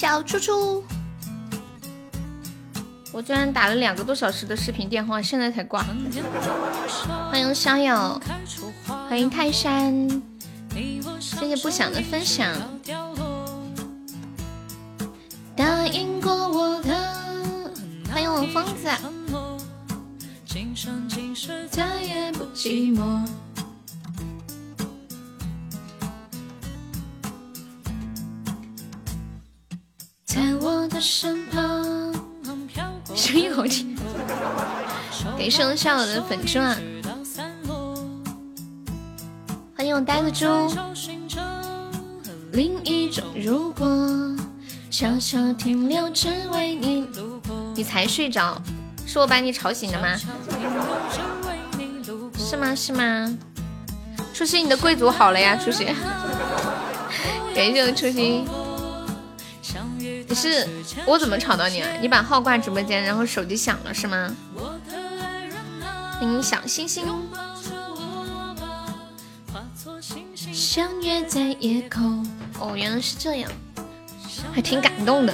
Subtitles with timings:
[0.00, 0.82] 小猪猪。
[3.12, 5.84] 我居然打了两个多小时的视频电话，现在才挂。
[7.30, 8.18] 欢迎逍遥，
[9.10, 10.08] 欢迎泰山，
[11.20, 12.50] 谢谢不想的分享。
[35.50, 36.80] 感谢我笑友的粉钻，
[39.76, 40.46] 欢迎我呆子猪。
[42.52, 43.84] 另一种如果，
[44.92, 47.56] 悄悄停留，只为你路过。
[47.74, 48.62] 你才睡着，
[49.04, 50.16] 是我把你吵醒的吗？
[52.38, 52.72] 是吗？
[52.72, 53.36] 是吗？
[54.32, 55.88] 初心，你的贵族好了呀，初心。
[57.56, 58.46] 感谢我初心。
[60.28, 60.64] 你是
[61.04, 61.88] 我怎么吵到你了？
[62.00, 64.32] 你把号挂直播间，然后手机响了是吗？
[66.20, 67.06] 欢小星星。
[70.52, 72.26] 相约在夜空。
[72.60, 73.50] 哦，原来是这样，
[74.52, 75.32] 还挺感动的。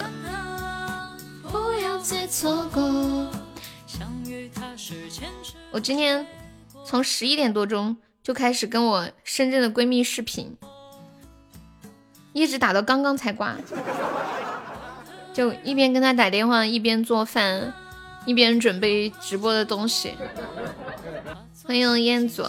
[5.72, 6.24] 我今天
[6.84, 10.56] 从十一点多钟就开始跟我深圳的闺蜜视频，
[12.32, 13.56] 一直打到刚刚才挂。
[15.34, 17.74] 就一边跟她打电话，一边做饭，
[18.26, 20.12] 一边准备直播的东西。
[21.64, 22.44] 欢迎彦祖，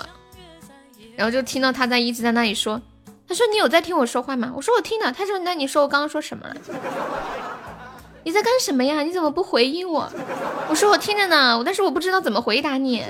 [1.16, 2.82] 然后就听到他在一直在那里说
[3.28, 5.12] ：“他说你有在听我说话吗？”我说我听了。
[5.12, 6.56] 他说：“那你说我刚刚说什么了？
[8.24, 9.02] 你在干什么呀？
[9.04, 10.12] 你怎么不回应我？”
[10.70, 13.04] 我说：“我听着呢，但是我不知道怎么回答你。”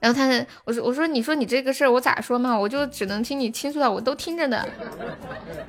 [0.00, 2.58] 然后他，我说：“我说你说你这个事儿我咋说嘛？
[2.58, 4.68] 我就只能听你倾诉了，我都听着的。”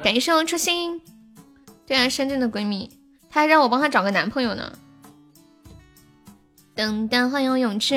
[0.04, 1.02] 感谢我初心。
[1.86, 2.90] 对啊，深圳的闺蜜，
[3.30, 4.72] 她还让我帮她找个男朋友呢。
[6.78, 7.96] 噔噔，欢迎我永志。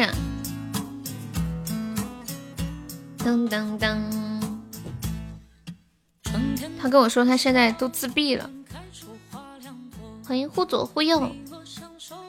[3.19, 3.99] 噔噔噔，
[6.81, 8.49] 他跟我说他现在都自闭了。
[10.27, 11.31] 欢迎忽左忽右，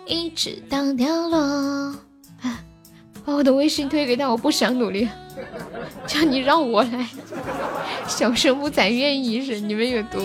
[0.06, 1.95] 一直到掉落。
[3.23, 5.07] 把我的微信推给他，我不想努力，
[6.06, 7.07] 叫你让我来。
[8.09, 10.22] 小生不才愿意是你们有多？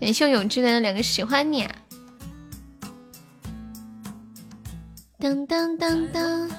[0.00, 1.68] 感谢我永志的两个喜欢你。
[5.24, 6.50] 当当当当，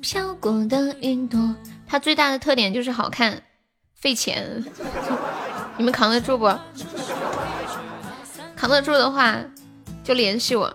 [0.00, 1.52] 飘过的云朵，
[1.84, 3.42] 它最大的特点就是好看，
[3.96, 4.64] 费钱。
[5.76, 6.46] 你们扛得住不？
[8.54, 9.36] 扛得住的话
[10.04, 10.72] 就联系我。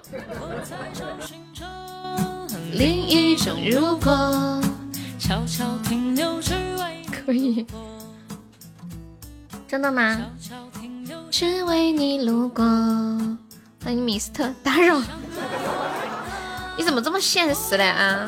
[2.74, 4.62] 另一种如果，
[5.18, 7.66] 悄悄停留只为可以。
[9.66, 10.26] 真的吗？
[11.32, 12.66] 只为你路过，
[13.84, 15.02] 欢迎米斯特打扰。
[16.78, 18.28] 你怎么这么现实嘞啊？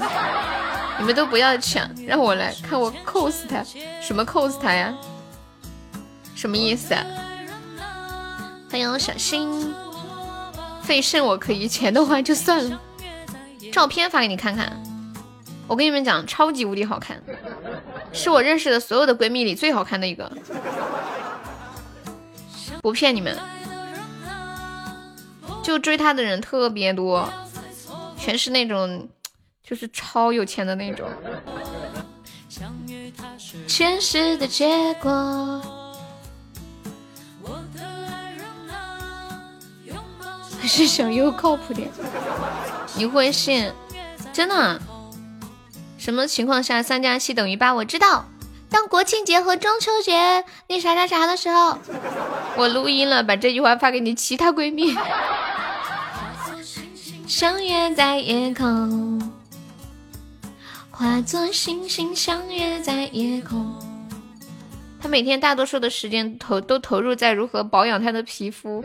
[0.99, 3.63] 你们都不要抢，让我来看我 cos 他，
[4.01, 4.93] 什么 cos 他呀？
[6.35, 7.05] 什么意思啊？
[8.71, 9.73] 欢迎小心，
[10.81, 12.79] 费肾我可以，钱的话就算了。
[13.71, 14.81] 照片发给你看看，
[15.67, 17.21] 我跟你们讲，超级无敌好看，
[18.11, 20.31] 是我认识的所有的闺蜜里最好看的一个。
[22.81, 23.37] 不骗你们，
[25.69, 27.31] 就追他的人特别多，
[28.17, 29.07] 全是那种
[29.63, 31.07] 就是超有钱的那种。
[33.67, 35.61] 前世的结果，
[40.59, 41.87] 还是小优靠谱点。
[42.97, 43.71] 你会信？
[44.33, 44.81] 真的？
[45.99, 47.75] 什么情况下三加七等于八？
[47.75, 48.25] 我知道。
[48.71, 51.77] 当国庆节和中秋节那啥啥啥的时候，
[52.55, 54.95] 我录音了，把这句话发给你其他闺蜜。
[57.29, 59.21] 相约在夜空，
[60.89, 63.71] 化作星星相约在夜空。
[64.99, 68.83] 他每天大多数的时间投都投入在如何保养他的皮肤，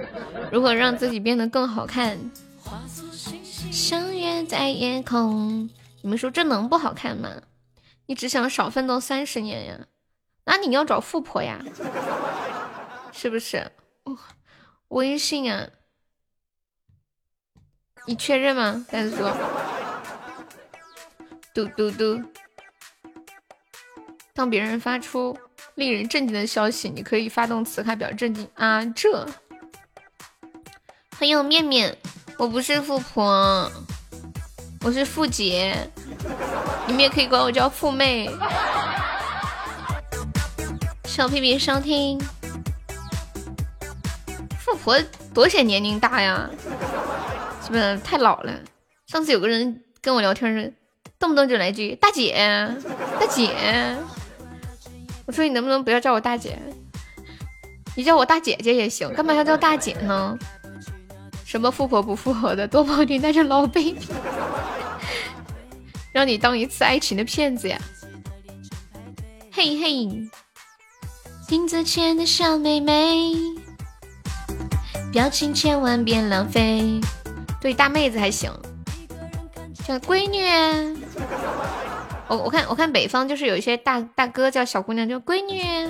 [0.52, 2.18] 如何让自己变得更好看。
[3.72, 5.70] 相约在夜空，
[6.02, 7.30] 你们说这能不好看吗？
[8.04, 9.80] 你只想少奋斗三十年呀？
[10.44, 11.64] 那你要找富婆呀，
[13.10, 13.72] 是不是？
[14.88, 15.66] 微信啊，
[18.06, 18.84] 你确认吗？
[18.90, 19.34] 但是说，
[21.54, 22.22] 嘟嘟嘟，
[24.34, 25.36] 当别人发出
[25.74, 28.84] 令人震惊的消息，你可以发动词卡表示震惊啊！
[28.94, 29.26] 这，
[31.18, 31.96] 欢迎面面，
[32.36, 33.70] 我不是富婆，
[34.82, 35.74] 我是富姐。
[36.86, 38.30] 你们也可以管我叫富妹。
[41.04, 42.20] 小屁屁收听，
[44.58, 45.00] 富婆
[45.32, 46.50] 多显年龄大呀，
[47.64, 48.60] 是不是太老了？
[49.06, 50.74] 上次有个人跟我聊天
[51.18, 52.34] 动不动就来句大姐
[53.18, 53.96] 大姐，
[55.24, 56.58] 我说你能不能不要叫我大姐，
[57.96, 60.38] 你叫我大姐姐也行，干嘛要叫大姐呢？
[61.46, 63.96] 什么富婆不富婆的，多跑点带着老 baby，
[66.12, 67.80] 让你当一次爱情的骗子呀！
[69.50, 70.28] 嘿嘿，
[71.48, 73.32] 镜子前的小妹妹，
[75.10, 77.00] 表情千万别浪费。
[77.64, 78.52] 对，大妹子还行，
[79.86, 80.44] 叫闺女。
[82.28, 85.88] 我我看我看北方就是有一些大大哥叫小姑娘叫闺女。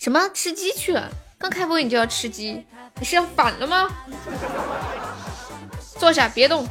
[0.00, 1.10] 什么吃鸡去了？
[1.38, 2.64] 刚开播你就要吃鸡？
[3.00, 3.88] 你是要反了吗？
[5.98, 6.64] 坐下，别动。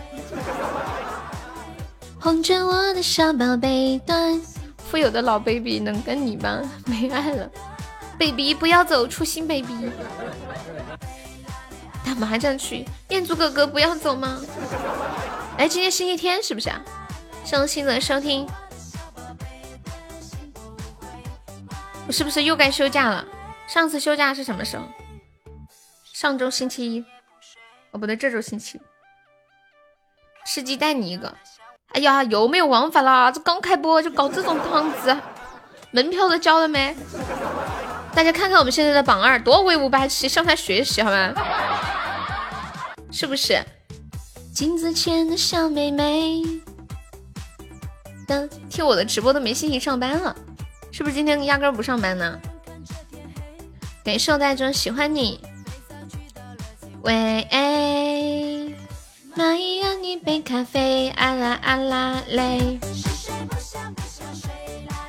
[2.21, 4.41] 哄着我的小宝贝，短
[4.77, 6.61] 富有的老 baby 能跟你吗？
[6.85, 7.49] 没爱了
[8.17, 9.91] ，baby 不要走，初心 baby。
[12.07, 14.39] 打麻将去，彦祖哥哥不要走吗？
[15.57, 16.81] 哎，今天星期天是不是啊？
[17.43, 18.47] 伤心的收听，
[22.07, 23.25] 我是不是又该休假了？
[23.67, 24.85] 上次休假是什么时候？
[26.13, 27.03] 上周星期一，
[27.91, 28.79] 哦不对，这周星期。
[30.45, 31.35] 吃鸡带你一个，
[31.89, 33.29] 哎呀，有没有王法啦！
[33.29, 35.13] 这刚开播就搞这种汤子，
[35.91, 36.95] 门票都交了没？
[38.13, 41.33] 大家看看我们现在的榜二，多威武霸气，向他学习好吗？
[43.11, 43.63] 是不是？
[44.53, 46.41] 镜子前的小妹妹，
[48.27, 50.35] 当听我的直播都没心情上班了，
[50.91, 52.39] 是不是今天压根不上班呢？
[54.03, 55.39] 感受大众喜欢你。
[57.01, 57.47] 喂，
[59.35, 62.79] 蚂蚁要一杯咖啡，啊啦啊啦嘞。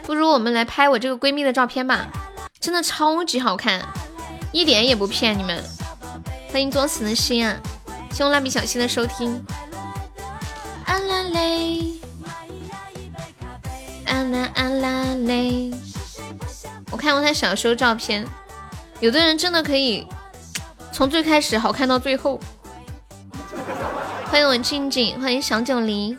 [0.02, 2.08] 不如我们来拍我这个闺蜜的照片吧，
[2.60, 3.88] 真的超级好看，
[4.52, 5.64] 一点也不骗你们。
[6.52, 7.58] 欢迎作死的心啊，
[8.12, 9.44] 希望蜡笔小新的收听。
[10.84, 12.00] 啊啦嘞，
[14.06, 15.70] 啊啦啊啦嘞。
[16.90, 18.26] 我看过他小时候照片，
[19.00, 20.06] 有的人真的可以。
[20.90, 22.40] 从最开始好看到最后，
[24.26, 26.18] 欢迎我静静，欢迎小九零，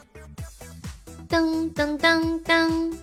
[1.28, 2.94] 噔噔噔噔，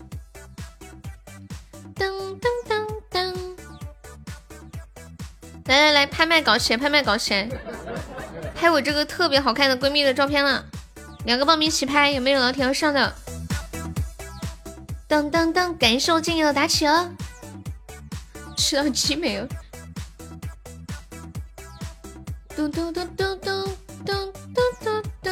[1.94, 3.34] 噔噔噔噔，
[5.66, 7.46] 来来来，拍卖搞起来，拍卖搞起来，
[8.56, 10.64] 拍我这个特别好看的闺蜜的照片了，
[11.26, 13.14] 两个报名起拍，有没有老铁要上的？
[15.06, 17.10] 当当当，感谢我静友的打起哦，
[18.56, 19.46] 吃到鸡没有？
[22.56, 23.66] 嘟嘟嘟嘟嘟
[24.06, 25.30] 嘟嘟嘟嘟，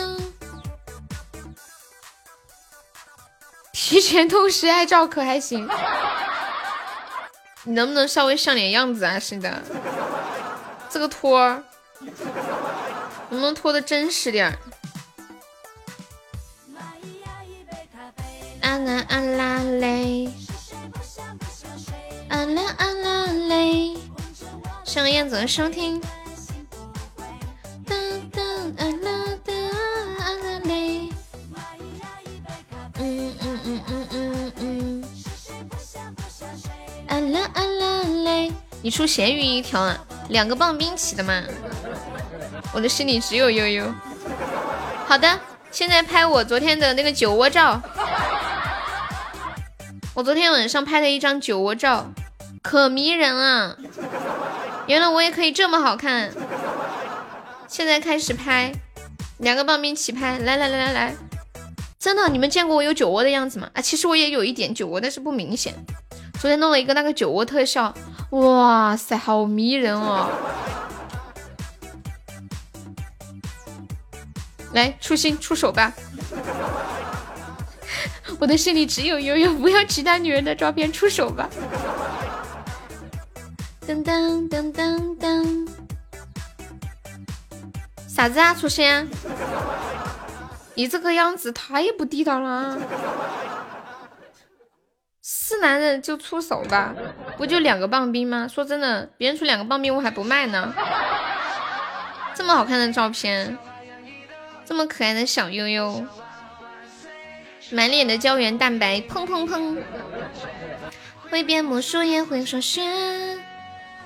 [3.72, 5.66] 提前透视爱照可还行？
[7.64, 9.18] 你能不能稍微像点样子啊？
[9.18, 9.62] 是的，
[10.90, 11.64] 这个托儿
[13.34, 14.56] 能不能拖的真实点？
[18.60, 20.28] 啊啦啊啦嘞，
[22.28, 23.96] 啊啦啊啦嘞，
[24.84, 26.00] 向燕子收听。
[27.88, 29.40] 嗯嗯嗯嗯
[34.12, 35.04] 嗯嗯，
[37.08, 38.52] 啊啦啊啦嘞！
[38.80, 40.06] 你出咸鱼一条啊？
[40.28, 41.42] 两个棒冰起的嘛？
[42.74, 43.94] 我的心里只有悠悠。
[45.06, 45.38] 好的，
[45.70, 47.80] 现在拍我昨天的那个酒窝照。
[50.12, 52.06] 我昨天晚上拍的一张酒窝照，
[52.62, 53.76] 可迷人了。
[54.86, 56.30] 原来我也可以这么好看。
[57.68, 58.72] 现在开始拍，
[59.38, 61.14] 两个棒冰起拍，来来来来来。
[61.98, 63.68] 真的，你们见过我有酒窝的样子吗？
[63.72, 65.72] 啊，其实我也有一点酒窝，但是不明显。
[66.38, 67.94] 昨天弄了一个那个酒窝特效，
[68.30, 70.28] 哇塞，好迷人哦！
[74.74, 75.92] 来，初心出手吧！
[78.40, 81.48] 我的心里只有悠悠，不要其他女人的照片，出手吧！
[83.86, 85.68] 噔噔噔噔噔，
[88.08, 89.08] 啥子啊，初心？
[90.74, 92.76] 你这个样子太不地道了，
[95.22, 96.92] 是男人就出手吧，
[97.36, 98.48] 不就两个棒冰吗？
[98.48, 100.74] 说真的，别人出两个棒冰我还不卖呢。
[102.34, 103.56] 这么好看的照片，
[104.66, 106.06] 这么可爱的小悠悠，
[107.70, 109.76] 满脸的胶原蛋白，砰砰砰，
[111.30, 112.82] 会变魔术也会说学，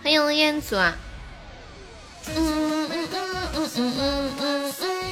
[0.03, 0.97] 欢迎彦祖啊，
[2.35, 3.09] 嗯嗯嗯
[3.55, 5.05] 嗯嗯嗯嗯嗯。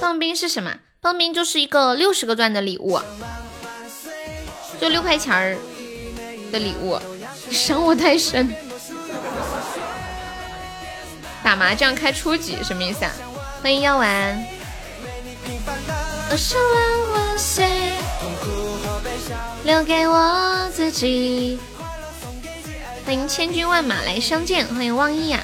[0.00, 0.74] 棒冰是什么？
[1.00, 3.00] 棒冰就是一个六十个钻的礼物，
[4.80, 5.56] 就六块钱儿
[6.50, 6.98] 的礼物，
[7.50, 8.52] 伤我太深。
[11.44, 13.12] 打麻将开初级什么意思啊？
[13.62, 14.44] 欢迎药丸。
[19.62, 21.60] 留给我自己。
[23.06, 25.40] 欢迎千军万马来相见，欢迎望一呀。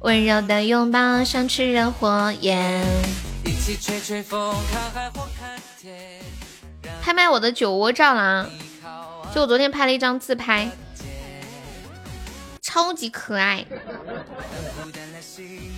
[0.00, 2.84] 温柔的拥抱像炽热火焰。
[7.00, 8.50] 拍卖我的酒窝照了，
[9.32, 10.68] 就我昨天拍了一张自拍，
[12.64, 13.66] 超级可爱。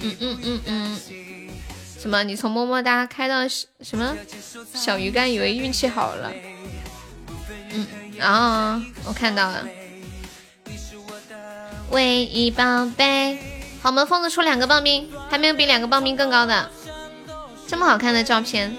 [0.01, 1.01] 嗯嗯嗯嗯。
[1.99, 2.23] 什么？
[2.23, 3.41] 你从么么哒开到
[3.81, 4.17] 什么
[4.73, 6.33] 小鱼干，以为运气好了。
[7.73, 7.87] 嗯，
[8.21, 9.67] 啊，我看到了。
[11.91, 13.37] 唯一宝贝，
[13.83, 16.71] 好，我们疯子出两个棒冰，还没有比两个棒冰更高的。
[17.67, 18.77] 这么好看的照片。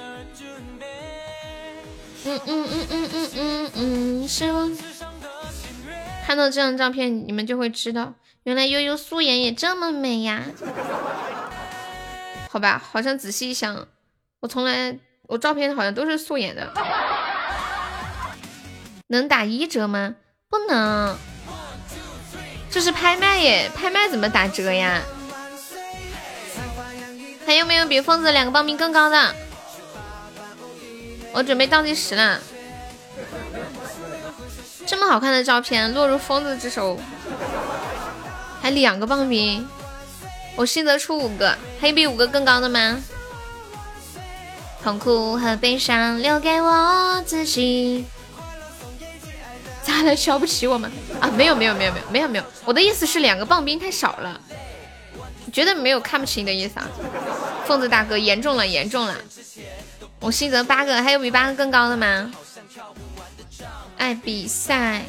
[2.24, 4.70] 嗯嗯嗯嗯嗯嗯嗯，是吗？
[6.27, 10.43] 看到这张照片，你们就会知道，原来悠悠素颜也这么美呀。
[12.51, 13.88] 好吧，好像仔细一想，
[14.41, 16.69] 我从来我照片好像都是素颜的。
[19.07, 20.15] 能打一折吗？
[20.50, 21.15] 不能，
[22.69, 25.01] 这是拍卖耶，拍卖怎么打折呀？
[27.46, 29.34] 还有没有比疯子两个报名更高的？
[31.31, 32.41] 我准备倒计时了。
[34.88, 36.98] 这么好看的照片落入疯子之手，
[38.62, 39.67] 还两个棒冰。
[40.56, 42.98] 我新得出五个，还有比五个更高的吗？
[44.82, 48.06] 痛苦和悲伤留给我自己。
[49.84, 50.15] 咋了？
[50.15, 50.89] 瞧不起我们
[51.20, 51.29] 啊？
[51.36, 54.39] 没有没有没有没有没有没有，我的意思是两个棒冰太少了，
[55.51, 56.88] 绝对没有看不起你的意思啊！
[57.65, 59.15] 疯子大哥，严重了严重了！
[60.22, 62.32] 我新得八个，还有比八个更高的吗？
[63.98, 65.06] 爱比赛，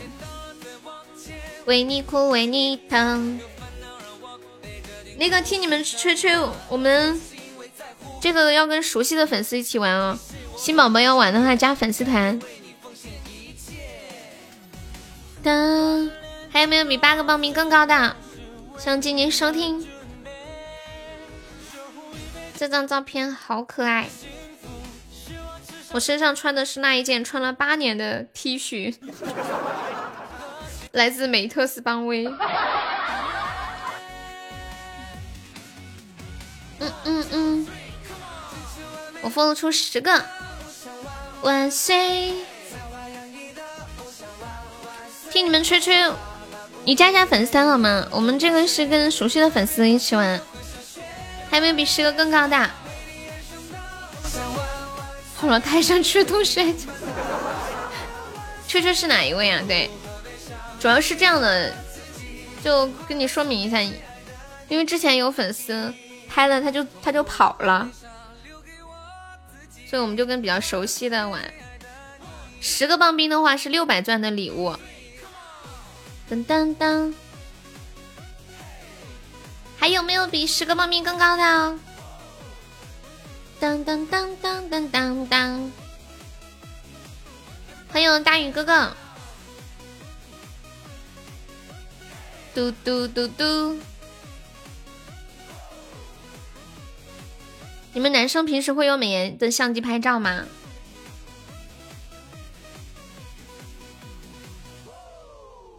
[1.67, 3.41] 为你哭为你疼。
[5.17, 6.37] 那个听你们吹吹，
[6.69, 7.21] 我们
[8.21, 10.19] 这个要跟熟悉的粉丝一起玩哦。
[10.57, 12.41] 新宝宝要玩的话，加粉丝团。
[15.45, 16.11] 噔，
[16.51, 18.17] 还有没有比八个报名更高的？
[18.79, 19.87] 想进您收听。
[22.57, 24.09] 这张照片好可爱。
[25.93, 28.95] 我身上穿的是那一件穿了八年的 T 恤，
[30.93, 32.27] 来自美特斯邦威。
[36.81, 37.67] 嗯嗯嗯，
[39.23, 40.25] 我封了出十个，
[41.43, 42.35] 万岁！
[45.31, 46.11] 听你们吹吹，
[46.85, 48.07] 你加加粉丝好吗？
[48.11, 50.41] 我们这个是跟熟悉的粉丝一起玩，
[51.51, 52.71] 还有没有比十个更高的？
[55.39, 56.75] 好了，台上去同学，
[58.67, 59.63] 吹吹是哪一位啊？
[59.67, 59.89] 对，
[60.79, 61.73] 主要是这样的，
[62.63, 65.95] 就跟你说明一下，因为之前有粉丝。
[66.31, 67.89] 拍了他就他就跑了，
[69.89, 71.43] 所以我们就跟比较熟悉的玩。
[72.61, 74.77] 十个棒冰的话是六百钻的礼物。
[76.31, 77.15] 噔噔噔，
[79.79, 81.79] 还有没有比十个棒冰更高的？
[83.61, 85.73] 当当当当当当当，
[87.89, 88.93] 欢迎大宇哥哥。
[92.55, 93.77] 嘟嘟嘟嘟。
[97.93, 100.45] 你们男生平时会用美颜的相机拍照吗？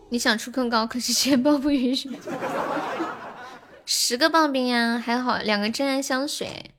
[0.09, 2.09] 你想出更高，可是钱包不允许。
[3.85, 6.71] 十个棒冰呀，还好两个真爱香水。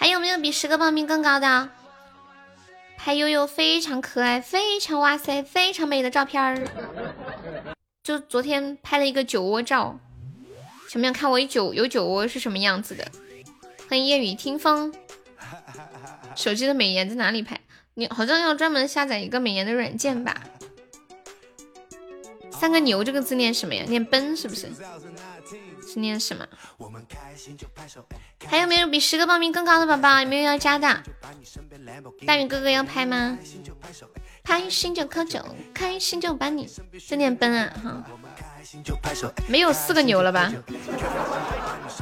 [0.00, 1.68] 还有没有比十个棒冰更高的？
[2.96, 6.66] 拍悠悠非常可爱、非常哇塞、非常美的照片儿。
[8.02, 9.98] 就昨天拍了一个酒窝照，
[10.88, 13.06] 想不想看我有酒有酒窝是什么样子的？
[13.90, 14.90] 欢迎夜雨听风。
[16.34, 17.60] 手机的美颜在哪里拍？
[17.92, 20.34] 你好像要专门下载一个美颜的软件吧？
[22.60, 23.82] 三个牛这个字念什么呀？
[23.88, 24.68] 念奔是不是？
[25.90, 26.46] 是念什么？
[28.46, 30.20] 还有没有比十个报名更高的宝宝？
[30.20, 31.02] 有没有要加的？
[32.26, 33.38] 大宇哥哥要拍吗？
[34.44, 36.68] 开心就喝酒，开心就把你。
[37.08, 38.04] 这念奔啊哈。
[39.48, 40.52] 没有四个牛了吧？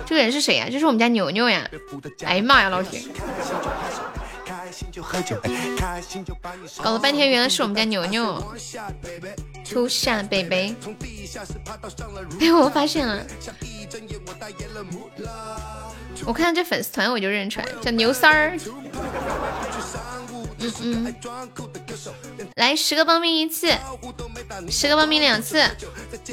[0.06, 0.66] 这个人是谁呀？
[0.68, 1.70] 这是我们家牛牛呀！
[2.24, 3.00] 哎呀妈呀，老铁！
[6.82, 8.52] 搞了半天，原来是我们家牛牛。
[9.64, 10.74] 初夏北北，
[12.40, 13.24] 哎，我发现了，
[16.24, 18.58] 我看到这粉丝团我就认出来，叫牛三儿。
[20.60, 21.14] 嗯嗯，
[22.56, 23.68] 来十个棒冰一次，
[24.70, 25.62] 十个棒冰两次，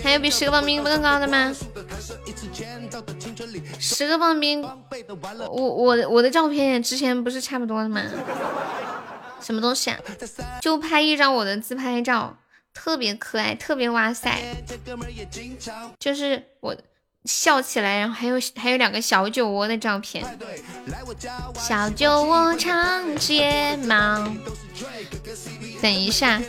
[0.03, 1.53] 还有比十个棒冰更高的吗？
[3.79, 8.01] 十个棒冰，我我我的照片之前不是差不多的吗？
[9.41, 9.99] 什么东西啊？
[10.59, 12.37] 就拍一张我的自拍照，
[12.73, 14.41] 特别可爱，特别哇塞，
[15.99, 16.75] 就是我。
[17.25, 20.23] 笑起来，然后还有还有两个小酒窝的照片。
[21.59, 24.27] 小酒窝长睫毛。
[25.81, 26.41] 等一下，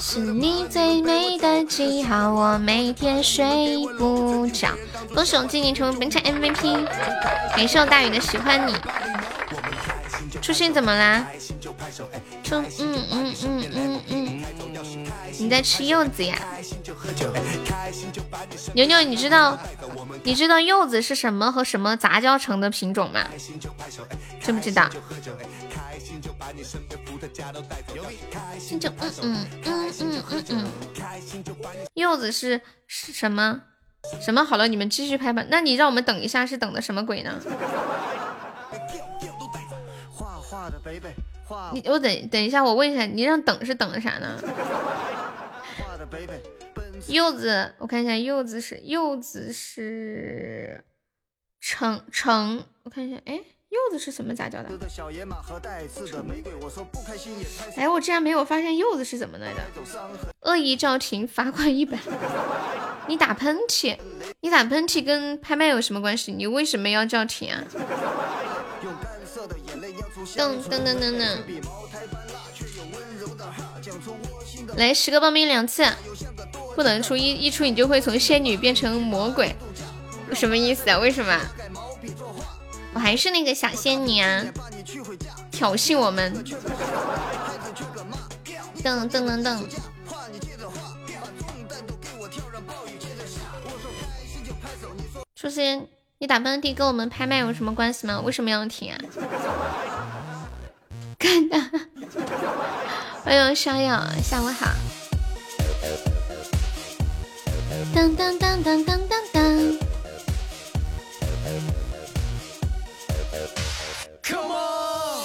[0.00, 4.68] 是你最美的记号，我每天睡不着。
[5.14, 6.84] 恭喜我今年成为本场 MVP，
[7.54, 8.74] 感谢我大宇的喜欢你。
[10.40, 11.26] 初心怎么啦？
[12.42, 14.42] 初嗯嗯嗯嗯嗯，
[15.38, 16.36] 你在吃柚子呀？
[18.74, 19.58] 牛牛，你知道
[20.22, 23.26] 你知道柚子是什么和什么杂交成的品种吗？
[24.40, 24.88] 知不知道？
[28.78, 28.88] 就
[29.22, 30.64] 嗯嗯嗯嗯嗯嗯，
[31.94, 33.62] 柚子是是什么
[34.20, 34.44] 什么？
[34.44, 35.44] 好了，你们继续拍吧。
[35.48, 37.40] 那你让我们等一下，是等的什么鬼呢？
[41.72, 44.40] 你我等等一下，我问一下，你让等是等的啥呢？
[47.08, 50.84] 柚子，我看一下，柚子是柚子是
[51.60, 53.34] 橙橙，我看一下，哎，
[53.68, 54.70] 柚子是什么杂交的？
[57.76, 59.60] 哎，我竟然没有发现柚子是怎么来的。
[60.42, 61.98] 恶意叫停，罚款一百。
[63.08, 63.96] 你打喷嚏，
[64.40, 66.32] 你打喷嚏跟拍卖有什么关系？
[66.32, 67.62] 你为什么要叫停啊？
[70.34, 71.38] 噔噔噔噔噔，
[74.76, 75.86] 来十个棒冰两次，
[76.74, 79.54] 不能出一一出你就会从仙女变成魔鬼，
[80.34, 80.98] 什么意思啊？
[80.98, 81.38] 为什么？
[82.94, 84.44] 我还是那个小仙女啊！
[85.50, 86.42] 挑衅我们！
[88.82, 89.62] 噔噔噔噔，
[95.34, 98.20] 初心，你打喷嚏跟我们拍卖有什么关系吗？
[98.20, 98.98] 为什么要停啊？
[101.18, 101.56] 干的，
[103.24, 104.68] 欢迎逍遥，下午好。
[107.94, 109.42] 当当当当当当当。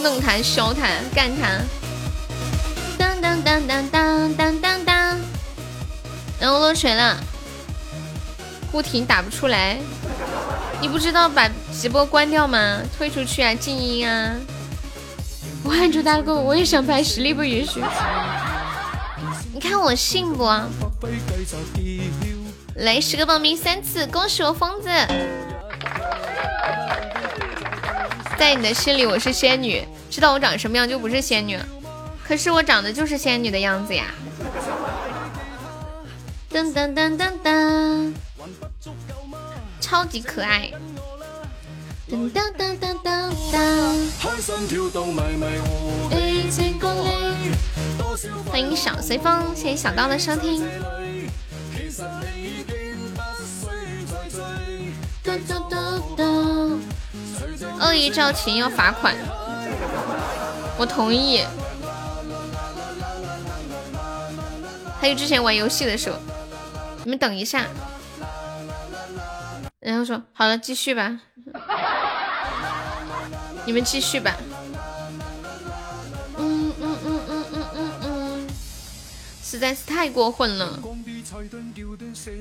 [0.01, 1.59] 弄弹小弹干他。
[2.97, 5.19] 当当当当当当当当。
[6.39, 7.17] 然后落水了，
[8.71, 9.77] 不停打不出来。
[10.81, 12.79] 你不知道把直播关掉吗？
[12.97, 14.35] 退出去啊，静音啊。
[15.63, 17.81] 我喊住大哥，我也想拍，实力不允许。
[19.53, 20.43] 你看我信不？
[22.75, 24.89] 来十个报名三次，恭喜我疯子！
[28.37, 31.59] 在你的心里我是仙女，知道我长什么样就不是仙女。
[32.23, 34.05] 可是我长得就是仙女的样子呀！
[36.51, 38.13] 噔噔噔噔噔，
[39.79, 40.71] 超级可爱。
[42.11, 43.95] 噔噔噔噔噔噔！
[48.49, 50.61] 欢迎小随风，谢谢小刀的收听。
[57.79, 59.15] 恶意召情要罚款，
[60.77, 61.45] 我同意。
[64.99, 66.17] 还有之前玩游戏的时候，
[67.05, 67.67] 你们等一下。
[69.81, 71.19] 然后说好了，继续吧。
[73.65, 74.37] 你们继续吧。
[76.37, 78.47] 嗯嗯嗯嗯嗯嗯嗯，
[79.43, 80.79] 实在是太过分了，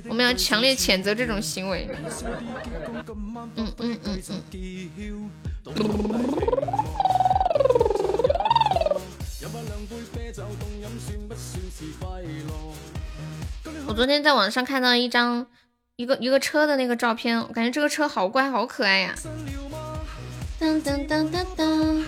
[0.08, 1.88] 我们要强烈谴责这种行为。
[3.56, 4.42] 嗯嗯嗯嗯。
[13.86, 15.46] 我昨天在网上看到一张
[16.00, 19.14] 一个一个车的那个照片，我感觉这个车好乖好可爱呀。
[20.58, 22.02] 当当当当当。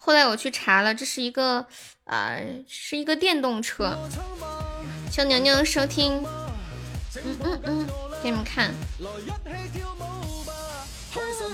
[0.00, 1.64] 后来我去查了，这是一个
[2.06, 3.96] 啊，是一个电动车。
[5.12, 6.24] 求娘娘收听，
[7.14, 7.86] 嗯嗯嗯，
[8.20, 8.74] 给你们看。
[8.98, 9.06] 嗯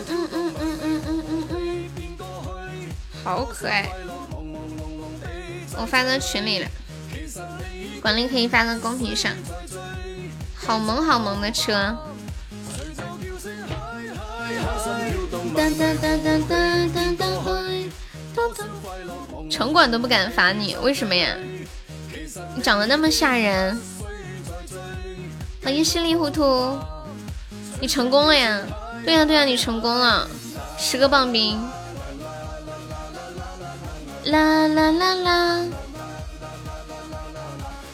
[0.09, 2.89] 嗯嗯嗯嗯嗯嗯，
[3.23, 3.87] 好可爱。
[5.77, 6.69] 我发到群里了，
[8.01, 9.33] 管理可以发到公屏上。
[10.55, 11.97] 好萌好萌的车。
[19.51, 21.35] 城管都不敢罚你，为什么呀？
[22.55, 23.79] 你长得那么吓人。
[25.63, 26.79] 欢迎稀里糊涂，
[27.81, 28.61] 你成功了呀？
[29.05, 30.29] 对呀对呀，你成功了，
[30.79, 31.59] 十个棒冰。
[34.25, 35.65] 啦啦啦啦。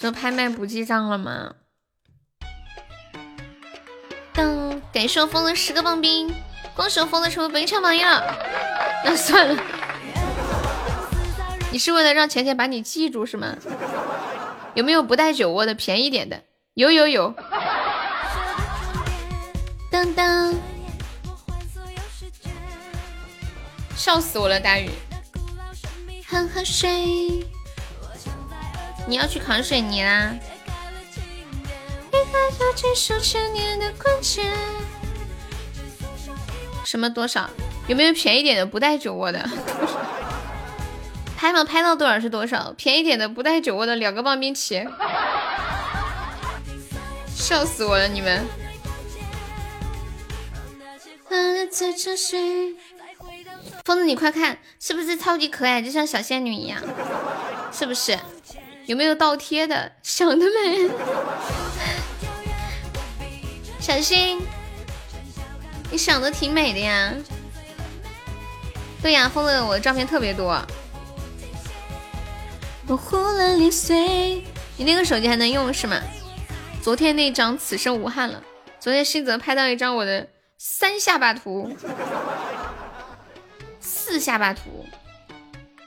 [0.00, 1.56] 说拍卖不记账了吗？
[4.32, 6.34] 当感谢我封了十个棒冰，
[6.74, 8.34] 恭喜我封了成为本场榜一了。
[9.04, 9.62] 那算了，
[11.70, 13.54] 你是为了让钱钱把你记住是吗？
[14.72, 16.44] 有没有不带酒窝的便宜点的？
[16.72, 17.34] 有有有。
[19.90, 20.54] 当当，
[23.94, 24.88] 笑死我了，大雨。
[26.26, 27.46] 喝喝水。
[29.10, 30.32] 你要去扛水泥啦！
[36.84, 37.50] 什么多少？
[37.88, 39.44] 有没有便宜点的不带酒窝的？
[41.36, 41.64] 拍吗？
[41.64, 42.72] 拍到多少是多少？
[42.76, 44.86] 便宜点的不带酒窝的两个棒冰起！
[47.34, 48.46] 笑死我了，你们！
[53.84, 56.80] 疯子，你快看，是不是超级可爱，就像小仙女一样？
[57.72, 58.16] 是不是？
[58.86, 59.92] 有没有倒贴的？
[60.02, 60.88] 想得美！
[63.78, 64.40] 小心，
[65.90, 67.12] 你想的挺美的呀。
[69.00, 70.60] 对呀，疯子，我的照片特别多。
[72.86, 74.44] 模糊了零碎，
[74.76, 76.00] 你那个手机还能用是吗？
[76.82, 78.42] 昨天那张此生无憾了。
[78.80, 80.26] 昨天新泽拍到一张我的
[80.58, 81.76] 三下巴图，
[83.80, 84.84] 四下巴图，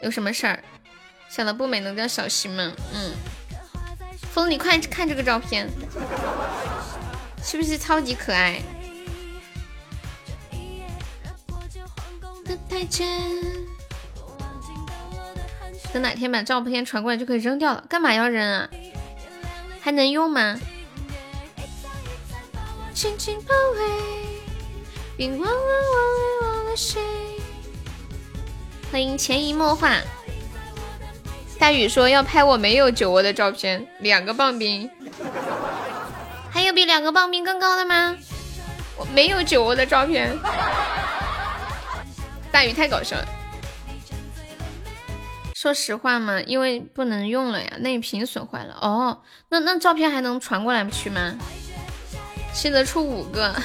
[0.01, 0.63] 有什么事儿？
[1.36, 2.72] 想的不美能叫小西吗？
[2.93, 3.12] 嗯，
[4.32, 5.67] 风，你快看这个照片，
[7.43, 8.62] 是不是超级可爱？
[15.91, 17.84] 等哪天把照片传过来就可以扔掉了。
[17.89, 18.69] 干嘛要扔啊？
[19.82, 20.60] 还能用吗？
[28.91, 29.98] 欢迎潜移默化。
[31.63, 34.91] 大雨说要拍我没有酒窝的照片，两个棒冰，
[36.52, 38.17] 还有比两个棒冰更高的吗？
[38.97, 40.38] 我没有酒窝的照片，
[42.52, 43.26] 大雨太搞笑了。
[45.56, 48.78] 说实话嘛，因为不能用了呀，内屏损坏了。
[48.82, 51.38] 哦，那那照片还能传过来去吗？
[52.52, 53.56] 现在出五个，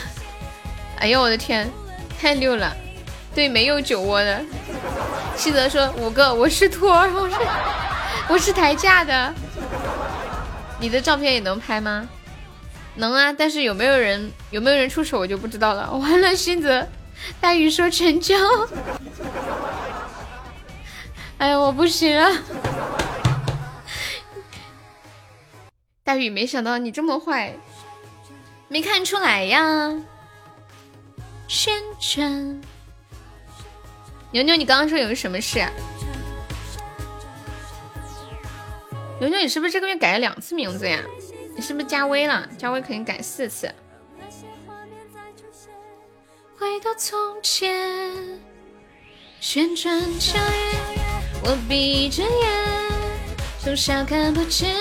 [1.00, 1.68] 哎呦我的天，
[2.20, 2.72] 太溜了。
[3.34, 4.44] 对，没有酒窝的。
[5.36, 7.36] 西泽说五个，我是托儿，我是
[8.28, 9.32] 我是抬价的。
[10.80, 12.08] 你的照片也能拍吗？
[12.96, 15.92] 能啊，但是有没有人有没有人出手我就不知道了。
[15.92, 16.86] 完了，西泽，
[17.40, 18.34] 大雨说成交。
[21.38, 22.36] 哎呀，我不行了。
[26.02, 27.54] 大雨，没想到你这么坏，
[28.66, 29.94] 没看出来呀。
[31.46, 32.60] 宣传。
[34.30, 35.66] 牛牛，你刚刚说有什么事？
[39.18, 41.00] 牛牛，你是不是这个月改了两次名字呀？
[41.56, 42.46] 你是不是加微了？
[42.58, 43.74] 加微肯定改四次。
[46.58, 48.38] 回到从前，
[49.40, 50.78] 旋转跳跃，
[51.42, 52.30] 我闭着眼，
[53.60, 54.74] 从小看不见。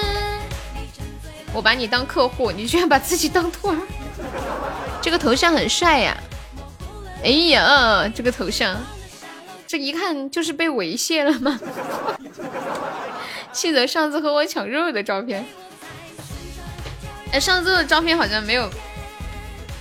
[1.54, 3.78] 我把你当客户，你居然把自己当托儿。
[5.02, 6.18] 这个头像很帅呀！
[7.24, 8.76] 哎呀，这个头像。
[9.68, 11.60] 这一看就是被猥亵了吗？
[13.52, 15.46] 记得上次和我抢肉的照片，
[17.32, 18.70] 哎，上次的照片好像没有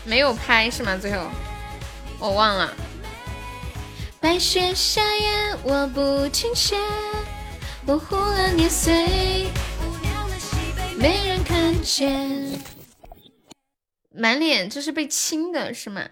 [0.05, 0.97] 没有拍是吗？
[1.01, 1.27] 最后
[2.19, 2.75] 我忘了。
[4.19, 6.77] 白雪夏夜，我不停歇，
[7.87, 9.47] 模糊了年岁，
[10.99, 12.61] 没人看见。
[14.11, 16.03] 满脸这是被亲的是吗？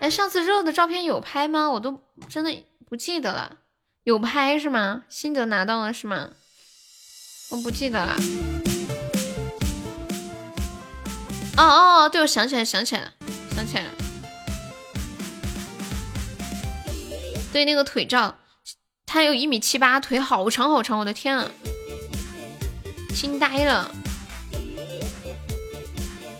[0.00, 1.70] 哎，上次肉的照片有拍吗？
[1.70, 3.56] 我都真的不记得了。
[4.04, 5.04] 有拍是吗？
[5.08, 6.30] 心得拿到了是吗？
[7.50, 8.16] 我不记得了。
[11.56, 13.12] 哦哦，对，我想起来，想起来了，
[13.54, 13.90] 想起来了。
[17.52, 18.36] 对，那个腿照，
[19.06, 21.48] 他有一米七八，腿好长好长，我的天啊，
[23.14, 23.90] 惊呆了。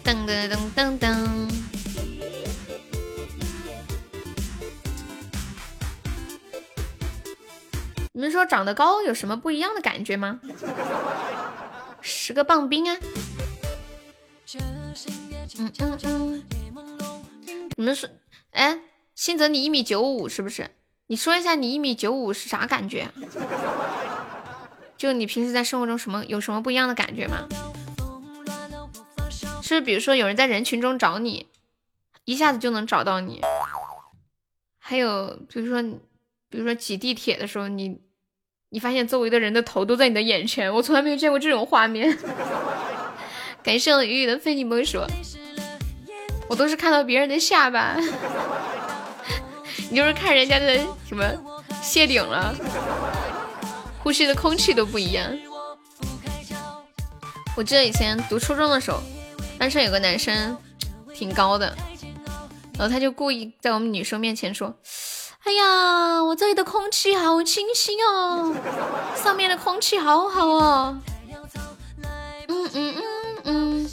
[0.05, 1.65] 噔噔噔噔噔。
[8.16, 10.40] 你们说长得高有什么不一样的感觉吗？
[12.00, 12.96] 十个棒冰啊！
[15.59, 16.42] 嗯嗯嗯。
[17.76, 18.09] 你们说，
[18.52, 18.81] 哎，
[19.14, 20.70] 新泽你一米九五是不是？
[21.09, 23.11] 你说一下你一米九五是啥感觉？
[24.96, 27.46] 就你平时在生活中什么有什么不一样的感觉吗？
[29.62, 31.48] 是比如说有人在人群中找你，
[32.24, 33.42] 一下子就能找到你。
[34.79, 35.83] 还有比如说，
[36.48, 38.00] 比如说挤地铁的时候，你
[38.77, 42.15] 你发现周围的人的头都在你的眼前，我从来没有见过这种画面。
[43.65, 45.01] 感谢我雨雨的非你莫属，
[46.47, 47.97] 我都是看到别人的下巴，
[49.89, 51.25] 你就是看人家的什么
[51.81, 52.55] 谢顶了，
[54.03, 55.35] 呼吸的空气都不一样。
[57.57, 59.01] 我记得以前读初中的时候，
[59.59, 60.55] 班上有个男生
[61.15, 61.75] 挺高的。
[62.79, 64.77] 然后他就故意在我们女生面前说
[65.46, 68.52] ：“哎呀，我这里的空气好清新哦，
[69.14, 70.98] 上面的空气好好哦。”
[72.48, 73.04] 嗯嗯嗯
[73.44, 73.90] 嗯。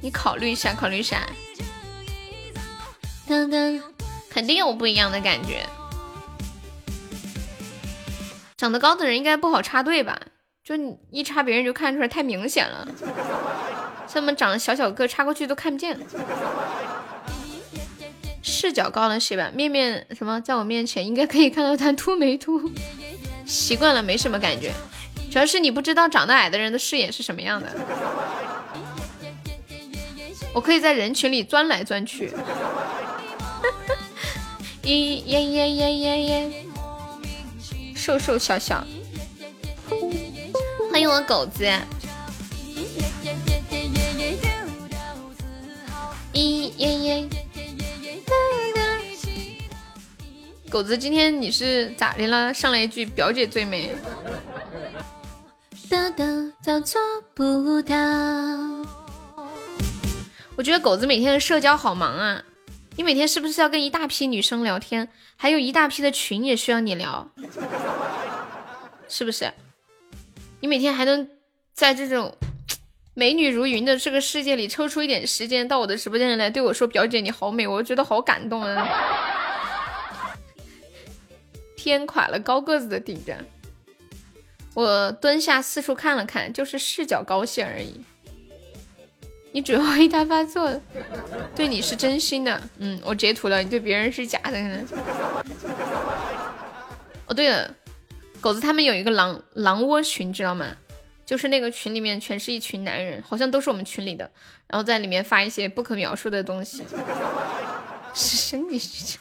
[0.00, 1.26] 你考虑一下，考虑一下。
[3.28, 3.82] 噔噔，
[4.30, 5.66] 肯定有不一样的感觉。
[8.56, 10.18] 长得高的人应该不好插队吧？
[10.62, 12.86] 就你一插别人就看出来，太明显了。
[14.06, 15.98] 像我们长得小小个，插过去都看不见。
[18.42, 19.50] 视角高了些吧？
[19.54, 22.70] 面面什么，在我面前应该可以看到他秃没秃。
[23.46, 24.72] 习惯了，没什么感觉。
[25.30, 27.68] 主要是你不知道长得矮的人的视野是什么样的。
[30.54, 32.32] 我可以在人群里钻来钻去。
[34.82, 36.66] 咦耶耶耶耶耶！
[37.94, 38.84] 瘦瘦小小。
[40.90, 41.64] 欢迎我狗子。
[46.32, 47.28] 咦耶耶！
[50.70, 52.52] 狗子，今天你是咋的了？
[52.52, 53.90] 上来一句表姐最美。
[60.54, 62.42] 我觉得狗子每天的社交好忙啊！
[62.96, 65.08] 你每天是不是要跟一大批女生聊天？
[65.36, 67.30] 还有一大批的群也需要你聊，
[69.08, 69.50] 是不是？
[70.60, 71.28] 你每天还能
[71.72, 72.36] 在这种……
[73.14, 78.86] 美女如云的这个世界里，抽出一点时间到我的直播间来对我说：“表姐你好美！”我觉得好感动啊！
[81.78, 83.38] 天垮了，高个子的顶着。
[84.74, 88.00] 我蹲下四处看了看，就是视角高些而已。
[89.52, 90.80] 你主要一他发作，
[91.54, 92.60] 对你是真心的。
[92.78, 94.58] 嗯，我截图了，你对别人是假的。
[97.26, 97.72] 哦，对了，
[98.40, 100.66] 狗子他们有一个狼狼窝群，知道吗？
[101.24, 104.30] 就是那个群里面全是一群男人，好像都是我们群里的，
[104.66, 106.82] 然后在里面发一些不可描述的东西，
[108.14, 109.20] 是生理需求。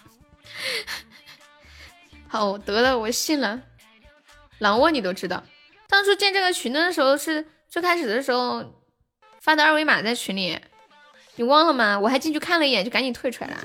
[2.29, 3.61] 好得了，我信了。
[4.59, 5.43] 狼窝你都知道，
[5.87, 8.73] 当初建这个群的时候是最开始的时候
[9.39, 10.59] 发的二维码在群里，
[11.35, 11.99] 你忘了吗？
[11.99, 13.57] 我还进去看了一眼，就赶紧退出来了。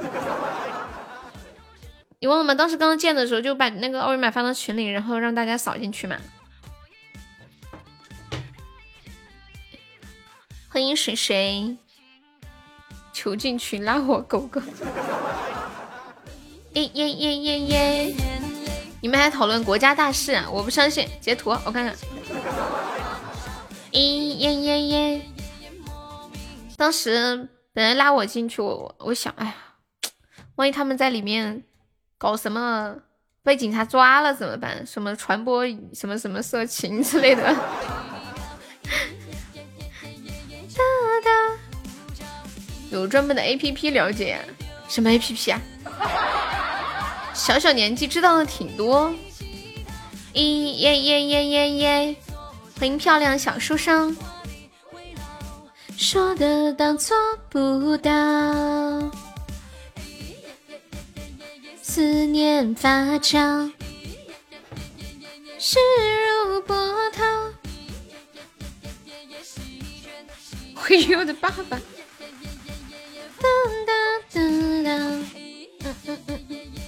[2.20, 2.54] 你忘了吗？
[2.54, 6.16] 当时刚刚建的时候就把那个二维码发到群里，然后让大家扫进去嘛。
[10.68, 11.76] 欢迎水水，
[13.12, 14.60] 求进群拉我狗狗。
[16.74, 18.14] 耶耶耶耶耶！
[19.02, 20.32] 你们还讨论国家大事？
[20.32, 20.48] 啊？
[20.48, 21.92] 我不相信，截图我看看。
[23.90, 25.22] 咦耶耶耶！
[26.76, 29.54] 当时本来拉我进去，我我想，哎呀，
[30.54, 31.64] 万一他们在里面
[32.16, 32.94] 搞什么，
[33.42, 34.86] 被警察抓了怎么办？
[34.86, 37.56] 什么传播什么什么色情之类的。
[42.90, 44.38] 有专门的 A P P 了解
[44.86, 45.60] 什么 A P P 啊？
[47.34, 49.12] 小小年纪知道的挺多。
[50.34, 52.16] 咦耶耶耶耶耶！
[52.78, 54.16] 欢迎漂亮小书生。
[55.96, 57.16] 说得到做
[57.48, 58.10] 不到，
[61.80, 63.70] 思念发酵，
[65.58, 65.78] 势
[66.48, 66.76] 如波
[67.12, 67.22] 涛。
[70.74, 71.78] 会有我的爸爸。
[73.38, 73.48] 哒
[73.86, 73.92] 哒
[74.32, 74.40] 哒
[74.82, 75.26] 哒，嗯
[76.06, 76.81] 嗯嗯嗯，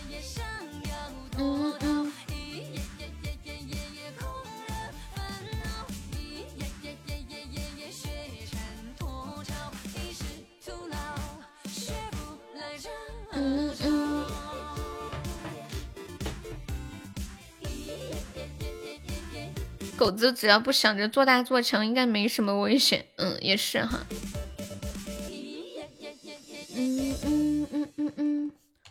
[20.05, 23.07] 狗子只要不想着做大做强，应该没什么危险。
[23.17, 24.01] 嗯，也是哈。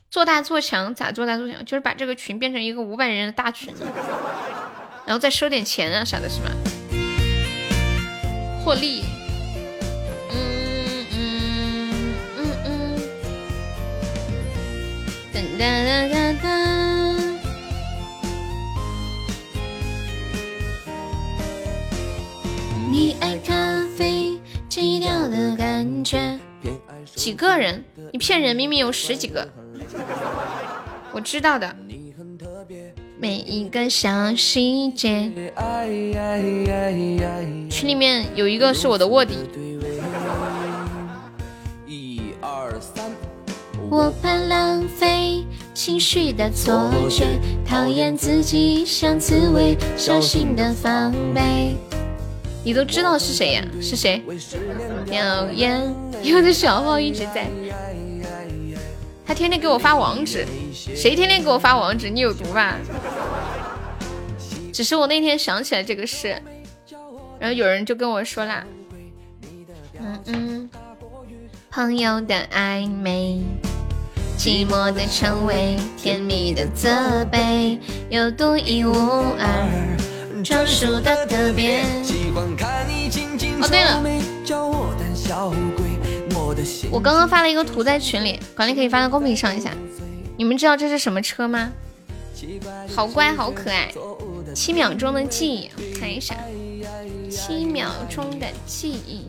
[0.09, 1.63] 做做大做强咋做大做强？
[1.65, 3.71] 就是把这个群变成一个五百人的大群，
[5.05, 6.49] 然后再收点钱啊啥的，是吧？
[8.65, 9.03] 获利。
[10.31, 12.99] 嗯嗯嗯嗯。
[15.31, 16.82] 噔哒哒哒哒。
[22.93, 23.55] 你爱咖
[23.97, 26.37] 啡基调的感觉。
[27.15, 27.83] 几个人？
[28.11, 28.55] 你骗人！
[28.55, 29.49] 明明有十几个。
[31.11, 31.75] 我知道的。
[33.17, 35.31] 每一个小细节。
[37.67, 39.39] 群里面有一个是我的卧底。
[41.87, 43.11] 一二三。
[43.89, 47.25] 我怕浪费情绪的错觉，
[47.65, 51.75] 讨厌自己像刺猬，小心的防备。
[52.63, 53.63] 你都知道是谁呀？
[53.81, 54.23] 是谁？
[55.11, 57.47] 谣言，有的小号一直在。
[59.25, 62.09] 他天天给我发网址，谁天天给我发网址？
[62.09, 62.77] 你有毒吧？
[64.71, 66.41] 只是我那天想起来这个事，
[67.39, 68.65] 然后有人就跟我说啦，
[69.99, 70.69] 嗯嗯，
[71.69, 73.41] 朋友的暧昧，
[74.37, 77.77] 寂寞的称谓，甜蜜的责备，
[78.09, 79.97] 有独一无二，
[80.43, 81.81] 专属的特别。
[82.35, 84.03] 哦，对了。
[86.91, 89.73] 我刚刚发了一个图在群里，管理可以发到公屏上一下。
[90.37, 91.71] 你们知道这是什么车吗？
[92.93, 93.91] 好乖，好可爱。
[94.53, 96.35] 七秒钟的记忆，看一下。
[97.29, 99.25] 七秒钟的记忆。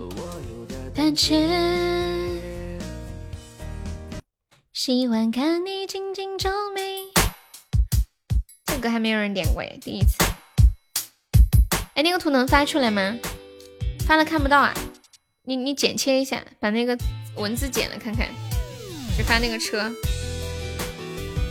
[4.72, 7.05] 喜欢看你紧紧皱眉。
[8.66, 10.16] 这歌还没有人点过耶，第一次。
[11.94, 13.16] 哎，那个图能发出来吗？
[14.07, 14.74] 发了看不到啊。
[15.44, 16.98] 你你剪切一下，把那个
[17.37, 18.28] 文字剪了看看，
[19.16, 19.92] 只发那个车。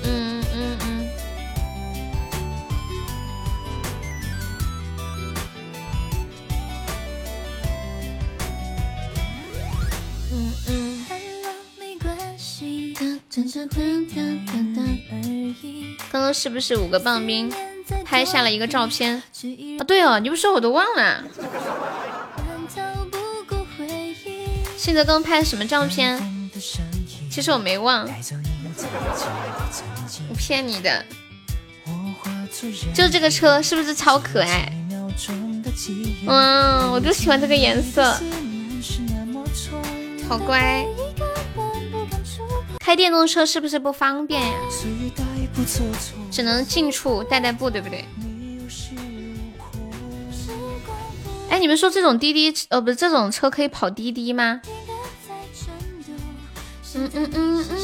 [0.03, 1.09] 嗯嗯嗯。
[10.31, 11.05] 嗯嗯。
[16.11, 17.51] 刚刚是不是五个棒冰
[18.05, 19.21] 拍下了一个照片？
[19.79, 21.23] 啊，对哦，你不说我都忘了。
[24.77, 26.49] 现在刚拍的什么照片？
[27.31, 28.07] 其实我没忘，
[30.29, 31.05] 我骗你的。
[32.93, 34.71] 就这个车是不是超可爱？
[36.27, 38.17] 嗯，我就喜欢这个颜色，
[40.29, 40.85] 好乖。
[42.79, 44.53] 开电动车是不是不方便呀？
[46.31, 48.05] 只能近处代代步，对不对？
[51.49, 54.61] 哎，你们说这种滴滴，呃，不是这种车可以跑滴滴吗？
[56.95, 57.83] 嗯嗯嗯嗯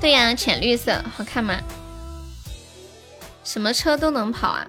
[0.00, 1.60] 对呀，浅绿色好看吗？
[3.44, 4.66] 什么车都能跑啊？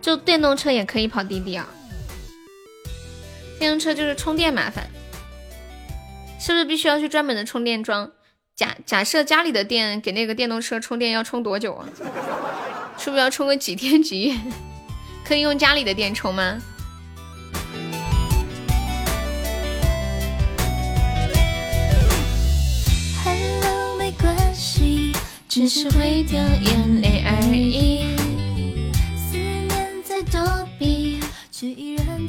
[0.00, 1.68] 就电动车也可以跑滴滴啊？
[3.58, 4.88] 电动车就是充电麻烦，
[6.40, 8.10] 是不是必须要去专门的充电桩？
[8.56, 11.86] 假假设家里的电给那个电动车充电要充多久啊？
[12.98, 14.40] 是不是要充个几天几夜？
[15.24, 16.60] 可以用家里的电充吗？
[25.54, 28.16] 只是会掉眼泪而已。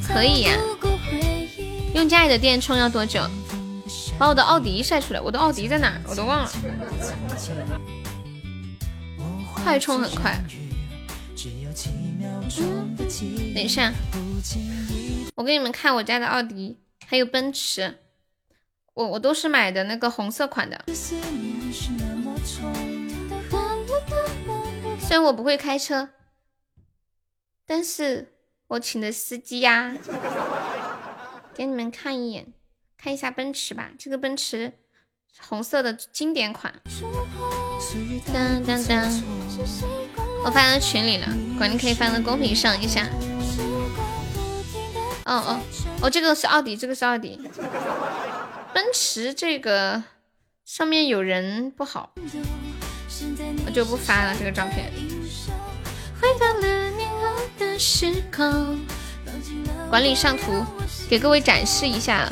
[0.06, 0.54] 可以呀，
[1.94, 3.22] 用家里的电充要多久？
[4.18, 5.98] 把我的奥迪晒出来，我的奥迪在哪？
[6.06, 6.52] 我都忘了。
[9.54, 10.38] 快充很快。
[13.54, 13.90] 等一下，
[15.34, 18.00] 我给你们看我家的奥迪，还有奔驰，
[18.92, 20.84] 我我都是买的那个红色款的。
[25.06, 26.10] 虽然我不会开车，
[27.66, 28.30] 但是。
[28.68, 29.94] 我请的司机呀，
[31.54, 32.54] 给你们看一眼，
[32.96, 34.72] 看一下奔驰吧，这个奔驰
[35.38, 36.72] 红色的经典款。
[38.32, 39.22] 当当当，
[40.44, 41.28] 我发到群里了，
[41.58, 43.06] 管理可以发到公屏上一下。
[45.26, 45.60] 哦哦
[46.00, 47.38] 哦，这个是奥迪，这个是奥迪。
[48.72, 50.02] 奔驰这个
[50.64, 52.14] 上面有人不好，
[53.66, 54.92] 我就不发了这个照片。
[59.90, 60.64] 管理上图，
[61.08, 62.28] 给各位展示一下。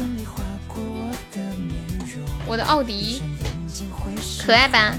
[2.47, 3.22] 我的奥迪，
[4.45, 4.95] 可爱吧？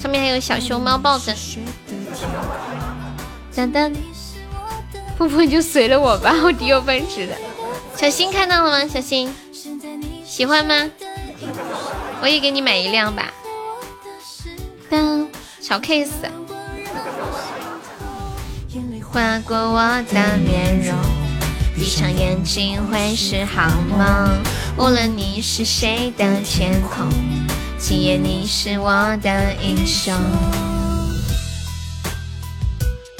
[0.00, 1.36] 上面还有小熊猫抱枕。
[3.54, 3.94] 噔噔，
[5.16, 7.34] 不不就随了我吧，奥迪有奔驰的。
[7.96, 8.88] 小新看到了吗？
[8.88, 9.34] 小新
[10.24, 10.90] 喜欢吗？
[12.22, 13.32] 我也给你买一辆吧。
[14.90, 15.28] 当，
[15.60, 16.08] 小 case。
[19.10, 19.80] 划过我
[20.12, 20.94] 的面容，
[21.74, 24.28] 闭上眼睛会是好梦。
[24.76, 27.08] 无论你是谁的天空，
[27.78, 30.14] 今夜你是我的英雄。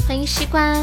[0.06, 0.76] 欢迎西瓜。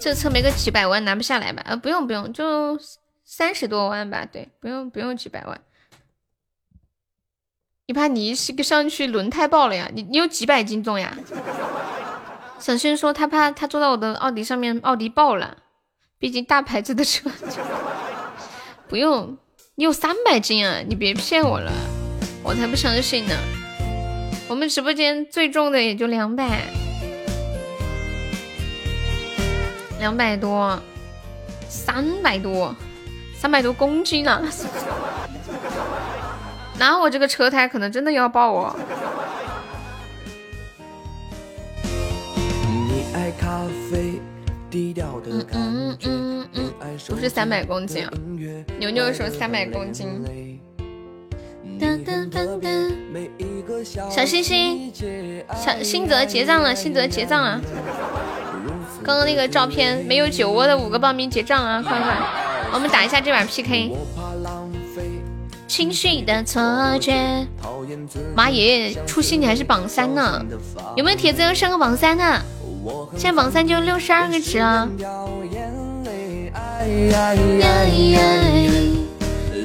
[0.00, 1.62] 这车没个几百万拿不下来吧？
[1.66, 2.78] 呃，不用不用，就
[3.22, 4.24] 三十多万吧。
[4.24, 5.60] 对，不用不用几百万。
[7.86, 9.90] 你怕你一个上去轮胎爆了呀？
[9.92, 11.14] 你你有几百斤重呀？
[12.58, 15.58] 小轩说他怕他坐到我的奥迪上面，奥迪爆了。
[16.18, 17.30] 毕竟大牌子的车。
[18.88, 19.36] 不用，
[19.74, 20.80] 你有三百斤啊！
[20.86, 21.72] 你别骗我了，
[22.42, 23.34] 我才不相信呢。
[24.48, 26.62] 我们直播间最重的也就两百。
[30.00, 30.76] 两百多，
[31.68, 32.74] 三百多，
[33.38, 34.42] 三百多公斤呢。
[36.78, 38.74] 那我这个车胎可能真的要爆哦。
[44.72, 46.72] 嗯嗯嗯嗯，
[47.08, 48.10] 不是三百公斤啊。
[48.78, 50.59] 牛牛说三百公斤。
[54.10, 54.92] 小星星，
[55.56, 57.60] 小新泽结账了，新泽结账了。
[59.02, 61.82] 刚刚那个照片没有酒窝的五个报名结账啊！
[61.82, 62.16] 快快，
[62.74, 63.92] 我们打一下这把 PK。
[65.66, 66.60] 情绪的错
[67.00, 67.46] 觉，
[68.34, 68.94] 妈耶！
[69.06, 70.44] 初心你还是榜三呢？
[70.96, 72.42] 有没有铁子要上个榜三的？
[73.16, 74.88] 现在榜三就六十二个值啊！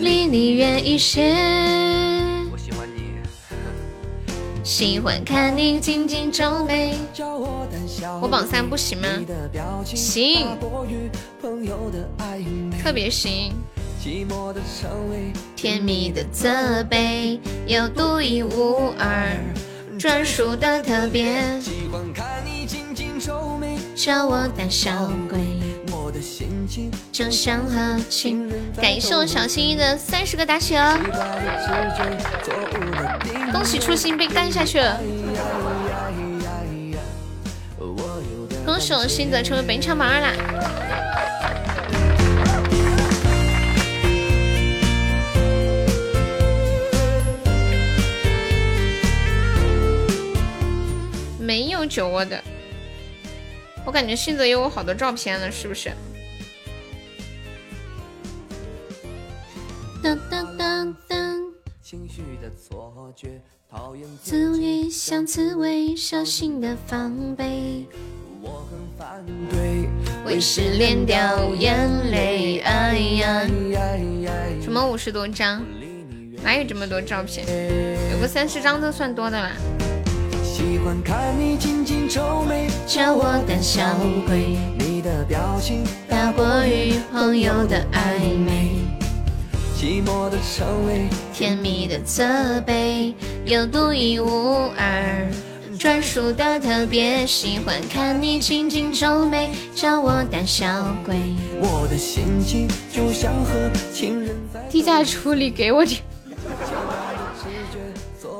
[0.01, 2.05] 离你远一些。
[4.66, 6.97] 喜欢看你紧紧皱眉。
[8.20, 9.07] 我榜三不行吗？
[9.86, 10.57] 行，
[12.82, 13.53] 特别行。
[15.55, 19.38] 甜蜜的责备，有独一无二，
[19.99, 21.61] 专属的特别。
[21.61, 25.64] 喜欢看你紧紧皱眉叫我胆小鬼。
[27.12, 28.60] 就像和情人。
[28.82, 30.97] 感谢我小心翼翼的三十个打起哦，
[33.51, 34.99] 恭喜初心被干下去了，
[38.66, 40.32] 恭喜我新泽成为本场榜二啦！
[51.39, 52.43] 没有酒窝的。
[53.86, 55.92] 我感觉信泽有我好多照片了，是不是？
[60.02, 61.46] 当当当当。
[64.24, 67.86] 刺猬像刺猬，小心的防备。
[68.42, 69.88] 我很反对
[70.26, 71.78] 为失恋掉眼
[72.12, 73.42] 泪，哎呀！
[74.62, 75.64] 什么五十多张？
[76.44, 77.46] 哪有这么多照片？
[78.12, 79.52] 有个三十张都算多的啦。
[80.66, 83.84] 喜欢看你紧紧皱眉，叫我胆小
[84.26, 84.57] 鬼。
[84.80, 88.72] 你的表情大过于朋友的暧昧，
[89.78, 93.13] 寂寞的称谓，甜蜜的责备，
[93.45, 95.32] 有独一无二，
[95.78, 97.28] 专属的特别。
[97.28, 100.66] 喜欢看你紧紧皱眉，叫我胆小
[101.05, 101.16] 鬼。
[101.59, 106.01] 我的心情就像和情人在低价处理给我点。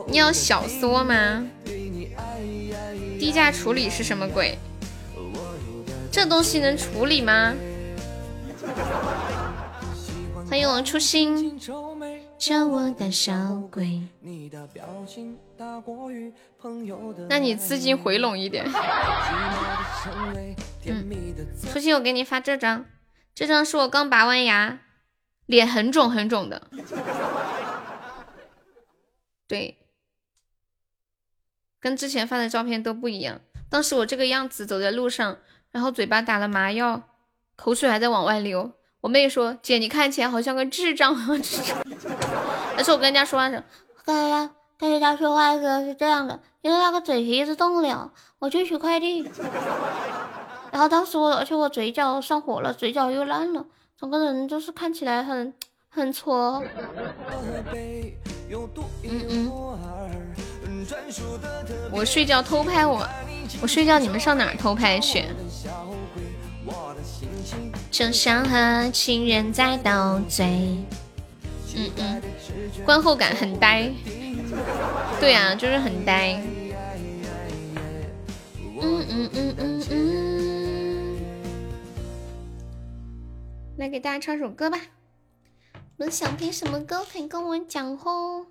[0.08, 1.46] 你要小缩吗？
[3.20, 4.58] 低价处理是什么鬼？
[6.12, 7.54] 这东西能处理吗？
[10.48, 11.60] 欢迎王初心，
[12.38, 13.34] 叫我胆小
[13.72, 14.02] 鬼。
[17.28, 18.66] 那你资金回笼一点。
[20.86, 21.06] 嗯，
[21.72, 22.86] 初心，我给你发这张，
[23.34, 24.80] 这张是我刚拔完牙，
[25.48, 26.70] 脸很肿很肿的。
[29.48, 29.78] 对。
[31.86, 33.40] 跟之前发的照片都不一样。
[33.70, 35.38] 当时我这个样子走在路上，
[35.70, 37.00] 然后嘴巴打了麻药，
[37.56, 38.72] 口水还在往外流。
[39.02, 41.78] 我妹说：“姐，你看起来好像个智障。”智障。
[42.76, 43.64] 但是我跟人家说话时，
[44.04, 48.12] 跟人家跟人家说话的时候是这样的，因为那个嘴皮子动不了。
[48.40, 49.22] 我去取快递，
[50.74, 53.64] 然后当时我而且我嘴角上火了，嘴角又烂了，
[53.96, 55.54] 整个人就是看起来很
[55.90, 56.64] 很挫。
[59.04, 59.52] 嗯嗯。
[61.92, 63.08] 我睡觉偷拍我，
[63.62, 65.26] 我睡觉你们上哪儿偷拍去？
[67.92, 70.46] 就像和情人在斗嘴。
[71.78, 72.22] 嗯嗯，
[72.86, 73.90] 观后感很呆。
[75.20, 76.42] 对啊，就是很呆。
[78.82, 81.18] 嗯嗯嗯嗯嗯。
[83.78, 84.80] 来给大家唱首歌吧。
[85.98, 87.06] 你们想听什么歌？
[87.12, 88.46] 可以跟我讲哦。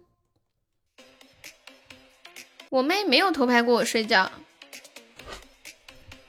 [2.74, 4.28] 我妹没有偷拍过我睡觉，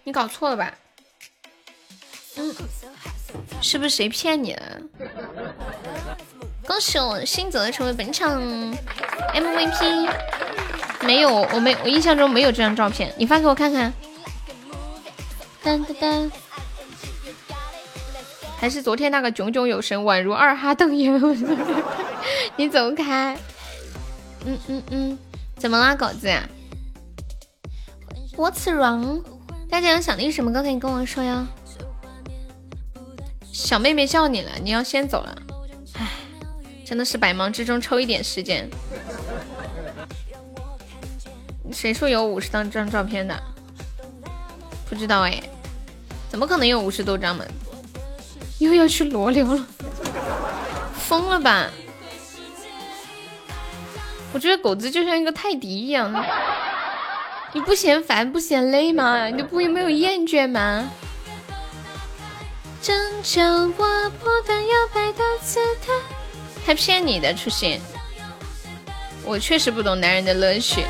[0.03, 0.71] 你搞错了吧？
[2.35, 2.53] 嗯，
[3.63, 4.79] 是不是谁骗你了？
[6.67, 8.39] 恭喜我新泽成为本场
[9.33, 10.07] MVP。
[11.01, 13.91] 没有，我没，我印象中没有这张照片，你发给我看看。
[15.63, 16.31] 噔噔噔，
[18.59, 21.19] 还是昨天那个炯炯有神，宛如二哈瞪眼。
[22.55, 23.35] 你走开。
[24.45, 25.17] 嗯嗯嗯，
[25.65, 26.27] 怎么啦，狗子
[28.37, 29.23] ？What's wrong？
[29.67, 31.47] 大家有想听什么歌可以跟我说呀。
[33.51, 35.35] 小妹妹叫你了，你要先走了。
[35.93, 36.07] 唉，
[36.85, 38.69] 真的是百忙之中抽一点时间。
[41.71, 43.35] 谁说有五十张张照片的？
[44.87, 45.41] 不知道哎，
[46.29, 47.43] 怎么可能有五十多张嘛？
[48.59, 49.65] 又要去罗流了，
[50.93, 51.71] 疯了吧？
[54.35, 56.13] 我觉得狗子就像一个泰迪一样，
[57.53, 59.29] 你不嫌烦不嫌累吗？
[59.29, 60.91] 你不没有厌倦吗？
[66.65, 67.79] 还骗你的初心，
[69.23, 70.83] 我确实不懂男人的乐趣。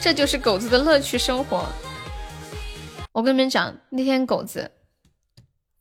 [0.00, 1.64] 这就是狗子的乐趣生活。
[3.12, 4.68] 我跟你们讲，那天狗子，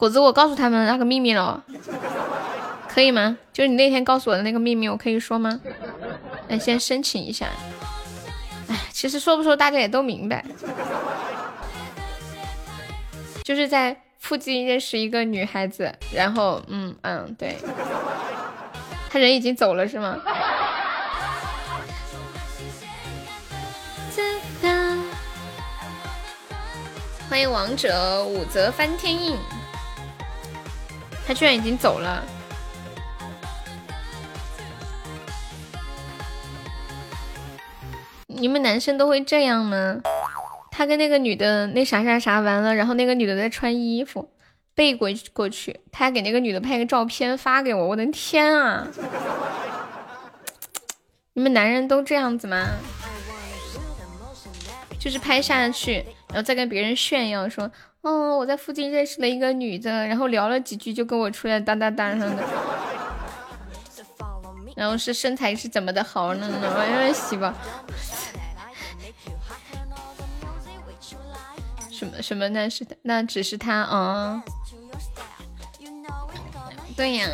[0.04, 1.64] 狗子，我告诉他们那个秘密了，
[2.90, 3.38] 可以吗？
[3.54, 5.62] 就是你那天告诉我的那个秘密，我可以说吗？
[6.50, 7.48] 那，先申请一下。
[8.68, 10.44] 哎，其实说不说大家也都明白，
[13.46, 17.56] 就是在附近认识一个女孩子，然后，嗯嗯，对，
[19.10, 20.18] 他人已经走了是吗？
[27.30, 29.38] 欢迎王者武则翻天印，
[31.26, 32.24] 他居然已经走了。
[38.28, 40.02] 你们男生都会这样吗？
[40.72, 44.28] 他跟那个女的那啥啥啥完了，然后那个女的在穿衣服，
[44.74, 47.88] 背过过去，他还给那个女的拍个照片发给我。
[47.90, 48.88] 我的天啊！
[51.34, 52.68] 你们男人都这样子吗？
[55.00, 57.70] 就是拍下去，然后再跟别人炫耀说，
[58.04, 62.44] 哦，我在附近认识了一个女的，然后聊了几句就跟我出来当当当上的，
[64.76, 66.46] 然后是身材是怎么的好呢？
[66.52, 67.54] 我有点喜欢。
[71.90, 72.50] 什么什么？
[72.50, 74.44] 那是那只是他啊？
[76.98, 77.28] 对呀，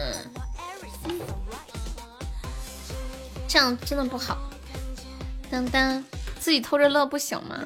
[3.48, 4.38] 这样真的不好。
[5.50, 6.04] 当当。
[6.40, 7.60] 自己偷着乐不行吗？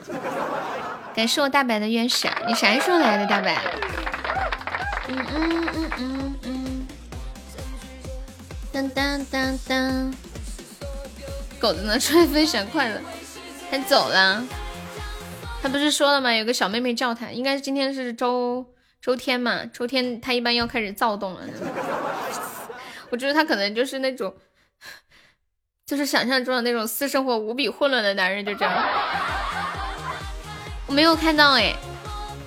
[1.16, 3.64] 感谢我大白的月食，你啥时候来的，大白？
[5.08, 6.88] 嗯嗯嗯嗯嗯。
[8.72, 10.14] 当当当当。
[11.60, 12.00] 狗子呢？
[12.00, 13.00] 出来分享快乐，
[13.70, 14.44] 他走了。
[15.62, 16.34] 他不是说了吗？
[16.34, 18.66] 有个小妹妹叫他，应该是今天是周
[19.00, 19.64] 周天嘛？
[19.68, 21.42] 周天他一般要开始躁动了。
[23.12, 24.34] 我觉得他可能就是那种。
[25.86, 28.74] 就是想象中的那种私生活无比混乱的男人，就这样。
[30.88, 31.76] 我没有看到哎，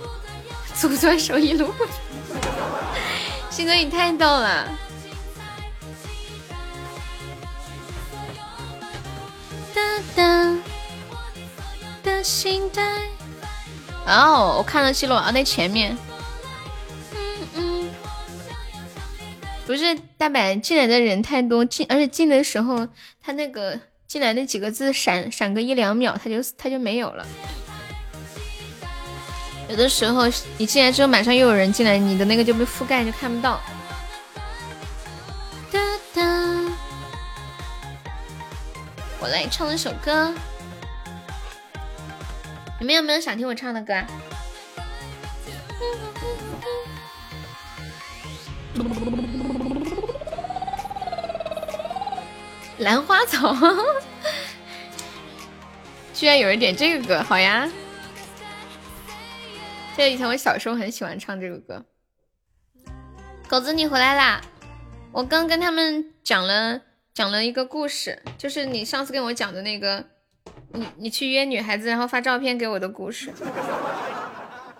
[0.74, 1.72] 祖宗手一路，
[3.50, 4.68] 鑫哥你太逗了。
[9.74, 9.82] 哒
[10.16, 10.56] 哒
[12.02, 13.02] 的心态。
[14.06, 15.96] 哦，我看到记录啊，那前面。
[19.66, 22.86] 不是大白进来的人太多，进而且进的时候
[23.20, 27.26] 他那个进来那几个字闪闪个一两秒，他就他就没有了。
[29.68, 30.22] 有的时候
[30.56, 33.60] 你进来之后马上又有人进来，你的那个就被覆盖就看不到。
[35.72, 35.80] 哒
[36.14, 36.22] 哒，
[39.18, 40.32] 我来唱一首歌，
[42.78, 43.94] 你们有没有想听我唱的歌？
[52.78, 53.56] 兰花草，
[56.12, 57.68] 居然有人点这个歌，好呀！
[59.96, 61.84] 这以前我小时候很喜欢唱这个歌。
[63.48, 64.42] 狗子，你回来啦！
[65.12, 66.82] 我刚跟他们讲了
[67.14, 70.04] 讲了一个故事，就是你上次跟我讲的那个
[70.72, 73.32] 你你去约女孩子，然后发照片给我的故事。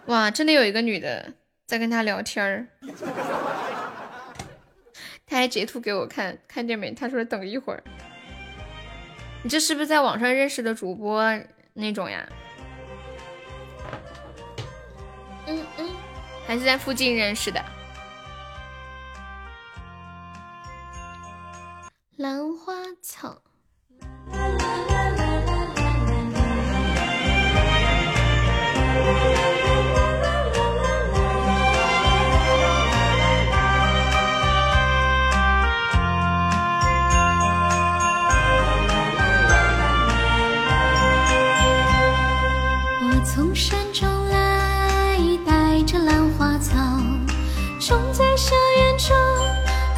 [0.07, 1.33] 哇，真的有一个女的
[1.65, 2.67] 在跟他聊天儿，
[5.27, 6.93] 他还截图给我看，看见没？
[6.93, 7.83] 他说等一会儿。
[9.43, 11.23] 你这是不是在网上认识的主播
[11.75, 12.27] 那种呀？
[15.47, 15.91] 嗯嗯，
[16.47, 17.65] 还是在附近认识的。
[22.17, 22.73] 兰花
[23.03, 23.43] 草。
[24.31, 24.96] 我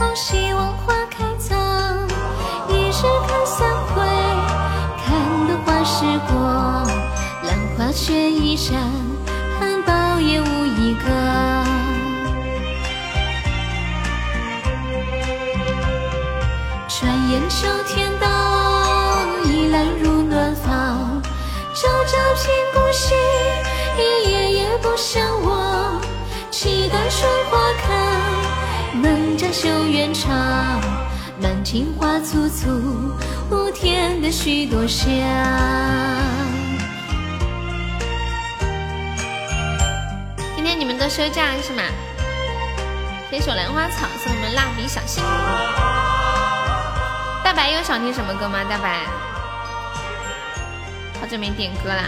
[0.00, 1.56] 哦，希望花开早。
[2.68, 4.00] 一日看三回，
[5.04, 5.06] 看
[5.48, 6.38] 得花时过，
[7.44, 8.80] 兰花却依然，
[9.84, 11.04] 苞也无一个。
[16.88, 18.26] 转眼秋天到，
[19.44, 21.20] 已懒入暖房。
[21.74, 23.14] 朝朝频顾惜，
[23.96, 25.57] 一夜夜不相忘。
[29.48, 30.28] 开，能将修远长。
[31.40, 33.12] 满庭花簇簇，
[33.72, 35.08] 添的许多香。
[40.54, 41.82] 今天你们都休假是吗？
[43.30, 45.22] 这首兰花草送你们蜡笔小新。
[47.44, 48.58] 大白又想听什么歌吗？
[48.68, 49.06] 大白，
[51.20, 52.04] 好久没点歌啦。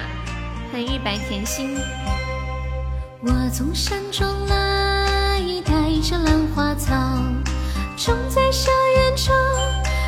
[0.73, 1.79] 欢迎玉白甜心。
[3.23, 4.90] 我从山中来，
[5.91, 6.95] 带着兰花草，
[7.97, 9.35] 种在小园中，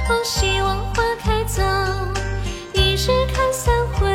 [0.08, 1.60] 我，希望花开早。
[2.72, 4.08] 一日看三回，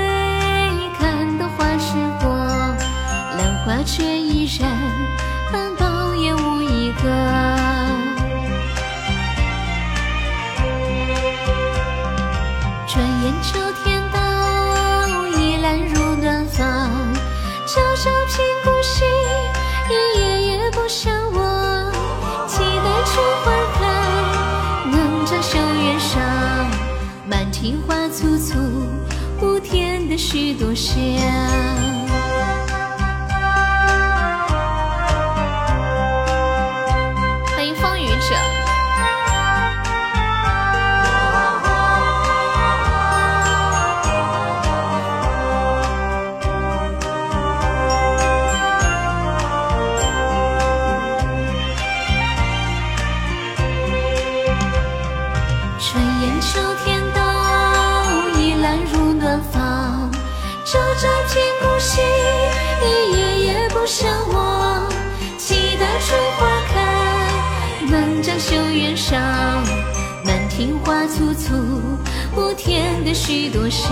[0.97, 1.91] 看得花时
[2.21, 4.76] 过，兰花却依然，
[30.29, 31.96] 许多想。
[73.07, 73.89] 的许多香。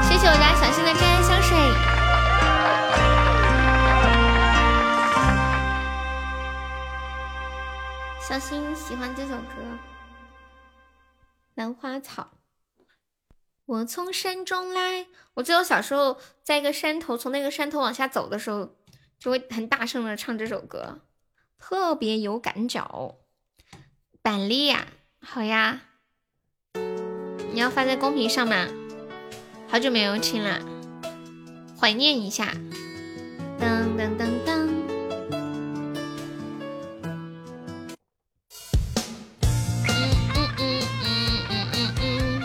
[0.00, 1.58] 谢谢我家小新的真爱香水。
[8.20, 9.44] 小新喜欢这首歌
[11.54, 12.22] 《兰花草》。
[13.66, 18.76] 我从山中来，我记得我小时候在一个山头，从那个山头往下走的时候，
[19.18, 21.00] 就会很大声的唱这首歌，
[21.58, 23.16] 特别有感脚。
[24.22, 24.86] 板栗呀，
[25.20, 25.80] 好呀，
[27.52, 28.66] 你要发在公屏上吗？
[29.68, 30.58] 好久没有听了，
[31.78, 32.54] 怀念一下。
[33.60, 34.70] 噔噔噔噔。
[39.86, 39.92] 嗯
[40.26, 40.82] 嗯嗯
[41.50, 42.42] 嗯嗯嗯。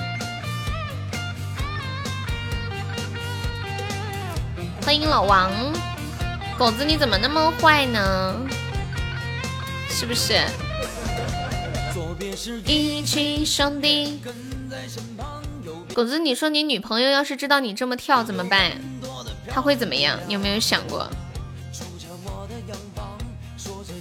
[4.84, 5.50] 欢迎老王，
[6.58, 8.36] 狗子你怎么那么坏呢？
[9.90, 10.38] 是不是？
[12.66, 14.20] 一起兄弟。
[15.94, 18.72] 狗子，你说你女朋友要是知道你这么跳怎么办？
[19.50, 20.20] 她会怎么样？
[20.28, 21.10] 你有没有想过？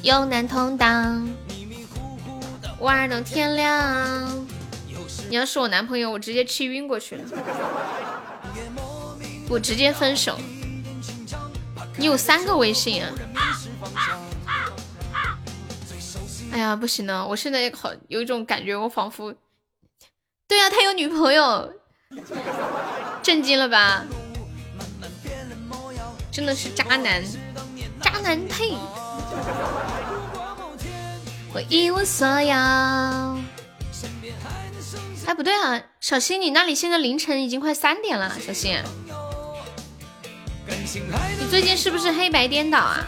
[0.03, 1.27] 有难同当，
[2.79, 4.47] 玩到天亮。
[5.29, 7.25] 你要是我男朋友，我直接气晕过去了，
[9.49, 10.39] 我直接分手。
[11.97, 13.11] 你有三个微信啊？
[16.53, 19.35] 哎呀，不行了，我现在好有一种感觉，我仿佛……
[20.49, 21.73] 对呀、他有女朋友，
[23.23, 24.05] 震惊了吧？
[26.31, 27.23] 真的是渣男，
[28.01, 28.77] 渣男配。
[31.53, 32.55] 我一无所有。
[35.27, 38.79] 哎，不对啊，小新，你那里现在凌晨已经快三点了，小新，
[40.67, 43.05] 你最近是不是黑白颠倒啊？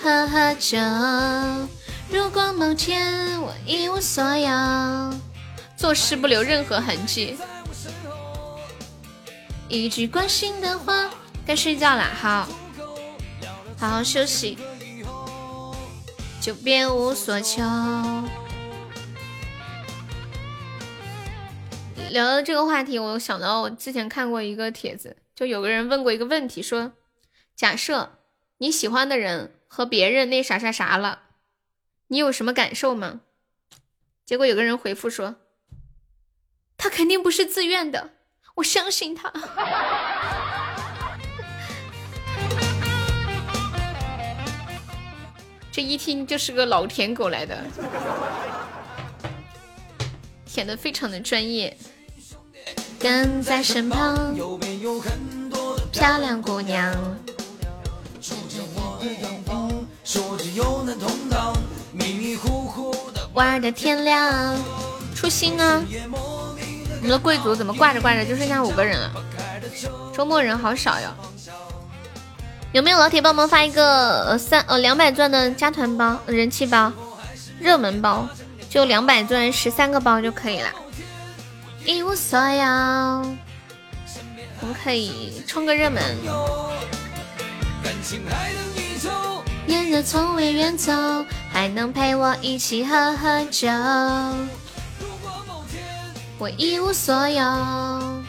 [0.00, 0.78] 喝喝酒，
[2.12, 5.14] 如果某天我一无所有，
[5.74, 7.38] 做事不留任何痕迹，
[9.66, 11.08] 一句关心的话，
[11.46, 12.46] 该睡觉了，好，
[13.78, 14.58] 好好休息，
[16.38, 17.62] 就别无所求。
[22.10, 26.92] 聊到这个话题，我想到我之前看过一个帖子，就有个人问过一个问题，说：
[27.56, 28.18] 假设
[28.58, 31.21] 你喜欢的人和别人那啥啥啥了，
[32.12, 33.22] 你有什么感受吗？
[34.26, 35.36] 结果有个人回复说：
[36.76, 38.10] 他肯定不是自愿的，
[38.56, 39.32] 我相信他。
[45.72, 47.64] 这一听就是个老舔狗来的，
[50.44, 51.74] 舔的非常的专业。
[53.00, 54.36] 跟在身旁，
[55.90, 56.94] 漂亮姑娘。
[63.34, 64.56] 玩的天亮，
[65.14, 65.80] 初心啊！
[66.10, 69.12] 我们的贵族怎么挂着挂着就剩下五个人了？
[70.12, 71.14] 周末人好少呀！
[72.72, 76.92] 有没有老铁帮忙发一个三呃两百钻的加团包、人气包、
[77.60, 78.28] 热门包？
[78.68, 80.70] 就两百钻十三个包就可以了。
[81.84, 82.64] 一无所有，
[84.60, 86.02] 我们可以冲个热门。
[89.72, 90.92] 炎热从未远走，
[91.50, 93.66] 还能陪我一起喝喝酒。
[95.00, 95.82] 如果某天
[96.36, 98.22] 我一无所有，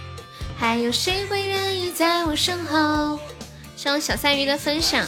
[0.58, 3.20] 还有谁会愿意在我身后？
[3.76, 5.06] 谢谢小三鱼的分享，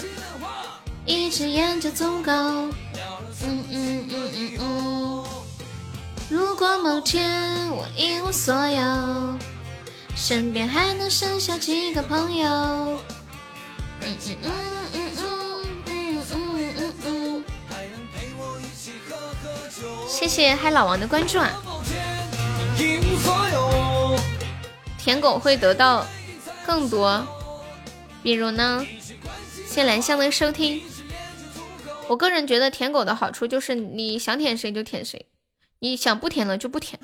[1.05, 2.33] 一只眼就足够。
[2.33, 5.23] 嗯嗯嗯嗯嗯。
[6.29, 7.31] 如果某天
[7.69, 9.37] 我一无所有，
[10.17, 12.49] 身边还能剩下几个朋友？
[14.01, 14.51] 嗯嗯嗯嗯
[14.93, 15.04] 嗯
[20.15, 21.51] 谢谢嗨老王的关注啊！
[24.97, 26.07] 舔狗会得到
[26.65, 27.21] 更多，
[28.23, 28.87] 比如呢？
[29.67, 30.81] 谢兰香的收听。
[32.07, 35.25] 我个人觉得舔狗的好处就是你想舔谁就舔谁。
[35.79, 36.97] 你想不舔了就不舔，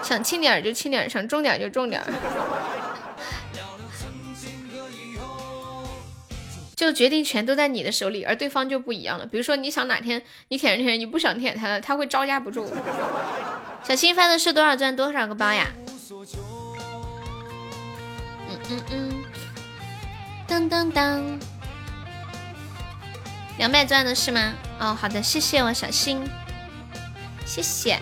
[0.00, 2.00] 想轻点就轻点，想重点就重点，
[6.76, 9.26] 就决定权都在你的手里，而对方就不一样了。
[9.26, 12.72] 比如说你想哪天你舔着舔，你不想舔他了，他会招架不住。
[13.82, 15.70] 小新发的是多少钻多少个包呀？
[18.48, 19.24] 嗯嗯嗯，
[20.46, 21.38] 当当当，
[23.58, 24.54] 两百钻的是吗？
[24.80, 26.22] 哦，好的，谢谢我小新。
[27.46, 27.98] 谢谢，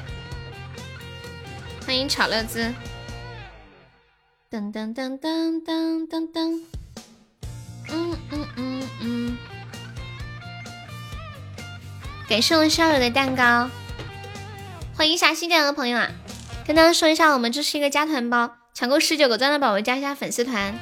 [1.84, 2.72] 欢迎炒乐兹。
[4.50, 6.60] 噔噔噔噔噔噔噔，
[7.92, 9.38] 嗯嗯嗯嗯。
[12.28, 13.68] 感谢我少友的蛋糕，
[14.96, 16.08] 欢迎一下新进来的朋友啊！
[16.66, 20.74] 跟大家说一下，我们这是一个加团包，抢够十九个钻的宝宝加一下粉丝团。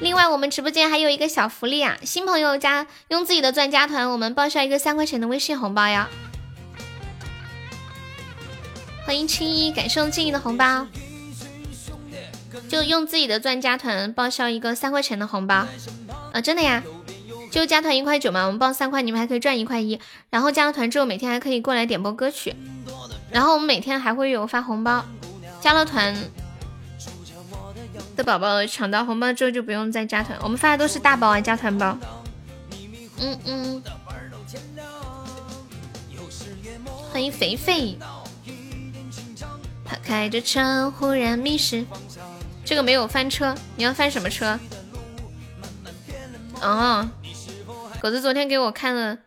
[0.00, 6.10] 另外，我们直播间还有一个小福利啊，新朋友加用自己的钻加团，我们报销一个三块钱的微信红包呀。
[9.06, 10.86] 欢迎青衣，感谢静怡的红包，
[12.68, 15.66] 就用自己的钻加团报销一个三块钱的红包
[16.32, 16.40] 啊！
[16.40, 16.82] 真的呀，
[17.50, 19.98] 就加团一块九嘛，我们报三块，你们还可以赚一块一。
[20.30, 22.54] 然后加了团之后，每天还可以过来点播歌曲，
[23.30, 25.04] 然后我们每天还会有发红包。
[25.60, 26.14] 加了团
[28.16, 31.96] 的宝宝抢到红包之后就不用再加团，我们发的都是大包啊，加团包。
[33.18, 33.82] 嗯嗯，
[37.12, 37.96] 欢迎肥肥。
[39.86, 41.84] 他开着车，忽然迷失。
[42.64, 44.58] 这个没有翻车，你要翻什么车？
[46.62, 47.08] 哦，
[48.00, 49.18] 狗子昨天给我看了，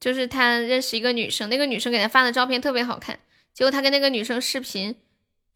[0.00, 3.18] 就是他认识一个女生，那个女生给他发的照片特别好看，
[3.52, 4.94] 结果他跟那个女生视频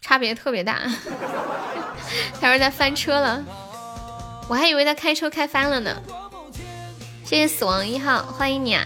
[0.00, 0.82] 差别特别大。
[2.40, 3.44] 他说他翻车了，
[4.48, 6.02] 我还以为他开车开翻了呢。
[7.24, 8.84] 谢谢死亡一号，欢迎你啊！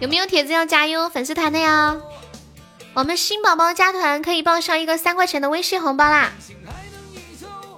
[0.00, 1.96] 有没有铁子要加油粉丝团的呀？
[2.98, 6.32] 我们新宝宝加团可以报销一个三块钱的微信红包啦，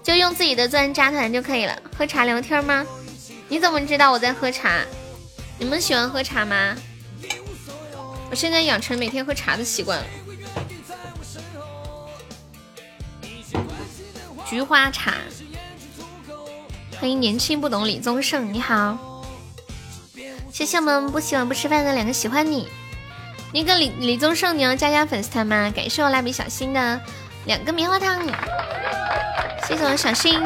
[0.03, 1.79] 就用自己的钻加团就可以了。
[1.95, 2.87] 喝茶聊天吗？
[3.47, 4.81] 你怎么知道我在喝茶？
[5.59, 6.75] 你们喜欢喝茶吗？
[8.31, 10.07] 我现在养成每天喝茶的习惯了。
[14.47, 15.12] 菊花茶，
[16.99, 19.23] 欢迎年轻不懂李宗盛，你好。
[20.51, 22.71] 谢谢我们不喜欢不吃饭的两个喜欢你。
[23.53, 25.72] 那个李李宗盛，你要加加粉丝团吗？
[25.74, 27.01] 感谢我蜡笔小新的
[27.46, 28.22] 两个棉花糖，
[29.66, 30.40] 谢谢我小新。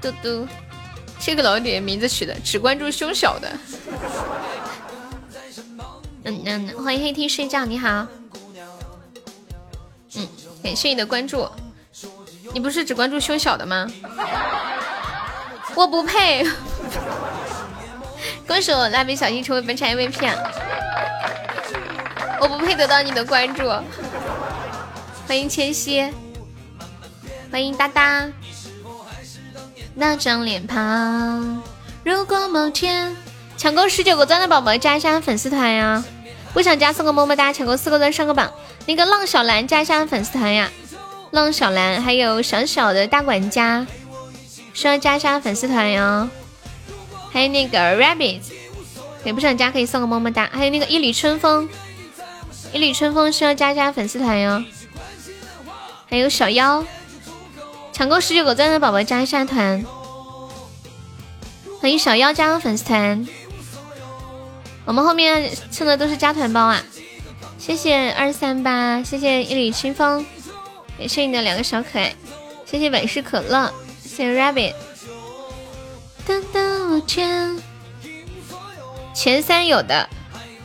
[0.00, 0.48] 嘟嘟，
[1.18, 3.52] 这个老铁名字取的，只关注胸小的。
[6.24, 8.06] 嗯嗯，欢迎黑 T 睡觉，你好。
[10.16, 10.26] 嗯，
[10.62, 11.46] 感谢你的关注。
[12.52, 13.86] 你不是只关注胸小的吗？
[15.74, 16.46] 我不配。
[18.50, 20.34] 恭喜我蜡笔小新成为本场 MVP 啊！
[22.40, 23.62] 我不配得到你的关注。
[25.28, 26.12] 欢迎千玺，
[27.52, 28.26] 欢迎哒哒。
[29.94, 31.62] 那张脸庞，
[32.02, 33.16] 如果某天
[33.56, 36.02] 抢够十九个钻的宝宝加一下粉丝团呀！
[36.52, 38.52] 不想加送个么么哒，抢够四个钻上个榜。
[38.84, 40.68] 那个浪小兰加一下粉丝团呀！
[41.30, 43.86] 浪小兰还有小小的大管家，
[44.74, 46.28] 需要加一下粉丝团哟。
[47.32, 48.40] 还有那个 rabbit，
[49.24, 50.50] 也不想加可以送个么么哒。
[50.52, 51.68] 还有那个一缕春风，
[52.72, 54.62] 一缕春风需要加加粉丝团哟。
[56.08, 56.84] 还有小妖，
[57.92, 59.84] 抢够十九个钻的宝宝加一下团。
[61.80, 63.26] 欢迎小妖加入粉丝团。
[64.84, 66.82] 我们后面送的都是加团包啊！
[67.58, 70.26] 谢谢二三八，谢谢一缕清风，
[70.98, 72.14] 感谢你的两个小可爱，
[72.66, 73.72] 谢谢百事可乐，
[74.02, 74.74] 谢谢 rabbit。
[79.14, 80.08] 前三有的，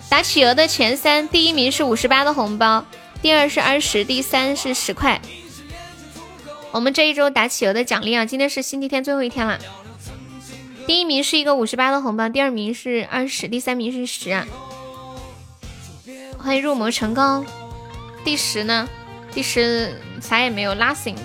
[0.10, 2.86] 打企鹅的前三，第一名是五十八的红包，
[3.22, 5.20] 第二是二十，第三是十块。
[6.72, 9.60] 我们这一周打企鹅的奖励啊，今天是星期天最后一天了。
[10.88, 14.46] 第一名是一个五十八的红包，第二名是二十，第三名是十啊。
[16.38, 17.46] 欢迎入魔成功。
[18.24, 18.88] 第十呢？
[19.34, 21.16] 第十啥也没有，nothing。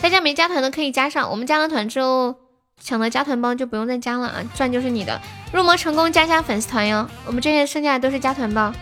[0.00, 2.36] 大家没加团的可以加上，我们加了团之后。
[2.82, 5.20] 抢到加团包就不用再加了啊，钻就是你的。
[5.52, 7.08] 入魔成功，加加粉丝团哟。
[7.26, 8.72] 我们这些剩下的都是加团包，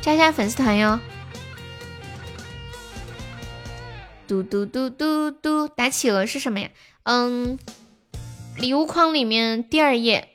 [0.00, 0.98] 加加粉丝团哟。
[4.26, 6.70] 嘟嘟嘟嘟嘟，打企鹅是什么呀？
[7.02, 7.58] 嗯，
[8.56, 10.28] 礼物框里面第二页。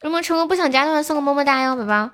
[0.00, 2.10] 入魔成功，不想加团送个么么哒哟，宝宝。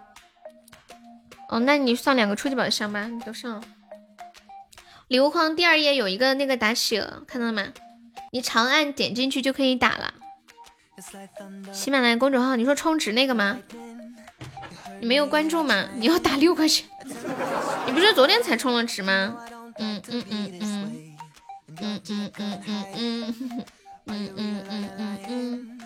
[1.51, 3.63] 哦，那你上两个初级宝箱吧，你都上。
[5.09, 7.67] 礼物框第二页有一个那个打企鹅，看到了吗？
[8.31, 10.15] 你长按点进去就可以打了。
[11.73, 13.59] 喜马拉雅公众号，你说充值那个吗？
[15.01, 15.89] 你没有关注吗？
[15.97, 16.87] 你要打六块钱。
[17.87, 19.37] 你不是昨天才充了值吗？
[19.79, 21.21] 嗯嗯嗯嗯
[21.81, 23.35] 嗯嗯嗯嗯
[24.07, 25.81] 嗯嗯嗯嗯嗯。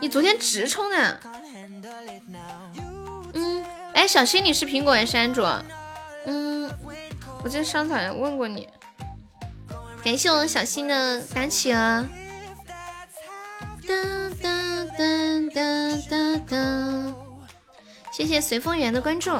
[0.00, 1.20] 你昨天直充的？
[3.32, 3.64] 嗯。
[3.94, 5.60] 哎，小新，你是苹果还是安卓？
[6.26, 6.70] 嗯，
[7.42, 8.68] 我在商场问过你。
[10.04, 12.06] 感谢我小新的打企鹅，
[18.12, 19.30] 谢谢随风缘的关注。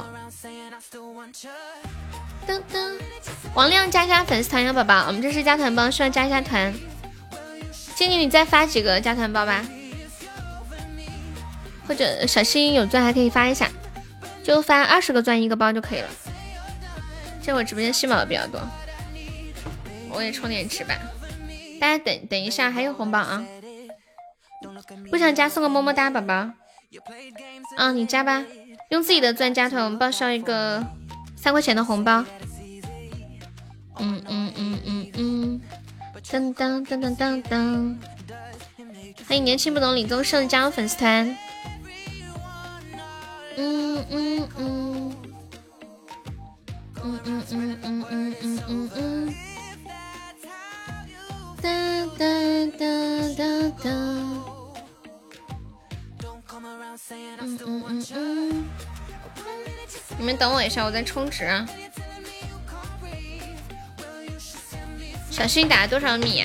[3.53, 6.73] 王亮加加粉丝团呀，宝宝，我们这是加团包，需要加一下团。
[7.95, 9.63] 静静，你再发几个加团包吧，
[11.87, 13.71] 或者小新有钻还可以发一下，
[14.43, 16.09] 就发二十个钻一个包就可以了。
[17.43, 18.59] 这我直播间新宝的比较多。
[20.15, 20.95] 我也充点值吧，
[21.81, 23.45] 大家等等一下，还有红包啊！
[25.11, 26.51] 不想加送个么么哒，宝宝。
[27.77, 28.45] 啊，你加吧，
[28.91, 30.85] 用自己的钻加团，我们报销一个
[31.37, 32.25] 三块钱的红包。
[33.99, 35.61] 嗯嗯嗯嗯嗯，
[36.23, 37.97] 噔噔噔噔噔噔，
[39.29, 41.37] 欢迎年轻不懂李宗盛加入粉丝团。
[43.57, 45.17] 嗯嗯嗯，
[47.03, 49.35] 嗯嗯嗯嗯嗯嗯嗯嗯。
[51.65, 51.71] 哒
[52.19, 52.25] 哒
[52.79, 52.85] 哒
[53.39, 53.43] 哒
[53.83, 53.91] 哒。
[57.41, 58.65] 嗯嗯嗯，
[60.19, 61.49] 你们等我一下，我在充值。
[65.31, 66.45] 小新打了多少米？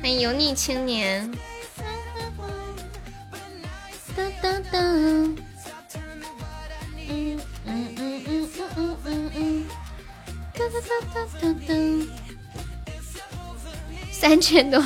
[0.00, 1.30] 欢迎油腻青年。
[4.16, 4.78] 哒哒哒。
[4.80, 5.36] 嗯
[7.06, 9.66] 嗯嗯嗯嗯嗯嗯。
[10.54, 11.74] 哒哒哒哒哒哒。
[14.20, 14.82] 三千多，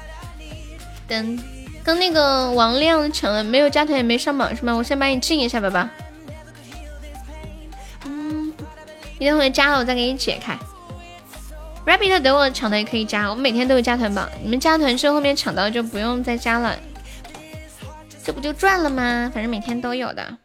[1.08, 1.38] 等，
[1.82, 4.74] 刚那个王亮抢了，没有加团也没上榜是吗？
[4.74, 5.88] 我先把你禁一下，宝宝。
[8.04, 8.52] 嗯，
[9.18, 10.58] 你等会加了我再给你解开。
[11.86, 16.76] Rabbit 等我抢的也可以加，我每天都有加团榜，你们加团之后后面抢到就不用再加了，
[18.22, 19.30] 这不就赚了吗？
[19.32, 20.36] 反正每天都有的。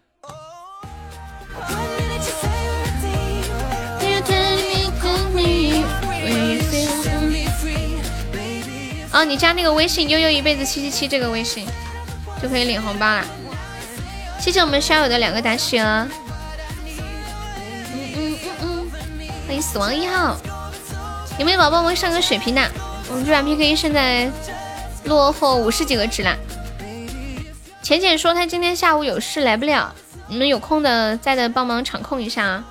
[9.14, 11.68] 哦，你加那个微信悠悠一辈子七七七这个微信
[12.42, 13.26] 就可以领红包啦。
[14.40, 15.82] 谢谢我们校友的两个打雪。
[15.82, 16.10] 嗯
[17.94, 18.92] 嗯嗯嗯，
[19.46, 20.38] 欢迎死亡一号。
[21.38, 22.72] 有没有宝宝们上个血瓶的？
[23.10, 24.32] 我们这把 PK 现在
[25.04, 26.36] 落后五十几个值啦。
[27.82, 29.94] 浅浅说他今天下午有事来不了，
[30.28, 32.64] 你们有空的在的帮忙场控一下啊。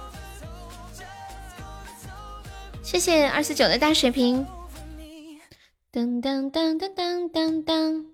[2.82, 4.46] 谢谢二四九的大水瓶。
[5.92, 8.04] 噔噔噔噔噔噔噔。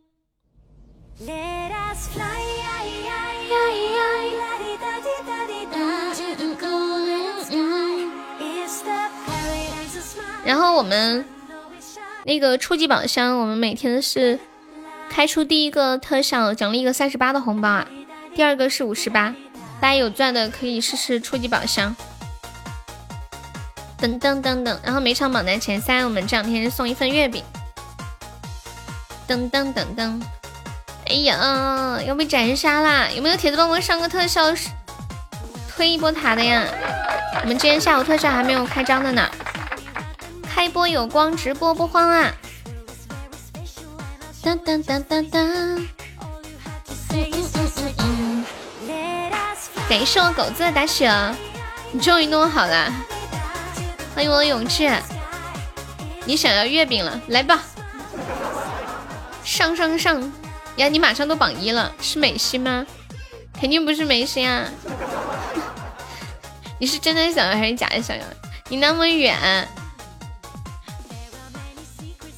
[10.42, 11.22] 然后我们
[12.24, 14.40] 那个初级宝箱，我们每天是
[15.10, 17.86] 开出第一个特效奖励一个三十八的红包啊，
[18.34, 19.34] 第二个是五十八，
[19.82, 21.94] 大家有钻的可以试试初级宝箱。
[24.00, 27.44] 噔噔噔噔，然后每场榜单前三，我们这两天送一份月饼。
[29.28, 30.22] 噔噔噔噔，
[31.06, 33.08] 哎呀，要被斩杀啦！
[33.10, 34.54] 有没有铁子帮忙上个特效，
[35.74, 36.64] 推一波塔的呀？
[37.42, 39.28] 我们今天下午特效还没有开张的呢，
[40.48, 42.32] 开播有光，直播不慌啊！
[44.44, 45.86] 噔噔噔噔噔，
[49.88, 51.12] 感谢我狗子的大雪，
[51.90, 52.92] 你终于弄好了。
[54.14, 54.88] 欢迎我的永志，
[56.24, 57.60] 你想要月饼了，来吧，
[59.46, 60.20] 上上上
[60.76, 60.88] 呀！
[60.88, 62.84] 你马上都榜一了，是美心吗？
[63.58, 64.68] 肯定不是美心啊！
[66.78, 68.24] 你是真的想要还是假的想要？
[68.68, 69.66] 你那么远，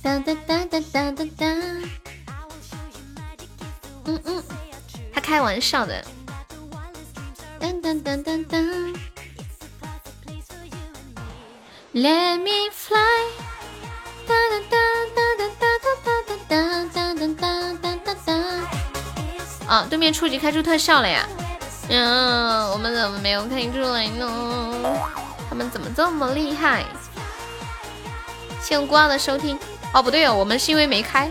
[0.03, 1.47] 哒哒哒哒哒哒哒，
[4.05, 4.45] 嗯嗯，
[5.13, 6.05] 他开玩笑的，
[7.59, 8.95] 噔噔噔噔噔。
[11.95, 12.99] Let me fly，
[19.67, 21.29] 啊，对面初级开出特效了呀！
[21.91, 24.27] 嗯，我们怎么没有看出来呢？
[25.49, 26.85] 他们怎么这么厉害？
[28.63, 29.59] 谢谢孤傲的收听。
[29.93, 31.31] 哦，不对哦，我们是因为没开。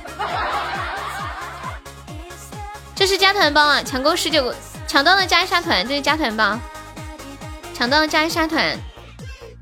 [2.96, 3.82] 这是加团包啊！
[3.84, 4.56] 抢够十九个，
[4.88, 6.60] 抢到了加一下团，这是加团包。
[7.74, 8.78] 抢到了加一下团。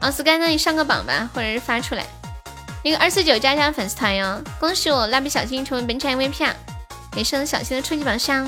[0.02, 2.06] 啊，sky，那你上个榜吧，或者是发出来。
[2.86, 6.56] 一个二四九加加粉丝团哟，恭喜我蜡笔小新成为本场 MVP 啊！
[7.12, 8.48] 给上小新的初级宝箱。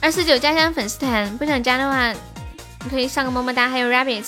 [0.00, 2.12] 二四九加加粉丝团，不想加的话，
[2.84, 4.24] 你可以上个么么哒，还有 rabbit。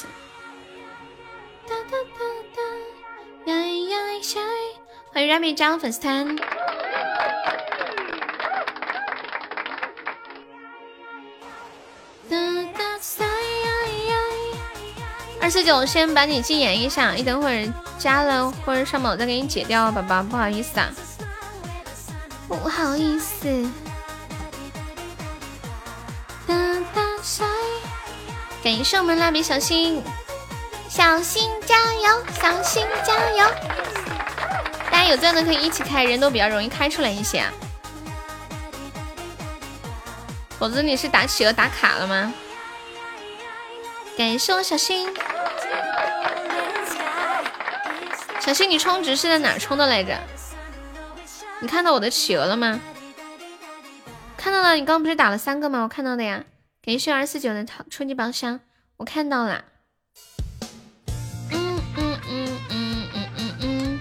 [5.12, 6.36] 欢迎 rabbit 加入粉丝团。
[15.44, 20.88] 二四九，先把你禁言一下，一等会儿加了或者上榜再给你解掉，宝宝，不好意思啊，
[22.48, 23.70] 不好意思。
[28.62, 30.02] 感谢我们蜡笔小新，
[30.88, 33.46] 小新加油，小新加油！
[34.90, 37.44] 大家有钻的可以一起开，人都比较容易开出来一些。
[40.58, 42.32] 否则你是打企鹅打卡了吗？
[44.16, 45.12] 感谢我小新。
[48.44, 50.20] 小新，你充值是在哪充的来着？
[51.60, 52.78] 你看到我的企鹅了吗？
[54.36, 55.82] 看到了，你刚不是打了三个吗？
[55.82, 56.44] 我看到的呀。
[56.84, 58.60] 感谢二四九的初级宝箱，
[58.98, 59.64] 我看到了。
[61.52, 64.00] 嗯嗯嗯嗯嗯嗯嗯。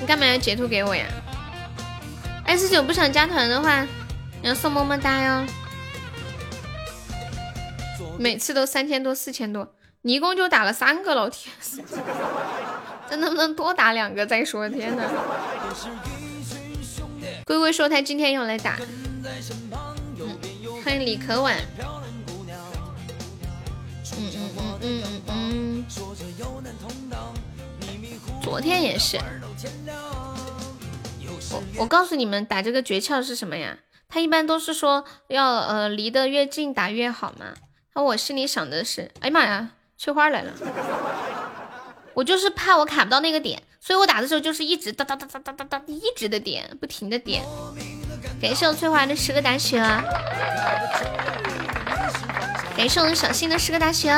[0.00, 1.04] 你干嘛要截图给我呀？
[2.46, 3.82] 二四九不想加团的话，
[4.40, 5.44] 你要送么么哒哟。
[8.16, 9.74] 每次都三千多、四千多。
[10.02, 11.52] 你一共就打了三个，老天，
[13.10, 14.68] 这能不能多打两个再说？
[14.68, 15.02] 天呐。
[17.44, 18.78] 龟龟说他今天要来打。
[20.84, 21.56] 欢迎李可婉。
[24.20, 25.84] 嗯嗯嗯嗯嗯嗯。
[28.42, 29.18] 昨天也是。
[31.50, 33.78] 我我告诉你们打这个诀窍是什么呀？
[34.08, 37.54] 他一般都是说要呃离得越近打越好嘛。
[37.94, 39.70] 那我心里想的是，哎呀妈呀！
[39.98, 40.52] 翠花来了，
[42.14, 47.44] 我就是怕我卡不到那个点，所以我打的时候就是一直哒哒哒哒哒哒哒，一直的点，不停的点。
[48.40, 49.78] 感谢我翠花的十个大雪，
[52.76, 54.14] 感谢我们小新的十个大雪。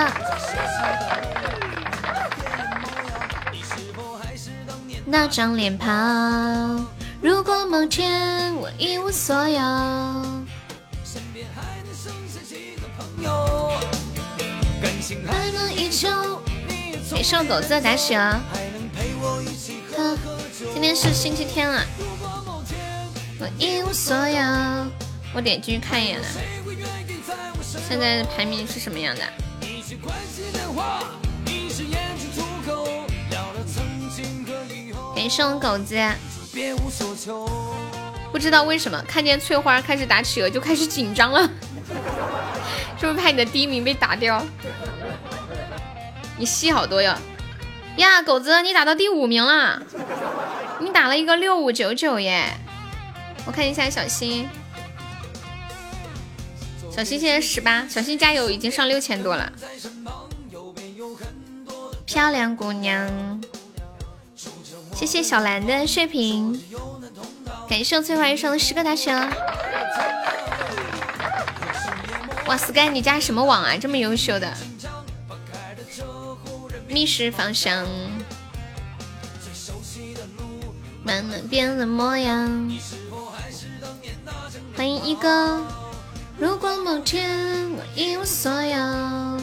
[5.06, 6.86] 那张脸庞，
[7.22, 9.60] 如果某天我一无所有。
[17.12, 18.40] 给瘦狗子的打喜啊！
[20.72, 21.84] 今天是星期天了，
[23.38, 24.40] 我一无所有。
[25.34, 26.26] 我点进去看一眼了，
[27.88, 29.22] 现在排名是什么样的？
[35.14, 35.96] 给瘦狗子。
[38.32, 41.50] 不知道为什么看见翠花开始打企鹅就开始紧张了，
[43.00, 44.44] 是不是怕你的第一名被打掉？
[46.36, 47.14] 你戏好多哟！
[47.96, 49.82] 呀，狗子，你打到第五名了，
[50.80, 52.54] 你打了一个六五九九耶！
[53.46, 54.46] 我看一下小新，
[56.94, 59.50] 小新现在十八，小新加油，已经上六千多了。
[62.04, 63.40] 漂亮姑娘，
[64.94, 66.62] 谢谢小兰的血瓶。
[67.68, 69.14] 感谢翠花一生的十个大熊。
[72.50, 73.76] 哇，Sky，你家什么网啊？
[73.76, 74.52] 这么优秀的。
[76.88, 77.86] 密室方向。
[81.04, 82.68] 慢慢变了模样。
[84.76, 85.64] 欢迎一哥。
[86.38, 89.40] 如果某天我一无所有。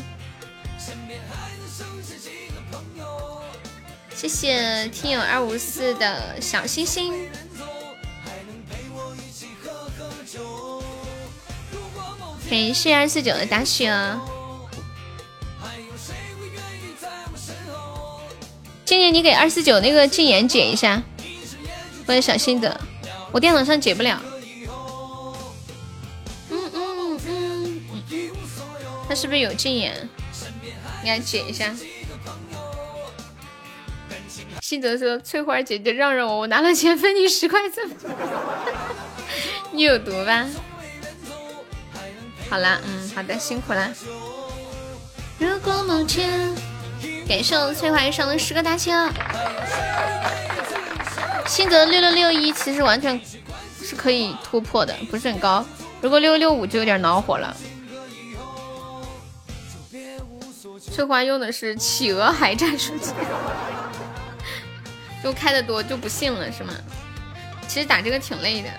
[4.14, 7.14] 谢谢听友二五四的小星星。
[12.50, 13.94] 感谢二四九的大雪。
[18.86, 21.04] 今年你给二四九那个禁言解一下，
[22.06, 22.80] 我有小心得，
[23.32, 24.22] 我电脑上解不了。
[26.50, 27.82] 嗯嗯嗯，
[29.10, 30.08] 他是不是有禁言？
[31.04, 31.76] 你来解一下。
[34.62, 37.96] 心得说：“翠花姐姐让让我，我拿了钱分你十块，怎么？
[39.72, 40.48] 你有毒吧？”
[42.50, 43.90] 好啦，嗯，好的，辛苦啦。
[45.38, 46.56] 如果某天，
[47.28, 48.96] 感谢我翠花一生的十个大青。
[51.46, 53.20] 心得六六六一其实完全
[53.82, 55.66] 是可以突破的，不是很高。
[56.02, 57.56] 如果六六五就有点恼火了。
[60.80, 62.94] 翠花用的是企鹅海战术，
[65.24, 66.74] 就开的多就不信了是吗？
[67.68, 68.70] 其实打这个挺累的。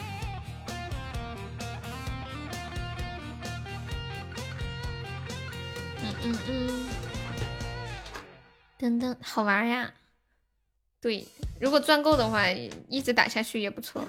[6.28, 6.88] 嗯嗯，
[8.76, 9.90] 等等，好玩呀！
[11.00, 11.26] 对，
[11.58, 14.04] 如果赚够的话，一直打下去也不错。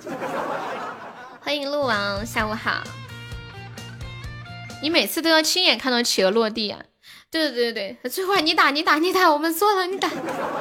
[1.40, 2.84] 欢迎鹿王，下午好。
[4.82, 6.84] 你每次都要亲眼看到企鹅落地啊？
[7.32, 10.10] 对对对对最坏你打你打你打，我们错了，你打。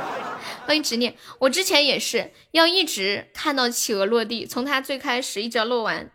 [0.64, 6.12] 欢迎执念，我之前也是要一直看到企鹅落地，从它最开始一直要落完，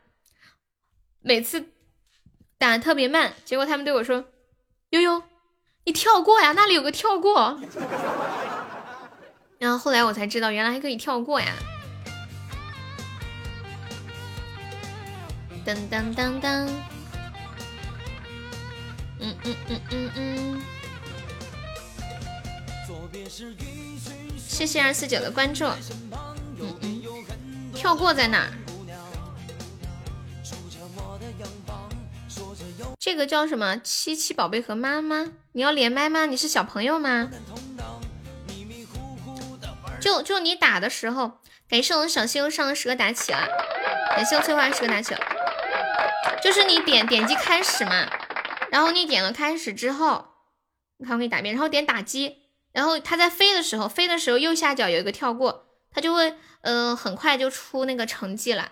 [1.20, 1.74] 每次
[2.58, 4.24] 打的特别慢，结果他们对我说
[4.92, 5.22] ：“悠悠。”
[5.86, 7.60] 你跳过呀，那里有个跳过，
[9.60, 11.54] 然后后来我才知道，原来还可以跳过呀。
[15.66, 16.68] 噔噔噔噔，
[19.20, 20.62] 嗯嗯嗯嗯嗯。
[24.38, 25.66] 谢谢二四九的关注。
[26.60, 27.02] 嗯嗯，
[27.74, 28.52] 跳过在哪儿？
[33.00, 33.78] 这个叫什么？
[33.78, 36.26] 七七宝贝和妈妈，你要连麦吗？
[36.26, 37.30] 你是小朋友吗？
[40.02, 41.34] 就就你打的时候，
[41.70, 43.48] 感谢我们小星上的十个打起了，
[44.16, 45.20] 感谢我翠花十个打起了，
[46.44, 48.10] 就是你点点击开始嘛，
[48.72, 50.26] 然后你点了开始之后，
[50.98, 52.38] 你看我给你打遍，然后点打击，
[52.72, 58.72] 然后它在飞的时候，飞的时候右下角有一个跳过，它就会呃很快就出那个成绩了，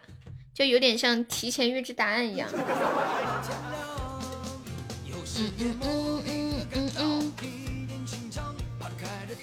[0.53, 2.49] 就有点像提前预知答案一样。
[5.37, 6.00] 嗯嗯嗯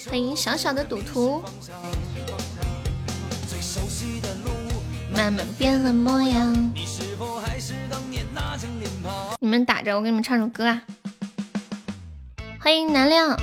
[0.09, 1.43] 欢迎小小的赌徒，
[5.15, 6.73] 慢慢变了模样。
[9.39, 10.83] 你们打着，我给你们唱首歌啊！
[12.59, 13.39] 欢迎南亮，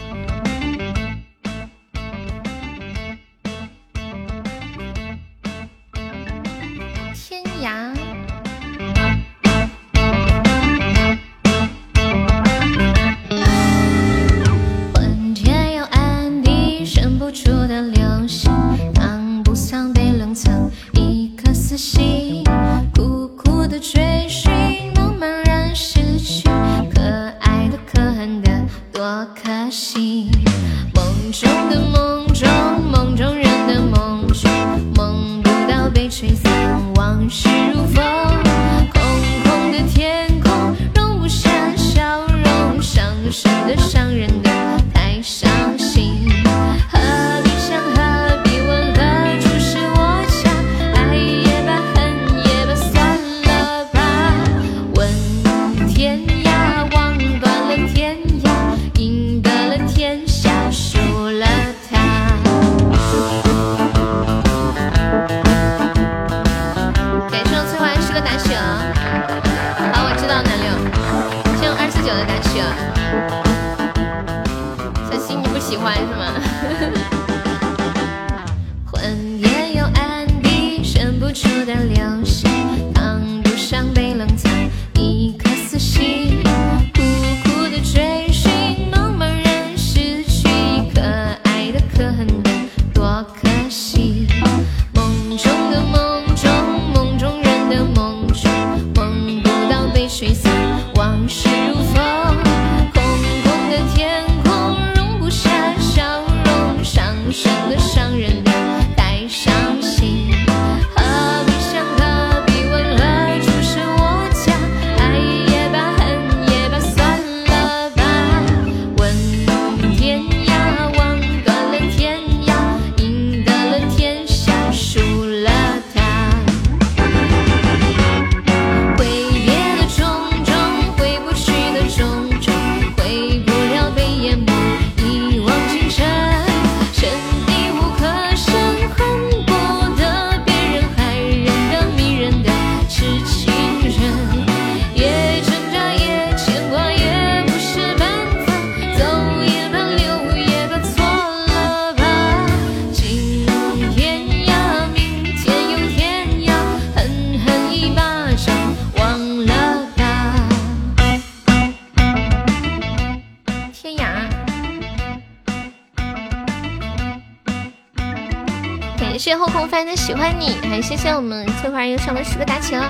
[169.76, 172.90] 谢后空翻的喜欢你，还谢谢我们翠花又上了十个大旗了，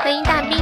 [0.00, 0.58] 欢迎大兵。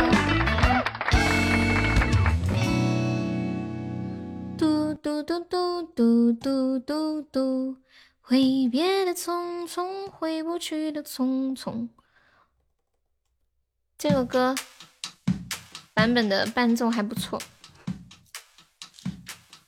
[4.58, 7.76] 嘟嘟嘟嘟嘟嘟嘟嘟，
[8.20, 11.88] 挥别的匆匆，回不去的匆匆。
[13.96, 14.54] 这首歌
[15.94, 17.40] 版本的伴奏还不错。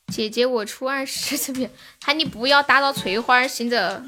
[0.08, 1.70] 姐姐，我初二十这边，
[2.04, 4.04] 喊你不要打扰翠花，行者。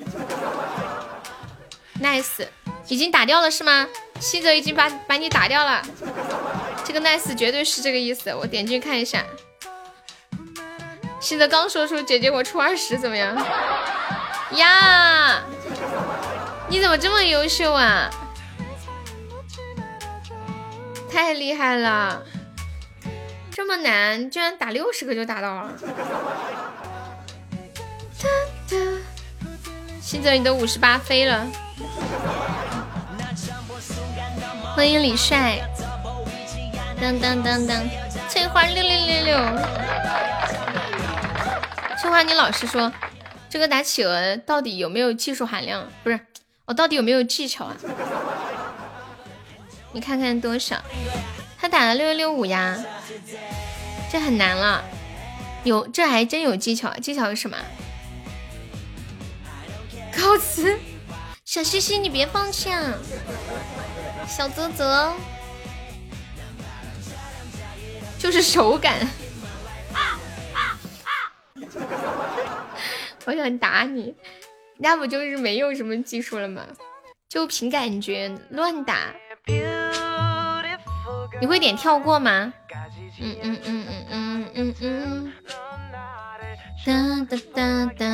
[2.05, 2.47] nice，
[2.89, 3.89] 已经打掉了是吗？
[4.20, 5.82] 西泽已经把把你打掉了，
[6.85, 8.32] 这个 nice 绝对是这个意思。
[8.35, 9.24] 我点进去看一下。
[11.18, 13.35] 西泽刚说出姐姐我出二十怎么样？
[14.52, 15.43] 呀，
[16.68, 18.10] 你怎么这么优秀啊？
[21.10, 22.22] 太厉害了！
[23.51, 25.72] 这么难，居然打六十个就打到了。
[30.15, 31.45] 金泽，你都五十八飞了。
[34.77, 35.59] 欢迎李帅，
[37.01, 37.82] 当当当当，
[38.28, 39.36] 翠花六六六六。
[42.01, 42.93] 翠花，你老实说，
[43.51, 45.85] 这个打企鹅到底有没有技术含量？
[46.05, 46.20] 不是，
[46.66, 47.77] 我到底有没有技巧啊？
[49.91, 50.77] 你看看多少？
[51.61, 52.78] 他打了六六六五呀，
[54.12, 54.85] 这很难了。
[55.65, 57.57] 有，这还真有技巧，技巧是什么？
[60.16, 60.78] 告辞，
[61.45, 62.95] 小西西，你别放弃啊！
[64.27, 65.12] 小泽泽，
[68.19, 69.07] 就是手感。
[73.27, 74.15] 我想打你，
[74.78, 76.62] 那不就是没有什么技术了吗？
[77.28, 79.15] 就凭感觉乱打。
[81.41, 82.53] 你会点跳过吗？
[83.20, 85.32] 嗯嗯嗯嗯嗯嗯嗯。
[86.86, 86.93] 哒
[87.28, 88.05] 哒哒哒。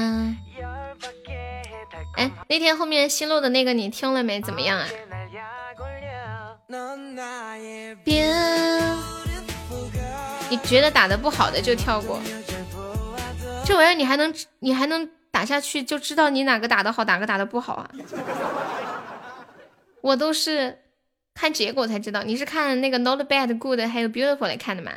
[2.17, 4.41] 哎，那天后面新录的那个你听了没？
[4.41, 4.87] 怎么样啊？
[8.05, 8.33] 别，
[10.49, 12.21] 你觉得打的不好的就跳过。
[13.65, 17.91] 这玩意儿你还能你还能打下去，就知道你哪个打的好，哪个打的不好啊？
[20.03, 20.79] 我都是
[21.35, 22.23] 看结果才知道。
[22.23, 24.93] 你是看那个 Not Bad、Good 还有 Beautiful 来看的吗？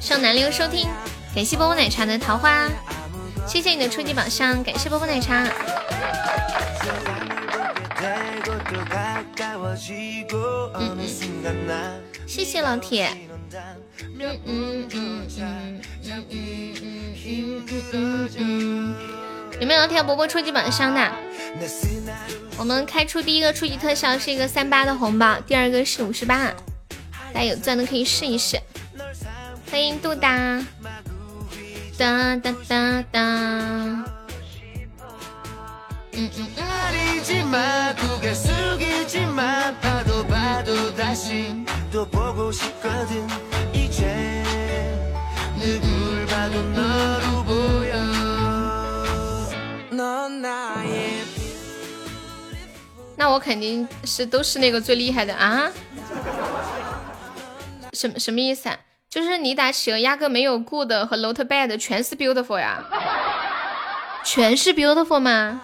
[0.00, 0.86] 上南流收听，
[1.34, 2.68] 感谢波波奶茶的桃花，
[3.46, 5.44] 谢谢你的初级宝箱，感谢波波奶茶。
[10.74, 10.98] 嗯嗯，
[12.26, 13.08] 谢谢老铁。
[14.18, 16.24] 嗯嗯嗯嗯嗯
[17.24, 18.94] 嗯嗯嗯，
[19.60, 21.12] 有没有老铁波波初级宝箱的？
[22.56, 26.52] 我们开出第一个初级特效是一个三八的红包，第二个是五十八，
[27.32, 28.58] 大家有钻的可以试一试。
[29.70, 30.64] 欢迎杜达，
[31.96, 34.04] 哒哒哒哒。
[53.16, 55.70] 那我肯定是都是那个最厉害的啊！
[57.92, 58.76] 什么什么意思啊？
[59.14, 62.82] 就是你打企鹅压根没有 good 和 not bad，全是 beautiful 呀？
[64.24, 65.60] 全是 beautiful 吗？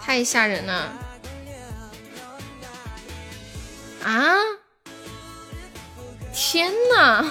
[0.00, 0.90] 太吓人了！
[4.02, 4.34] 啊！
[6.32, 7.22] 天呐！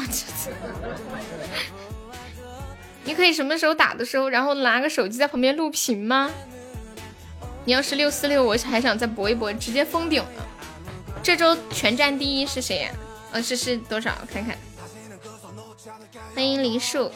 [3.05, 6.29] 你可以什么时候打的时候，然后拿个手机在旁边录屏吗？
[7.63, 10.45] 你要是六四六，我还想再搏一搏，直接封顶了。
[11.25, 12.91] 这周全站第一是谁呀？
[13.31, 14.15] 呃，是是多少？
[14.31, 14.55] 看看。
[16.35, 17.09] 欢迎梨树。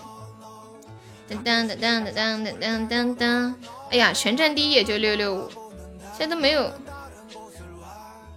[1.30, 3.54] 噔噔噔噔噔噔噔噔噔。
[3.92, 5.48] 哎呀，全站第一也就六六五，
[6.18, 6.74] 现在都没有。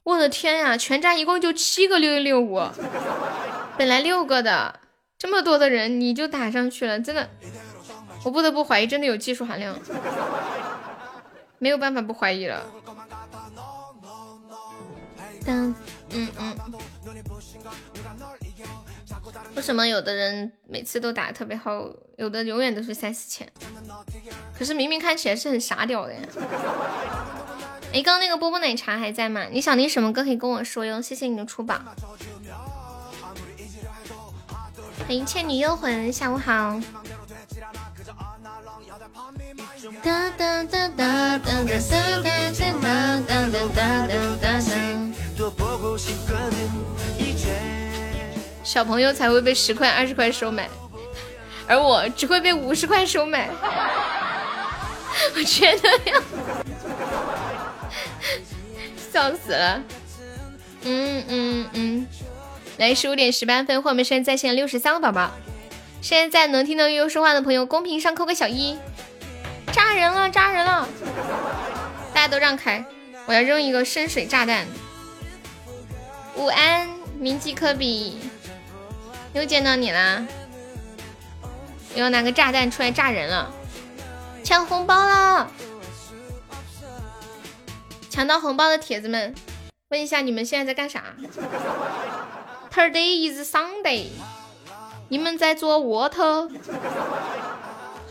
[0.04, 2.60] 我的天呀，全站一共就七个六六五，
[3.78, 4.78] 本来六个的。
[5.16, 7.30] 这么多的人，你就打上去了，真的，
[8.24, 9.74] 我不得不怀疑，真的有技术含量，
[11.58, 12.62] 没有办法不怀疑了。
[15.42, 15.74] 当，
[16.10, 16.56] 嗯嗯，
[19.54, 21.86] 为什么有的人每次都打特别好，
[22.16, 23.50] 有的永远都是三四千？
[24.58, 26.20] 可是明明看起来是很傻屌的呀。
[27.92, 29.44] 哎，刚刚那个波波奶茶还在吗？
[29.50, 31.00] 你想听什么歌可以跟我说哟。
[31.00, 31.80] 谢谢你的出宝。
[35.06, 36.80] 欢迎倩女幽魂，下午好。
[48.64, 50.68] 小朋友才会被十块、二十块收买，
[51.66, 53.50] 而我只会被五十块收买。
[55.36, 56.22] 我觉得呀，
[59.12, 59.82] 笑死了。
[60.84, 62.06] 嗯嗯嗯。
[62.78, 65.30] 来十五点十八分，我们现在在线六十三个宝宝。
[66.00, 68.78] 现在在能听到悠悠说话的朋友，公屏上扣个小一。
[69.72, 70.88] 扎人了，扎人了！
[72.14, 72.84] 大家都让开，
[73.26, 74.66] 我要扔一个深水炸弹。
[76.36, 76.88] 午安，
[77.18, 78.18] 铭记科比，
[79.34, 80.26] 又见到你啦！
[81.94, 83.52] 我要拿个炸弹出来炸人了，
[84.42, 85.50] 抢红包了！
[88.08, 89.34] 抢到红包的铁子们，
[89.90, 91.02] 问一下你们现在在干啥
[92.72, 94.06] ？Today is Sunday，
[95.08, 96.14] 你们在做 what？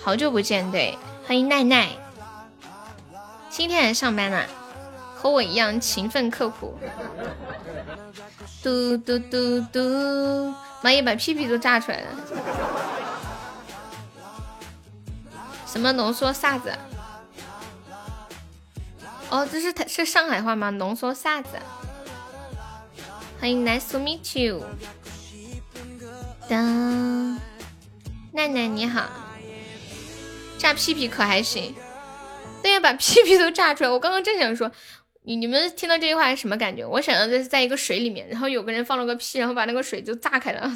[0.04, 1.90] 好久不见，对，欢迎奈奈。
[3.50, 4.46] 今天还上班呢，
[5.22, 6.76] 和我一样勤奋刻苦。
[8.64, 12.08] 嘟嘟嘟嘟，妈也把屁屁都炸出来了。
[15.68, 16.74] 什么浓缩啥子？
[19.30, 20.72] 哦，这是是上海话吗？
[20.72, 21.50] 浓缩啥子？
[23.40, 24.66] 欢迎，Nice to meet you。
[26.50, 27.40] 当，
[28.32, 29.04] 奈奈你好，
[30.58, 31.76] 炸屁屁可还行？
[32.62, 33.90] 对呀，把屁屁都炸出来。
[33.90, 34.72] 我刚刚正想说，
[35.24, 36.84] 你你们听到这句话是什么感觉？
[36.84, 40.72] 我想到的是在一个水里面，然后有个人放了个屁，然后把那个水就炸开了。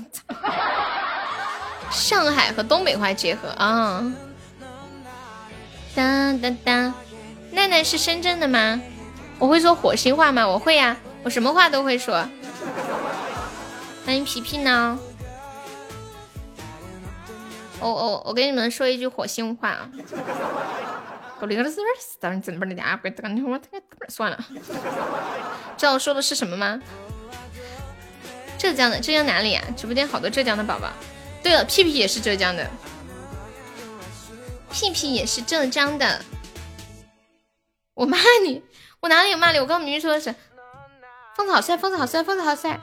[1.92, 4.04] 上海和东北话结合啊！
[5.96, 6.94] 当当当，
[7.52, 8.80] 奈奈是深圳的吗？
[9.40, 10.48] 我会说火星话吗？
[10.48, 12.28] 我会呀，我什么话都会说。
[14.06, 15.00] 欢迎皮皮呢。
[17.80, 19.90] 我我我跟你们说一句火星话啊。
[24.10, 24.38] 算了，
[25.78, 26.82] 知道我说的是什么吗？
[28.58, 29.62] 浙江的，浙江哪里呀？
[29.76, 30.90] 直播间好多浙江的宝宝。
[31.44, 32.70] 对了，屁屁也是浙江的。
[34.72, 36.22] 屁屁也是浙江的。
[37.94, 38.64] 我骂你，
[39.02, 39.60] 我哪里有骂你？
[39.60, 40.34] 我刚刚明明说的是。
[41.36, 42.80] 疯子好帅，疯子好帅，疯子好帅！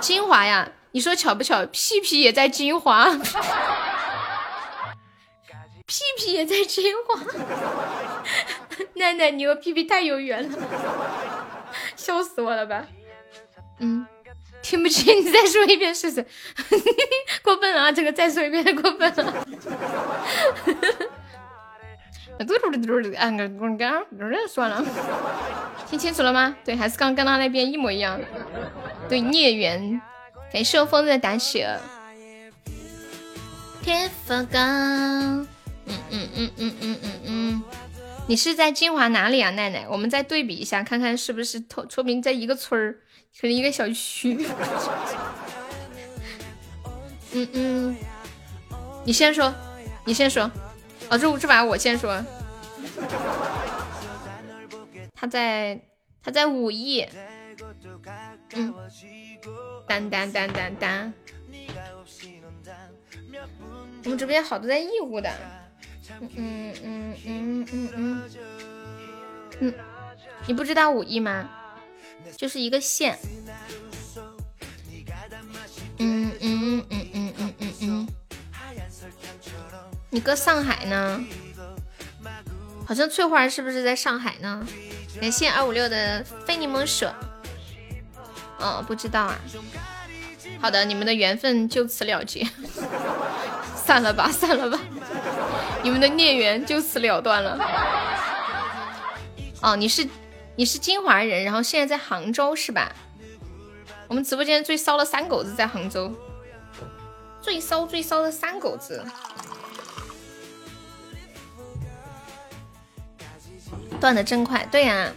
[0.00, 1.66] 金华呀，你说巧不巧？
[1.66, 3.08] 屁屁也在金华，
[5.90, 7.20] 屁屁也在金华。
[8.94, 10.58] 奈奈，你和屁屁太有缘了，
[11.96, 12.86] 笑死我了吧？
[13.80, 14.06] 嗯，
[14.62, 16.24] 听不清，你再说一遍试试。
[17.42, 19.46] 过分了啊，这个再说一遍过分了。
[22.38, 24.00] 嘟嘟嘟嘟，按个滚杆，
[24.48, 24.84] 算了，
[25.88, 26.54] 听清楚了吗？
[26.64, 28.20] 对，还是刚跟他那边一模一样。
[29.08, 30.00] 对，孽缘，
[30.52, 31.76] 感谢我疯子的打雪。
[33.82, 35.48] 天佛岗，
[36.10, 37.62] 嗯嗯嗯嗯嗯嗯嗯，
[38.26, 39.86] 你是在金华哪里啊，奈奈？
[39.88, 42.98] 我们再对比一下，看看是不是说说明在一个村儿，
[43.40, 44.46] 可能一个小区。
[47.32, 47.96] 嗯嗯，
[49.04, 49.54] 你先说，
[50.04, 50.50] 你先说。
[51.10, 52.24] 哦，这这把我先说，
[55.12, 55.80] 他在
[56.22, 57.04] 他在武义，
[58.52, 58.72] 嗯，
[59.88, 61.12] 当当当当当，
[64.04, 65.28] 我们直播间好多在义乌的，
[66.20, 68.22] 嗯嗯嗯嗯
[69.60, 69.74] 嗯
[70.46, 71.48] 你不知道武艺吗
[72.36, 73.18] 就是一个县
[75.98, 78.08] 嗯嗯嗯嗯嗯嗯嗯
[80.10, 81.24] 你搁上海呢
[82.86, 84.66] 好像翠花是不是在上海呢
[85.20, 87.06] 连线二五六的非你莫属
[88.58, 89.38] 哦不知道啊
[90.60, 92.46] 好的你们的缘分就此了结
[93.74, 94.78] 散了吧散了吧
[95.82, 97.58] 你们的孽缘就此了断了。
[99.62, 100.08] 哦，你是
[100.56, 102.92] 你是金华人，然后现在在杭州是吧？
[104.08, 106.12] 我们直播间最骚的三狗子在杭州，
[107.40, 109.04] 最骚最骚的三狗子，
[114.00, 114.66] 断的真快。
[114.70, 115.12] 对呀，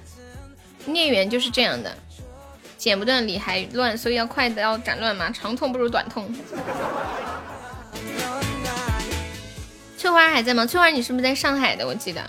[0.86, 1.98] 孽缘就是这样的。
[2.78, 6.30] 剪不断理还乱，所以要快刀斩乱麻，长痛不如短痛。
[10.04, 10.66] 翠花还在吗？
[10.66, 11.88] 翠花，你是不是在上海的？
[11.88, 12.22] 我记得。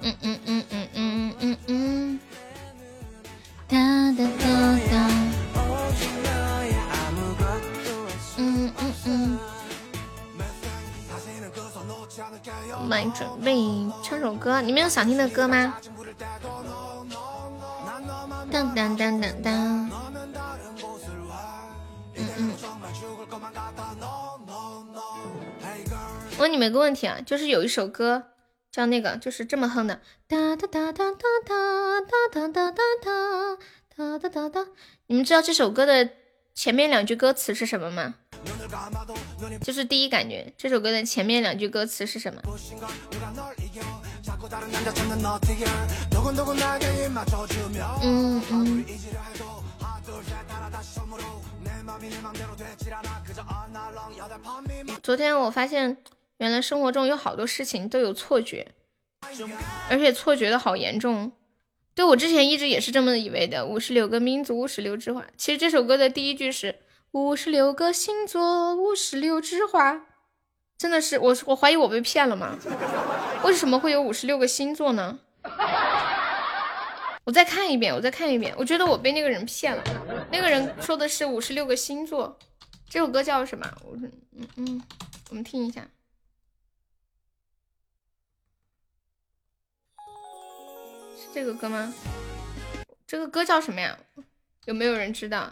[0.00, 2.20] 嗯嗯嗯嗯嗯嗯嗯。
[3.66, 3.76] 哒
[4.16, 4.46] 哒哒
[4.88, 5.10] 哒。
[8.36, 9.38] 嗯嗯嗯。
[12.88, 13.56] 来准备
[14.04, 15.74] 唱首歌，你们有想听的歌吗？
[18.52, 19.90] 当当当当当。
[22.14, 22.52] 嗯嗯。
[26.38, 28.28] 问你们一个问题啊，就是有一首歌
[28.70, 31.26] 叫那个，就是这么哼的，哒哒哒哒哒
[32.00, 32.82] 哒哒哒哒
[33.96, 34.66] 哒哒哒哒。
[35.08, 36.08] 你们知道这首歌的
[36.54, 38.14] 前面两句歌词是什么吗？
[39.62, 42.40] 就是第一感觉，这首歌的前面两句歌词是什么？
[48.02, 48.84] 嗯嗯。
[55.02, 55.96] 昨天我发现，
[56.38, 58.68] 原来生活中有好多事情都有错觉，
[59.90, 61.32] 而且错觉的好严重。
[61.94, 65.26] 对我之前一直也是这么以为的，五十六个民族，五十六枝花。
[65.36, 66.76] 其实这首歌的第一句是
[67.10, 70.06] 五十六个星座，五十六枝花。
[70.78, 72.56] 真的是我，我怀疑我被骗了吗？
[73.42, 75.18] 为什么会有五十六个星座呢？
[77.24, 78.54] 我再看一遍，我再看一遍。
[78.56, 79.82] 我觉得我被那个人骗了。
[80.30, 82.38] 那个人说的是五十六个星座。
[82.88, 83.68] 这首歌叫什么？
[83.84, 84.82] 我说，嗯嗯，
[85.30, 85.84] 我们听一下。
[91.18, 91.92] 是这个歌吗？
[93.06, 93.98] 这个歌叫什么呀？
[94.66, 95.50] 有没有人知道？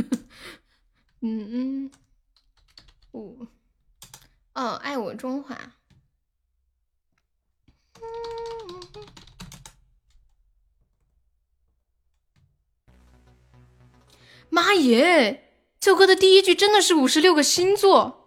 [1.20, 1.90] 嗯嗯，
[3.12, 3.46] 五。
[4.52, 5.56] 哦，爱我中华。
[14.50, 15.44] 妈耶！
[15.80, 18.26] 这首歌的第一句真的是五十六个星座，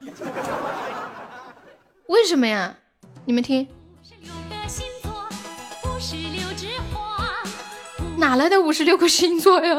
[2.07, 2.80] 为什么呀？
[3.26, 3.68] 你们听，
[8.22, 9.76] 哪来的五十六个星座呀？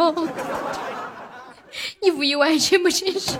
[2.02, 2.58] 意不意外？
[2.58, 3.38] 惊不惊喜？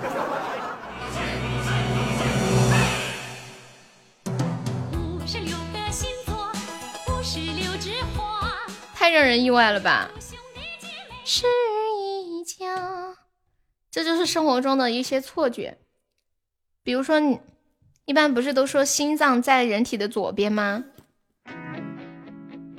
[8.94, 10.08] 太让人意外了吧！
[11.24, 11.46] 是
[11.98, 13.16] 一家，
[13.90, 15.78] 这就是生活中的一些错觉。
[16.84, 17.40] 比如说，你
[18.04, 20.84] 一般不是都说心脏在人体的左边吗？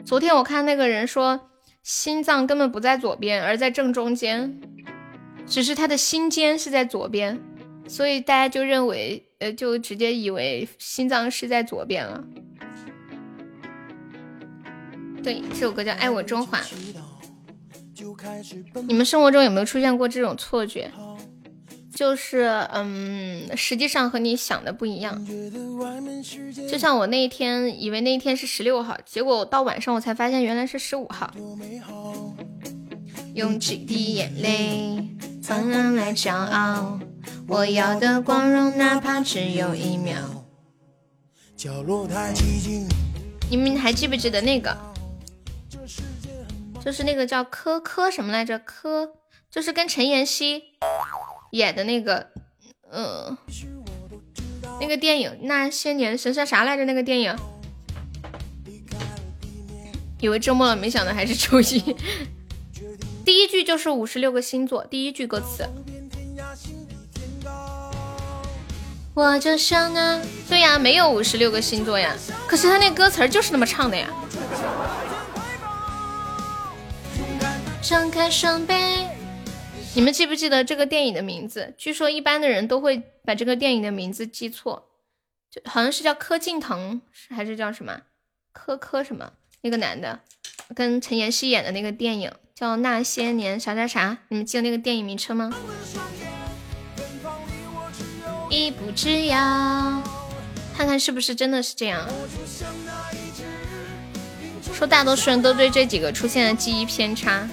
[0.06, 1.50] 昨天我看那个人说，
[1.84, 4.60] 心脏根本不在左边，而在正中间，
[5.46, 7.38] 只是他的心尖是在左边，
[7.88, 12.24] 所以大家就认为，呃，就直接以为心脏是在左边了。
[15.22, 16.60] 对，这首歌叫《爱我中华》。
[18.88, 20.90] 你们生活中有没有出现过这种错觉？
[21.96, 25.26] 就是，嗯，实际上和你想的不一样。
[26.70, 31.32] 就像我那一天以为那一天是十六号，结果到晚上我才发现原来是十五号。
[33.36, 35.08] 用几滴眼泪
[35.48, 37.00] 换来骄傲，
[37.48, 40.16] 我要的光荣哪怕只有一秒。
[43.50, 44.76] 你们还记不记得那个？
[46.84, 48.60] 就是那个叫柯柯什么来着？
[48.60, 49.14] 柯
[49.50, 50.62] 就是跟陈妍希
[51.54, 52.28] 演的那个，
[52.92, 53.38] 嗯，
[54.82, 56.84] 那个电影那些年神算啥来着？
[56.86, 57.36] 那个电影，
[60.20, 61.96] 以为周末了，没想到还是周一。
[63.24, 65.64] 第一句就是五十六个星座，第一句歌词。
[69.14, 70.20] 我就想啊，
[70.50, 72.16] 对呀，没有五十六个星座呀，
[72.48, 74.10] 可是他那歌词就是那么唱的呀。
[77.80, 78.74] 张开双臂，
[79.96, 81.74] 你们记不记得这个电影的名字？
[81.78, 84.90] 据说一般的人都会把这个电影的名字记错，
[85.52, 87.00] 就好像是叫柯敬腾，
[87.30, 88.02] 还是叫什么
[88.52, 89.34] 柯柯什么？
[89.62, 90.20] 那个男的
[90.76, 95.54] 跟陈妍希演的那个电影叫那些年啥啥啥，你们记得那个电影名称吗？
[98.50, 100.02] 一步之遥，
[100.76, 102.10] 看看是不是真的是这样。
[104.74, 107.48] 说大多数人都对这几个出现了记忆偏差。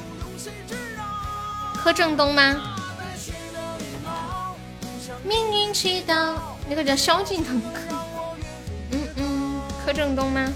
[1.83, 2.77] 柯震东吗？
[5.25, 6.35] 命运祈祷，
[6.69, 7.61] 那个叫萧敬腾。
[8.91, 10.53] 嗯嗯，柯震东吗？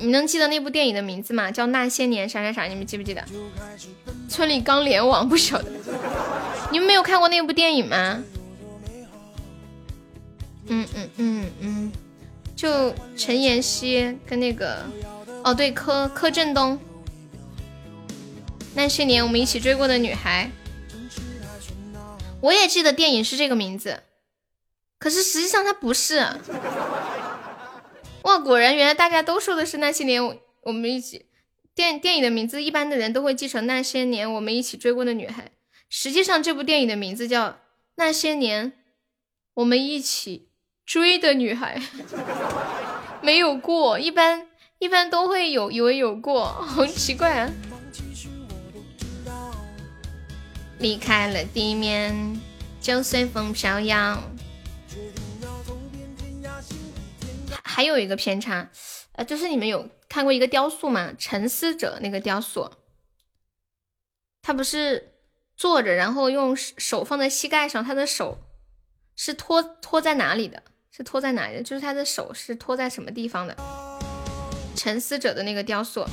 [0.00, 1.50] 你能记得那部电影的名字吗？
[1.50, 3.24] 叫那些年啥啥啥，你们记不记得？
[4.28, 5.70] 村里刚联网，不晓得。
[6.70, 8.22] 你们没有看过那部电影吗？
[10.66, 11.92] 嗯嗯嗯嗯，
[12.54, 14.84] 就陈妍希跟那个，
[15.42, 16.78] 哦对，柯柯震东。
[18.74, 20.50] 那些年我们一起追过的女孩，
[22.40, 24.02] 我也记得电影是这个名字，
[24.98, 26.26] 可是实际上它不是。
[28.22, 30.22] 哇，果然原来大家都说的是那些年
[30.62, 31.26] 我们一起
[31.74, 35.50] 电电影的名字，一般的人都会记成那些年我们一起追过的女孩。
[35.88, 37.58] 实际上这部电影的名字叫
[37.96, 38.72] 那些年
[39.54, 40.48] 我们一起
[40.84, 41.80] 追的女孩，
[43.22, 44.48] 没有过，一般
[44.78, 47.52] 一般都会有以为有过，好奇怪啊！
[50.84, 52.38] 离开了地面
[52.78, 54.22] 就随风飘摇。
[57.62, 58.68] 还有一个偏差，
[59.12, 61.14] 呃，就是你们有看过一个雕塑吗？
[61.18, 62.70] 沉思者那个雕塑，
[64.42, 65.14] 他不是
[65.56, 68.36] 坐着，然后用手放在膝盖上，他的手
[69.16, 70.62] 是托托在哪里的？
[70.90, 71.62] 是托在哪里的？
[71.62, 73.56] 就是他的手是托在什么地方的？
[74.76, 76.06] 沉思者的那个雕塑，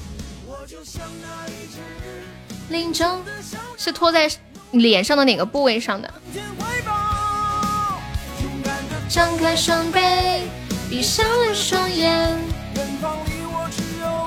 [3.78, 4.32] 是托在
[4.72, 6.14] 脸上的哪个部位上的？
[9.10, 10.00] 张开双臂。
[10.90, 12.38] 闭上了双眼，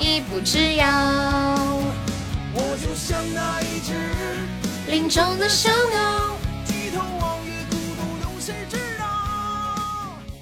[0.00, 0.86] 一步之遥。
[2.54, 3.92] 我就像那一只
[4.90, 6.34] 林中的小鸟，
[6.66, 9.04] 低头望月，孤独有谁知道？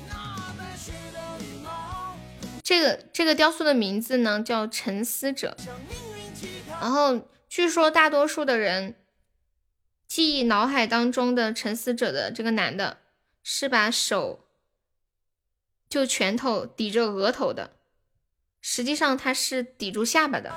[0.08, 0.14] 那
[0.56, 2.14] 白雪的羽毛
[2.62, 5.56] 这个这个雕塑的名字呢叫沉思者，
[6.80, 8.94] 然后据说大多数的人
[10.14, 12.98] 记忆脑海当中的沉思者的这个男的
[13.42, 14.40] 是把手。
[15.88, 17.70] 就拳头抵着额头的，
[18.60, 20.52] 实际上他是抵住下巴的。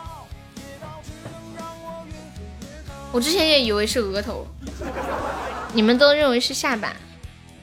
[3.13, 4.45] 我之前也以为是额头，
[5.73, 6.93] 你们都认为是下巴，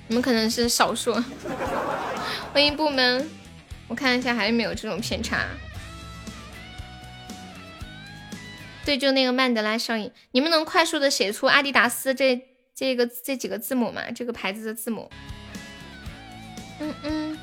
[0.08, 1.12] 你们可能是少数。
[2.54, 3.30] 欢迎部门，
[3.86, 5.46] 我看一下还有没有这种偏差。
[8.84, 12.40] 对，就那个曼德拉效应，你们能快速的写出阿迪达斯这
[12.74, 14.02] 这个这几个字母吗？
[14.14, 15.10] 这个牌子的字母？
[16.80, 17.38] 嗯嗯。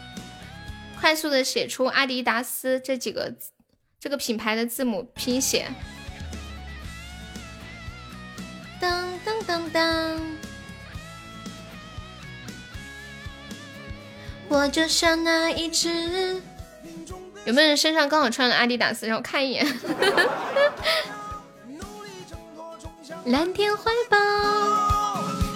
[0.99, 3.33] 快速的写出阿迪达斯这几个
[4.01, 5.67] 这个品牌的字母拼写。
[8.81, 10.19] 当当当当，
[14.49, 16.41] 我就像那一只。
[17.45, 19.07] 有没有人身上刚好穿了阿迪达斯？
[19.07, 19.65] 让我看一眼。
[23.25, 24.17] 蓝天怀抱，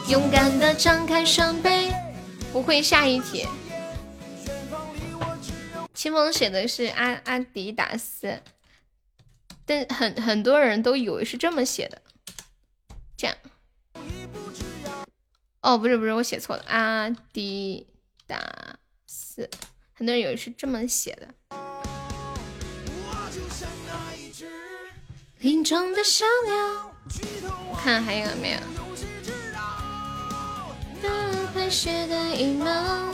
[0.09, 1.69] 勇敢的张开双臂。
[2.51, 3.47] 不会下一题。
[5.93, 8.39] 清风写的是阿阿迪达斯，
[9.65, 12.01] 但很很多人都以为是这么写的，
[13.17, 13.35] 这样。
[15.61, 17.87] 哦，不是不是，我写错了，阿迪
[18.27, 18.77] 达
[19.07, 19.49] 斯，
[19.93, 21.27] 很多人以为是这么写的。
[25.39, 26.92] 林中的小鸟，
[27.83, 28.57] 看还有没有？
[31.01, 31.09] 大
[31.53, 33.13] 白雪的羽毛。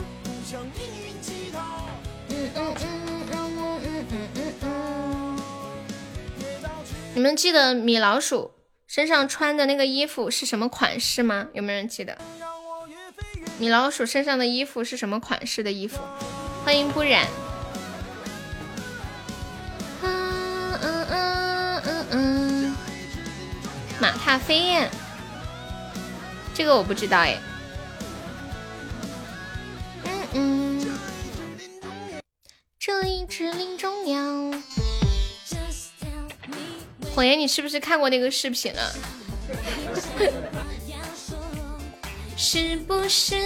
[7.12, 8.52] 你们记得米老鼠
[8.86, 11.48] 身上穿的那个衣服是什么款式吗？
[11.52, 12.16] 有没有人记得？
[13.58, 15.98] 米老鼠身上的衣服是什么款式的衣服？
[16.64, 17.26] 欢迎不染。
[24.00, 24.90] 马踏飞燕，
[26.54, 27.38] 这个我不知道哎。
[30.04, 30.98] 嗯嗯。
[32.78, 34.22] 这一只林中鸟，
[37.14, 38.90] 火焰，你是不是看过那个视频了？
[42.38, 43.36] 是不是？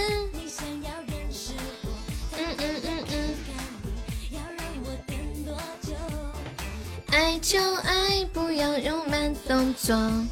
[7.15, 9.95] 爱就爱，不要用慢动作。
[9.95, 10.29] 嗯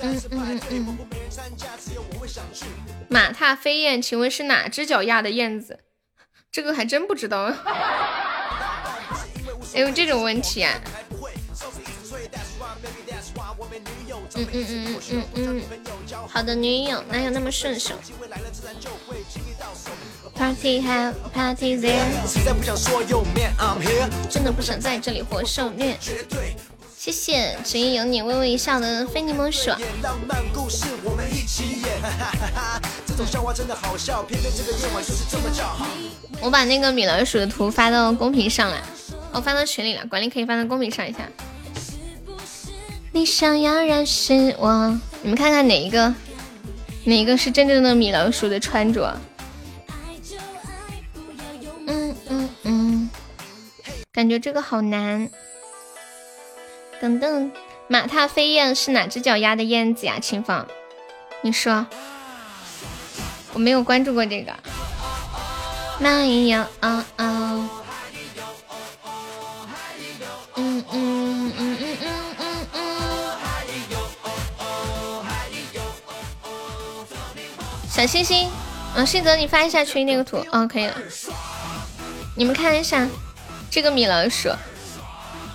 [0.00, 0.96] 嗯嗯嗯。
[3.08, 5.80] 马踏飞燕，请问是哪只脚压的燕子？
[6.52, 7.46] 这个还真不知道，
[9.74, 10.80] 哎呦这种问题啊！
[14.36, 15.62] 嗯嗯嗯嗯嗯嗯，
[16.28, 17.96] 好的女友哪有那么顺手
[20.38, 22.06] ？Party have party there，
[24.30, 25.96] 真的不想在这里活受虐。
[26.96, 29.70] 谢谢只因有你微微一笑的非你莫属。
[36.40, 38.80] 我把那个米老鼠的图发到公屏上来，
[39.32, 41.18] 我发到群里了，管理可以发到公屏上一下。
[43.10, 46.14] 你想要认识我，你们看看哪一个，
[47.04, 49.18] 哪一个是真正的米老鼠的穿着？
[54.18, 55.30] 感觉这个好难。
[57.00, 57.52] 等等，
[57.86, 60.18] 马踏飞燕是哪只脚丫的燕子呀？
[60.18, 60.66] 清风，
[61.40, 61.86] 你说，
[63.52, 64.52] 我没有关注过这个。
[66.00, 67.70] 那一样，嗯嗯
[70.56, 72.08] 嗯嗯嗯嗯。
[77.88, 78.50] 小星星，
[78.96, 80.94] 嗯，信泽，你发一下群那个图，嗯，可以了。
[82.34, 83.06] 你们看一下
[83.70, 84.50] 这个米老鼠，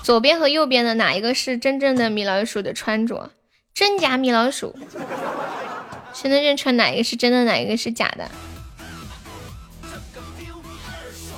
[0.04, 3.32] 左边和右边的哪一个是真正的米老鼠的穿着？
[3.74, 4.78] 真假米老鼠，
[6.14, 8.30] 谁能认出哪一个是真的，哪一个是假的？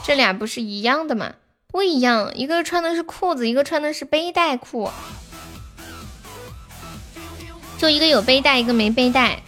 [0.04, 1.34] 这俩不是一样的吗？
[1.68, 4.92] 不一样，一个穿的是裤子，一个穿的是背带裤，
[7.78, 9.42] 就一个有背带，一个没背带。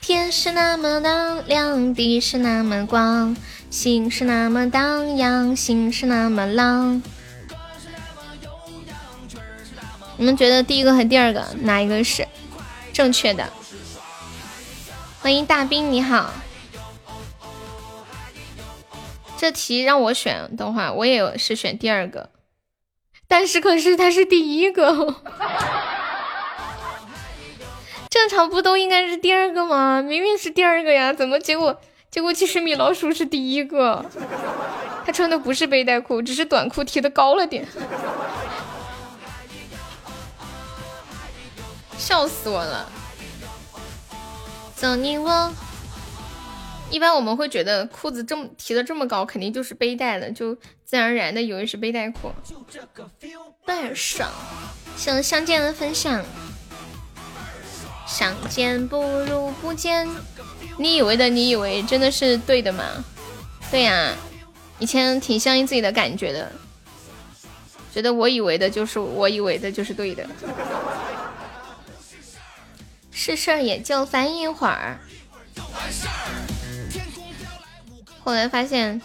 [0.00, 3.36] 天是那么的亮，地是那么光，
[3.76, 7.02] 心是那么荡漾，心是那么浪。
[10.16, 12.26] 你们觉得第一个和第二个哪一个是
[12.94, 13.52] 正确的？
[15.20, 16.32] 欢迎大兵，你好。
[19.36, 22.30] 这题让我选的话，我也是选第二个，
[23.28, 25.16] 但是可是他是第一个。
[28.08, 30.00] 正常不都应该是第二个吗？
[30.00, 31.78] 明明是第二个呀，怎么结果
[32.16, 34.02] 结果其实米老鼠是第一个？
[35.04, 37.68] 他穿的不是背带裤，只是短裤提的高了点，
[41.98, 42.90] 笑死我了！
[44.74, 45.52] 走你我，
[46.90, 50.54] 一般我们会觉得裤子这么提的这么高，肯定就是背带的，就
[50.86, 52.32] 自然而然的以为是背带裤，
[53.66, 54.30] 倍儿爽！
[54.96, 56.24] 谢谢相见的分享。
[58.06, 60.08] 相见不如不见，
[60.78, 63.04] 你以为的，你以为真的是对的吗？
[63.70, 64.14] 对呀，
[64.78, 66.52] 以前挺相信自己的感觉的，
[67.92, 70.26] 觉得我以为的就是我以为的就是对的，
[73.10, 74.98] 是事儿也就烦一会儿。
[78.22, 79.00] 后来发现，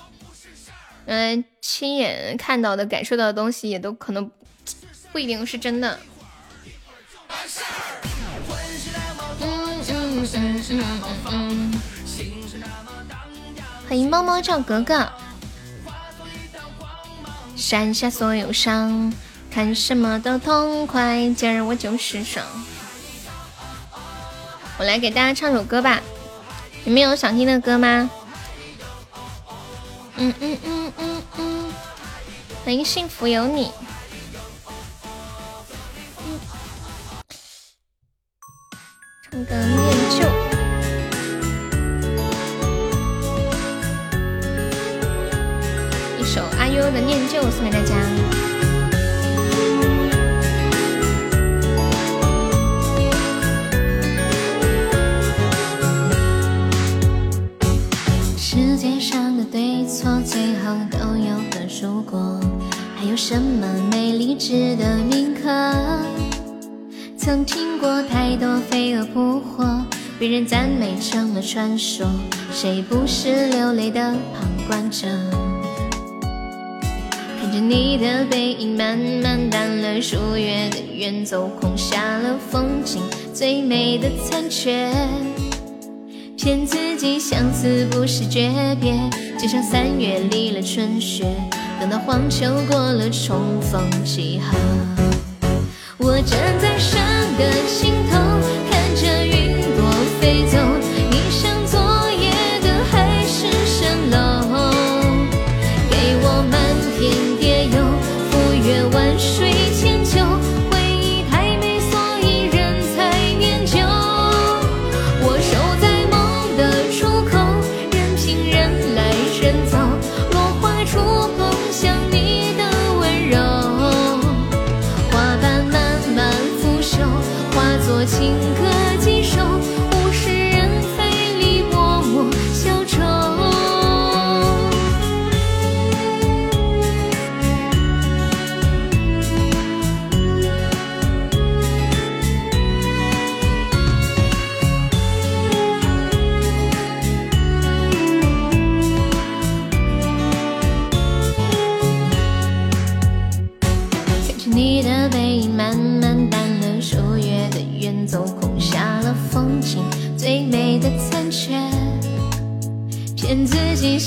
[1.05, 4.29] 嗯，亲眼看到的、感受到的东西，也都可能
[5.11, 5.99] 不一定是真的。
[13.87, 15.11] 欢迎猫猫叫格格，
[17.55, 19.11] 删下所有伤，
[19.49, 22.45] 看什么都痛快，今儿我就是爽。
[24.77, 25.99] 我来给大家唱首歌吧，
[26.83, 28.09] 你们有想听的歌吗？
[30.17, 31.73] 嗯嗯嗯嗯嗯，
[32.63, 33.71] 欢迎幸福有你。
[39.31, 39.79] 唱个念
[40.09, 40.27] 旧，
[46.19, 47.95] 一首阿优的念旧送给大家。
[58.37, 62.37] 世界上的对错，最后都有个如果，
[62.97, 65.49] 还有什么美丽值得铭刻？
[67.23, 69.85] 曾听过太多飞蛾扑火，
[70.19, 72.07] 被人赞美成了传说，
[72.51, 74.01] 谁不是流泪的
[74.33, 75.07] 旁观者？
[77.39, 84.91] 看着你的背影慢慢淡了，数月的远走空下了风景最美的残缺，
[86.35, 88.49] 骗自己相思不是诀
[88.81, 88.99] 别，
[89.39, 91.27] 就像三月离了春雪，
[91.79, 95.00] 等到黄秋过了重逢几何？
[96.03, 96.99] 我站在山
[97.37, 98.17] 的尽头，
[98.71, 100.70] 看着云朵飞走。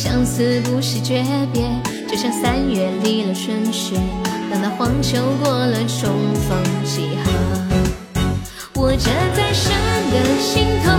[0.05, 1.63] 相思不是诀别，
[2.07, 3.97] 就像三月离了春雪，
[4.51, 7.33] 等到黄秋过了重逢几何。
[8.75, 9.73] 我站在山
[10.13, 10.23] 的
[10.53, 10.93] 尽头，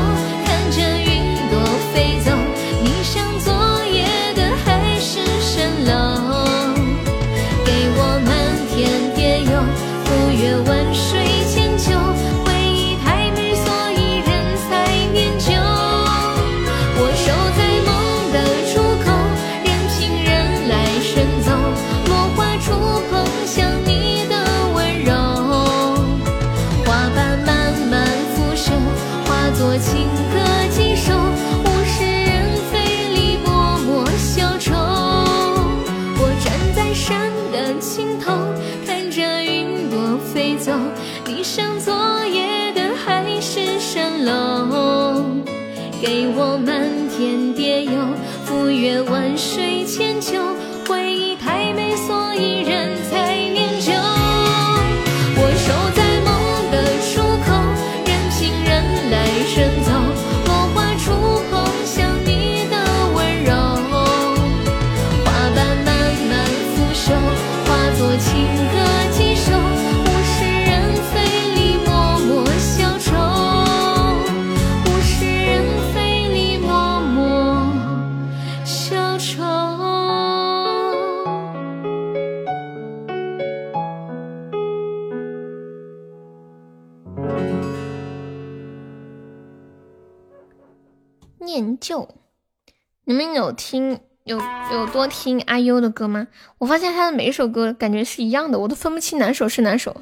[93.16, 94.38] 你们有听有
[94.74, 96.28] 有多听阿优的歌吗？
[96.58, 99.96] 我发现他的每一首歌感觉是一样的，我都分不清哪首是哪首。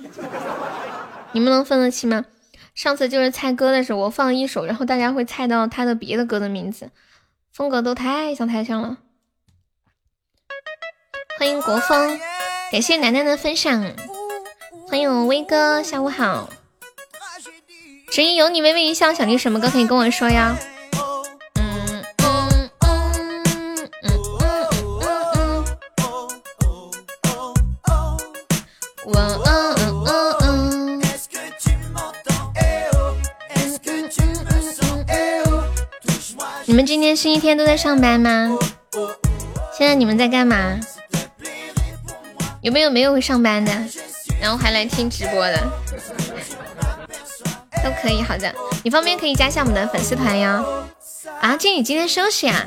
[1.33, 2.25] 你们能分得清吗？
[2.73, 6.89] 上次就是猜歌的时候，我放一首，然后大家会猜到他的别的歌的名字，
[7.53, 8.97] 风格都太像太像了。
[11.37, 12.19] 欢迎国风，
[12.71, 13.93] 感谢楠楠的分享。
[14.87, 16.49] 欢迎我威哥，下午好。
[18.09, 20.57] 只因有你微微一笑，想听什么歌可以跟我说呀？
[36.65, 38.57] 你们今天星期天都在上班吗？
[39.77, 40.79] 现在你们在干嘛？
[42.61, 43.71] 有没有没有上班的，
[44.41, 45.69] 然后还来听直播的？
[47.83, 48.51] 都可以，好的。
[48.83, 50.85] 你方便可以加下我们的粉丝团哟。
[51.41, 52.65] 啊，静宇今天休息啊？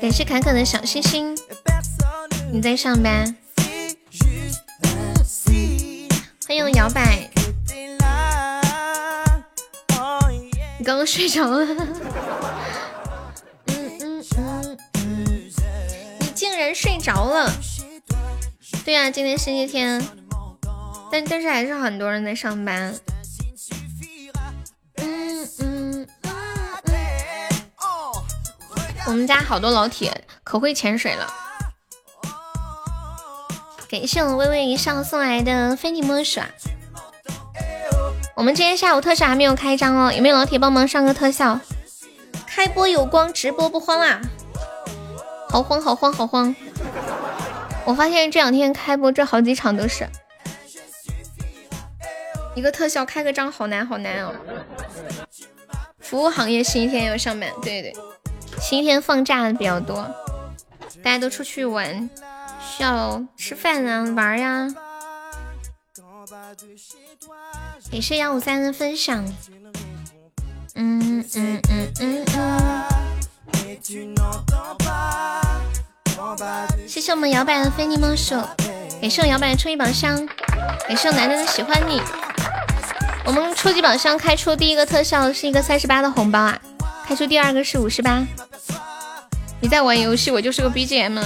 [0.00, 1.36] 感谢凯可的小心心，
[2.52, 3.34] 你在上班？
[6.46, 7.28] 欢迎摇摆。
[10.78, 11.66] 你刚刚睡着了，
[13.66, 15.48] 嗯嗯嗯，
[16.20, 17.50] 你竟然睡着了？
[18.84, 20.06] 对呀，今天星期天，
[21.10, 22.94] 但但是还是很多人在上班。
[29.06, 31.32] 我们家好多老铁可会潜水了。
[33.88, 36.40] 感谢我微微一笑送来的非你莫属。
[38.34, 41.60] 我们今天下午特效还没有开张哦，有没有老铁帮忙上个特效？
[42.48, 44.20] 开播有光，直播不慌啊！
[45.50, 46.54] 好慌，好慌，好慌！
[47.84, 50.08] 我发现这两天开播这好几场都是
[52.56, 54.34] 一个特效开个张，好难，好难哦！
[56.00, 58.02] 服务行业星期天要上班，对对对，
[58.60, 60.06] 星期天放假的比较多，
[61.02, 62.10] 大家都出去玩，
[62.60, 64.68] 需要吃饭啊，玩呀。
[67.90, 69.24] 感谢幺五三的分享，
[70.74, 72.84] 嗯嗯嗯嗯嗯，
[76.88, 78.34] 谢谢我们摇摆的非你莫属，
[79.00, 80.26] 感谢我摇摆的初级宝箱，
[80.88, 82.02] 感谢我楠楠的喜欢你。
[83.24, 86.60] 我们初级宝箱开出第一个特效是一个三十八的红包啊，
[87.06, 88.26] 开出第二个是五十八。
[89.60, 91.22] 你在玩游戏，我就是个 BGM，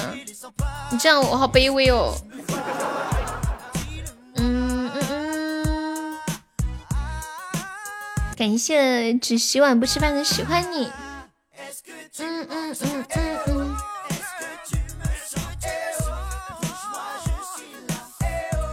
[0.90, 2.14] 你这样我好卑微哦。
[4.36, 6.18] 嗯嗯嗯
[8.36, 10.92] 感谢只洗碗不吃饭的喜欢你，
[12.18, 13.76] 嗯嗯嗯嗯嗯。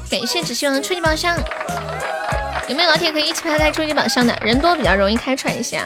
[0.09, 1.38] 感谢只希望的初级宝箱，
[2.67, 4.38] 有没有老铁可以一起拍开初级宝箱的？
[4.41, 5.81] 人多比较容易开出来一些。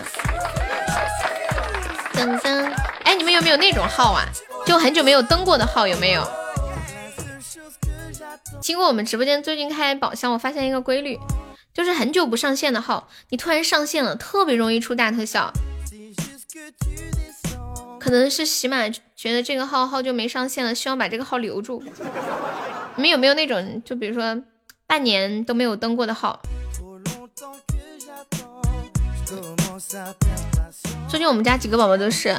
[2.13, 2.73] 噔噔，
[3.03, 4.25] 哎，你们有没有那种号啊？
[4.65, 6.27] 就很久没有登过的号有没有？
[8.61, 11.17] 经过我们直播间最近开宝箱，我发现一个规律，
[11.73, 15.51] 就是很久不上线的号，你突然上线了，特别容易出大特效。
[17.99, 21.83] 可能是喜马觉得这个号好久没上线了，希望把这个号留住。
[22.95, 24.41] 你们有没有那种，就比如说
[24.85, 26.39] 半年都没有登过的号？
[31.07, 32.35] 最近我们家几个宝宝都是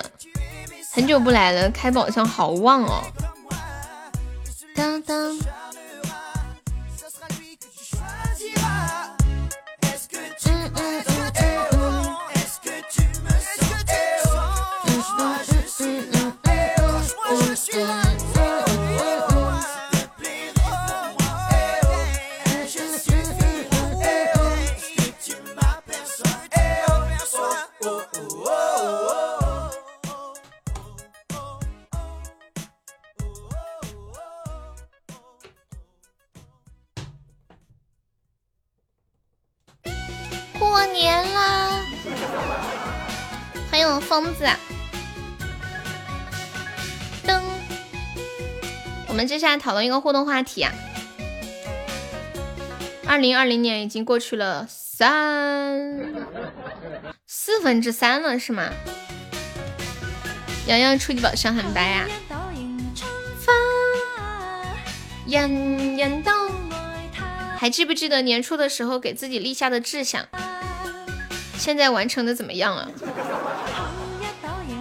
[0.93, 3.03] 很久不来了，开宝箱好旺哦。
[4.75, 5.39] 当当。
[17.75, 18.42] 过
[43.71, 44.45] 欢迎我疯子。
[47.27, 47.41] 噔，
[49.09, 50.73] 我们接下来讨论一个互动话题啊。
[53.07, 56.15] 二零二零年已经过去了三
[57.27, 58.71] 四分之三了，是吗？
[60.67, 62.07] 洋洋初级宝箱很白呀。
[67.57, 70.27] 还记不记得年初的时候给自己立下的志向？
[71.63, 72.91] 现在完成的怎么样了？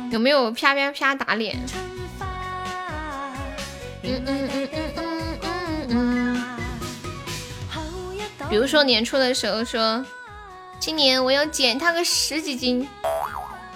[0.10, 1.60] 有没有啪啪啪打脸？
[4.02, 6.44] 嗯嗯嗯嗯嗯嗯嗯。
[8.49, 10.03] 比如说年初的时候说，
[10.80, 12.90] 今年我要减他个十几斤，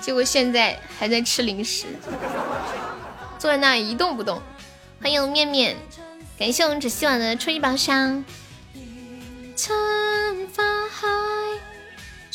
[0.02, 1.86] 结果现在还在吃零食，
[3.38, 4.42] 坐在那一动不动。
[5.00, 5.76] 欢迎面面，
[6.40, 8.26] 感谢我们只希望的初一宝箱。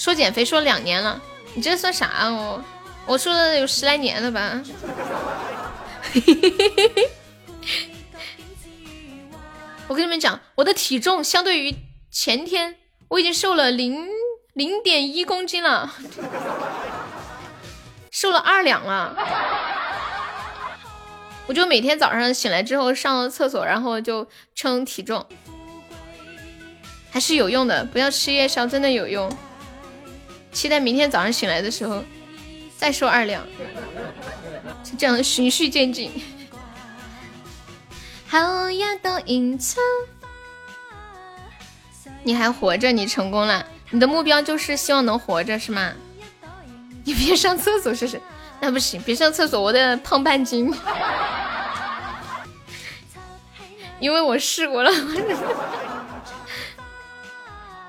[0.01, 1.21] 说减肥说两年了，
[1.53, 2.31] 你这算啥啊？
[2.31, 2.65] 我
[3.05, 4.63] 我说了有十来年了吧？
[9.89, 11.77] 我跟你们讲，我的体重相对于
[12.11, 12.77] 前天，
[13.09, 14.09] 我已经瘦了零
[14.55, 15.93] 零点一公斤了，
[18.11, 19.15] 瘦了二两了。
[21.47, 25.27] 我就每天早上醒来之后上厕所，然后就称体重，
[27.11, 27.85] 还是有用的。
[27.85, 29.31] 不要吃夜宵，真的有用。
[30.53, 32.05] 期待明天早上醒来的时候
[32.77, 33.43] 再瘦二两，
[34.83, 36.11] 就这样循序渐进。
[42.23, 43.65] 你还活着，你成功了。
[43.91, 45.93] 你的目标就是希望能活着，是吗？
[47.05, 48.21] 你别上厕所试试，
[48.61, 50.73] 那不行，别上厕所，我得胖半斤。
[53.99, 54.91] 因为我试过了。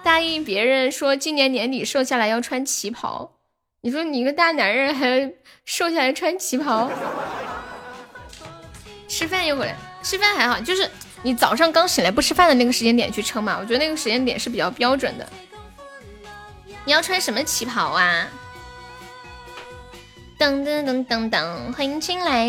[0.04, 3.38] 答应别人说今年年底瘦下来要穿旗袍，
[3.82, 5.32] 你说你一个大男人还
[5.64, 6.90] 瘦下来穿旗袍？
[9.08, 10.90] 吃饭一会儿，吃饭还好，就是
[11.22, 15.28] 你早上刚醒来不吃饭的那个时间点去称嘛，我觉得那个时间点是比较标准的。
[16.86, 18.28] 你要穿什么旗袍啊？
[20.40, 22.48] 噔噔噔噔噔，欢迎进来。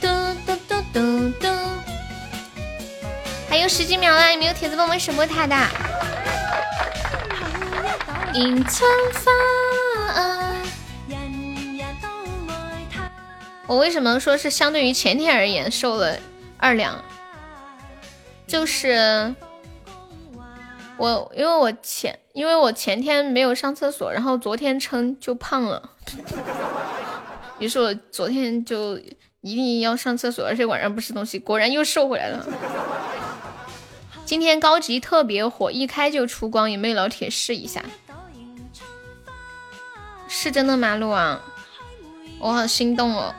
[0.00, 0.08] 嘟
[0.44, 1.69] 嘟嘟嘟嘟。
[3.50, 4.30] 还有十几秒啦！
[4.30, 5.56] 有没有铁子帮我们守波塔的？
[8.32, 9.32] 迎春花。
[13.66, 16.16] 我为什么说是相对于前天而言瘦了
[16.58, 17.04] 二两？
[18.46, 19.34] 就是
[20.96, 25.90] 我因为我前因为我前天没有上厕所，然后昨天称就胖了。
[27.58, 28.96] 于是我昨天就
[29.40, 32.46] 一定要上厕所，而且晚上不吃东西，果然又瘦回来了。
[34.30, 37.84] 今天高级特别火，一开就出光，有没有老铁试一下？
[40.28, 40.94] 是真的吗？
[40.94, 41.40] 鹿王，
[42.38, 43.34] 我好心动哦！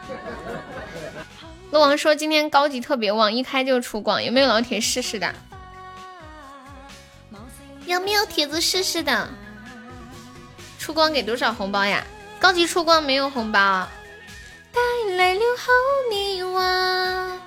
[1.71, 5.33] 鹿王说今天高级特别旺，一开就出光，有没有老铁试试的？
[7.85, 9.29] 有没有铁子试试的？
[10.77, 12.03] 出光给多少红包呀？
[12.37, 13.87] 高级出光没有红包。
[14.73, 15.71] 带来了好
[16.09, 17.39] 迷惘。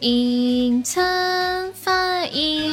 [0.00, 2.72] 迎春发音，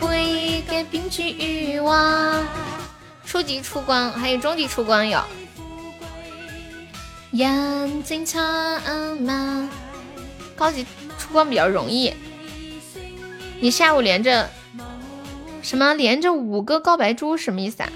[0.00, 2.46] 会改变去欲望。
[3.26, 5.20] 初级出光，还有中级出光有。
[7.32, 8.40] 眼睛长
[9.22, 9.68] 吗？
[10.54, 10.86] 高级
[11.18, 12.14] 出光比较容易。
[13.58, 14.50] 你下午连着
[15.62, 15.94] 什么？
[15.94, 17.90] 连着五个告白猪什么意思啊？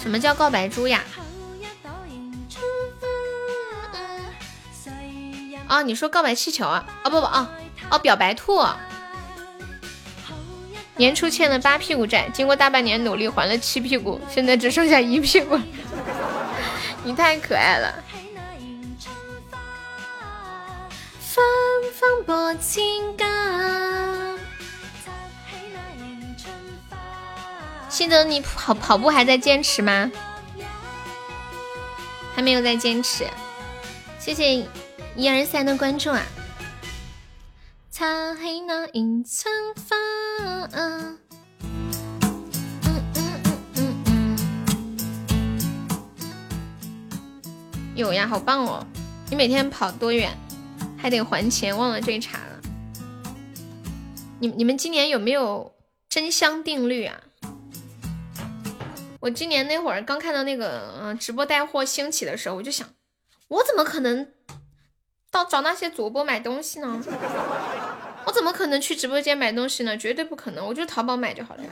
[0.00, 1.02] 什么叫告白猪呀？
[5.66, 6.84] 啊，你说告白气球啊？
[7.04, 7.50] 哦不不啊，
[7.90, 8.64] 哦表白兔。
[10.96, 15.58] 年初欠了八屁股债，经过大半年努力还了七屁股，现在只剩下一屁股。
[17.02, 17.92] 你太可爱了。
[21.20, 21.44] 芬
[21.92, 23.24] 芳拨情歌。
[27.88, 30.10] 新泽，你跑跑步还在坚持吗？
[32.36, 33.26] 还没有在坚持。
[34.18, 34.54] 谢谢
[35.16, 36.20] 一二三的关注啊！
[37.88, 39.94] 擦黑那一层纱。
[40.40, 41.18] 嗯嗯
[43.76, 44.36] 嗯嗯。
[47.94, 48.84] 有呀，好棒哦！
[49.30, 50.36] 你每天跑多远？
[50.98, 52.60] 还得还钱，忘了这一茬了。
[54.40, 55.76] 你你们今年有没有
[56.08, 57.20] 真香定律啊？
[59.20, 62.88] 我今年那会儿刚看到那个嗯直播带货兴起的时候，我就想，
[63.46, 64.26] 我怎么可能
[65.34, 66.96] 到找那些主播买东西呢？
[68.24, 69.96] 我怎么可能去直播间买东西呢？
[69.98, 71.68] 绝对不可能，我就淘宝买就好了呀。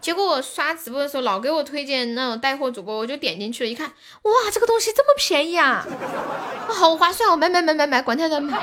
[0.00, 3.88] 结果我刷直播的时候，老给我推荐那种带货主播，我就点进去了，一看，
[4.22, 5.86] 哇，这个东西这么便宜啊！
[6.68, 7.36] 好划算哦！
[7.36, 8.58] 买买买买买，管他的买，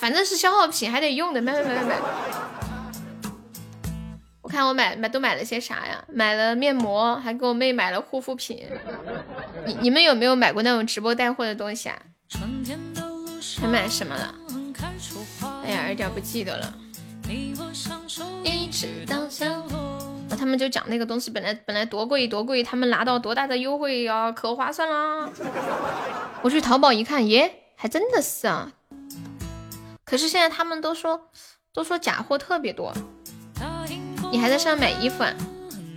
[0.00, 1.96] 反正是消耗品，还得用的，买买买买买。
[4.50, 6.04] 我看我买买都买了些啥呀？
[6.08, 8.66] 买了面膜，还给我妹买了护肤品。
[9.64, 11.96] 你你们有没有买过那种直播带货的东西啊？
[13.60, 14.34] 还买什么了？
[15.64, 16.74] 哎呀，有点不记得了。
[20.36, 25.30] 他们就讲那个东西本来本来多贵多贵，他们拿到多大的优惠呀，可划算啦！
[26.42, 28.72] 我去淘宝一看，耶，还真的是啊。
[30.04, 31.30] 可是现在他们都说
[31.72, 32.92] 都说假货特别多。
[34.30, 35.34] 你还在上买衣服啊？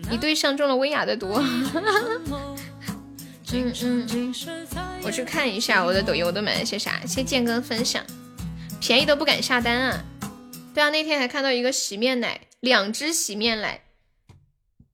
[0.10, 1.34] 你对象中了薇娅的毒。
[3.55, 4.34] 嗯嗯嗯，
[5.03, 6.99] 我去看一下我的抖音，我都买了些啥？
[7.01, 8.03] 谢谢剑哥分享，
[8.81, 10.03] 便宜都不敢下单啊。
[10.73, 13.81] 对啊，那天还看到一个洗面奶，两支洗面奶。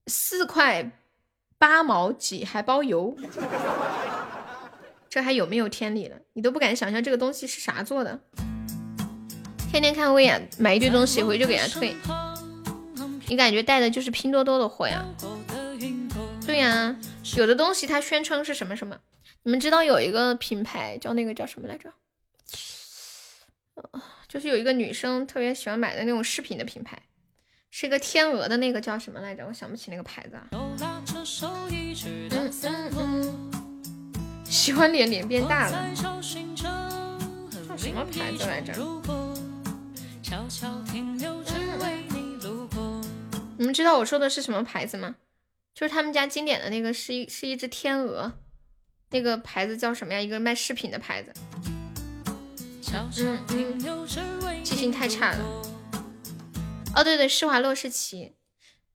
[0.06, 0.90] 四块
[1.56, 3.16] 八毛几还包邮，
[5.08, 6.16] 这还有没有天理了？
[6.34, 8.20] 你都不敢想象这个东西是啥做的。
[9.70, 11.96] 天天看薇娅买一堆东西回去给他退，
[13.30, 15.04] 你感觉带的就是拼多多的货呀？
[16.44, 16.96] 对呀，
[17.36, 18.98] 有的东西它宣称是什么什么，
[19.44, 21.92] 你们知道有一个品牌叫那个叫什么来着？
[24.26, 27.00] 就是有一个女生特别喜欢买的那种饰品的品牌。
[27.70, 29.46] 是一个天鹅的那个叫什么来着？
[29.46, 30.50] 我想不起那个牌子啊。
[34.44, 36.20] 喜欢脸脸变大了，叫
[37.76, 38.74] 什么牌子来着？
[43.60, 45.16] 你们知道我说的是什么牌子吗？
[45.74, 48.32] 就是他们家经典的那个，是一是一只天鹅，
[49.10, 50.20] 那个牌子叫什么呀？
[50.20, 51.30] 一个卖饰品的牌子。
[54.64, 55.44] 记性太差了。
[56.94, 58.32] 哦，对对，施华洛世奇，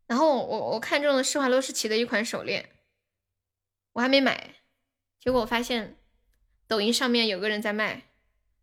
[0.07, 2.67] 然后我我看中了施华洛世奇的一款手链，
[3.93, 4.55] 我还没买，
[5.19, 5.95] 结果我发现
[6.67, 8.05] 抖音上面有个人在卖，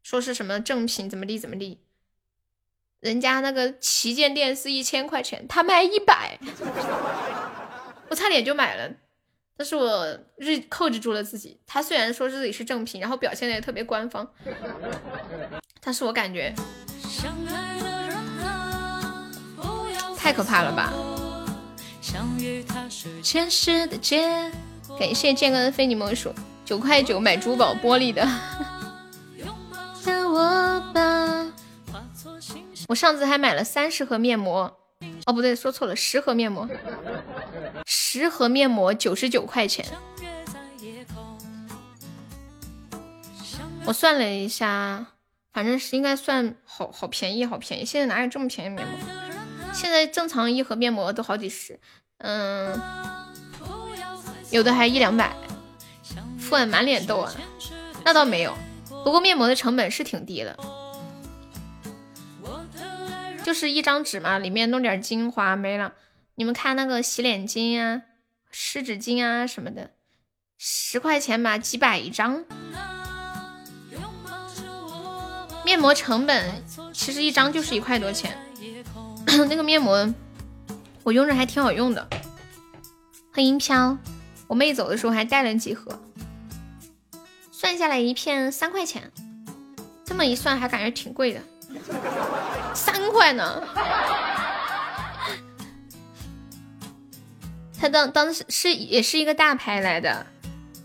[0.03, 1.87] 说是什么正品，怎么地怎么地，
[3.03, 6.39] 人家那个旗舰店是一千块钱，他卖一百，
[8.09, 8.89] 我差点就买了，
[9.57, 14.31] 但是我日控制住了自己，他虽然说自己是正品，然后表现的也特别官方，
[15.81, 16.55] 但是我感觉。
[20.17, 20.93] 太可怕了吧！
[24.97, 26.33] 感谢健哥的非你莫属，
[26.65, 28.25] 九块九买珠宝玻璃的。
[30.05, 30.81] 我
[32.93, 34.79] 我上次还买了三十盒面膜，
[35.25, 36.69] 哦不对，说错了，十盒面膜，
[37.87, 39.87] 十盒面膜九十九块钱。
[43.87, 45.07] 我算了一下，
[45.55, 47.85] 反正是应该算好好便宜，好便宜。
[47.87, 48.99] 现在哪有这么便宜面膜？
[49.73, 51.81] 现在正常一盒面膜都好几十，
[52.19, 52.79] 嗯，
[54.51, 55.35] 有的还一两百。
[56.39, 57.33] 敷完满脸痘啊？
[58.05, 58.55] 那倒没有，
[59.03, 60.55] 不过面膜的成本是挺低的，
[63.45, 65.95] 就是一张纸嘛，里面弄点精华没了。
[66.37, 68.03] 你们看那个洗脸巾啊、
[68.51, 69.91] 湿纸巾啊什么的，
[70.57, 72.45] 十块钱吧，几百一张。
[75.65, 76.63] 面膜成本
[76.93, 78.37] 其实一张就是一块多钱。
[79.49, 80.13] 那个面膜
[81.03, 82.09] 我用着还挺好用的。
[83.33, 83.97] 欢迎飘，
[84.47, 86.03] 我妹走的时候还带了几盒，
[87.51, 89.11] 算下来一片三块钱，
[90.05, 91.41] 这么一算还感觉挺贵的，
[92.75, 93.63] 三块呢。
[97.79, 100.25] 他当当时是也是一个大牌来的，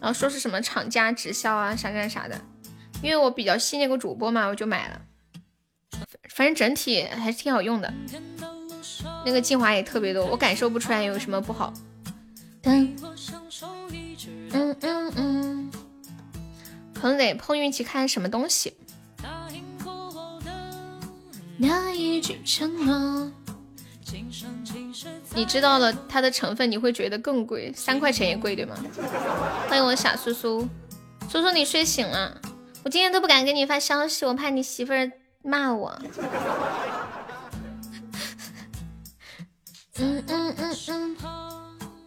[0.01, 2.41] 然后说是什么厂家直销啊啥干啥的，
[3.03, 5.01] 因为我比较信那个主播嘛，我就买了。
[6.29, 7.93] 反正整体还是挺好用的，
[9.25, 11.71] 那个精华也特别多，我感受不出来有什么不好。
[12.63, 12.95] 嗯
[14.51, 14.75] 嗯
[15.15, 15.71] 嗯，
[16.93, 18.73] 可能得碰运气看什么东西。
[21.59, 23.31] 那一句承诺，
[25.33, 28.75] 你知道了它的成分，你会觉得更贵，三块钱也贵，对吗？
[29.67, 30.67] 欢迎我傻苏苏，
[31.29, 32.39] 苏苏你睡醒了，
[32.83, 35.11] 我今天都不敢给你发消息，我怕你媳妇儿
[35.41, 35.99] 骂我。
[39.99, 40.77] 嗯嗯嗯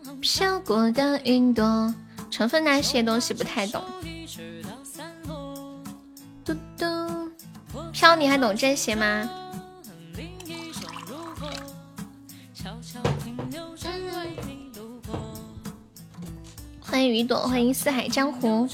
[0.05, 1.93] 嗯，飘过的云朵，
[2.31, 3.83] 成分那些东西不太懂。
[6.45, 6.87] 嘟嘟，
[7.91, 9.29] 飘你还懂这些吗？
[16.91, 18.69] 欢迎雨朵，欢迎四海江湖。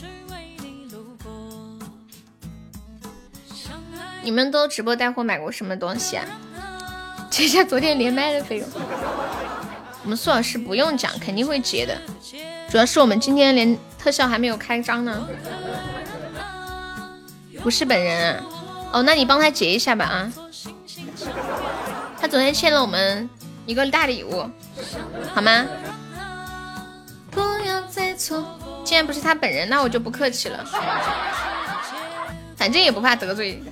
[4.23, 6.25] 你们都直播带货买过什么东西啊？
[7.31, 8.67] 接下昨天连麦的费用。
[10.03, 11.95] 我们苏老师不用讲，肯定会结的。
[12.71, 15.29] 主要是我们今天连特效还没有开张呢。
[17.63, 18.43] 不是本人啊？
[18.93, 20.33] 哦，那你帮他结一下吧啊。
[22.19, 23.29] 他昨天欠了我们
[23.67, 24.49] 一个大礼物，
[25.35, 25.67] 好吗？
[28.17, 28.45] 错。
[28.85, 30.65] 既然不是他本人，那我就不客气了。
[32.57, 33.63] 反正也不怕得罪。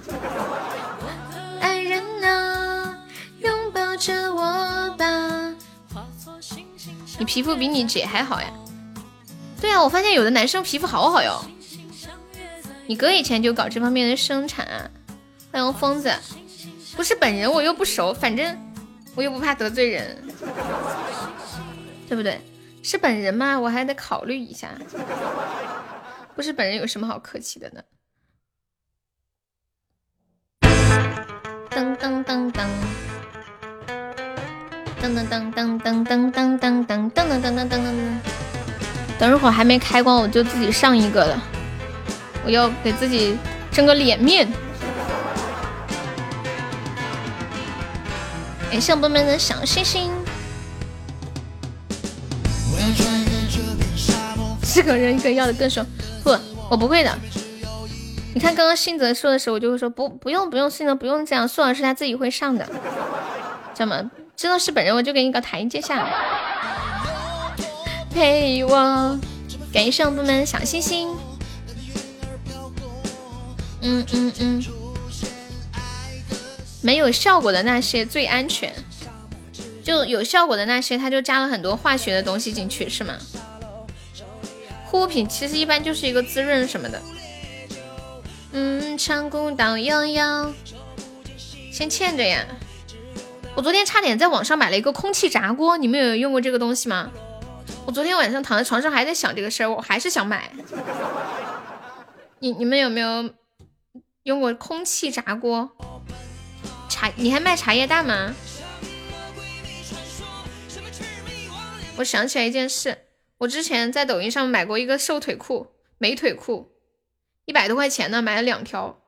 [1.60, 2.96] 爱人啊，
[3.40, 5.54] 拥抱着我吧。
[7.18, 8.48] 你皮肤比你姐还好呀？
[9.60, 11.44] 对啊，我发现有的男生皮肤好好哟。
[12.86, 14.90] 你哥以前就搞这方面的生产啊。
[15.50, 16.12] 欢迎疯子，
[16.96, 18.58] 不是本人我又不熟，反正
[19.14, 20.22] 我又不怕得罪人，
[22.08, 22.40] 对不对？
[22.84, 23.58] 是本人吗？
[23.58, 24.68] 我还得考虑一下。
[26.36, 27.82] 不是本人有什么好客气的呢？
[31.70, 32.66] 噔噔噔噔，
[35.00, 38.18] 噔噔噔噔噔噔噔噔噔噔噔噔噔噔噔。
[39.18, 41.42] 等一会儿还没开光，我就自己上一个了。
[42.44, 43.38] 我要给自己
[43.72, 44.46] 争个脸面。
[48.70, 50.12] 感谢宝宝们的小心心。
[54.74, 55.86] 这个人更要的更凶，
[56.24, 56.36] 不，
[56.68, 57.18] 我不会的。
[58.34, 62.66] 你看，刚刚信泽说的时候，我就会说不，不用，不用，信泽不用这样，宋老师他自己会上的，
[63.72, 64.10] 知道吗？
[64.36, 66.08] 知道是本人，我就给你个台阶下。
[68.10, 69.18] 陪我，
[69.72, 71.08] 感谢宝宝们小心心。
[73.80, 74.64] 嗯嗯嗯，
[76.80, 78.72] 没有效果的那些最安全，
[79.84, 83.14] 就有效果的那些，它就加了很多化学的东西进去，是吗？
[84.86, 87.02] 护肤品其实一般就是一个滋润什么的。
[88.52, 90.54] 嗯，长古道悠悠，
[91.70, 92.46] 先欠着呀。
[93.56, 97.10] 我昨天差点在网上买了一个空气炸锅，你们有用过这个东西吗？
[97.86, 100.50] 我昨天晚上躺在床上还在想这个事儿，我还是想买。
[102.38, 103.30] 你你们有没有
[104.22, 105.70] 用过空气炸锅？
[106.88, 108.34] 茶，你还卖茶叶蛋吗？
[111.96, 113.06] 我想起来一件事，
[113.38, 115.68] 我之前在抖音上买过一个瘦腿裤，
[115.98, 116.72] 美腿裤。
[117.44, 119.00] 一百多块钱呢，买了两条。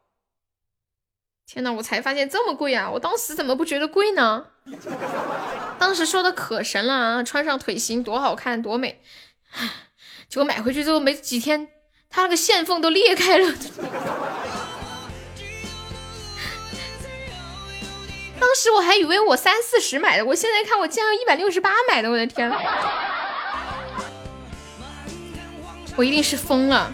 [1.46, 2.90] 天呐，我才发现这么贵啊！
[2.90, 4.46] 我当时怎么不觉得贵呢？
[5.78, 9.00] 当时说的可神了啊，穿上腿型多好看多美。
[10.28, 11.68] 结果买回去之后没几天，
[12.10, 13.54] 它那个线缝都裂开了。
[18.56, 22.50] 时我还以为我三四十买的，我现在看我竟然一百六十八买的，我的天！
[25.94, 26.92] 我一定是疯了。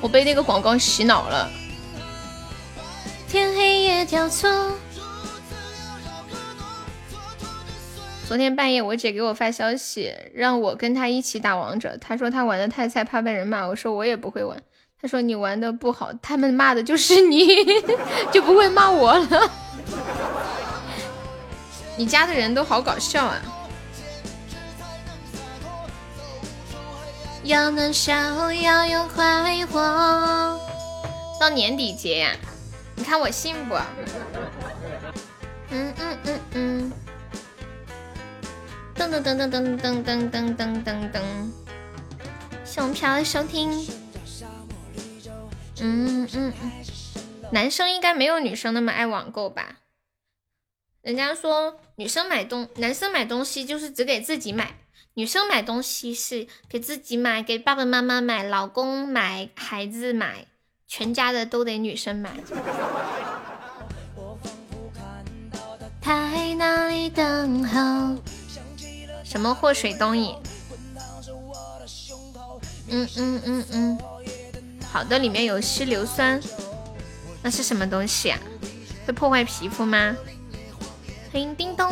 [0.00, 1.50] 我被那个广告洗脑了。
[3.28, 4.50] 天黑夜交错。
[8.28, 11.96] 昨天半夜，我姐给我发消息，让我跟她一起打王者。
[11.98, 13.66] 她说她玩的太菜，怕被人骂。
[13.66, 14.62] 我说我也不会玩。
[15.02, 17.48] 她说你玩的不好，他们骂的就是你，
[18.32, 19.50] 就不会骂我了。
[21.96, 23.42] 你家的人都好搞笑啊！
[27.42, 28.14] 要能笑，
[28.52, 29.80] 要有快活。
[31.40, 32.30] 到年底结呀？
[32.94, 33.74] 你看我信不？
[35.70, 36.92] 嗯嗯嗯嗯。
[38.94, 41.20] 噔噔噔噔噔噔噔噔噔噔噔。
[42.64, 43.84] 熊飘收听。
[45.82, 46.52] 嗯。
[47.50, 49.80] 男生应该没有女生那么爱网购吧？
[51.02, 54.76] 人家说女生买东，男生买东西就是只给自己买。
[55.14, 60.46] 女生买东西是给自己买，给爸爸妈妈买，老公买，孩子买，
[60.86, 62.30] 全家的都得女生买。
[66.00, 68.16] 在那里等候。
[69.24, 70.34] 什么祸水东引？
[72.88, 73.98] 嗯嗯嗯嗯。
[74.92, 76.38] 好的，里面有稀硫酸，
[77.42, 78.38] 那是什么东西啊？
[79.06, 80.14] 会破坏皮肤吗？
[81.32, 81.90] 欢迎叮咚，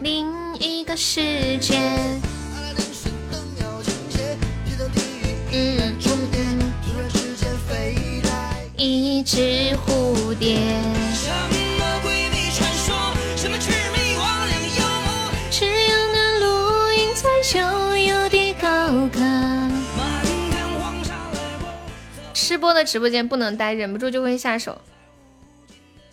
[0.00, 0.26] 另
[0.58, 1.78] 一个世界。
[5.52, 6.72] 嗯嗯嗯。
[8.76, 10.58] 一只蝴蝶。
[22.54, 24.80] 直播的直播间不能待，忍不住就会下手。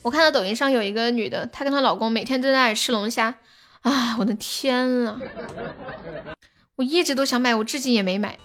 [0.01, 3.35] 我看到抖音上有一个女的，她跟她老公每天都在那里吃龙虾。
[3.81, 5.21] 啊，我的天啊！
[6.77, 8.39] 我一直都想买，我至今也没买。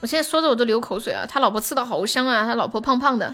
[0.00, 1.24] 我现在说着我都流口水啊！
[1.24, 3.32] 他老婆吃的好香啊，他老婆胖胖的，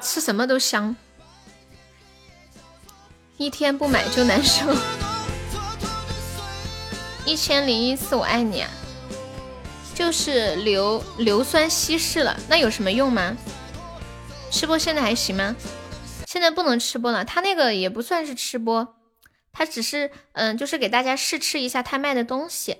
[0.00, 0.96] 吃什么都香。
[3.36, 4.64] 一天不买就难受。
[7.26, 8.64] 一千零一次我爱你，
[9.96, 13.34] 就是硫硫酸稀释了，那有什么用吗？
[14.50, 15.56] 吃播现在还行吗？
[16.26, 18.94] 现在不能吃播了，他那个也不算是吃播，
[19.52, 22.76] 他只是嗯，就是给大家试吃一下他卖的东西，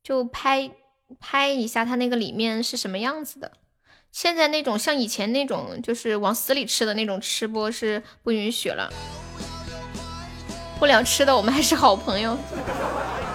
[0.00, 0.70] 就拍
[1.18, 3.50] 拍一下他那个里面是什么样子的。
[4.12, 8.92] 现在那种像以前那种就是往死里吃的那种吃播是不允许了。
[10.78, 12.38] 不聊吃的，我们还是好朋友。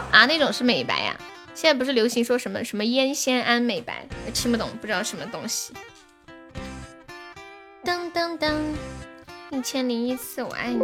[0.09, 1.19] 啊，那种是美白呀！
[1.55, 5.73] 现在不是流行说什么什么烟酰胺美白，听不懂，不知道什么东西。
[7.84, 8.53] 噔噔噔，
[9.51, 10.84] 一千零一次我爱你。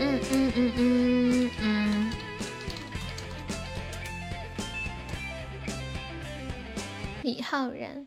[0.00, 2.12] 嗯嗯嗯嗯嗯。
[7.22, 8.06] 李浩然，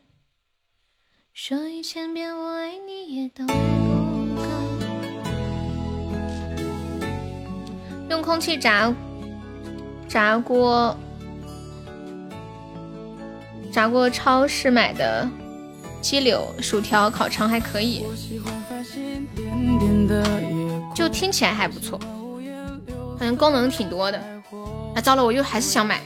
[1.34, 4.42] 说一千遍我爱你也都不够。
[8.10, 8.94] 用空气炸。
[10.12, 10.94] 炸锅，
[13.72, 15.26] 炸锅，超市买的
[16.02, 18.06] 鸡柳、薯条、烤肠还可以，
[20.94, 21.98] 就听起来还不错，
[23.18, 24.22] 反正功能挺多的。
[24.94, 26.02] 啊，糟了，我又还是想买。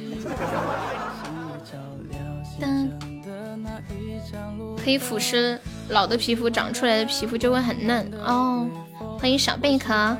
[4.84, 5.57] 可以腐蚀
[5.90, 8.68] 老的皮肤，长出来的皮肤就会很嫩哦。
[9.18, 10.15] 欢迎小贝壳。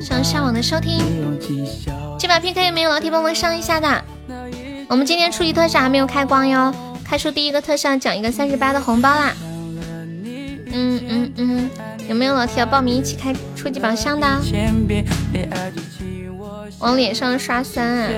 [0.00, 1.00] 想上网的收听，
[2.18, 4.04] 这把 PK 有没有老铁帮忙上一下的？
[4.88, 6.72] 我们今天初级特效还没有开光哟，
[7.04, 9.34] 开出第一个特效奖一个三十八的红包啦！
[10.70, 11.70] 嗯嗯嗯，
[12.08, 14.26] 有没有老铁要报名一起开初级宝箱的？
[16.78, 18.08] 往脸上刷酸啊！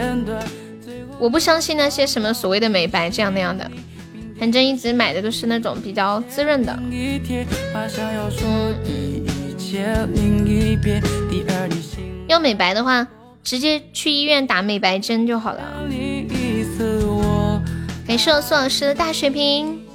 [1.18, 3.70] 我不相信那些什么所谓的美白这样那样的，
[4.38, 6.78] 反正一直买的都是那种比较滋润的。
[12.28, 13.06] 要美白的话，
[13.42, 15.60] 直接去医院打美白针就好了。
[18.06, 19.86] 感谢我苏老师的大血瓶，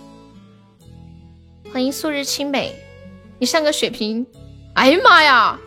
[1.74, 2.74] 欢迎素日清北，
[3.40, 4.26] 你上个血瓶！
[4.76, 5.60] 哎呀妈呀，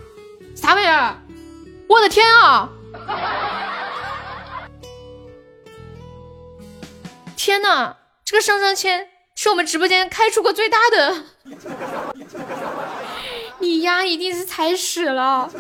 [0.55, 1.15] 啥玩意儿？
[1.87, 2.71] 我的天啊！
[7.37, 11.25] 天哪，这个上上签是我们直播间开出过最大的。
[13.61, 15.51] 你丫一定是踩屎了！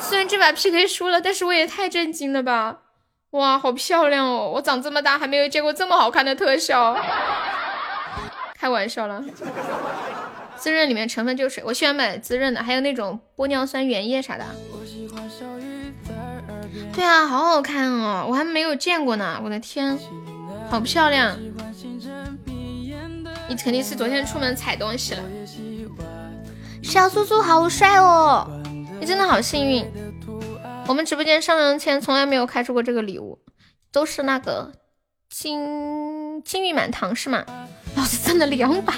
[0.00, 2.80] 虽然这把 PK 输了，但是我也太震惊了吧！
[3.30, 4.52] 哇，好漂亮哦！
[4.54, 6.94] 我长这么大还没有见过这么好看的特效。
[8.54, 9.24] 开玩笑了，
[10.56, 14.44] 滋润里面成分就是，我喜欢买滋润的，还有那种玻尿酸原液啥的。
[16.94, 19.40] 对啊，好好看哦，我还没有见过呢！
[19.42, 19.98] 我的天，
[20.70, 21.36] 好漂亮！
[23.48, 25.22] 你肯定是昨天出门踩东西了。
[26.82, 28.46] 小苏苏好帅哦！
[29.00, 29.90] 你真的好幸运。
[30.86, 33.38] 我们直播间上上签从来没有开出过这个礼物，
[33.92, 34.72] 都是那个
[35.30, 37.44] 金金玉满堂是吗？
[37.96, 38.94] 老子挣了两百，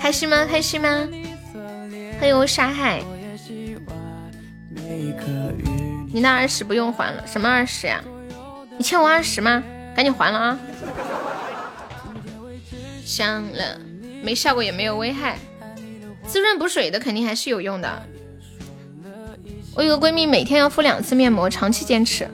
[0.00, 0.44] 开心吗？
[0.44, 1.08] 开心吗？
[2.18, 3.02] 欢迎沙海。
[6.12, 8.02] 你那二十不用还了，什么二十呀？
[8.76, 9.62] 你欠我二十吗？
[9.94, 10.58] 赶紧还了啊！
[13.04, 13.78] 香了。
[14.22, 15.38] 没效果也没有危害，
[16.26, 18.02] 滋润补水的肯定还是有用的。
[19.74, 22.28] 我有个闺蜜每天要敷两次面膜，长期坚持。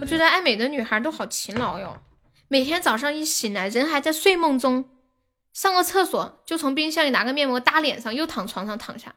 [0.00, 1.98] 我觉得爱美的女孩都好勤劳哟，
[2.48, 4.84] 每天早上一醒来，人还在睡梦中，
[5.52, 9.14] 上个厕所就从冰箱里拿个面膜搭脸上，又躺床上躺下。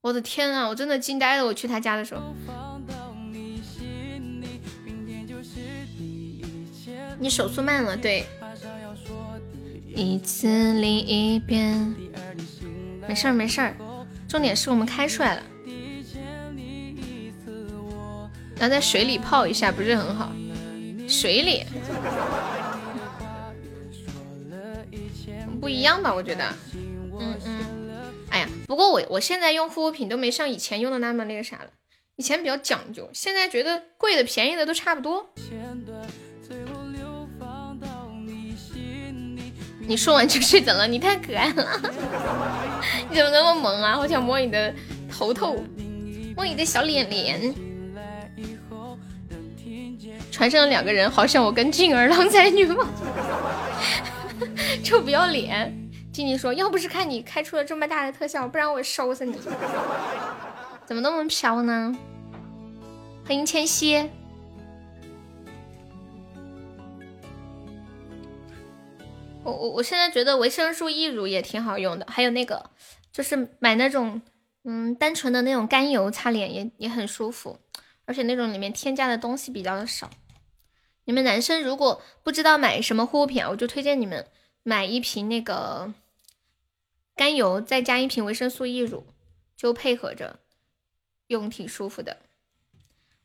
[0.00, 1.46] 我的天啊，我真的惊呆了！
[1.46, 2.20] 我去他家的时候，
[7.18, 8.26] 你手速慢了，对。
[9.94, 11.94] 一次另一遍，
[13.06, 13.76] 没事儿没事儿，
[14.28, 15.42] 重点是我们开出来了。
[18.56, 20.32] 然后在水里泡一下，不是很好？
[21.08, 21.64] 水里
[25.60, 26.12] 不一样吧？
[26.12, 26.44] 我觉得，
[27.18, 27.58] 嗯嗯。
[28.30, 31.70] 哎呀，不过我我现在用护肤品都没像以前用的那么那个啥了，
[32.16, 35.32] 以前比较讲究，现在觉得贵的便宜的都差不多。
[39.86, 41.80] 你说完就睡着了，你太可爱了，
[43.10, 43.98] 你怎么那么萌啊？
[43.98, 44.74] 我想摸你的
[45.10, 45.62] 头头，
[46.36, 47.54] 摸你的小脸脸。
[50.30, 52.84] 船上的两个人好像我跟静儿郎才女貌，
[54.82, 55.72] 臭不要脸。
[56.12, 59.36] 静静说：“要不是看你开出了这么大的特效，不然我收死你！
[60.86, 61.92] 怎么那么飘呢？”
[63.26, 64.08] 欢迎千玺。
[69.44, 72.70] 我我我现在觉得维生素 E 乳也挺好用的，还有那个
[73.12, 74.20] 就是买那种
[74.64, 77.58] 嗯单纯的那种甘油擦脸也也很舒服，
[78.06, 80.10] 而且那种里面添加的东西比较的少。
[81.04, 84.26] 你们男生如果不知道买什么护肤品啊，我就推荐你们
[84.62, 85.92] 买一瓶那个。
[87.16, 89.06] 甘油再加一瓶维生素 E 乳，
[89.56, 90.40] 就配合着
[91.28, 92.16] 用，挺舒服的。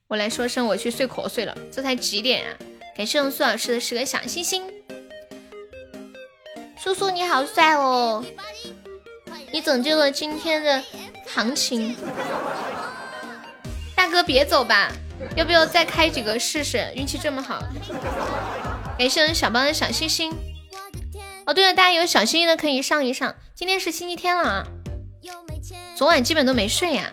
[0.09, 2.57] 我来说声我去睡瞌睡了，这才几点啊？
[2.95, 4.61] 感谢我们苏老师的十个小心心。
[6.81, 8.23] 叔叔你好帅哦！
[9.51, 10.81] 你拯救了今天的
[11.27, 11.93] 行情。
[13.93, 14.89] 大哥别走吧，
[15.35, 16.89] 要不要再开几个试试？
[16.95, 17.61] 运气这么好。
[18.97, 20.31] 感谢小帮的小心心。
[21.45, 23.35] 哦，对了，大家有小心心的可以上一上。
[23.53, 24.67] 今天是星期天了啊，
[25.97, 27.11] 昨晚基本都没睡呀。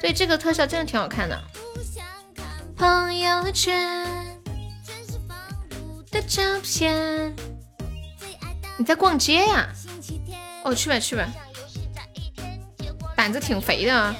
[0.00, 1.36] 对，这个特效真的挺好看的。
[2.76, 4.06] 朋友圈
[6.12, 7.34] 的照片。
[8.76, 9.68] 你在逛街呀？
[10.64, 11.26] 哦，去吧去吧。
[13.16, 14.14] 胆子挺肥的啊。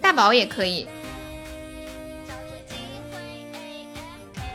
[0.00, 0.88] 大宝也可以。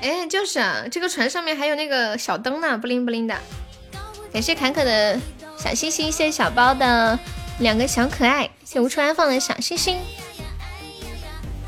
[0.01, 3.35] 哎，就是啊，这个船上面还有那个小灯呢，不灵不灵的。
[4.33, 5.19] 感谢坎坷的
[5.57, 7.17] 小星星，谢谢小包的
[7.59, 9.97] 两个小可爱，谢谢无处安放的小星星，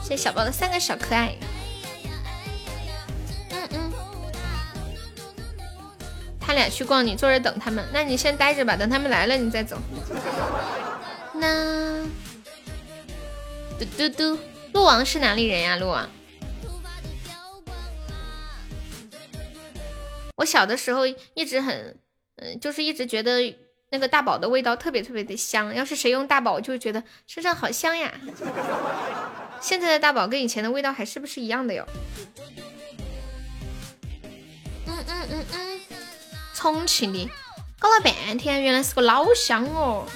[0.02, 1.36] 谢谢小包的三个小可爱。
[6.48, 7.86] 他俩去逛，你坐着等他们。
[7.92, 9.78] 那你先待着吧，等他们来了你再走。
[11.34, 12.06] 那
[13.78, 14.40] 嘟嘟嘟，
[14.72, 15.76] 鹿王是哪里人呀？
[15.76, 16.10] 鹿王。
[20.38, 21.98] 我小的时候一直很，
[22.38, 23.54] 嗯，就是一直觉得
[23.90, 25.76] 那个大宝的味道特别特别的香。
[25.76, 28.14] 要是谁用大宝，我就会觉得身上好香呀。
[29.60, 31.86] 现在的大宝跟以前的味道还是不是一样的哟？
[34.86, 35.77] 嗯嗯嗯嗯，
[36.58, 37.30] 重庆的，
[37.78, 40.08] 搞了半天原来是个老乡哦。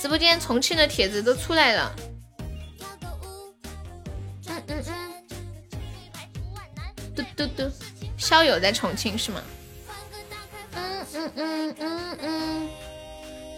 [0.00, 1.94] 直播间重庆的帖子都出来了。
[4.48, 5.12] 嗯嗯嗯。
[7.14, 7.70] 嘟嘟嘟，
[8.16, 9.42] 校友在重庆是吗？
[10.74, 12.68] 嗯嗯嗯嗯嗯，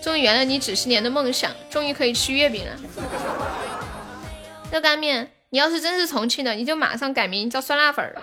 [0.03, 2.77] 终于圆了你几十年的梦想，终于可以吃月饼了。
[4.73, 8.17] 热干面，你要是真是重庆的，你就马上改名叫酸辣粉儿。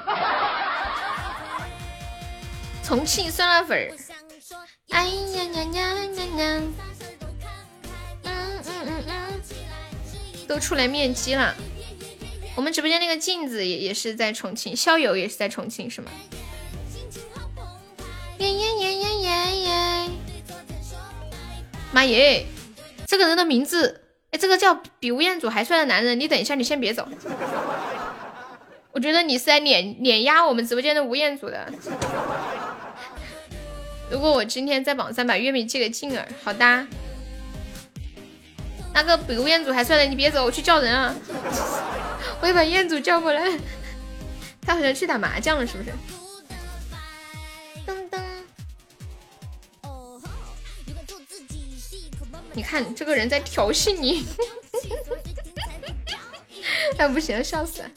[2.84, 3.96] 重庆酸辣粉儿。
[4.90, 6.62] 哎呀呀呀呀呀！
[8.24, 8.32] 嗯
[8.64, 9.42] 嗯嗯嗯，
[10.48, 11.56] 都出来面基了。
[12.56, 16.12] 我们直播间那个镜子也也是在重庆，校友也是在重庆，是吗？
[18.38, 20.10] 耶耶耶耶耶耶！
[21.92, 22.46] 妈耶，
[23.08, 27.08] 这个人的名字，哎，这个叫比吴彦祖还帅的男人，你等一下，你先别走。
[28.94, 31.68] 我觉得你是在碾碾压我们直播间的吴彦祖的。
[34.12, 36.88] 如果我今天在榜三把月饼寄给静儿，好的。
[38.94, 41.16] 那个比吴彦祖还帅的，你别走，我去叫人啊。
[42.40, 43.42] 我要把彦祖叫过来，
[44.62, 45.90] 他好像去打麻将了，是不是？
[52.56, 54.24] 你看这个人在调戏你，
[57.00, 57.90] 哎不行，笑死了！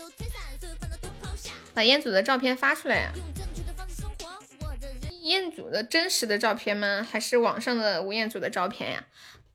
[1.77, 3.13] 把彦祖的照片发出来呀？
[5.21, 7.07] 彦祖的真实的照片吗？
[7.07, 9.05] 还是网上的吴彦祖的照片呀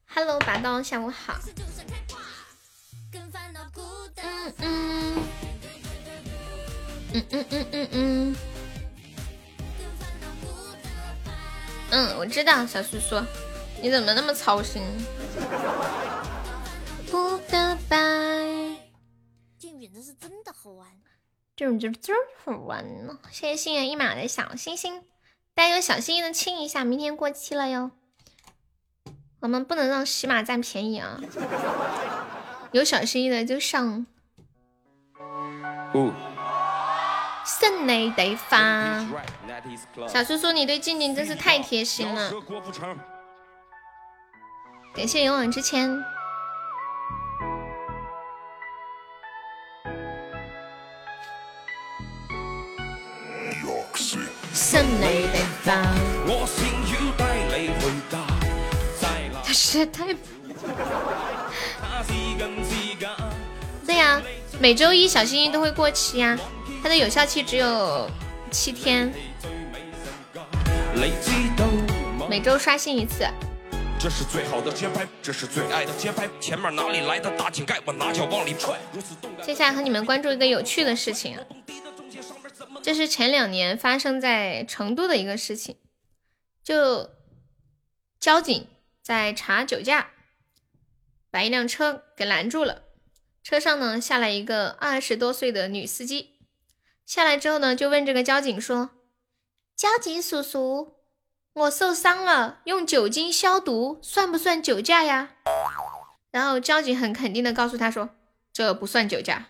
[0.05, 1.39] ？Hello，拔刀，下午好。
[3.13, 5.23] 嗯嗯，
[7.13, 8.35] 嗯嗯嗯嗯嗯。
[11.89, 13.19] 嗯，我知道，小叔叔，
[13.81, 14.83] 你怎么那么操心？
[17.09, 17.97] 不得拜。
[19.57, 20.87] 这远的是真的好玩，
[21.55, 23.19] 这种就真好玩呢。
[23.29, 25.03] 谢谢心猿意马的小星星，
[25.53, 27.91] 大家有小心心的亲一下，明天过期了哟。
[29.41, 31.19] 我们不能让喜马占便宜啊！
[32.71, 34.05] 有小心意的就上。
[37.43, 39.05] 胜利得发。
[40.07, 42.31] 小叔叔，你对静静真是太贴心了。
[44.93, 46.03] 感谢勇往直前。
[59.43, 60.15] 他实在太……
[63.85, 64.21] 对呀，
[64.59, 66.37] 每周一小心心都会过期呀。
[66.81, 68.09] 它的有效期只有
[68.49, 69.13] 七天，
[72.29, 73.25] 每周刷新一次。
[73.99, 76.27] 这是最好的节拍，这是最爱的节拍。
[76.39, 78.73] 前面哪里来的大井盖，我拿脚往里踹。
[79.43, 81.37] 接下来和你们关注一个有趣的事情，
[82.83, 85.77] 这是前两年发生在成都的一个事情，
[86.63, 87.09] 就
[88.19, 88.67] 交警
[89.01, 90.11] 在查酒驾，
[91.29, 92.83] 把一辆车给拦住了，
[93.43, 96.39] 车上呢下来一个二十多岁的女司机。
[97.05, 98.91] 下来之后呢，就问这个交警说
[99.75, 100.95] ：“交警叔叔，
[101.53, 105.35] 我受伤了，用酒精消毒算不算酒驾呀？”
[106.31, 108.15] 然后交警很肯定的告诉他说
[108.53, 109.49] ：“这不算酒驾，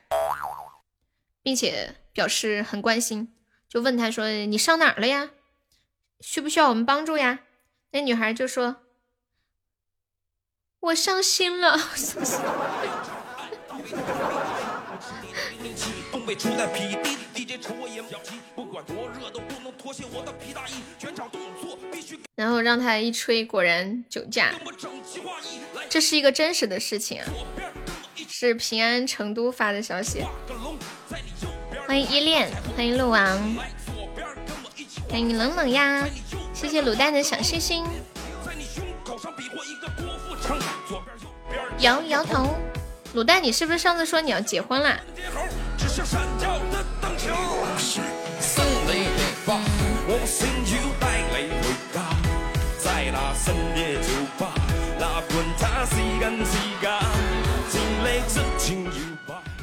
[1.44, 3.34] 并且表示很关心，
[3.70, 5.32] 就问他说：‘你上哪儿了呀？
[6.20, 7.40] 需不需要我们帮助呀？’
[7.92, 8.78] 那女孩就说
[10.80, 11.78] ：‘我伤心了。
[22.36, 24.54] ’”然后让他一吹，果然酒驾。
[25.90, 27.28] 这是一个真实的事情啊，
[28.30, 30.24] 是平安成都发的消息。
[31.92, 33.22] 欢迎依恋，欢迎鹿王，
[35.10, 36.08] 欢迎冷冷呀，
[36.54, 37.84] 谢谢卤蛋的小星星。
[41.80, 42.56] 摇摇头，
[43.14, 44.98] 卤蛋，你是不是上次说你要结婚啦？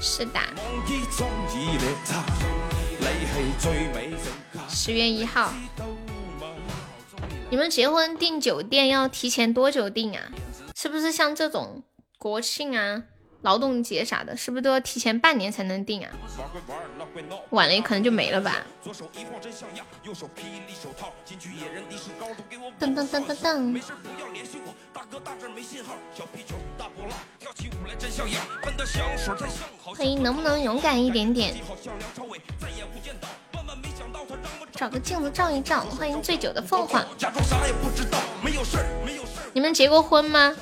[0.00, 0.40] 是的。
[4.68, 5.52] 十月一号，
[7.50, 10.22] 你们结婚订酒店要提前多久订啊？
[10.76, 11.82] 是不是像这种
[12.18, 13.02] 国庆啊？
[13.42, 16.10] 劳动节啥的，是不是都要提前半年才能定啊？
[17.50, 18.66] 晚了也可能就没了吧。
[22.80, 23.82] 噔噔噔噔噔。
[29.84, 31.54] 欢迎，能不能勇敢一点点？
[34.72, 35.82] 找个镜子照一照。
[35.82, 37.04] 欢迎醉酒的凤凰。
[39.52, 40.56] 你们结过婚吗？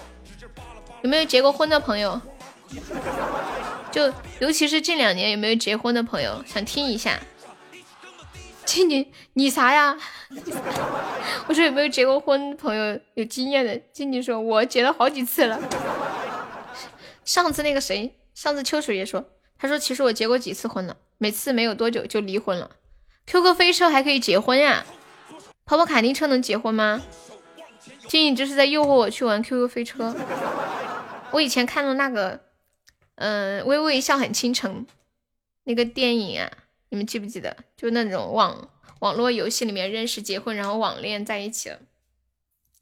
[1.03, 2.21] 有没有结过婚的朋友？
[3.93, 7.19] 就尤其是这两年有没有结婚的朋友想听一下？
[8.65, 9.97] 静静，你啥呀？
[11.47, 13.77] 我说有没有结过婚朋友有经验的？
[13.93, 15.59] 静静说，我结了好几次了。
[17.25, 19.25] 上次那个谁，上次秋水也说，
[19.59, 22.73] 他说其实我结过几次婚了，每次没有多久就离婚了。
[23.27, 24.85] QQ 飞车还可以结婚呀？
[25.65, 27.03] 跑跑卡丁车能结婚吗？
[28.09, 30.15] 静静这是在诱惑我去玩 QQ 飞车。
[31.31, 32.46] 我以前看了那个。
[33.17, 34.87] 嗯，微微一笑很倾城，
[35.65, 36.51] 那个电影啊，
[36.91, 37.57] 你们记不记得？
[37.77, 38.71] 就那种网
[39.01, 41.79] 网络游戏里面认识、结婚，然后网恋在一起了。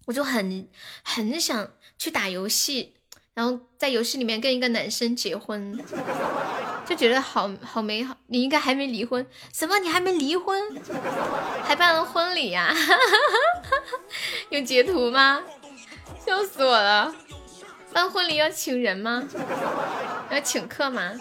[0.07, 0.69] 我就很
[1.03, 2.95] 很想去打游戏，
[3.33, 5.83] 然后在游戏里面跟一个男生结婚，
[6.87, 8.17] 就觉得好好美好。
[8.27, 9.27] 你应该还没离婚？
[9.53, 9.79] 什么？
[9.79, 10.61] 你还没离婚？
[11.63, 12.75] 还办了婚礼呀？
[14.51, 15.43] 有截图吗？
[16.25, 17.15] 笑死我了！
[17.95, 19.23] 办婚礼要请人吗？
[20.31, 21.13] 要请客吗？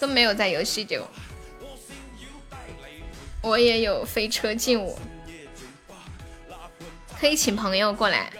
[0.00, 1.06] 都没有在游戏就。
[3.42, 4.98] 我也有飞车劲舞，
[7.20, 8.32] 可以请朋友过来。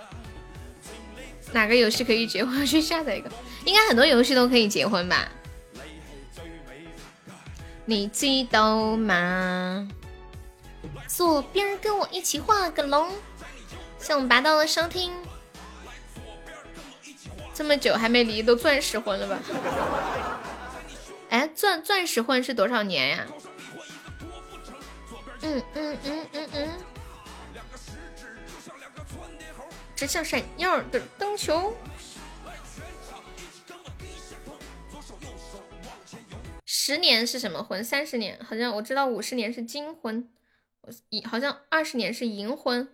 [1.52, 2.66] 哪个游戏可以结婚？
[2.66, 3.31] 去下载一个。
[3.65, 5.28] 应该很多游戏都可以结婚吧？
[7.85, 9.86] 你知道吗？
[11.06, 13.10] 左边跟我一起画个龙。
[13.98, 15.12] 谢我们拔刀的收听。
[17.59, 19.36] 这么久还没离，都钻石婚了吧？
[21.28, 23.26] 哎，钻钻石婚是多少年呀？
[25.43, 26.68] 嗯嗯嗯嗯嗯。
[29.97, 31.76] 直像闪耀的灯球。
[36.64, 37.82] 十年是什么婚？
[37.82, 40.30] 三十年好像我知道，五十年是金婚，
[41.09, 42.89] 银好像二十年是银婚。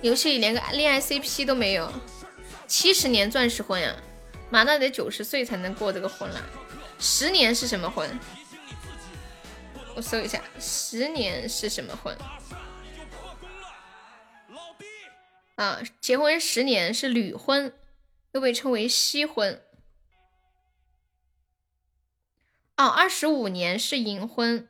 [0.00, 1.92] 游戏里连个恋爱 CP 都没有，
[2.70, 3.92] 七十年钻石婚呀？
[4.48, 6.40] 妈，那得九十岁才能过这个婚了。
[7.00, 8.08] 十年是什么婚？
[9.96, 12.16] 我搜一下，十年是什么婚？
[15.56, 17.74] 啊，结婚十年是旅婚，
[18.30, 19.60] 又被称为锡婚。
[22.76, 24.68] 哦，二十五年是银婚，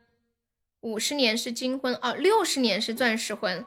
[0.81, 3.67] 五十年是金婚，哦，六十年是钻石婚。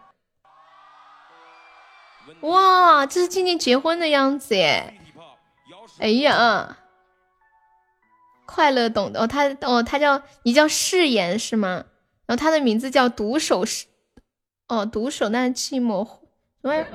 [2.42, 5.00] 哇，这是静静结婚的样子耶！
[6.00, 6.78] 哎呀，
[8.46, 11.86] 快乐懂的哦，他哦，他叫你叫誓言是吗？
[12.26, 13.86] 然后他的名字叫独守是，
[14.68, 16.06] 哦，独守那寂寞，
[16.62, 16.86] 什么？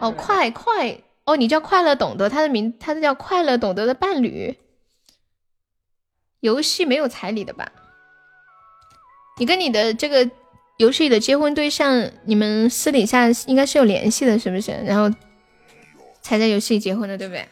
[0.00, 4.58] 哦，快快哦，你叫快乐懂得，他的名，他叫快乐懂得的伴侣。
[6.40, 7.70] 游戏没有彩礼的吧？
[9.36, 10.30] 你跟你的这个
[10.80, 14.72] 游戏里的结婚对象，你们私底下应该是有联系的，是不是？
[14.86, 15.14] 然后
[16.22, 17.46] 才在游戏里结婚的，对不对？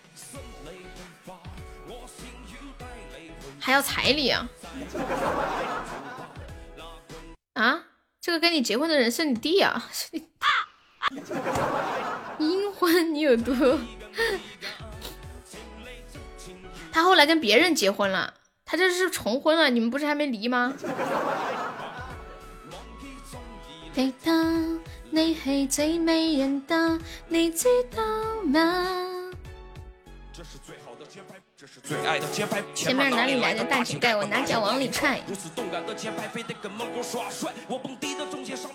[3.61, 4.49] 还要彩礼啊？
[7.53, 7.85] 啊？
[8.19, 9.91] 这个跟你结婚的人是你弟啊？
[12.41, 13.53] 阴婚你有毒？
[16.91, 18.33] 他后来跟别人结婚了。
[18.65, 20.73] 他这是重婚了，你们不是还没离吗？
[25.11, 26.97] 你是最美人的，
[27.27, 27.67] 你知
[27.97, 28.01] 道
[28.45, 29.33] 吗？
[32.77, 34.15] 前面哪里来的大井盖？
[34.15, 35.21] 我拿脚往里踹。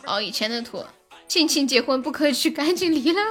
[0.06, 0.84] 哦，以前的图，
[1.26, 3.22] 静静结婚不可取，赶紧离了。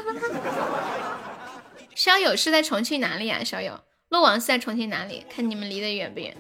[1.95, 3.45] 肖友是在重庆哪里啊？
[3.45, 3.79] 肖友，
[4.09, 5.27] 落网是在重庆哪里？
[5.29, 6.35] 看你们离得远不远？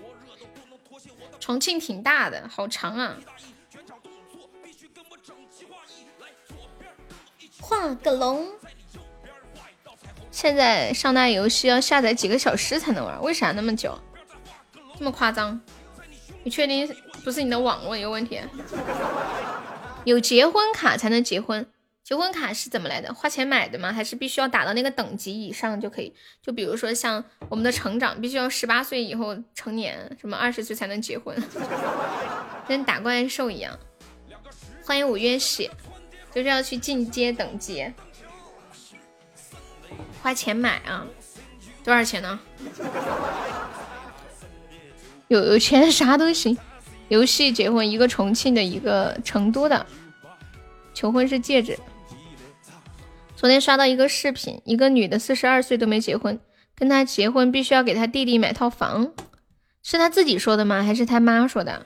[1.39, 3.17] 重庆挺大的，好长啊！
[7.73, 8.47] 画个龙。
[10.31, 13.99] 现在上那游戏要下载几个小时才能玩，为啥那么久？
[14.99, 15.59] 这么夸张？
[16.45, 16.95] 你确定
[17.25, 18.41] 不是你的网络有问题？
[20.05, 21.67] 有结婚卡才能结婚。
[22.05, 23.15] 结婚卡是怎么来的？
[23.15, 23.91] 花钱买的吗？
[23.91, 26.13] 还是必须要打到那个等级以上就可以？
[26.43, 31.35] 就比如说像我们的成长，必须要十八岁以后成年，什么二十岁才能结婚，
[32.69, 33.79] 跟打怪兽一样。
[34.85, 35.71] 欢迎五月雪，
[36.35, 37.87] 就是要去进阶等级，
[40.23, 41.07] 花钱买啊？
[41.85, 42.41] 多少钱呢？
[45.29, 46.57] 有有钱 啥都行。
[47.09, 49.87] 游戏结婚，一个重庆的，一个成都的，
[50.95, 51.79] 求婚是戒指。
[53.37, 56.41] 昨天刷到一个视频，一个女的四十二岁都没结婚，
[56.75, 59.13] 跟他结婚必须要给他弟弟买套房，
[59.83, 60.83] 是他自己说的吗？
[60.83, 61.85] 还是他妈说的？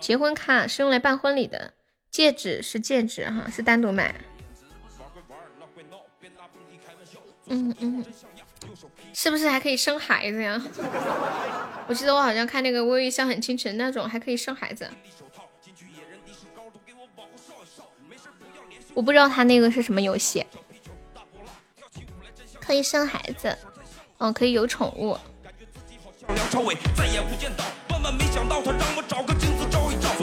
[0.00, 1.74] 结婚卡是用来办婚礼的，
[2.10, 4.14] 戒指是戒指哈，是单独买。
[7.46, 8.04] 嗯嗯，
[9.12, 10.60] 是不是还可以生孩子呀？
[11.86, 14.88] 我记得我好像看那个《微微一笑很倾城》那种，还可以生孩子。
[18.94, 20.46] 我不知道他那个是什么游戏，
[22.60, 23.56] 可以生孩子，
[24.18, 25.18] 哦，可以有宠物。
[27.88, 29.50] 万万没想到他让我找个金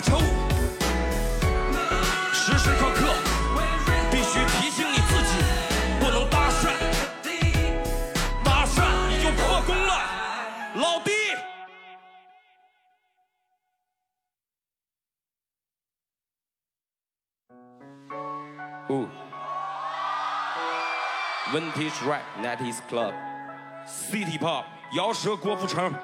[0.00, 0.18] 抽，
[2.32, 3.14] 时时刻刻
[4.10, 5.32] 必须提醒你自己，
[6.00, 6.70] 不能搭讪，
[8.42, 9.92] 搭讪你就破功了，
[10.76, 11.10] 老弟。
[18.86, 19.06] 不
[21.52, 23.14] ，Vintage Rap Nighties Club
[23.86, 24.64] City Pop，
[24.96, 25.94] 摇舌郭富城。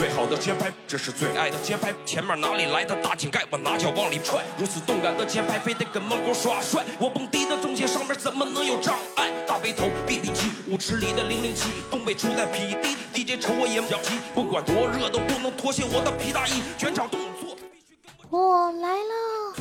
[0.00, 1.92] 最好的节拍，这是最爱的节拍。
[2.06, 4.42] 前面哪里来的大井盖，我拿脚往里踹。
[4.56, 6.82] 如此动感的节拍，非得跟门口耍帅。
[6.98, 9.30] 我蹦迪的中间，上面怎么能有障碍？
[9.46, 14.14] 大背头臂力气，舞池里的零零七，东北出来匹敌，DJ 瞅我也要急。
[14.34, 17.54] 不管多热都不能脱下我的皮大衣，全场动作。
[18.30, 19.54] 我来了，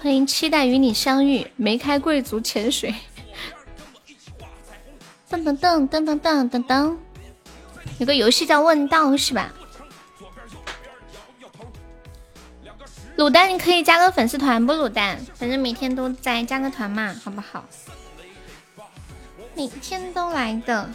[0.00, 2.94] 欢迎期待与你相遇，梅开贵族潜水。
[5.28, 6.96] 噔噔噔噔噔噔噔噔。
[8.00, 9.52] 有个游戏叫问道是吧？
[13.18, 14.72] 卤蛋，你可以加个粉丝团不？
[14.72, 17.62] 卤蛋，反正每天都在，加个团嘛，好不好？
[19.54, 20.88] 每天都来的。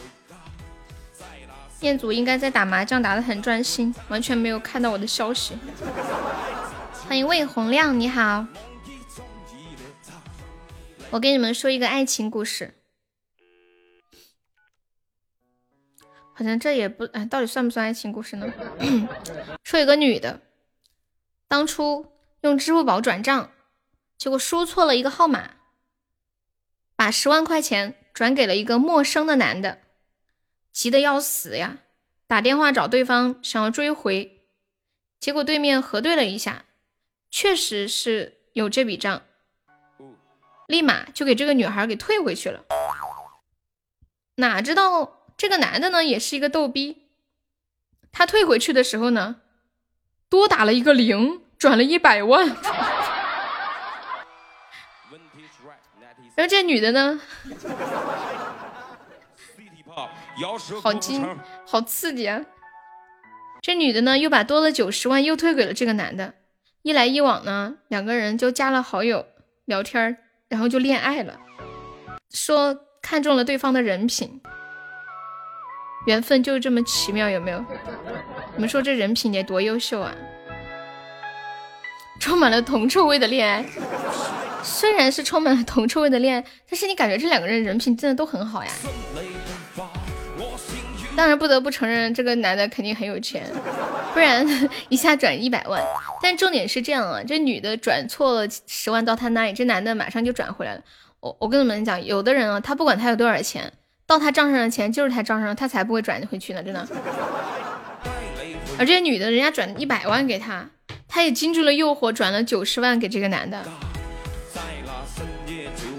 [1.82, 5.56] 彦祖应该在打麻将，打的很专心，完全没有看到我的消息。
[7.08, 8.48] 欢迎魏洪亮，你好。
[11.12, 12.74] 我给你们说一个爱情故事。
[16.38, 18.46] 好像这也不哎，到底算不算爱情故事呢？
[19.64, 20.42] 说有个女的，
[21.48, 23.52] 当初用支付宝转账，
[24.18, 25.52] 结果输错了一个号码，
[26.98, 29.80] 把十万块钱转给了一个陌生的男的，
[30.74, 31.78] 急得要死呀，
[32.28, 34.46] 打电话找对方想要追回，
[35.22, 36.66] 结果对面核对了一下，
[37.32, 39.22] 确实是有这笔账，
[40.68, 42.66] 立马就给这个女孩给退回去了，
[44.36, 45.15] 哪知道。
[45.38, 47.04] 这个男的呢，也是一个逗逼。
[48.12, 49.38] 他退回去的时候呢，
[50.30, 52.48] 多打了一个零，转了一百万。
[56.36, 57.20] 然后这女的呢，
[60.82, 62.46] 好惊，好刺激啊！
[63.62, 66.36] 这女的呢，又把多了九十万又退给了这个男的。
[66.82, 69.26] 一来一往呢，两个人就加了好友，
[69.66, 70.18] 聊天，
[70.50, 71.40] 然后就恋爱了。
[72.30, 74.42] 说看中了对方的人品。
[76.06, 77.64] 缘分就是这么奇妙，有没有？
[78.56, 80.14] 你们说这人品得多优秀啊！
[82.20, 83.66] 充满了铜臭味的恋爱，
[84.64, 88.72] 虽然是充满了铜臭味的恋爱，但是你感觉这两个人人品真的都很好呀。
[91.16, 93.44] 当然不得不承认，这个男的肯定很有钱，
[94.14, 94.46] 不然
[94.90, 95.82] 一下转一百万。
[96.22, 100.82] 但重点是这样啊，这女的转错了十万到他那里，这男的马上就转回来了。
[101.20, 103.72] 我我跟你们讲，有的人啊，他不管他有多少钱。
[104.08, 106.88] 到他账上的钱就是他账上，他才不会转回去呢，真的。
[108.78, 110.70] 而这女的，人家转一百万给他，
[111.08, 113.64] 他也经住了诱惑，转了九十万给这个男的。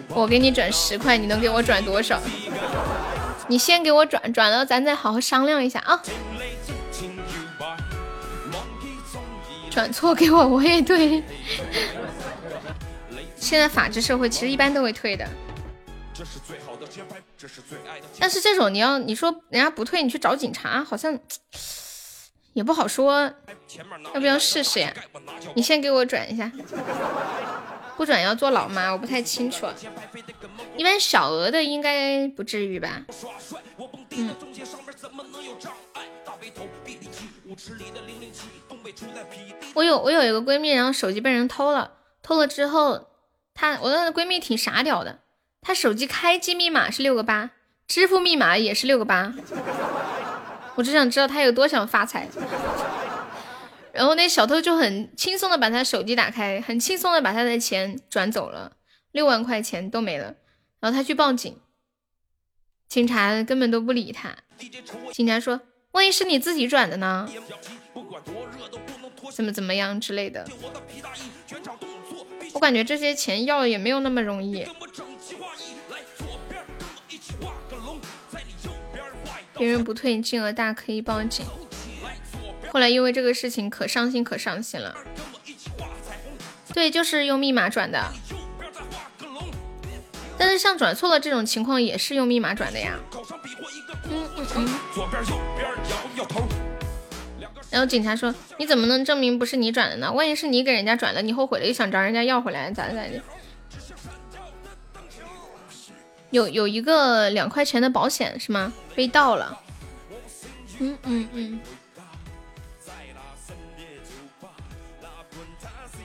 [0.08, 2.20] 我给你转十块，你能给我转多少？
[3.48, 6.00] 你先给我转，转了咱再好好商量一下啊。
[9.70, 11.22] 转错给我，我也退。
[13.36, 15.28] 现在法治社会，其实一般都会退的。
[18.18, 21.18] 但是这种你要你说人家不退，你去找警察，好像
[22.54, 23.32] 也不好说。
[24.14, 24.92] 要不要试试呀？
[25.54, 26.50] 你先给我转一下，
[27.96, 28.90] 不转要坐牢吗？
[28.90, 29.66] 我不太清楚。
[30.76, 33.04] 一般小额的应该不至于吧？
[34.10, 34.30] 嗯。
[39.74, 41.92] 我有我有一个闺蜜，然后手机被人偷了，
[42.22, 43.08] 偷了之后，
[43.52, 45.20] 她我那个闺蜜挺傻屌的。
[45.66, 47.50] 他手机开机密码是六个八，
[47.88, 49.34] 支付密码也是六个八，
[50.76, 52.28] 我只想知道他有多想发财。
[53.92, 58.76] 然后那小偷就很轻松的把他手机打开，很轻松的把他的钱转走了，
[59.10, 60.36] 六万块钱都没了。
[60.78, 61.58] 然后他去报警，
[62.88, 64.36] 警察根本都不理他。
[65.12, 67.28] 警察说：“万一是你自己转的呢？
[69.32, 70.46] 怎么怎么样之类的。”
[72.52, 74.66] 我感觉这些钱要也没有那么容易。
[79.58, 81.46] 别人不退，金额大可以报警。
[82.70, 84.94] 后来因为这个事情可伤心可伤心了。
[86.74, 88.12] 对，就是用密码转的。
[90.38, 92.98] 但是像转错了这种情况，也是用密码转的呀。
[94.10, 94.68] 嗯嗯嗯。
[97.76, 100.10] 然后警察说：“你怎么能证明不是你转的呢？
[100.10, 103.20] 万一是你给人家转的，你后悔了又想找人家要回来，咋的咋的？”
[106.30, 108.72] 有有一个两块钱的保险是吗？
[108.94, 109.60] 被盗了。
[110.78, 111.60] 嗯嗯嗯。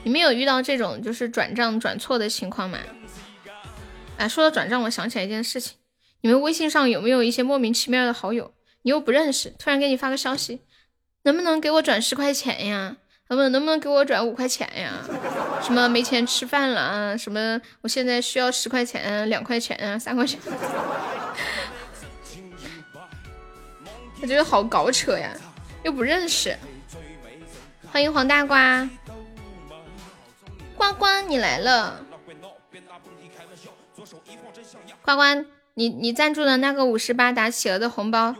[0.04, 2.78] 你们有遇到这种就是转账转错的情况吗？
[4.18, 5.78] 哎，说到转账，我想起来一件事情，
[6.20, 8.52] 你们微信上有没有一些莫名其妙的好友，
[8.82, 10.60] 你又不认识，突然给你发个消息，
[11.22, 12.96] 能不能给我转十块钱呀？
[13.28, 14.92] 能不能能不能给我转五块钱呀？
[15.62, 17.16] 什么没钱吃饭了啊？
[17.16, 20.38] 什么我现在需要十块钱、两块钱啊、三块钱？
[24.20, 25.32] 我觉得好搞扯呀，
[25.82, 26.56] 又不认识。
[27.90, 28.88] 欢迎黄大瓜，
[30.76, 32.04] 呱呱你来了。
[35.02, 35.44] 呱呱，
[35.74, 38.34] 你你赞助的那个五十八打企鹅的红包，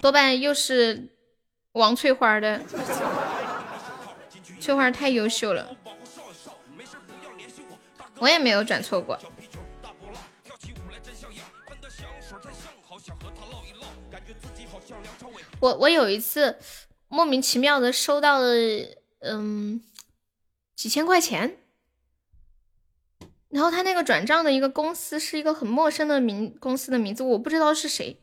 [0.00, 1.08] 多半又是
[1.72, 2.60] 王翠花的。
[4.60, 5.76] 翠花太优秀了，
[8.18, 9.18] 我也没有转错过。
[15.60, 16.58] 我我有一次
[17.08, 18.48] 莫名其妙的收到了
[19.20, 19.80] 嗯
[20.74, 21.56] 几千块钱，
[23.48, 28.20] 然后他那个转账的一个公司是一个很陌生的名公司的名字，我不知道是谁，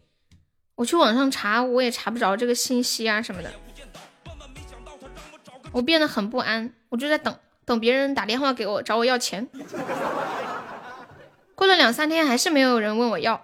[0.75, 3.51] 我去网上查我也查不着这个信息啊什么的。
[5.71, 9.47] 我变得很不安，我就在等等别人打电话给我找我要钱。
[11.53, 13.41] 过了两三天，还是没有人问我要。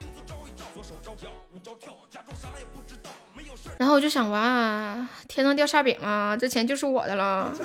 [3.77, 7.51] 然后我就想，哇，天上掉馅饼了，这钱就是我的了。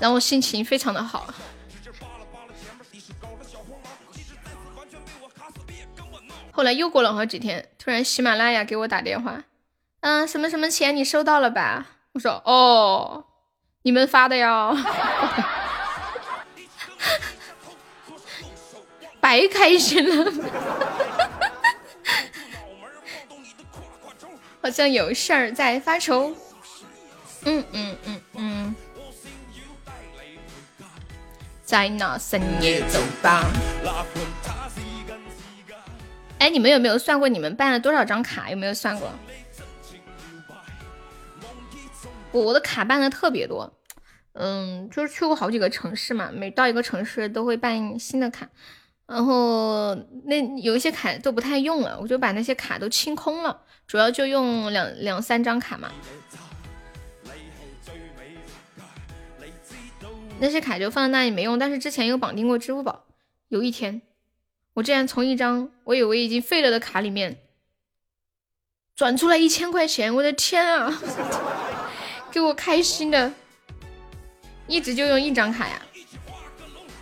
[0.00, 1.32] 然后我心情非常的好。
[6.56, 9.44] 后来又过了好几天，突然喜马拉雅给我打电话。
[10.00, 11.86] 嗯，什么什么钱你收到了吧？
[12.12, 13.26] 我说哦，
[13.82, 14.74] 你们发的呀，
[19.20, 20.32] 白开心了，
[24.62, 26.34] 好像有事儿在发愁。
[27.44, 28.74] 嗯嗯嗯嗯，
[31.62, 33.44] 在那深夜走吧。
[36.46, 38.48] 哎，你们有没有算过你们办了多少张卡？
[38.48, 39.10] 有没有算过？
[42.30, 43.76] 我我的卡办的特别多，
[44.34, 48.48] 嗯，就是去过好几个城市嘛，每到一个城市都会办新的卡，
[49.08, 49.92] 然后
[50.26, 55.90] 那有一些卡都不太用了，我就把那些卡都清空了，主要就用两两三张卡嘛，
[60.38, 63.06] 那些卡就放在那里没用，但是之前有绑定过支付宝，
[63.48, 64.00] 有一天
[64.76, 67.38] 我竟然从一张我以为已经废了的卡里面
[68.94, 71.02] 转出来一千块钱，我的天啊！
[72.30, 73.32] 给我开心的，
[74.66, 75.80] 一直就用一张卡呀。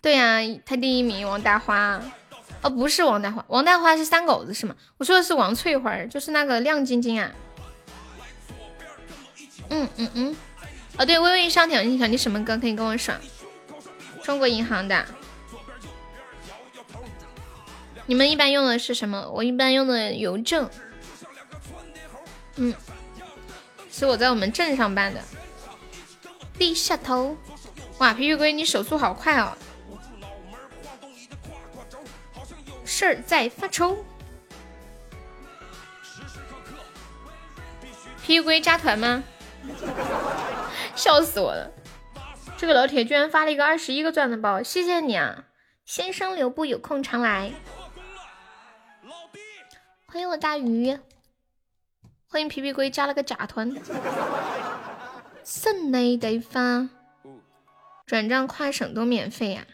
[0.01, 2.01] 对呀，他第一名王大花，
[2.63, 4.77] 哦不是王大花，王大花是三狗子是吗？
[4.97, 7.33] 我说的是王翠花，就是那个亮晶晶啊。
[9.71, 10.37] 嗯嗯嗯，
[10.97, 13.13] 哦对，微微一笑，想你想你什么歌可以跟我说？
[14.23, 15.05] 中国银行的。
[18.07, 19.31] 你们一般用的是什么？
[19.31, 20.69] 我一般用的邮政。
[22.57, 22.75] 嗯。
[23.91, 25.21] 是我在我们镇上办的。
[26.59, 27.37] 低下头，
[27.99, 29.53] 哇，皮皮龟，你手速好快哦！
[32.85, 34.05] 事儿在发愁。
[38.23, 39.23] 皮皮龟加团吗？
[40.95, 41.71] 笑死我了！
[42.57, 45.45] 这个老铁居然发了一个二十一个钻的包，谢谢你啊，
[45.85, 47.53] 先生留步，有空常来。
[50.15, 50.97] 欢迎我大鱼。
[52.29, 53.75] 欢迎皮皮龟加了个假团，
[55.43, 56.89] 省内地方
[58.07, 59.67] 转账跨省都免费呀！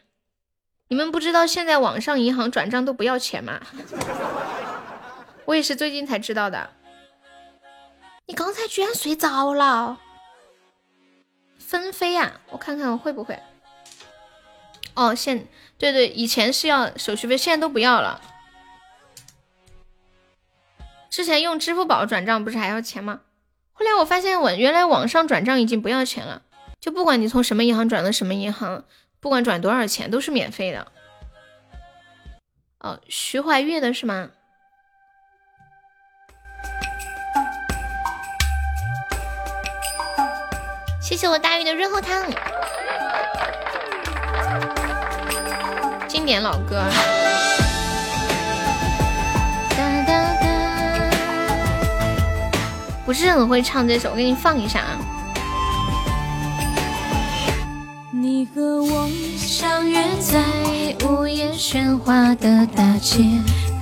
[0.89, 3.61] 你们不知道现在网上银行转账都不要钱吗？
[5.45, 6.71] 我也是最近才知道的。
[8.25, 10.01] 你刚才居然睡着了？
[11.59, 13.39] 纷飞呀，我看看我会不会？
[14.95, 15.47] 哦，现
[15.77, 18.19] 对对，以前是要手续费，现在都不要了。
[21.11, 23.21] 之前用支付宝转账不是还要钱吗？
[23.73, 26.43] 后来我发现我原来网上转账已经不要钱了，
[26.81, 28.85] 就不管你从什么银行转到什么银行，
[29.19, 30.87] 不管转多少钱都是免费的。
[32.79, 34.31] 哦，徐怀钰的是吗？
[41.03, 42.25] 谢谢我大鱼的润喉糖，
[46.07, 46.85] 经典老歌。
[53.11, 54.97] 不是很会唱这首，我给你放一下啊。
[58.13, 60.41] 你和我相约在
[61.09, 63.25] 午夜喧哗的大街，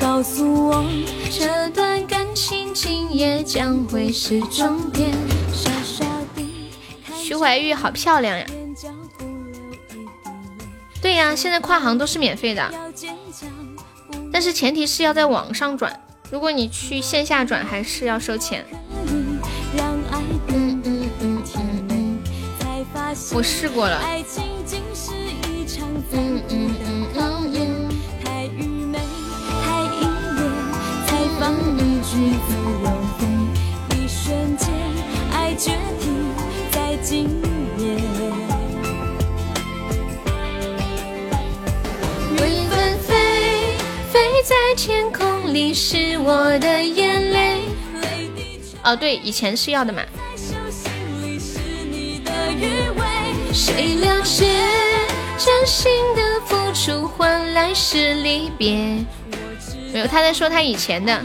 [0.00, 0.82] 告诉我
[1.30, 5.10] 这段感情今夜将会是终点。
[5.52, 6.70] 傻傻地
[7.14, 8.46] 徐怀钰好漂亮呀！
[11.02, 12.72] 对呀，现在跨行都是免费的，
[14.32, 16.00] 但是前提是要在网上转，
[16.30, 18.64] 如果你去线下转还是要收钱。
[23.34, 24.00] 我试过了。
[26.12, 27.18] 嗯嗯嗯嗯
[27.54, 27.58] 嗯。
[28.24, 28.98] 太愚昧，
[29.62, 30.00] 太隐
[30.36, 30.40] 烈，
[31.06, 31.08] 才
[31.38, 32.10] 放一句
[32.46, 32.48] 自
[32.82, 32.86] 由
[33.18, 33.20] 飞。
[33.96, 34.66] 一瞬间，
[35.32, 36.04] 爱决定
[36.70, 37.28] 在今
[37.78, 37.82] 夜。
[42.36, 43.08] 云纷飞，
[44.10, 47.60] 飞在天空里是我的眼泪。
[48.82, 50.02] 哦，对，以前是要的嘛。
[53.52, 54.46] 谁了解？
[55.38, 59.04] 真心的付出换来是离别。
[59.92, 61.20] 没有，他在说他以前的。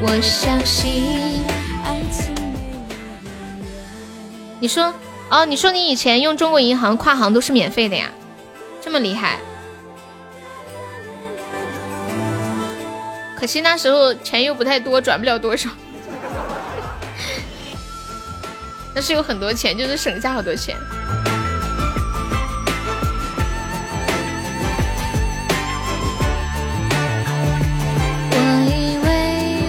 [0.00, 1.42] 我相信
[1.84, 2.34] 爱情。
[4.60, 4.92] 你说，
[5.30, 8.10] 哦，你说你以前用中国银行跨行都是免费的呀？
[8.80, 9.38] 这么厉害？
[13.36, 15.70] 可惜那时候钱又不太多，转不了多少。
[18.94, 20.76] 但是有很多钱，就是省下好多钱。
[28.30, 28.36] 我
[28.66, 29.08] 以为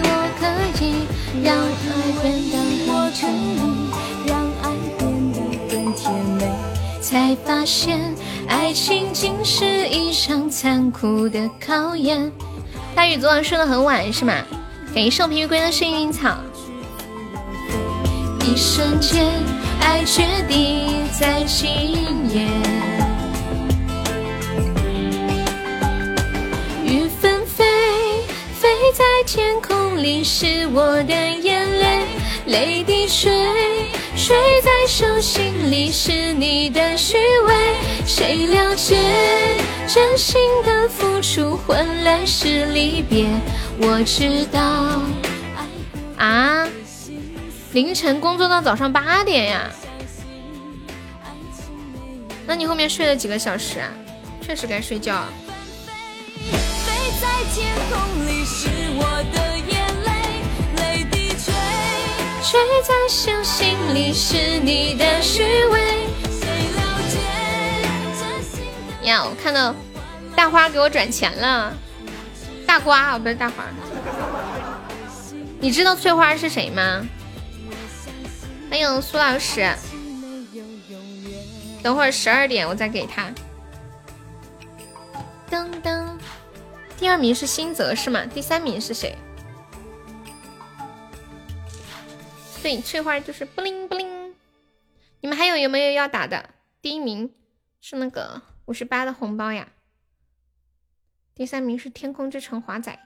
[0.03, 0.45] 我可
[0.83, 1.05] 以
[1.43, 2.57] 让爱变得
[2.91, 3.59] 很甜蜜，
[4.25, 4.31] 让
[4.63, 4.65] 爱
[4.97, 5.37] 变得
[5.69, 6.41] 更甜美，
[7.01, 7.99] 才发现
[8.47, 12.31] 爱情竟是一场残酷的考验。
[12.95, 14.33] 大雨昨晚睡得很晚是吗？
[14.93, 16.35] 感谢我疲惫归的幸运草。
[18.49, 19.23] 一瞬间，
[19.79, 21.69] 爱决定在今
[22.33, 22.47] 夜。
[26.83, 27.63] 雨纷飞，
[28.59, 32.01] 飞在天空里是我的眼泪，
[32.47, 33.31] 泪滴水，
[34.15, 37.53] 水在手心里是你的虚伪。
[38.07, 38.97] 谁了解
[39.85, 43.27] 真心的付出换来是离别？
[43.79, 44.59] 我知道。
[46.17, 46.67] 啊？
[47.71, 49.69] 凌晨工作到早上八点呀？
[52.47, 53.89] 那你后面睡了几个小时啊？
[54.41, 55.23] 确实该睡觉。
[69.03, 69.75] 呀，我看到
[70.35, 71.71] 大花给我转钱了，
[72.65, 73.63] 大瓜啊，不是大花。
[75.59, 77.05] 你知道翠花是谁吗？
[78.69, 79.61] 欢迎苏老师，
[81.81, 83.33] 等会儿十二点我再给他。
[85.49, 86.15] 噔噔，
[86.95, 88.23] 第二名是新泽是吗？
[88.27, 89.17] 第三名是谁？
[92.61, 94.35] 对，翠花就是布灵布灵。
[95.21, 96.51] 你们还有有没有要打的？
[96.79, 97.33] 第一名
[97.81, 99.67] 是那个五十八的红包呀，
[101.33, 102.99] 第三名是天空之城华仔，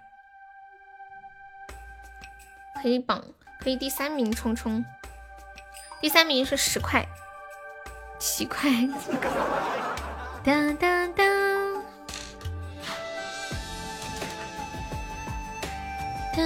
[2.81, 3.23] 可以榜，
[3.61, 4.83] 可以第三名冲冲。
[6.03, 7.07] 第三名是十块，
[8.19, 8.69] 七块。
[10.43, 11.23] 哒哒哒。
[16.35, 16.43] 哒。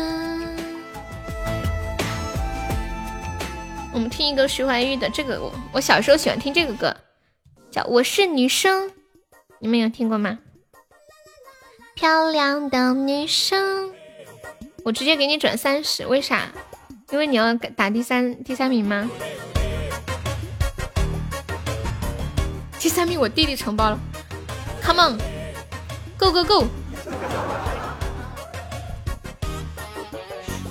[3.92, 6.96] 我们听一个徐怀钰的这个，我我小时候喜欢听这个歌，
[7.72, 8.90] 叫《我是女生》，
[9.58, 10.38] 你们有听过吗？
[11.96, 13.92] 漂亮的女生，
[14.84, 16.48] 我直接给你转三十，为啥？
[17.10, 19.10] 因为你要打第三第三名吗？
[22.78, 24.00] 第三名我弟弟承包了
[24.84, 26.68] ，Come on，Go Go Go！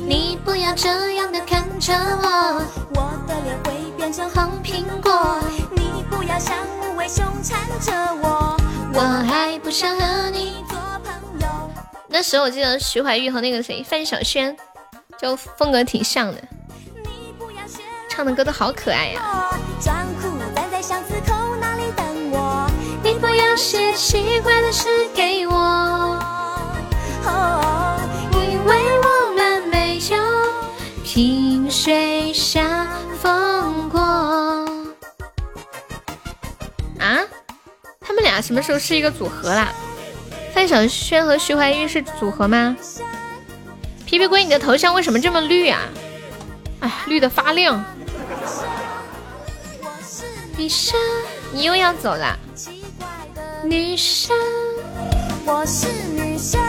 [0.06, 2.62] 你不要这样的看着我，
[2.94, 5.40] 我的脸会变成红苹果。
[5.74, 7.92] 你不要像无尾熊缠着
[8.22, 8.56] 我，
[8.92, 11.70] 我还不想和你做朋友。
[12.08, 14.54] 那时候我记得徐怀钰和那个谁范晓萱。
[15.18, 16.42] 就风格挺像的，
[18.08, 19.22] 唱的歌都好可爱呀。
[23.02, 26.18] 你不要写奇怪的诗给我，
[28.32, 30.16] 因为我们没有
[31.04, 32.86] 萍水相
[33.20, 34.00] 逢过。
[36.98, 37.20] 啊？
[38.00, 39.72] 他们俩什么时候是一个组合啦？
[40.52, 42.76] 范晓萱和徐怀钰是组合吗？
[44.06, 45.80] 皮皮龟，你的头像为什么这么绿啊？
[46.78, 47.84] 哎，绿的发亮。
[51.52, 52.38] 你又要走了？
[53.64, 54.36] 女生，
[55.44, 56.60] 我是女生。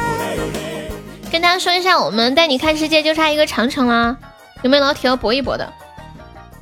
[1.31, 4.17] 跟大家说一下，我们带你看世界就差一个长城啦，
[4.63, 5.71] 有没有老铁要搏一搏的？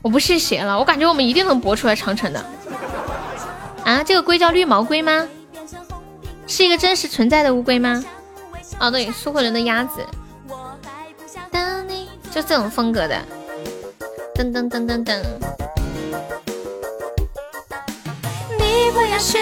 [0.02, 2.45] 我不是邪了，我感觉我们一定能搏出来长城的。
[3.86, 5.26] 啊，这个龟叫绿毛龟吗？
[6.48, 8.04] 是一个真实存在的乌龟吗？
[8.78, 10.06] 哦，对，苏慧伦的鸭子，
[12.35, 13.15] 就这种风格的。
[14.35, 15.23] 噔噔噔噔噔。
[18.59, 19.39] 你不要学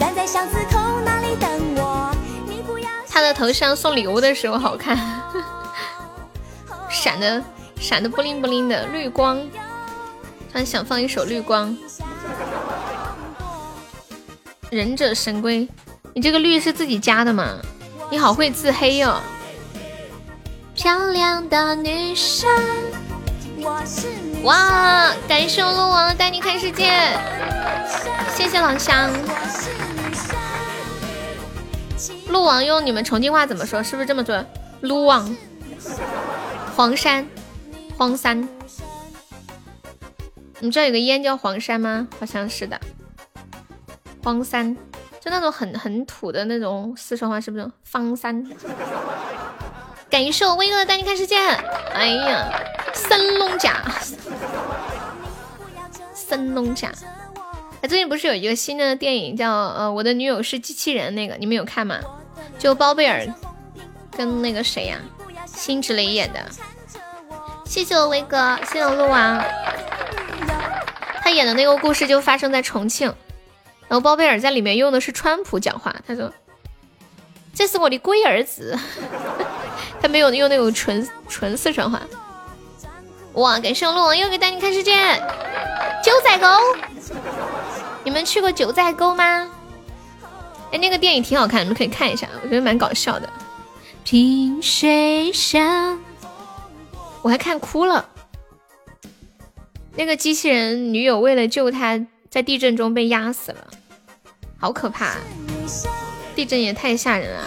[0.00, 2.10] 站在巷子口那里等我。
[2.48, 2.88] 你不要。
[3.06, 4.96] 他的头像送礼物的时候好看，
[6.88, 7.44] 闪的
[7.78, 9.38] 闪的不灵不灵的绿光，
[10.50, 11.76] 突然想放一首绿光。
[14.70, 15.68] 忍者神龟，
[16.14, 17.58] 你这个绿是自己加的吗？
[18.10, 19.20] 你好会自黑哟！
[20.74, 22.50] 漂亮的女生，
[24.42, 25.14] 哇！
[25.28, 26.90] 感谢我鹿王带你看世界，
[28.34, 29.10] 谢谢老乡。
[32.28, 33.82] 鹿王用你们重庆话怎么说？
[33.82, 34.44] 是不是这么说？
[34.80, 35.34] 鹿王，
[36.74, 37.26] 黄山，
[37.96, 38.46] 黄山。
[40.58, 42.08] 你知道有个烟叫黄山吗？
[42.18, 42.78] 好像是的。
[44.24, 44.76] 荒山，
[45.20, 47.70] 就那种很很土的那种四川话，是不是？
[47.84, 48.44] 方山。
[50.14, 51.36] 感谢我威哥带你看世界。
[51.92, 52.48] 哎呀，
[52.94, 53.82] 神龙甲，
[56.14, 56.92] 神龙甲。
[57.82, 61.98] 哎，最近不是有一个新的电影叫呃我的女友是机器人那个，你们有看吗？
[62.60, 63.26] 就包贝尔
[64.16, 65.00] 跟那个谁呀，
[65.46, 66.48] 辛芷蕾演的。
[67.64, 69.44] 谢谢我威哥，谢谢我鹿王。
[71.22, 73.12] 他演的那个故事就发生在重庆。
[73.88, 76.32] 然后包贝尔在里面用的是川普讲话，他说
[77.52, 78.78] ：“这是我的龟儿子。”
[80.04, 81.98] 他没有用那种纯纯四川话。
[83.32, 84.92] 哇，感谢路王又给带你看世界，
[86.04, 86.46] 九寨沟，
[88.04, 89.50] 你们去过九寨沟吗？
[90.72, 93.26] 哎，那个电影挺好看，你们可以看一下，我觉得蛮搞笑的。
[94.04, 95.98] 萍水上，
[97.22, 98.06] 我还看哭了。
[99.96, 102.06] 那个机器人女友为了救他。
[102.28, 103.68] 在地震中被压死了，
[104.58, 105.14] 好可怕！
[106.34, 107.46] 地震也太吓人了。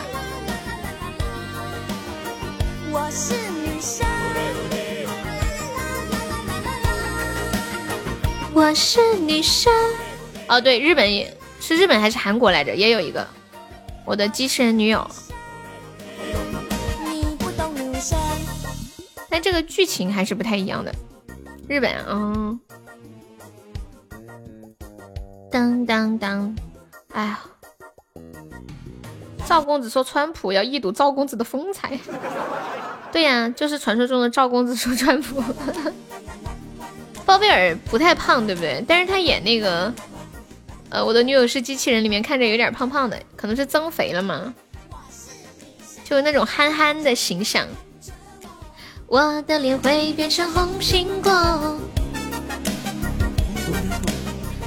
[2.89, 4.07] 我是女生，
[8.53, 9.71] 我是女生。
[10.47, 12.75] 哦，对，日本也是日本还是韩国来着？
[12.75, 13.27] 也有一个
[14.05, 15.05] 我的机器人女友。
[19.29, 20.93] 但这个剧情还是不太一样的。
[21.67, 22.59] 日本，嗯。
[25.51, 26.55] 当当当！
[27.13, 27.39] 哎呀，
[29.47, 31.97] 赵公子说川普要一睹赵公子的风采。
[33.11, 35.41] 对呀，就是传说中的赵公子说川普。
[37.25, 38.83] 包贝尔不太胖，对不对？
[38.87, 39.93] 但是他演那个，
[40.89, 44.53] 呃，我的女友是机器人里面看着有点胖胖的，可能是增肥了嘛，
[46.03, 47.65] 就是那种憨憨的形象。
[49.07, 51.79] 我的脸会变成红苹果。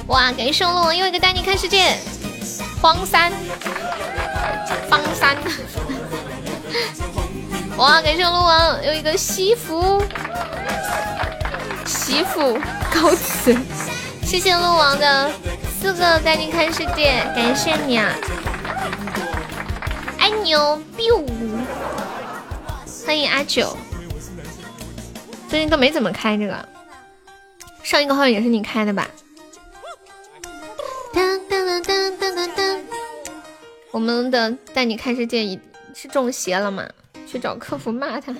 [0.07, 0.31] 哇！
[0.33, 1.95] 感谢龙王又一个带你看世界，
[2.81, 3.31] 荒山，
[4.89, 5.37] 荒山。
[7.77, 8.01] 哇！
[8.01, 10.01] 感谢鹿王又一个西服，
[11.85, 12.59] 媳妇
[12.91, 13.55] 高词。
[14.23, 15.31] 谢谢鹿王的
[15.79, 18.09] 四个带你看世界，感谢你啊！
[20.17, 21.23] 爱你哦，biu。
[23.05, 23.77] 欢迎阿九，
[25.49, 26.67] 最近都没怎么开这个，
[27.83, 29.07] 上一个号也是你开的吧？
[31.13, 32.81] 噔噔噔噔噔噔，
[33.91, 35.59] 我们的带你看世界已
[35.93, 36.87] 是中邪了吗？
[37.27, 38.35] 去找客服骂他。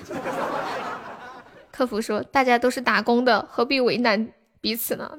[1.70, 4.28] 客服说：“大家都是打工的，何必为难
[4.60, 5.10] 彼此呢？”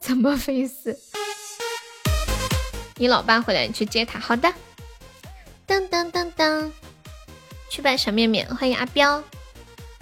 [0.00, 0.98] 怎么回事？
[2.96, 4.18] 你老爸回来，你去接他。
[4.18, 4.52] 好的。
[5.66, 6.70] 噔噔噔噔，
[7.70, 9.22] 去拜小面面，欢迎阿彪。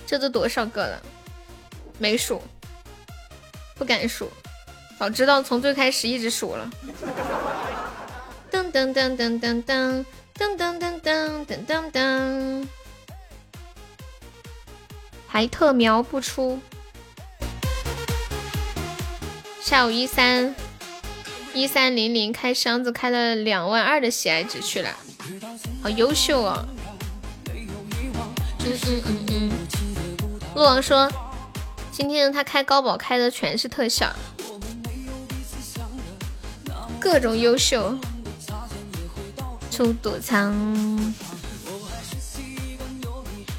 [0.07, 1.03] 这都多少个了？
[1.99, 2.43] 没数，
[3.77, 4.29] 不敢数。
[5.03, 6.71] 早知道从最开始一直数了。
[8.53, 10.05] 噔噔噔噔噔噔
[10.39, 12.69] 噔噔噔噔噔噔噔，
[15.27, 16.61] 还特瞄不出。
[19.61, 20.55] 下午一三
[21.53, 24.91] 一三零零开箱子开了两万二的喜爱值去了，
[25.83, 26.65] 好优秀哦。
[27.49, 29.51] 嗯嗯嗯嗯。
[30.55, 31.11] 陆王说，
[31.91, 34.09] 今天他开高保开的全是特效。
[37.03, 37.99] 各种优秀，
[39.73, 40.55] 出躲藏，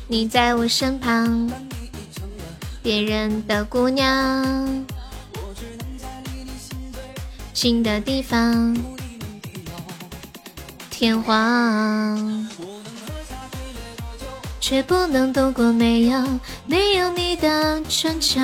[0.08, 1.52] 你在我身旁，
[2.82, 4.86] 别人的姑娘。
[7.54, 8.76] 近的地方，
[10.90, 12.48] 天荒，
[14.62, 18.40] 却不能度过没有没有你的春秋。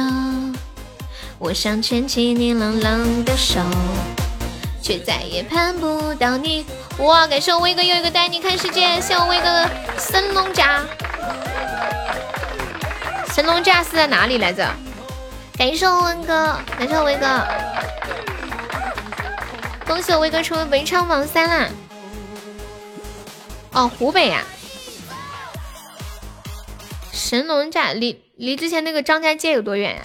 [1.38, 3.62] 我想牵起你冷冷的手，
[4.82, 6.66] 却再也盼不到你。
[7.00, 7.26] 哇！
[7.28, 10.84] 感谢我威哥又一个带你看世界，谢我威哥的神龙甲。
[13.34, 14.68] 神龙架是在哪里来着？
[15.58, 17.46] 感谢我威哥，感谢我威哥。
[19.86, 21.70] 恭喜我威哥成为文昌榜三啦！
[23.72, 24.44] 哦，湖北呀。
[27.12, 30.02] 神龙架离离之前那个张家界有多远呀？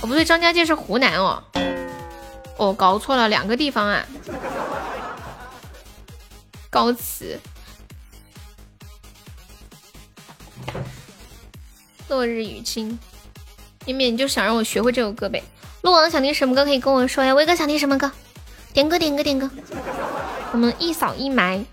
[0.00, 1.42] 哦，不对，张家界是湖南哦。
[2.56, 4.04] 哦，搞错了，两个地方啊。
[6.70, 7.38] 高祠。
[12.08, 12.98] 落日雨清，
[13.84, 15.42] 明明你就想让我学会这首歌呗。
[15.82, 17.34] 鹿王想听什么歌可以跟我说呀？
[17.34, 18.10] 威哥想听什么歌？
[18.72, 19.50] 点歌点歌点歌，
[20.52, 21.64] 我们一扫一埋。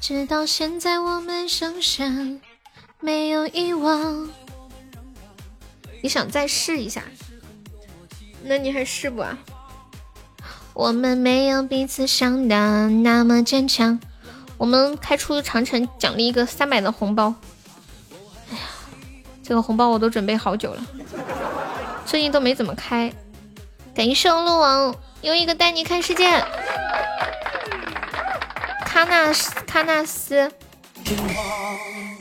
[0.00, 2.10] 直到现在我们剩下
[3.00, 4.28] 没有遗忘。
[6.02, 7.04] 你想再试一下？
[8.42, 9.36] 那你还是不啊？
[10.74, 13.98] 我们没有彼此想的那么坚强。
[14.56, 17.34] 我们开出长城奖励一个三百的红包。
[18.50, 18.62] 哎呀，
[19.42, 20.86] 这个红包我都准备好久了，
[22.06, 23.12] 最近都没怎么开。
[23.94, 26.28] 感谢鹿王又一个带你看世界，
[28.86, 30.50] 喀纳斯喀纳斯，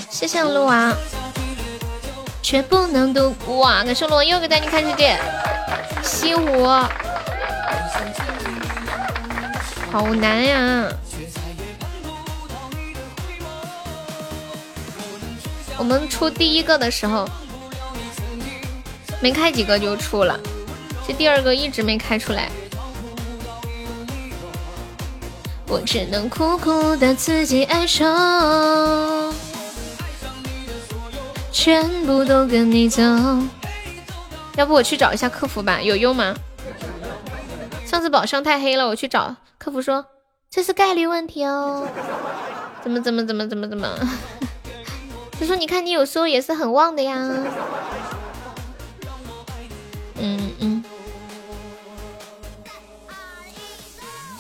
[0.10, 0.96] 谢谢鹿王，
[2.42, 3.84] 却不能读哇！
[3.84, 5.20] 感谢鹿王又一个带你看世界，
[6.08, 6.66] 西湖，
[9.92, 10.88] 好难呀！
[15.78, 17.28] 我们出第一个的时候，
[19.22, 20.40] 没开几个就出了。
[21.06, 22.50] 这第二个一直没开出来，
[25.68, 28.06] 我只能苦苦的自己哀愁，
[31.52, 33.04] 全部都跟你走。
[34.58, 36.36] 要不我去找一下客服吧，有用吗？
[37.86, 40.04] 上次宝箱太黑了，我去找客服说
[40.50, 41.88] 这是概率问题哦。
[42.82, 43.88] 怎么怎么怎么怎么怎么？
[45.40, 47.16] 他说你看你有时候也是很旺的呀。
[50.16, 50.84] 嗯嗯。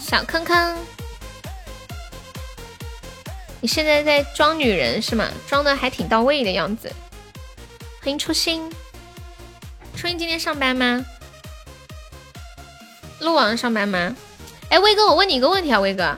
[0.02, 0.78] 小坑坑，
[3.62, 5.26] 你现在在装女人是吗？
[5.48, 6.92] 装的还挺到位的样子。
[8.02, 8.72] 欢迎初心，
[9.98, 11.04] 初心今天上班吗？
[13.20, 14.16] 鹿王上班吗？
[14.70, 16.16] 哎，威哥，我问你一个问题啊，威哥，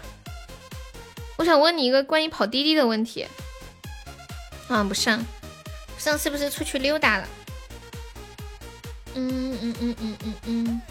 [1.37, 3.25] 我想问你一个关于跑滴滴的问题。
[4.67, 5.25] 啊，不上，
[5.97, 7.27] 上是不是出去溜达了？
[9.15, 10.81] 嗯嗯嗯嗯嗯嗯，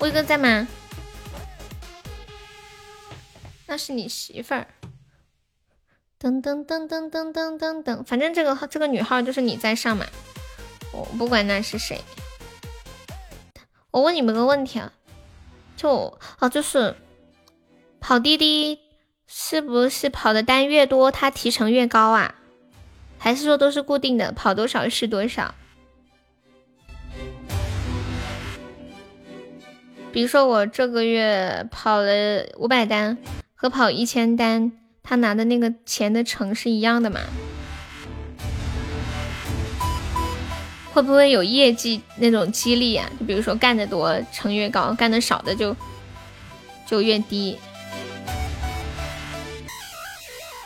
[0.00, 0.68] 威哥在吗？
[3.66, 4.66] 那是你媳妇儿，
[6.20, 10.04] 噔噔噔噔噔噔噔噔，反正这个这个女号就是你在上嘛，
[10.92, 12.00] 我不管那是谁。
[13.90, 14.92] 我问你们个问题啊，
[15.76, 16.94] 就啊就是
[18.00, 18.78] 跑滴滴
[19.26, 22.34] 是不是跑的单越多，它提成越高啊？
[23.18, 25.54] 还是说都是固定的，跑多少是多少？
[30.12, 33.18] 比如说我这个月跑了五百单。
[33.54, 34.72] 和跑一千单，
[35.04, 37.20] 他拿的那个钱的成是一样的吗？
[40.92, 43.10] 会不会有业绩那种激励啊？
[43.18, 45.74] 就比如说干的多成越高，干的少的就
[46.86, 47.58] 就越低。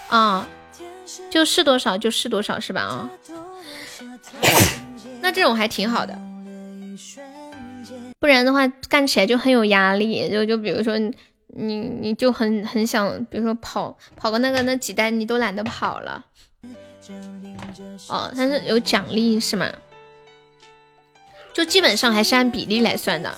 [0.08, 0.46] 啊，
[1.30, 2.82] 就是多少就是多少是吧？
[2.82, 3.10] 啊，
[5.22, 6.18] 那这种还挺好的，
[8.18, 10.28] 不然的话干起来就很有压力。
[10.30, 10.98] 就就比如说。
[11.58, 16.22] 你你就很很想，比如说跑跑个那个那几单，你都懒得跑了。
[18.08, 19.66] 哦，但是有奖励是吗？
[21.56, 23.34] 就基本上还是按比例来算的。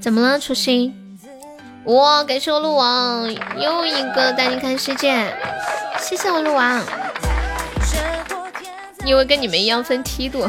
[0.00, 1.18] 怎么了，初心？
[1.86, 3.28] 哇，感谢我鹿王
[3.58, 5.34] 又一个带你看世界，
[5.98, 6.80] 谢谢我鹿王。
[9.04, 10.48] 因为跟你们一样分梯度，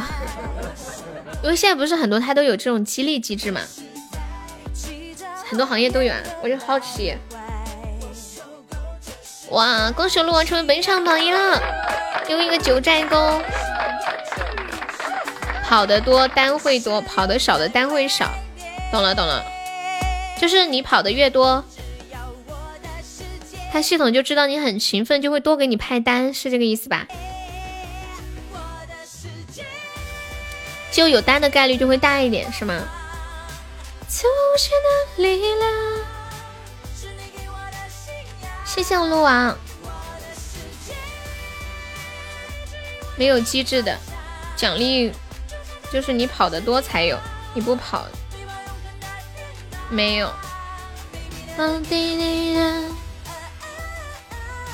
[1.42, 3.60] 因为现在不是很多他都有这种激励机制嘛。
[5.50, 6.14] 很多行业都有，
[6.44, 7.16] 我就好奇。
[9.50, 11.60] 哇，恭喜鹿王成为本场榜一了，
[12.30, 13.42] 又一个九寨沟。
[15.74, 18.32] 跑得多单会多，跑得少的单会少。
[18.92, 19.44] 懂了懂了，
[20.40, 21.66] 就是你跑的越多，
[23.72, 27.08] 它系统就知道你很勤奋，就会多给你派单，是这个意思吧？
[30.92, 32.80] 就有单的概率就会大一点，是吗？
[38.64, 39.58] 谢谢我鹿王，
[43.18, 43.98] 没有机制的
[44.56, 45.12] 奖励，
[45.94, 47.20] 就是你跑的多才有，
[47.54, 48.08] 你不跑
[49.92, 50.34] 没有。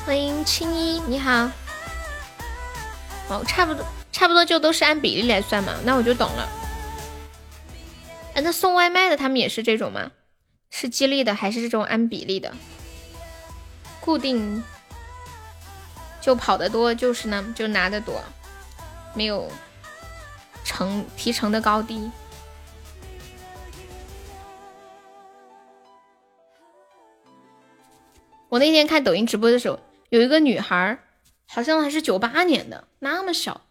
[0.06, 1.52] 欢迎青衣，你好。
[3.28, 6.48] 哦，差不多，差不多就都是按比例来算嘛，那我就懂了。
[8.36, 10.12] 哎，那送外卖的他们也是这种吗？
[10.70, 12.54] 是激励的还是这种按比例的？
[14.00, 14.64] 固定
[16.22, 18.24] 就跑得多，就是呢，就拿得多，
[19.14, 19.52] 没有
[20.70, 22.12] 成提成的高低。
[28.50, 31.00] 我那天看抖音直播的时候，有一个女孩，
[31.48, 33.62] 好像还是九八年的，那么小，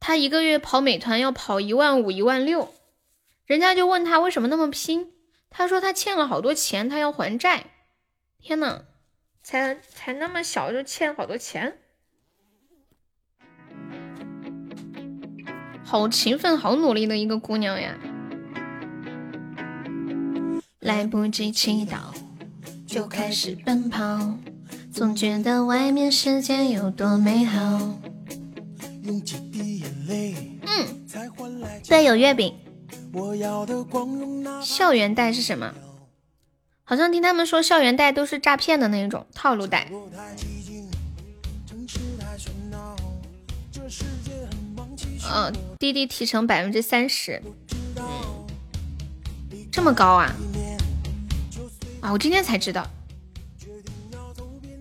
[0.00, 2.72] 她一个月跑美团要跑一万五、一万六，
[3.44, 5.12] 人家就问她为什么那么拼，
[5.50, 7.66] 她说她欠了好多钱，她要还债。
[8.40, 8.84] 天呐！
[9.42, 11.78] 才才那么小就欠好多钱，
[15.88, 17.96] 好勤奋、好努力的一个姑娘呀！
[20.80, 22.12] 来不及祈祷，
[22.84, 24.36] 就开始奔跑，
[24.92, 27.60] 总觉得外面世界有多美好。
[29.04, 29.22] 嗯，
[31.88, 32.52] 对，有月饼。
[34.64, 35.72] 校园贷是什么？
[36.82, 39.88] 好像听他们说校园贷都是诈骗的那种套路贷。
[45.32, 47.42] 嗯，滴滴提成百分之三十，
[49.70, 50.34] 这么高啊？
[52.00, 52.86] 啊，我今天才知道，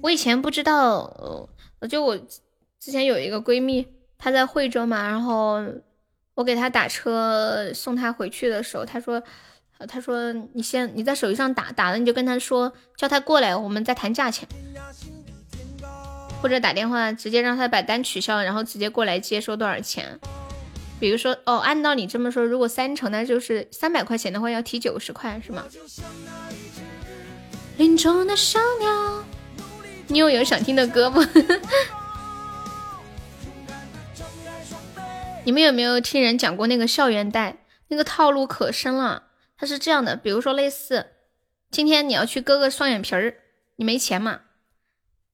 [0.01, 1.48] 我以前不知道。
[1.80, 2.17] 呃，就我
[2.80, 5.64] 之前有一个闺蜜，她在惠州嘛，然后
[6.35, 9.22] 我给她打车送她回去的时候，她说。
[9.90, 14.48] 她说：“你先你在手机上打打了，你就跟她说，叫她过来，我们再谈价钱，
[16.42, 20.20] 或者打电话直接让他把单取消，然后直接过来接收多少钱。
[21.00, 25.66] 比如说，哦，按照你这么说，如果三成，那就是三百块钱的话要提九十块，是吗？”
[27.78, 29.24] 林中的小鸟，
[30.08, 31.22] 你有有想听的歌不？
[35.44, 37.58] 你们有没有听人讲过那个校园贷？
[37.90, 39.24] 那个套路可深了。
[39.58, 41.08] 它是这样的，比如说类似，
[41.70, 43.36] 今天你要去割个双眼皮儿，
[43.76, 44.40] 你没钱嘛，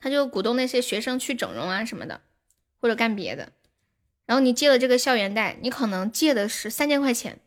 [0.01, 2.19] 他就鼓动那些学生去整容啊什么的，
[2.81, 3.53] 或者干别的。
[4.25, 7.39] 然后你借了这个校园贷，你可能借的是三千块钱，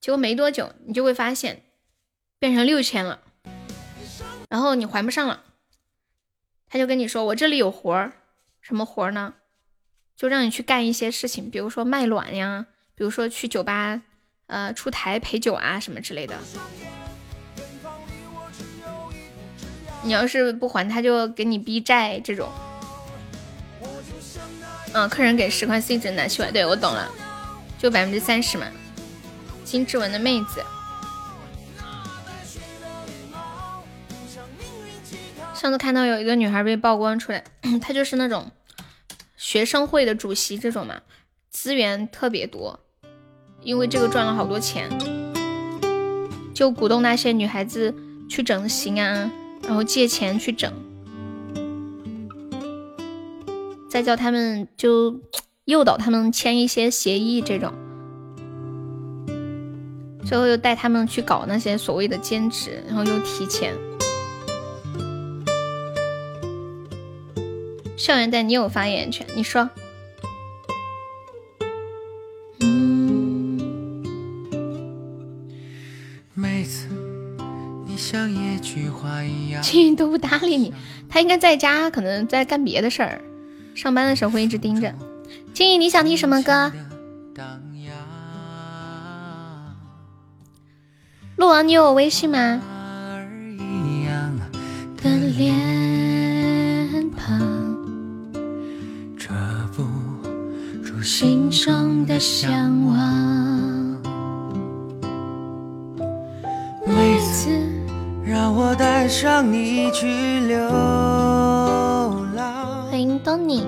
[0.00, 1.64] 结果没多久你就会发现
[2.38, 3.20] 变成六千了，
[4.48, 5.44] 然后你还不上了，
[6.68, 8.12] 他就跟你说我这里有活儿，
[8.62, 9.34] 什么活儿呢？
[10.16, 14.02] 就让你去干一些事情，比如说卖卵呀，比如说去酒吧。
[14.48, 16.34] 呃，出台陪酒啊什么之类的，
[20.02, 22.48] 你要是不还，他就给你逼债这种。
[24.92, 27.08] 嗯，客人给十块 C 值拿去玩，对我懂了，
[27.78, 28.66] 就百分之三十嘛。
[29.64, 30.64] 金志文的妹子，
[35.54, 37.44] 上次看到有一个女孩被曝光出来，
[37.82, 38.50] 她就是那种
[39.36, 41.02] 学生会的主席这种嘛，
[41.50, 42.80] 资源特别多。
[43.60, 44.88] 因为这个赚了好多钱，
[46.54, 47.92] 就鼓动那些女孩子
[48.30, 49.30] 去整形啊，
[49.68, 50.72] 然后借钱去整，
[53.86, 55.20] 再叫他们就
[55.66, 57.70] 诱导他们签一些协议这种，
[60.24, 63.74] 最后又带他们去搞那些所谓的兼职，然后又提钱。
[67.94, 69.68] 校园贷你有发言权，你说。
[79.68, 80.72] 青云都不搭理你，
[81.10, 83.20] 他应该在家，可能在干别的事儿。
[83.74, 84.94] 上班的时候会一直盯着。
[85.52, 86.72] 青云，你想听什么歌？
[91.36, 92.62] 鹿王，你有我微信吗？
[95.02, 95.54] 的脸
[97.10, 97.38] 庞，
[99.18, 99.28] 遮
[99.76, 99.84] 不
[100.82, 103.77] 住心中的向往。
[109.08, 110.06] 上你去
[110.40, 110.58] 流
[112.34, 112.86] 浪。
[112.90, 113.66] 欢迎东尼。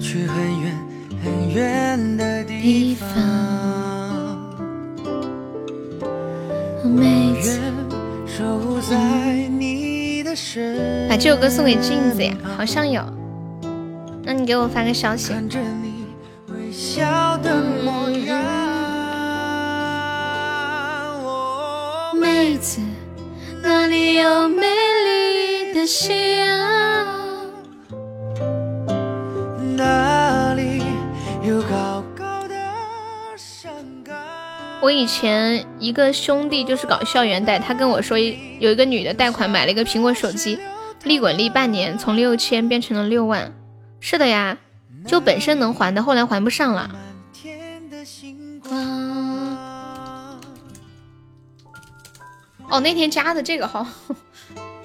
[0.00, 0.78] 去很远
[1.22, 3.08] 很远的地方。
[6.84, 7.58] 每次
[8.26, 8.96] 守护在
[9.48, 11.08] 你的身。
[11.08, 13.02] 把这首歌送给镜子呀，好像有。
[14.22, 15.32] 那你给我发个消息。
[16.70, 18.40] 笑的模样。
[22.14, 22.80] 妹子，
[23.62, 24.62] 哪里有美
[25.04, 27.50] 丽的夕阳？
[29.76, 30.82] 那里
[31.42, 32.54] 有高高的
[33.36, 33.70] 山
[34.04, 34.16] 岗？
[34.80, 40.58] 我以前一个兄弟就是搞校园贷，他跟我说有一个女的贷款买了一个苹果手机，
[41.04, 43.52] 利滚利半年从六千变成了六万。
[44.00, 44.56] 是的呀，
[45.06, 46.90] 就本身能还的，后来还不上了。
[52.70, 53.84] 哦，那天加的这个号，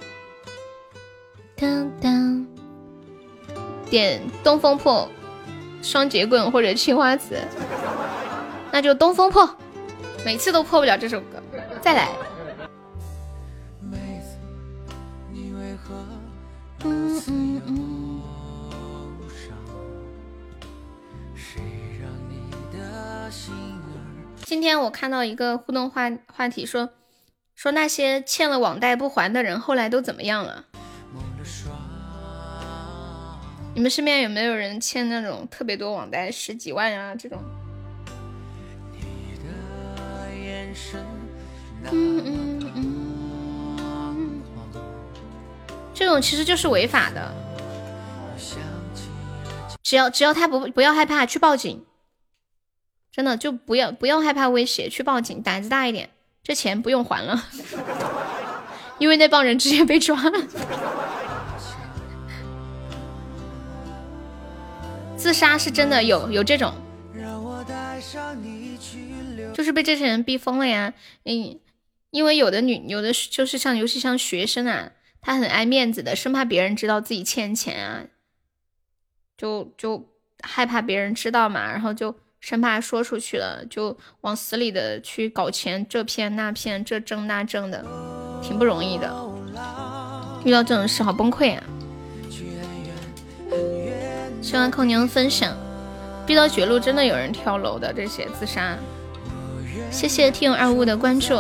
[1.56, 2.46] 当当，
[3.90, 5.08] 点东风破、
[5.84, 7.38] 双节棍或者青花瓷，
[8.72, 9.48] 那就东风破，
[10.26, 11.42] 每次都破不了这首歌，
[11.80, 12.10] 再来。
[13.80, 14.36] 妹子，
[15.32, 15.94] 你为何
[16.86, 18.22] 嗯嗯嗯，
[19.30, 19.56] 伤？
[21.36, 21.62] 谁
[22.02, 23.54] 让你的心
[24.44, 26.90] 今天我看到一个互动话话题说，
[27.56, 30.66] 说那些欠了网贷不还的人后来都怎么样了？
[33.74, 37.43] 你们身边有没有人欠那种特别多网贷，十几万啊这种？
[38.93, 39.50] 你的
[40.34, 41.06] 眼神
[41.92, 44.42] 嗯嗯嗯，
[45.93, 47.34] 这种其实就是违法的，
[49.84, 51.85] 只要只要他不不要害怕去报警，
[53.11, 56.09] 真的就不要不要害怕威胁，去报警，胆子大一点，
[56.46, 57.44] 这钱不用还了，
[59.00, 60.48] 因为那帮人直接被抓了。
[65.18, 66.72] 自杀是真的有有这种，
[69.56, 70.94] 就是被这些人逼疯了呀。
[71.24, 71.60] 嗯，
[72.12, 74.92] 因为有的女有的就是像尤其像学生啊，
[75.22, 78.06] 她很爱面子的，生怕别人知道自己欠钱啊，
[79.36, 80.08] 就就
[80.44, 87.84] 害怕别人知道嘛，然后就生怕说出去了，就往死里的去搞钱，这骗那骗，这挣那挣的，
[88.42, 89.12] 挺不容易的。
[90.44, 91.64] 遇到这种事好崩溃啊！
[94.42, 95.58] 希望空娘分享，
[96.28, 98.78] 逼到绝路真的有人跳楼的，这些自杀。
[99.90, 101.36] 谢谢听友二五的关注。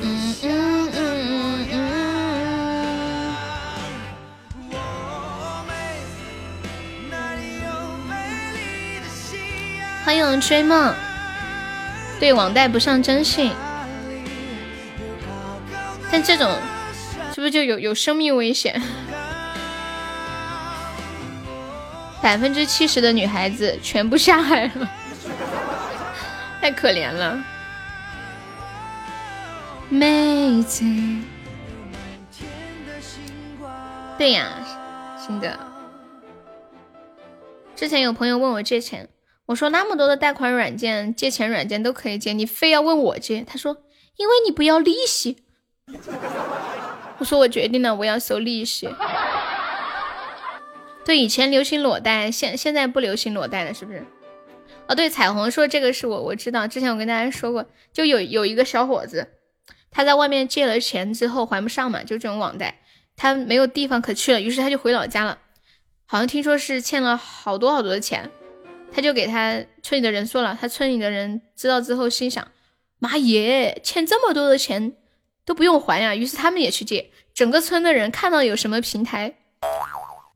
[0.00, 0.71] 嗯嗯
[10.04, 10.92] 欢迎追梦，
[12.18, 13.52] 对网贷不上征信，
[16.10, 16.50] 但这种
[17.32, 18.82] 是不是就有有生命危险？
[22.20, 24.90] 百分之七十的女孩子全部下海了，
[26.60, 27.42] 太可怜了。
[29.88, 30.84] 妹子，
[34.18, 34.48] 对呀，
[35.16, 35.58] 新的。
[37.76, 39.08] 之前有朋友问我借钱，
[39.46, 43.42] 我说那么多的贷款软件、借钱软件都可以借，你非要问我借？
[43.42, 43.76] 他说
[44.16, 45.44] 因为你不要利息。
[47.18, 48.88] 我说我决定了，我要收利息。
[51.04, 54.04] 对，以前流行裸贷，现现在不流行裸贷了，是不是？
[54.86, 59.28] 哦，对，彩虹说这个是我我知道，之前我跟大家说过，就有有一个小伙子，
[59.90, 62.80] 他在外面借了钱之后还不上嘛，就这种网贷，
[63.16, 65.38] 他没有地方可去了，于是他就回老家了。
[66.06, 68.30] 好像听说是欠了好多好多的钱，
[68.94, 72.46] 他就给他村里的人说了，他村里的人知道之后心想：
[72.98, 74.92] 妈耶，欠这么多的钱
[75.44, 76.14] 都不用还呀！
[76.14, 79.34] 于是他们也去借，整个村的人看到有什么平台，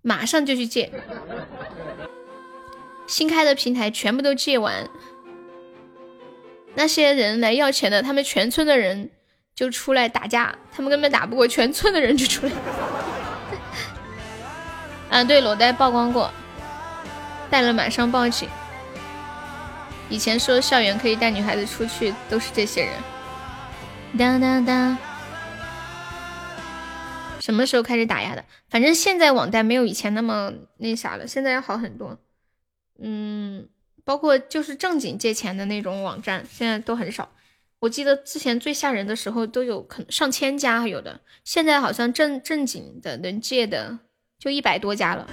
[0.02, 0.91] 马上就去借，
[3.07, 4.89] 新开的平台全部都借完。
[6.75, 9.10] 那些人来要钱的，他们全村的人
[9.55, 12.52] 就出来打架，他们根本打不过，全村的人就出来。
[15.09, 16.31] 啊，对，裸贷曝光过，
[17.50, 18.49] 带了马上报警。
[20.08, 22.94] 以前说校园可以带女孩子出去，都是这些人。
[24.16, 24.97] 哒哒哒，
[27.41, 28.44] 什么时候开始打压的？
[28.68, 32.18] 反正现在网贷没有以前那么那啥了，现在要好很多。
[32.99, 33.68] 嗯，
[34.05, 37.28] 包括就是正经借钱的那种网站，现在都很少。
[37.81, 43.99] 我记得之前最吓人的时候都有可能上千家有的，现在好像正正经的能借的
[44.39, 45.28] 就一百多家了，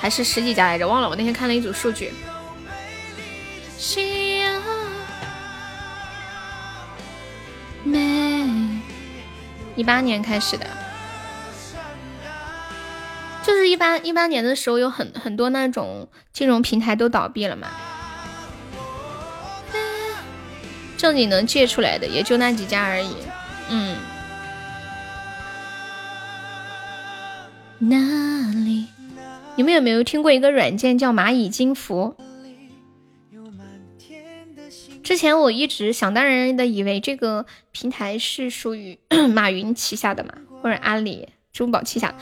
[0.00, 1.08] 还是十几家来着，忘了。
[1.08, 2.12] 我那天看了一组数据。
[3.76, 4.62] 夕阳
[7.84, 8.80] 美，
[9.76, 10.66] 一八年开始的，
[13.44, 17.68] 就是一八一八年的时候，有很很多那种金融平台都倒闭了嘛，
[20.96, 23.14] 正经能借出来的也就那几家而已。
[23.68, 23.96] 嗯，
[27.78, 27.96] 哪
[28.64, 28.88] 里？
[29.58, 32.14] 你们有没有听过一个软件叫蚂蚁金服？
[35.02, 38.96] 之前我一直想当然的以为这个平台是属于
[39.34, 42.14] 马云旗下的嘛，或者阿里、支付宝旗下。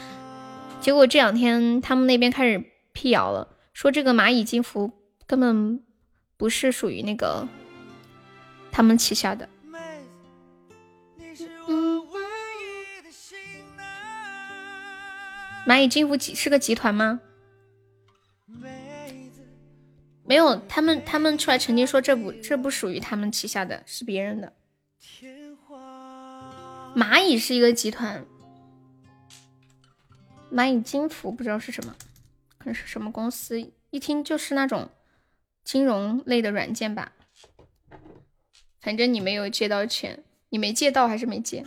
[0.81, 4.91] 结果这两天他们那边开始辟谣了，说这个蚂蚁金服
[5.27, 5.83] 根本
[6.39, 7.47] 不是属于那个
[8.73, 9.47] 他们旗下的。
[15.67, 17.21] 蚂蚁金服集是个集团吗？
[20.25, 24.53] 没有，他们他们出来澄清说这不这不属于他们旗下的，是别人的。
[26.95, 28.25] 蚂蚁是一个集团，
[30.53, 31.95] 蚂蚁金服不知道是什么，
[32.59, 34.89] 可能是什么公司，一听就是那种
[35.65, 37.13] 金融类的软件吧。
[38.81, 41.65] 反正你没有借到钱，你没借到还是没借？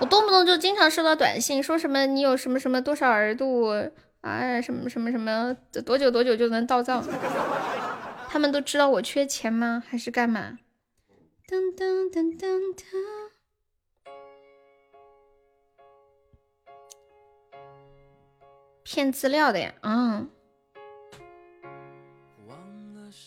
[0.00, 3.72] 我动不动就经常收到短信，说什么你有什么什么多少额度。
[4.20, 7.04] 啊，什么什么什么，多久多久就能到账？
[8.28, 9.80] 他们都知道我缺钱吗？
[9.88, 10.58] 还是干嘛？
[11.46, 12.82] 噔噔噔噔噔，
[18.82, 19.72] 骗资料的呀？
[19.82, 20.28] 嗯，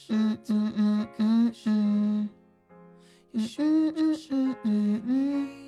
[0.09, 2.29] 嗯嗯嗯嗯嗯
[3.33, 3.49] 嗯
[3.95, 5.60] 嗯嗯嗯嗯，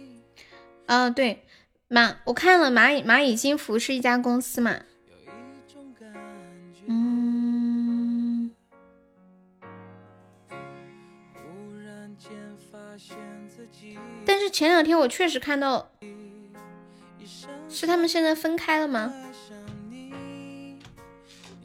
[0.94, 1.44] 啊对，
[1.90, 4.76] 蚂我看了蚂蚁蚂蚁金服是一家公司嘛？
[6.86, 8.52] 嗯，
[14.24, 15.90] 但是前两天我确实看到，
[17.68, 19.12] 是他们现在分开了吗？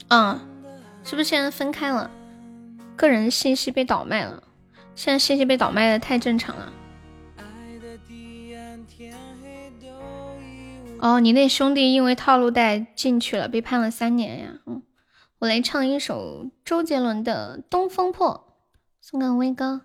[0.09, 0.41] 嗯，
[1.05, 2.11] 是不是现在分开了？
[2.97, 4.43] 个人信息被倒卖了，
[4.95, 6.73] 现在信息被倒卖的太正常了。
[11.01, 14.61] 哦，你那兄弟因为套路贷进去了，被判了三年呀？
[14.67, 14.83] 嗯。
[15.39, 18.49] 我来唱一首周杰伦的《东风破》，
[19.01, 19.83] 送给威哥。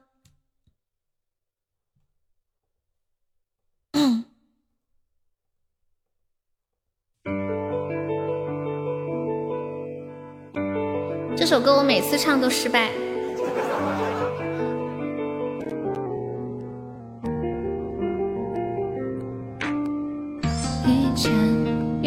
[11.35, 12.91] 这首歌我每次唱都失败，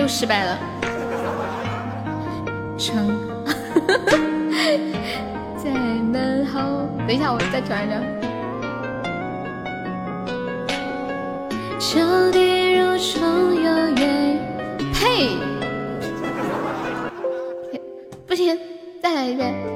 [0.06, 0.56] 又失败了，
[2.78, 2.94] 唱。
[5.58, 8.00] 在门后，等一下，我再转一转。
[11.80, 14.38] 秋笛如虫有约，
[14.94, 15.36] 呸！
[18.28, 18.56] 不行，
[19.02, 19.75] 再来一遍。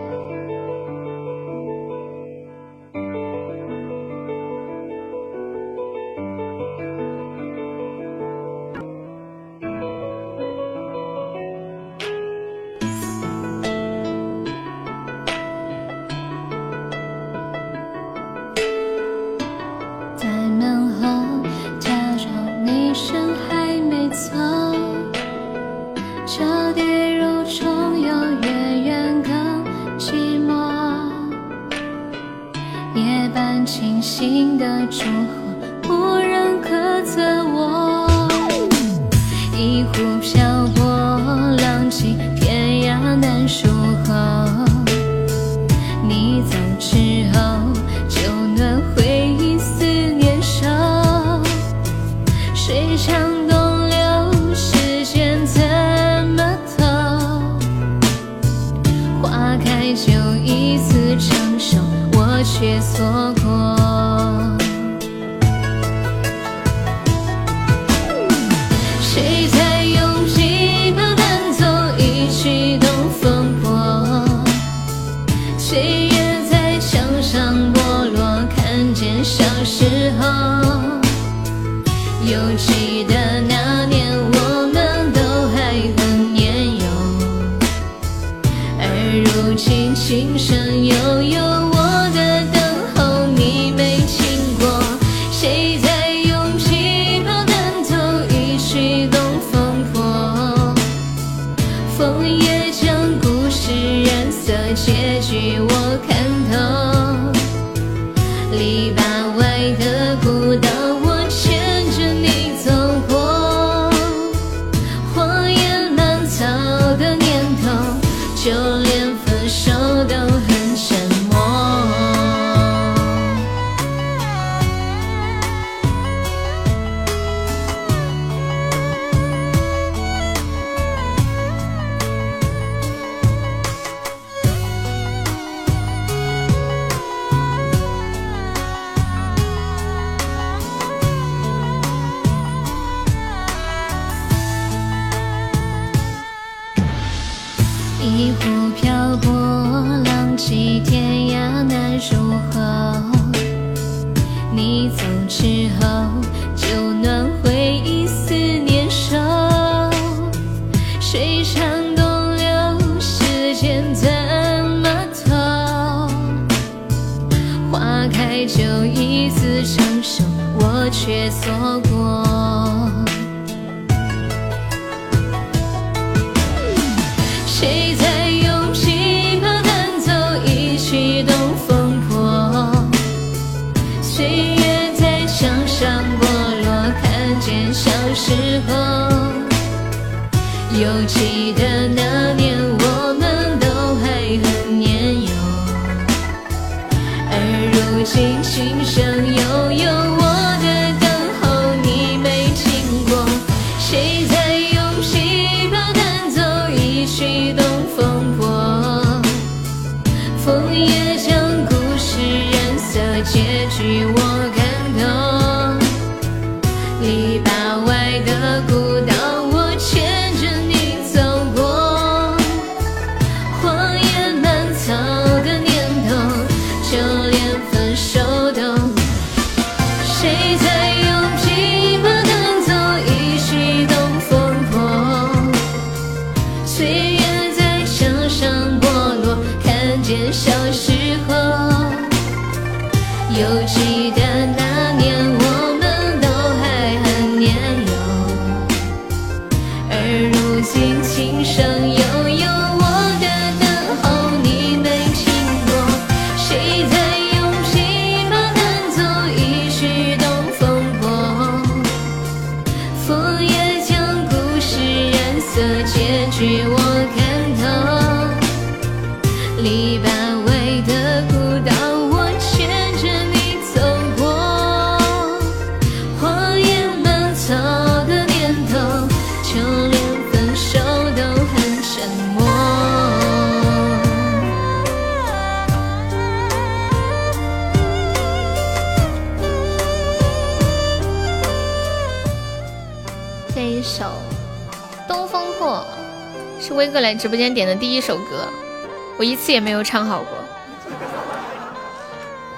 [299.20, 300.32] 我一次也没有唱好过。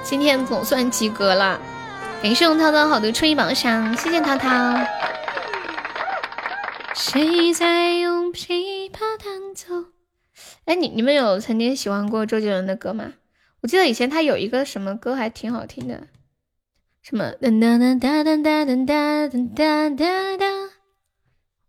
[0.05, 1.61] 今天总算及格了，
[2.23, 4.49] 感谢我涛涛好的初一榜上，谢谢涛涛。
[6.95, 9.87] 谁在用琵琶弹奏？
[10.67, 13.15] 哎，你你们有曾经喜欢过周杰伦的歌吗？
[13.63, 16.07] 我记得以前他有一个什么歌还挺好听的，
[17.03, 19.27] 什么哒哒哒哒哒哒哒哒
[19.57, 20.47] 哒哒哒。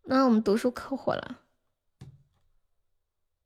[0.03, 1.39] 那我们读书可火了，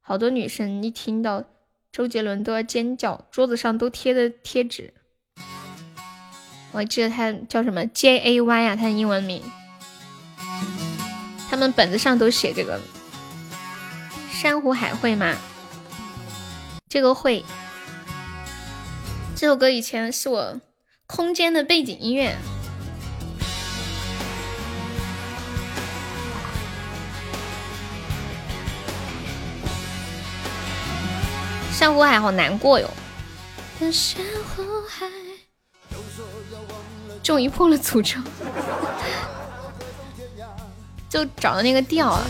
[0.09, 1.43] 好多女生一听到
[1.91, 4.93] 周杰伦都要尖叫，桌子上都贴的贴纸。
[6.71, 9.43] 我记得他叫什么 J A Y 啊，他的英文名，
[11.49, 12.79] 他们本子上都写这个。
[14.31, 15.35] 珊瑚海会吗？
[16.87, 17.43] 这个会。
[19.35, 20.61] 这首歌以前是我
[21.05, 22.33] 空间的背景音乐。
[31.77, 32.89] 珊瑚海好难过哟。
[33.79, 34.19] 珊
[34.55, 35.05] 瑚海，
[37.21, 38.19] 终于破了诅咒，
[41.07, 42.23] 就找到那个调啊。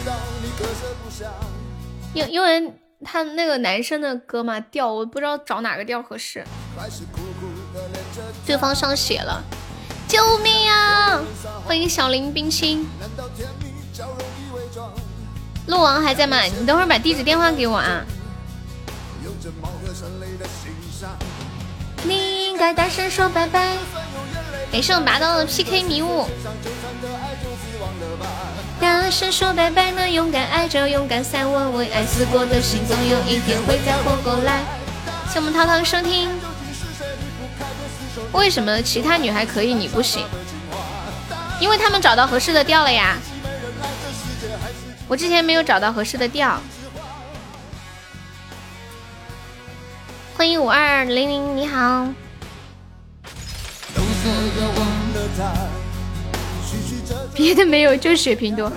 [2.14, 2.74] 因因为
[3.06, 6.44] 他那个男生的歌嘛，调我不知道找哪个调合适。
[8.46, 9.42] 对方上血了，
[10.10, 11.22] 救命啊！
[11.66, 12.86] 欢迎小林冰心。
[15.68, 16.42] 鹿王还在吗？
[16.42, 18.04] 你等会儿把地址电话给我啊。
[22.04, 23.76] 你应该大声说拜拜。
[24.72, 26.28] 感谢我拔刀的 PK 迷雾。
[28.80, 34.62] 大声说拜拜呢，勇敢爱着，勇敢散，我为爱死过的心，总有一天会再活过来。
[35.32, 36.30] 谢我们涛涛收听。
[38.34, 40.26] 为什么其他女孩可以，你不行？
[41.60, 43.18] 因为他们找到合适的调了呀。
[45.08, 46.62] 我之前没有找到合适的调。
[50.38, 52.08] 欢迎五二零零，你好。
[57.34, 58.72] 别的没有，就水瓶多。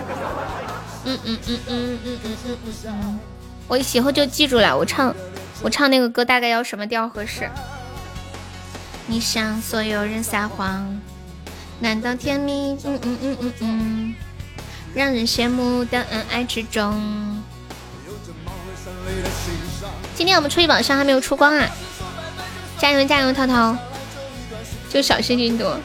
[1.05, 3.21] 嗯嗯嗯嗯嗯嗯嗯嗯嗯。
[3.69, 5.15] 我以后就记住了，我唱
[5.61, 7.47] 我唱那个歌大概要什么调合适？
[9.07, 10.99] 你向所有人撒谎，
[11.79, 12.73] 难道甜蜜？
[12.85, 14.15] 嗯嗯嗯嗯嗯，
[14.95, 16.99] 让人羡慕的恩爱之中。
[20.21, 21.67] 今天我们初一榜上还没有出光啊！
[22.77, 23.75] 加油加油，涛涛！
[24.91, 25.79] 就小心云朵。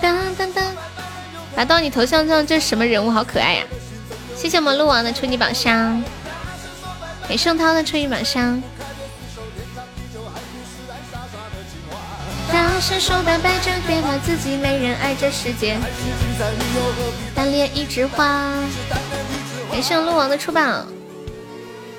[0.00, 0.64] 当当当！
[1.54, 3.10] 拿到你头像上，这是什么人物？
[3.10, 3.64] 好可爱呀！
[4.34, 6.02] 谢谢我们鹿王的初级宝箱，
[7.28, 8.62] 给盛涛的初级宝箱。
[12.50, 15.76] 大声说拜拜，就别怕自己没人爱这世界。
[17.34, 18.50] 单恋一枝花。
[19.70, 20.86] 给盛鹿王的出榜，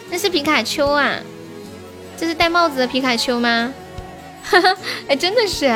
[0.10, 1.20] 那是皮卡丘啊！
[2.18, 3.74] 这是戴帽子的皮卡丘吗？
[4.44, 4.76] 哈哈，
[5.08, 5.68] 哎，真的是。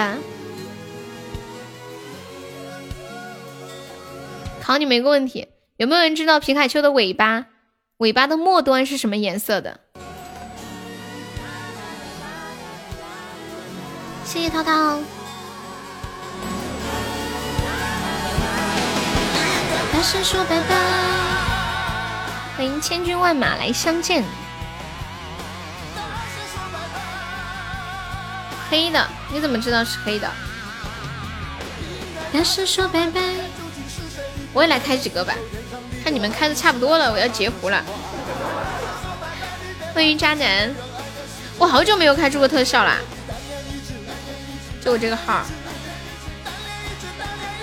[4.61, 7.48] 考你们一个问题，有没有人知道皮卡丘的尾巴，
[7.98, 9.80] 尾巴的末端是什么颜色的？
[14.24, 15.00] 谢谢涛涛。
[19.92, 20.76] 大声说拜拜，
[22.61, 24.23] 欢迎千军万马来相见。
[28.69, 30.30] 黑的，你怎么知道是黑的？
[32.31, 33.19] 大声说拜拜。
[34.53, 35.33] 我也来开几个吧，
[36.03, 37.83] 看你们开的差不多了，我要截胡了。
[39.95, 40.72] 欢迎渣男，
[41.57, 42.98] 我好久没有开出过特效啦，
[44.85, 45.41] 就我这个号，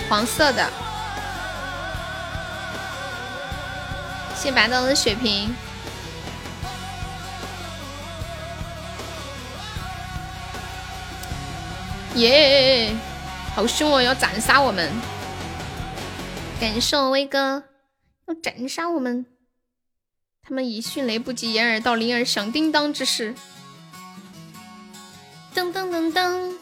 [0.09, 0.69] 黄色的。
[4.39, 5.53] 谢白刀的血瓶，
[12.15, 12.95] 耶，
[13.53, 14.89] 好凶哦，要斩杀我们！
[16.61, 17.63] 感谢我威哥，
[18.29, 19.25] 要斩杀我们！
[20.41, 23.35] 他们以迅雷不及掩耳盗铃而响叮当之势。
[25.53, 26.58] 噔噔噔噔！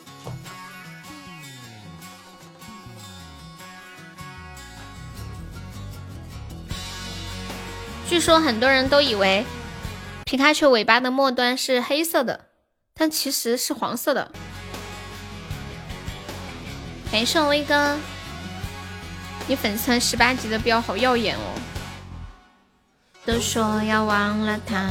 [8.08, 9.46] 据说很多人都以为
[10.24, 12.46] 皮卡丘尾巴的末端是黑色的，
[12.94, 14.32] 但其实是黄色的。
[17.12, 17.98] 感谢威哥。
[19.50, 21.56] 你粉丝团十八级的标好耀眼哦！
[23.26, 24.90] 都说要忘了他。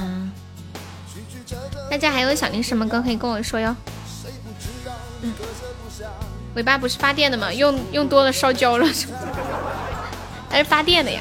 [1.91, 3.77] 大家还有想听什么歌可以跟我说哟。
[5.23, 5.33] 嗯，
[6.55, 7.53] 尾巴不是发电的吗？
[7.53, 8.87] 用用多了烧焦了，
[10.49, 11.21] 还是发电的呀？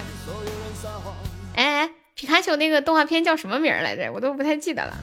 [2.26, 4.12] 皮卡丘那个动画片叫什么名儿来着？
[4.12, 4.98] 我都不太记得了。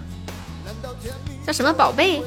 [1.46, 2.20] 叫什么宝贝？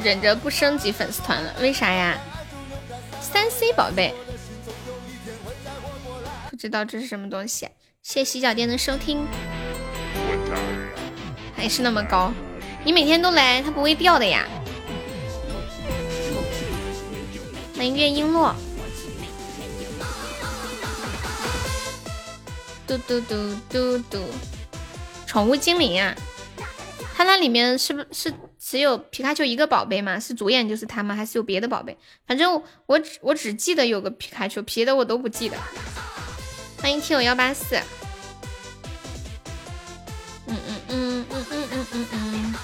[0.00, 1.52] 忍着不升级粉丝团了。
[1.60, 2.16] 为啥呀？
[3.20, 4.14] 三 c 宝贝，
[6.48, 7.68] 不知道这是什么东西。
[8.04, 9.26] 谢谢洗脚店的收听。
[11.64, 12.30] 还是那么高，
[12.84, 14.46] 你每天都来，它不会掉的呀。
[17.74, 18.52] 欢迎月璎珞。
[22.86, 24.18] 嘟嘟嘟嘟嘟，
[25.26, 26.14] 宠物精灵啊！
[27.14, 30.20] 它那里面是不是只有皮卡丘一个宝贝吗？
[30.20, 31.16] 是主演就是它吗？
[31.16, 31.96] 还是有别的宝贝？
[32.26, 35.56] 反正我只我只记得有个皮卡丘，别的我都不记得。
[36.82, 37.80] 欢迎听友幺八四。
[40.46, 42.54] 嗯嗯嗯嗯嗯嗯嗯嗯。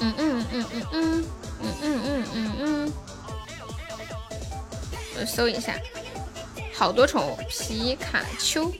[0.00, 2.92] 嗯嗯嗯嗯嗯嗯嗯嗯嗯。
[5.18, 5.74] 我搜一下。
[6.72, 8.70] 好多宠物，皮卡丘。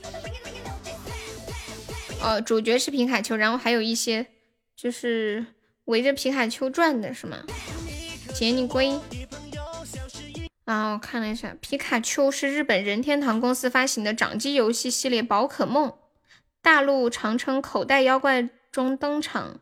[2.21, 4.25] 哦，主角是皮卡丘，然后还有一些
[4.75, 5.45] 就是
[5.85, 7.37] 围着皮卡丘转的，是吗？
[8.33, 8.99] 杰尼龟。
[10.65, 15.93] 啊，我看了一下，皮卡丘是日本任天堂公司发行的掌机游戏系列宝可梦，
[16.65, 19.59] 大陆常称口袋妖怪中登场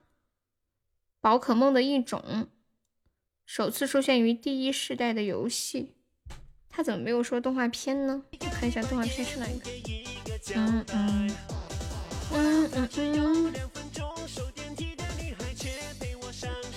[1.19, 2.47] 宝可梦的一种，
[3.45, 5.97] 首次出现于第一世代的游戏。
[6.69, 8.23] 他怎么没有说动画片呢？
[8.39, 9.69] 我看一下动画片是哪一个。
[10.55, 11.35] 嗯嗯
[12.31, 13.53] 嗯嗯嗯。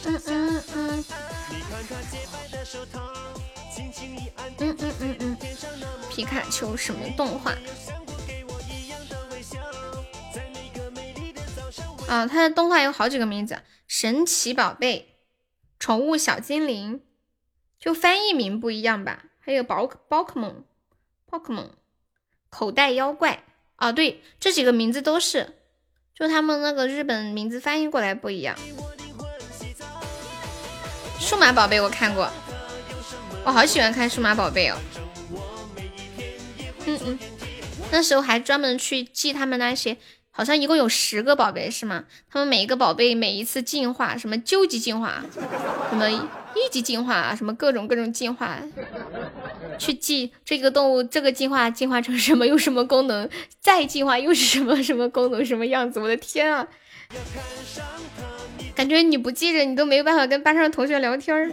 [0.07, 1.05] 嗯嗯嗯。
[4.59, 5.37] 嗯嗯嗯嗯。
[6.11, 7.55] 皮卡丘什么动画？
[12.09, 15.17] 啊，它的动画有好几个名字：神奇宝贝、
[15.79, 17.03] 宠物小精灵，
[17.79, 19.25] 就翻译名不一样吧。
[19.41, 20.65] 还有宝宝可梦，
[21.31, 21.71] 宝可梦，
[22.49, 23.45] 口袋妖怪
[23.77, 25.55] 啊，对，这几个名字都是，
[26.15, 28.57] 就他们那个日本名字翻译过来不一样。
[31.19, 32.31] 数码宝贝我看过，
[33.45, 34.77] 我好喜欢看数码宝贝哦。
[36.87, 37.19] 嗯嗯，
[37.91, 39.97] 那时候还专门去记他们那些
[40.37, 42.05] 好像一共有十个宝贝是吗？
[42.31, 45.25] 他们每一个宝贝每一次进化，什么究极进化，
[45.89, 48.59] 什么一级进化，什么各种各种进化，
[49.79, 53.27] 去记这个动物这个进化进化成什么，有什么功能，
[53.63, 55.99] 再进化又是什么什么功能，什么样子？
[55.99, 56.69] 我的天啊！
[58.75, 61.51] 感觉你不记着，你都没有办法跟班上的同学聊天儿。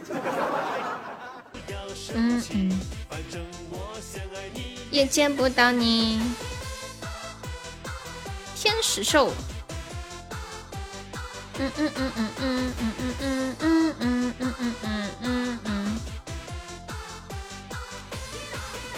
[2.13, 2.79] 嗯嗯，
[4.91, 6.19] 也见不到你。
[8.63, 9.29] 天使兽，
[11.59, 15.99] 嗯嗯嗯嗯嗯嗯嗯嗯嗯嗯嗯嗯嗯嗯，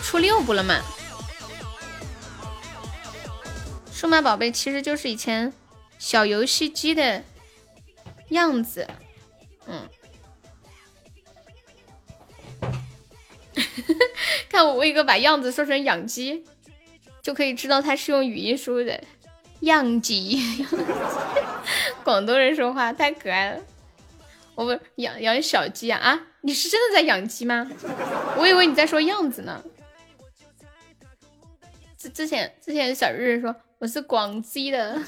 [0.04, 0.80] 出六部了嘛？
[3.92, 5.52] 数码宝贝其实就是以前
[5.98, 7.24] 小游戏机的
[8.30, 8.88] 样子，
[9.66, 9.90] 嗯。
[14.48, 16.46] 看我威哥把样子说成养鸡，
[17.24, 19.04] 就可以知道他是用语音输入的。
[19.62, 20.66] 养鸡，
[22.04, 23.62] 广东人说话太可爱了。
[24.54, 26.22] 我不养养小鸡啊啊！
[26.42, 27.68] 你是真的在养鸡吗？
[28.38, 29.64] 我以为你在说样子呢。
[31.98, 35.02] 之之前之前小日日说我是广西的。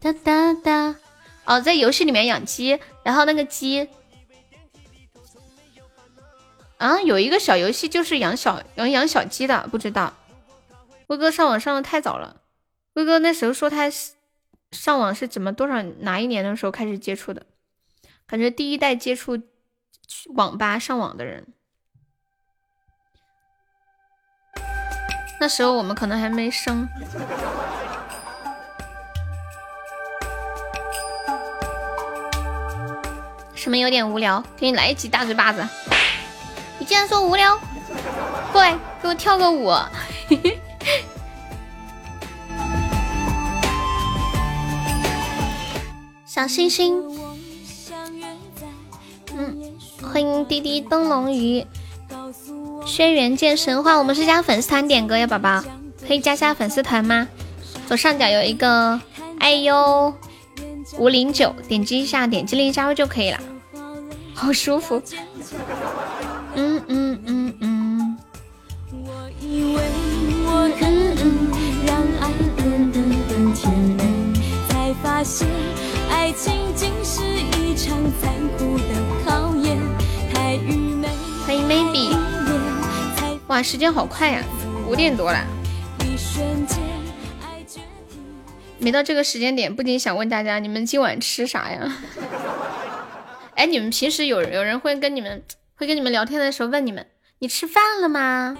[0.00, 0.96] 哒哒哒。
[1.44, 3.88] 哦，在游戏里面养鸡，然后那个鸡
[6.76, 10.12] 啊，有一个小游戏就是养小养养小鸡的，不知道。
[11.10, 12.42] 威哥上网上的太早了，
[12.92, 13.90] 威哥那时候说他
[14.70, 17.46] 上网是怎么多少哪一年的时候开始接触的？
[18.28, 19.36] 感觉第一代接触
[20.34, 21.48] 网吧上网的人，
[25.40, 26.86] 那时候我们可能还没生。
[33.56, 34.40] 什么有点无聊？
[34.56, 35.66] 给你来一记大嘴巴子！
[36.78, 37.58] 你竟然说无聊？
[38.52, 39.70] 过来给我跳个舞！
[40.28, 40.60] 嘿嘿
[46.32, 47.02] 小星星，
[49.36, 51.66] 嗯，欢迎滴滴灯笼鱼，
[52.86, 55.60] 轩辕剑神话，我们是加粉丝团点歌呀，宝宝。
[56.06, 57.26] 可以加下粉丝团吗？
[57.88, 59.00] 左上角有一个
[59.40, 60.14] 哎呦
[60.98, 63.40] 五零九，点击一下，点击另加入就可以了，
[64.32, 65.02] 好舒服，
[66.54, 68.16] 嗯嗯嗯嗯。
[75.12, 75.24] 爱
[76.32, 77.22] 情竟是
[77.58, 78.84] 一场残酷的
[79.24, 79.78] 考验，
[80.32, 81.08] 太愚昧。
[81.46, 82.16] 欢迎 maybe，
[83.48, 84.42] 哇，时间好快呀，
[84.86, 85.44] 五点多了。
[88.78, 91.96] 没到这个时间点，不仅想问大家，你们今晚吃啥呀？
[93.56, 95.42] 哎，你们平时有有人会跟你们
[95.76, 97.06] 会跟你们聊天的时候问你们，
[97.40, 98.56] 你吃饭了吗？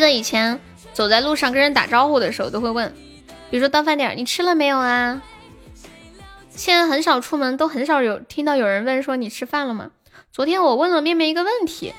[0.00, 0.58] 记得以前
[0.94, 2.90] 走在路上跟人打招呼的时候，都会问，
[3.50, 5.20] 比如说到饭点，你吃了没有啊？
[6.48, 9.90] 现在很少出门，都很少有听到有人问说你吃饭了吗？
[10.32, 11.92] 昨天我问了面面一个问题，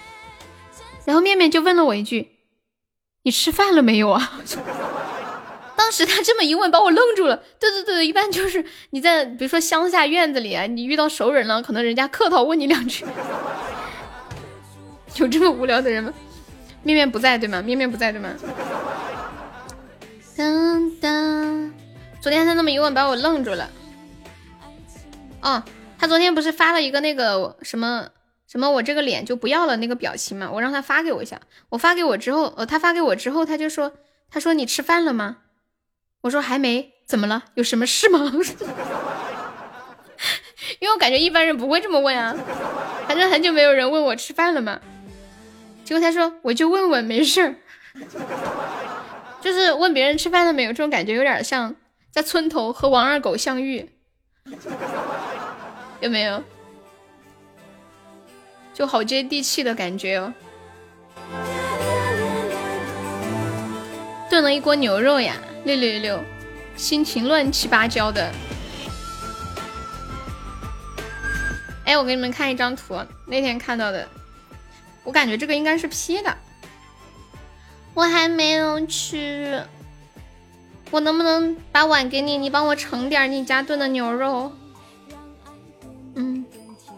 [1.06, 2.32] 然后面面就问了我一句，
[3.22, 4.42] 你吃饭了没有啊？
[5.78, 7.44] 当时他这么一问，把我愣住了。
[7.60, 13.06] 对对对，一般就是你在比如说乡下院子里，你遇到熟人了，可能人家客套问你两句，
[15.18, 16.12] 有这么无聊的人吗？
[16.84, 17.62] 面面不在对吗？
[17.62, 18.30] 面面不在对吗？
[20.36, 21.74] 当当，
[22.20, 23.70] 昨天他那么一问，把我愣住了。
[25.42, 25.64] 哦，
[26.00, 28.08] 他昨天不是发了一个那个什么
[28.48, 30.50] 什么我这个脸就不要了那个表情嘛？
[30.52, 31.40] 我让他发给我一下。
[31.70, 33.94] 我发给我之后，呃，他发给我之后，他就说，
[34.30, 35.38] 他说你吃饭了吗？
[36.22, 36.94] 我说还没。
[37.06, 37.44] 怎么了？
[37.56, 38.32] 有什么事吗？
[40.80, 42.34] 因为我感觉一般人不会这么问啊。
[43.06, 44.80] 反正很久没有人问我吃饭了吗？
[45.84, 47.56] 结果他说：“我就问问，没事儿。
[49.42, 51.76] ”就是问别人吃饭了没有，这种感觉有点像
[52.12, 53.90] 在村头和王二狗相遇，
[56.00, 56.44] 有没有？
[58.74, 60.34] 就好接地气的感觉哦。
[64.30, 65.36] 炖了一锅牛肉呀，
[65.66, 66.24] 六六六，
[66.78, 68.32] 心情乱七八糟的。
[71.84, 74.08] 哎，我给你们看一张图，那天看到的。
[75.04, 76.38] 我感觉这个应该是 P 的，
[77.94, 79.66] 我还没有吃，
[80.92, 84.52] 我能不能把碗给你，你帮我盛点你家炖的牛肉？
[86.16, 86.46] 嗯，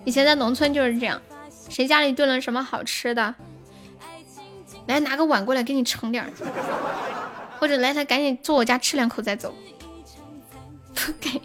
[0.04, 1.22] 以前在农村就是这样，
[1.70, 3.34] 谁家里炖了什么好吃的，
[4.88, 6.26] 来拿个碗过来给你盛点
[7.60, 9.56] 或者来他赶紧坐我家吃两口再走。
[10.94, 11.30] 不 给。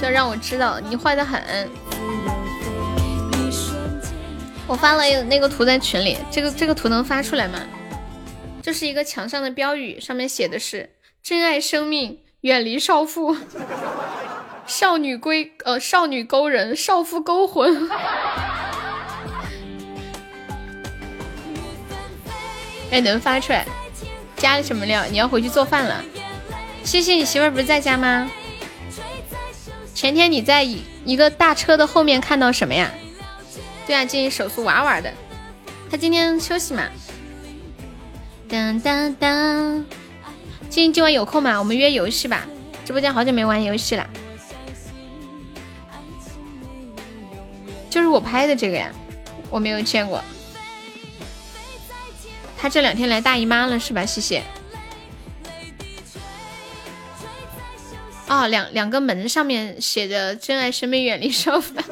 [0.00, 1.68] 就让我知道你坏的很。
[4.68, 7.58] 我发了那个图在群里，这个这个图能发出来吗？
[8.62, 10.90] 这是一个墙上的标语，上面写的是
[11.24, 13.34] “珍爱生命，远离少妇”。
[14.68, 17.88] 少女归呃，少女勾人，少妇勾魂。
[22.90, 23.66] 哎，能发出来？
[24.36, 25.06] 加了什么料？
[25.06, 26.04] 你要回去做饭了。
[26.84, 28.30] 谢谢你媳妇儿不是在家吗？
[29.94, 32.92] 前天你在一一个大车的后面看到什么呀？
[33.88, 35.10] 对啊，静静手速玩玩的。
[35.90, 36.86] 他今天休息嘛？
[38.46, 39.82] 当当当。
[40.68, 41.58] 静静今晚有空吗？
[41.58, 42.46] 我们约游戏吧。
[42.84, 44.06] 直播间好久没玩游戏了。
[47.88, 48.92] 就是我拍的这个呀，
[49.48, 50.22] 我没有见过。
[52.58, 54.04] 他这两天来大姨妈了是吧？
[54.04, 54.42] 谢谢。
[58.28, 61.82] 哦，两两个门上面写着“珍爱生命，远离烧饭”。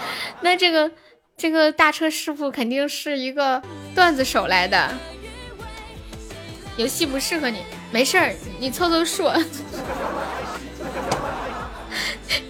[0.42, 0.92] 那这个
[1.36, 3.62] 这个大车师傅肯定是一个
[3.94, 4.90] 段子手来的。
[6.78, 9.30] 游戏不适合你，没事儿，你凑凑数。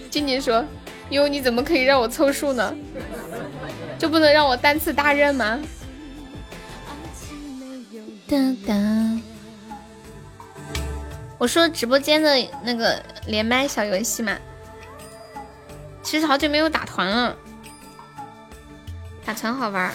[0.08, 0.64] 静静说。
[1.10, 2.74] 哟，你怎么可以让我凑数呢？
[3.96, 5.60] 就不能让我单次大任吗？
[8.26, 8.74] 哒哒。
[11.38, 14.36] 我说直播间的那个连麦小游戏嘛，
[16.02, 17.36] 其实好久没有打团了。
[19.26, 19.92] 打团好玩，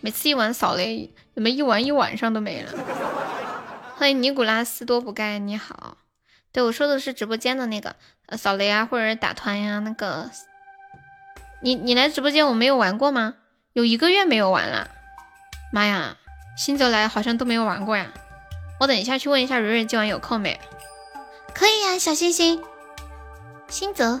[0.00, 2.72] 每次一玩扫雷，怎么一玩一晚上都没了？
[3.98, 5.98] 欢迎尼古拉斯多补钙，你好。
[6.50, 7.96] 对我说的是直播间的那个。
[8.24, 10.30] 呃，扫雷啊，或者打团呀，那个，
[11.60, 13.34] 你你来直播间我没有玩过吗？
[13.74, 14.88] 有一个月没有玩了，
[15.70, 16.16] 妈呀，
[16.56, 18.10] 新泽来好像都没有玩过呀。
[18.80, 20.58] 我等一下去问一下蕊蕊今晚有空没？
[21.54, 22.62] 可以呀，小星星，
[23.68, 24.18] 新泽。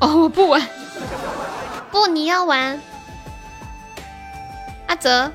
[0.00, 0.60] 哦，我不玩，
[1.96, 2.78] 不，你要玩。
[4.86, 5.32] 阿泽，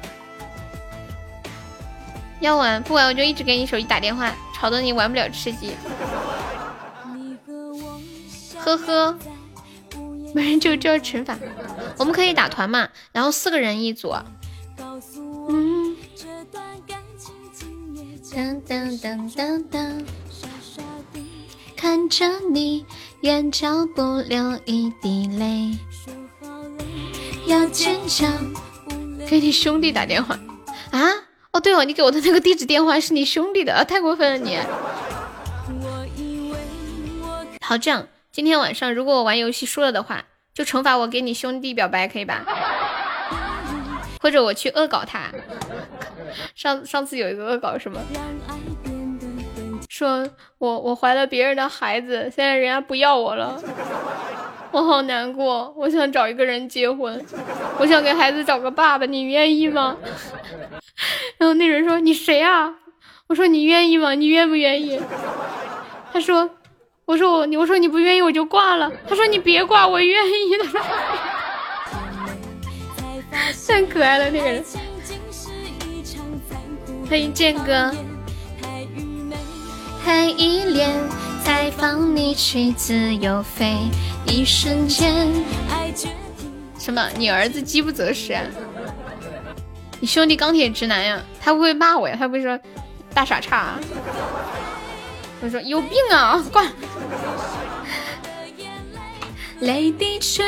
[2.40, 5.76] 要玩不玩我就一直给你手机打电话，吵得你玩不了吃鸡。
[8.60, 9.18] 呵呵，
[10.36, 11.36] 没人就就要惩罚。
[11.98, 14.14] 我们可以打团嘛，然后四个人一组。
[15.50, 15.98] 嗯。
[18.36, 20.04] 当当当当当。
[21.76, 22.86] 看着你，
[23.22, 25.76] 眼角不流一滴泪。
[29.28, 30.40] 给你兄弟打电话
[30.92, 31.00] 啊？
[31.52, 34.58] 哦对哦，你给我的那个地址电话是你兄弟的啊，太过分了你。
[37.60, 38.08] 好这样。
[38.32, 40.24] 今天晚上如果我玩游戏输了的话，
[40.54, 42.46] 就惩罚我给你兄弟表白，可以吧？
[44.22, 45.30] 或者我去恶搞他。
[46.56, 48.00] 上上次有一个恶搞什么，
[49.90, 53.62] 说我我怀了别人的孩子，现在人家不要我了，
[54.72, 57.24] 我好难过，我想找一个人结婚，
[57.78, 59.98] 我想给孩子找个爸爸，你愿意吗？
[61.38, 62.74] 然后那人说你谁啊？
[63.28, 64.14] 我说你愿意吗？
[64.16, 65.00] 你愿不愿意？
[66.14, 66.50] 他说。
[67.04, 68.90] 我说我我说你不愿意我就挂了。
[69.10, 70.64] 他说你别挂，我愿意的。
[73.68, 74.64] 太可爱了那个人。
[77.10, 77.92] 欢迎剑哥。
[80.06, 80.90] 太依恋，
[81.44, 83.76] 才放你去自由飞。
[84.26, 85.28] 一瞬间，
[86.80, 87.10] 什么？
[87.18, 88.38] 你儿子饥不择食？
[90.00, 91.22] 你兄弟钢铁直男呀？
[91.40, 92.16] 他会不会骂我呀？
[92.18, 92.60] 他会不会说
[93.14, 93.76] 大傻叉？
[95.42, 96.66] 我说有病啊，挂。
[99.60, 100.44] 泪滴垂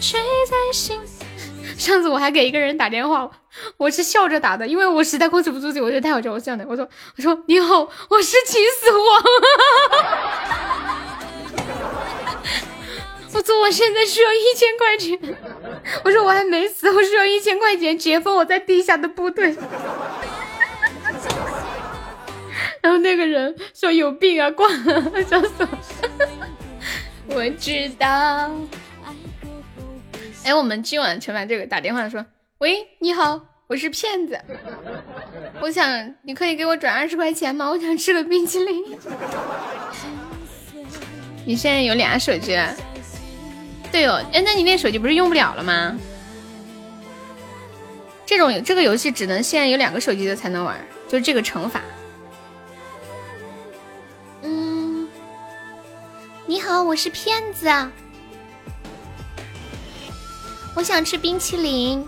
[0.00, 0.98] 垂在心。
[1.76, 3.30] 上次我还给一个人打电话，
[3.76, 6.64] 我是笑着打的，因为我实在控制不住自己，我觉得太好笑，我笑的。
[6.68, 9.00] 我说我说你好，我是秦始皇。
[13.34, 15.18] 我说我现在需要一千块钱。
[16.04, 19.54] 我说我还没死，我需要一千块钱解封我在地下的部队。
[22.80, 25.68] 然后那个人说有病啊，挂了，笑死我。
[27.26, 28.50] 我知道。
[30.44, 32.24] 哎，我们今晚惩罚这个打电话说，
[32.58, 34.38] 喂，你好，我是骗子，
[35.60, 37.68] 我想你可以给我转二十块钱吗？
[37.70, 38.84] 我想吃个冰淇淋。
[41.46, 42.56] 你现在有俩手机？
[43.94, 45.96] 对哦，哎，那你那手机不是用不了了吗？
[48.26, 50.76] 这种这个游戏只能现在有两个手机的才能玩，
[51.08, 51.80] 就是这个惩罚。
[54.42, 55.08] 嗯
[56.44, 57.68] 你好，我是骗子，
[60.74, 62.04] 我想吃冰淇淋，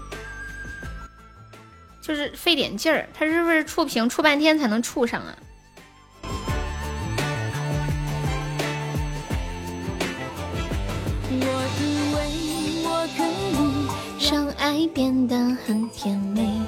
[2.02, 5.38] 就是费点劲儿，它是不是触屏触半天才能触上啊？
[14.66, 16.60] 爱变得很甜美，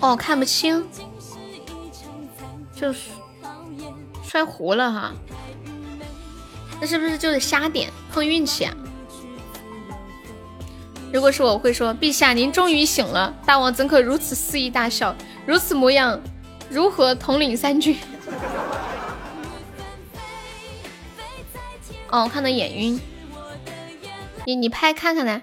[0.00, 0.86] 哦，看不清，
[2.76, 3.08] 就是
[4.22, 5.14] 摔糊了哈。
[6.78, 8.76] 那是不是就是瞎点碰运气啊？
[11.10, 15.16] 如果是我会说，陛下您终于醒了，大王怎可如此肆意大笑？
[15.46, 16.20] 如此模样，
[16.68, 17.96] 如何统领三军？
[22.10, 23.00] 哦，看到眼晕。
[24.44, 25.40] 你你拍看看来。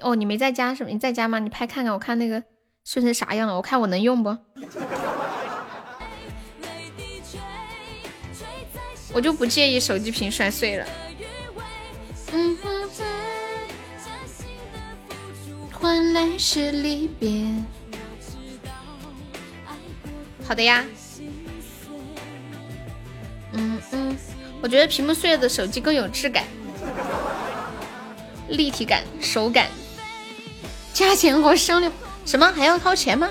[0.00, 0.90] 哦，你没在家是吗？
[0.90, 1.38] 你在家吗？
[1.38, 2.42] 你拍看看，我看那个
[2.84, 3.54] 碎成啥样了？
[3.54, 4.30] 我看我能用不？
[9.14, 10.86] 我就不介意手机屏摔碎了。
[12.32, 13.04] 嗯哼哼。
[20.46, 20.84] 好的呀。
[23.52, 24.16] 嗯嗯。
[24.62, 26.44] 我觉得屏幕碎了的手机更有质感、
[28.48, 29.68] 立体感、手感。
[30.92, 31.90] 价钱和生六，
[32.24, 33.28] 什么还要掏钱吗？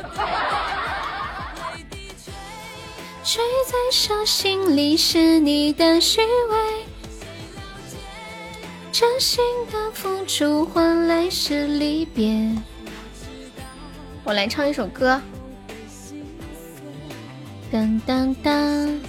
[3.23, 6.85] 追在手心里是你的虚伪，
[8.91, 12.51] 真心的付出换来是离别。
[14.23, 15.21] 我来唱一首歌。
[17.71, 18.99] 当当当。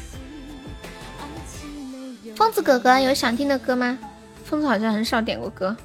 [2.37, 3.99] 疯子哥哥有想听的歌吗？
[4.45, 5.77] 疯子好像很少点过歌。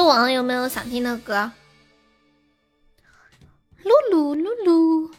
[0.00, 1.52] 鹿王有没有想听的歌？
[3.84, 5.10] 露露露露，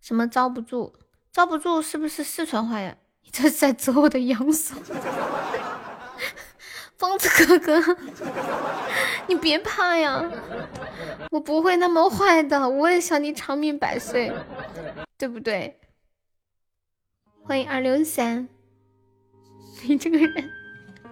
[0.00, 0.94] 什么遭不住？
[1.30, 2.96] 遭不住是不是四川话呀？
[3.22, 4.74] 你这是在折我的阳寿？
[6.96, 7.96] 疯子哥哥，
[9.28, 10.32] 你别怕呀，
[11.30, 14.32] 我不会那么坏的，我也想你长命百岁，
[15.18, 15.78] 对不对？
[17.42, 18.48] 欢迎二六三，
[19.82, 20.50] 你这个人，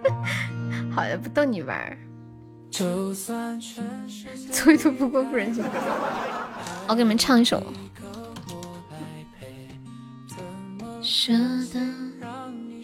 [0.91, 2.08] 好的，不逗你玩。
[4.53, 5.65] 催吐不过不忍心，
[6.87, 7.61] 我给你们唱一首。
[11.03, 11.33] 舍
[11.73, 11.81] 得。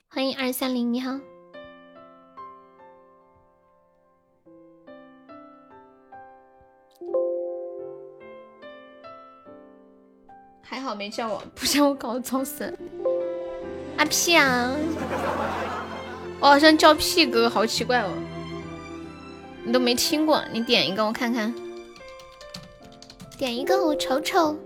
[0.08, 1.16] 欢迎二三零，你好。
[10.60, 12.76] 还好没叫我，不像我搞操死。
[13.96, 14.74] 阿屁啊！
[16.40, 18.10] 我好像叫屁哥，好奇怪哦。
[19.64, 21.52] 你都没听过，你点一个我看看。
[23.38, 24.56] 点一个我瞅瞅。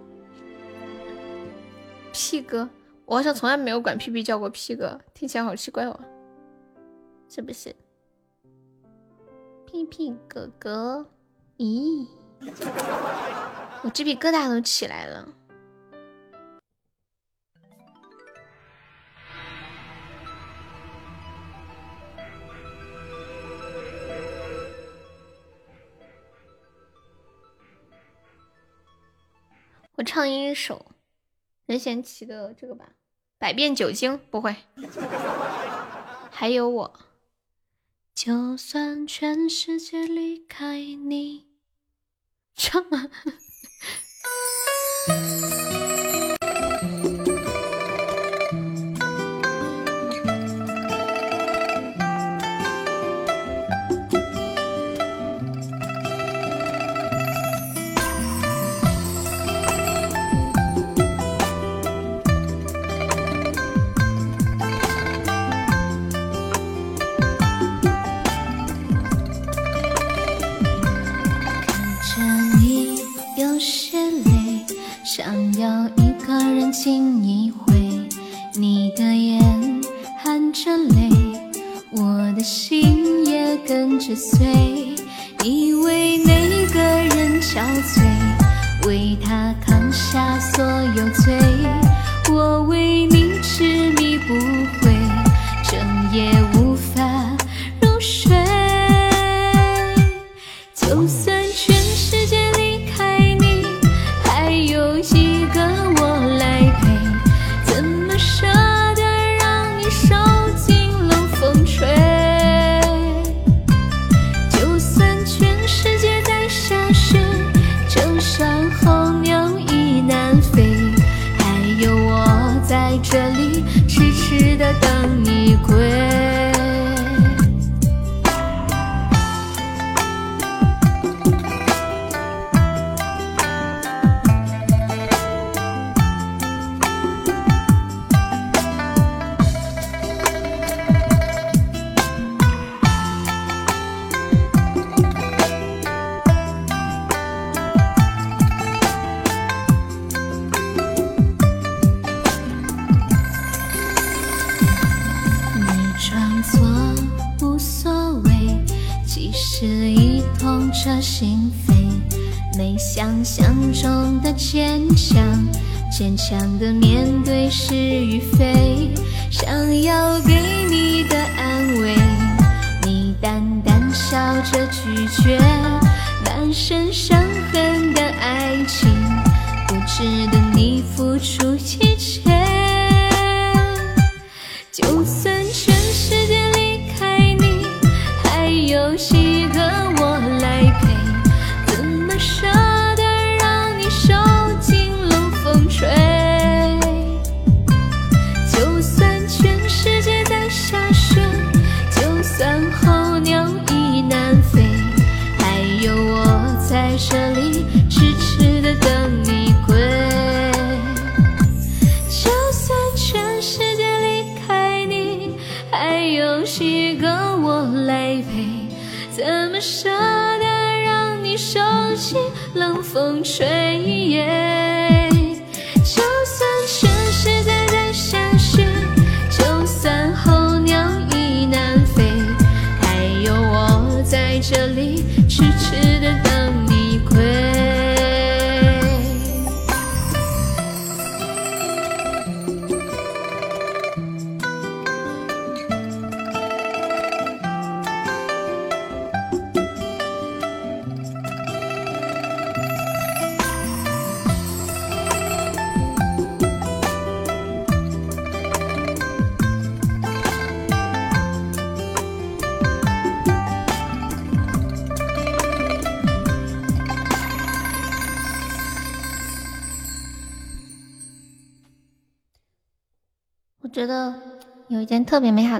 [2.13, 2.69] 屁哥，
[3.07, 5.99] 我好像从来没有管屁屁叫过屁哥，听起来好奇怪哦。
[7.29, 7.75] 是不是？
[9.67, 11.07] 屁屁哥哥，
[11.59, 12.07] 咦，
[13.83, 15.29] 我鸡皮疙瘩都起来了。
[29.99, 30.93] 我唱一首
[31.67, 32.85] 任贤齐的这个吧，
[33.37, 34.55] 《百变酒精》不会，
[36.31, 37.01] 还有我。
[38.15, 41.47] 就算全世界离开你，
[42.55, 43.11] 唱啊。
[75.97, 77.75] 一个人亲一回，
[78.55, 79.41] 你的眼
[80.23, 81.11] 含着泪，
[81.91, 84.47] 我的心也跟着碎。
[85.45, 91.39] 你为那个人憔悴，为他扛下所有罪，
[92.31, 94.35] 我为你痴迷不
[94.81, 94.97] 悔，
[95.65, 95.79] 整
[96.13, 96.33] 夜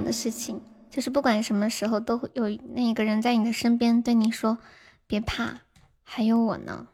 [0.09, 4.57] 的事情，就是不管什么时候都会有那个人在你的身边对你说
[5.05, 5.59] ：“别怕，
[6.03, 6.87] 还有我呢。”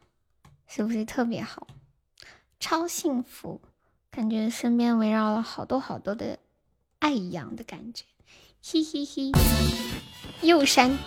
[0.68, 1.66] 是不是特别好？
[2.60, 3.61] 超幸福，
[4.11, 6.40] 感觉身边围绕了好多好多的
[7.00, 8.03] 爱一样的感觉。
[8.61, 9.32] 嘿嘿嘿，
[10.42, 10.98] 右山，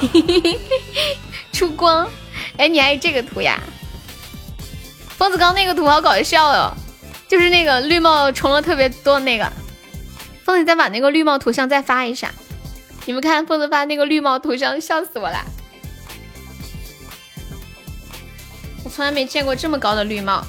[0.00, 0.58] 嘿嘿嘿嘿，
[1.52, 2.08] 出光。
[2.56, 3.62] 哎，你还有这个图呀？
[5.10, 6.72] 疯子刚那个图好搞笑哦。
[7.28, 9.52] 就是那个绿帽重了特别多的那个，
[10.44, 12.30] 疯子再把那个绿帽图像再发一下，
[13.06, 15.44] 你们看疯子发那个绿帽图像，笑死我了！
[18.84, 20.44] 我从来没见过这么高的绿帽。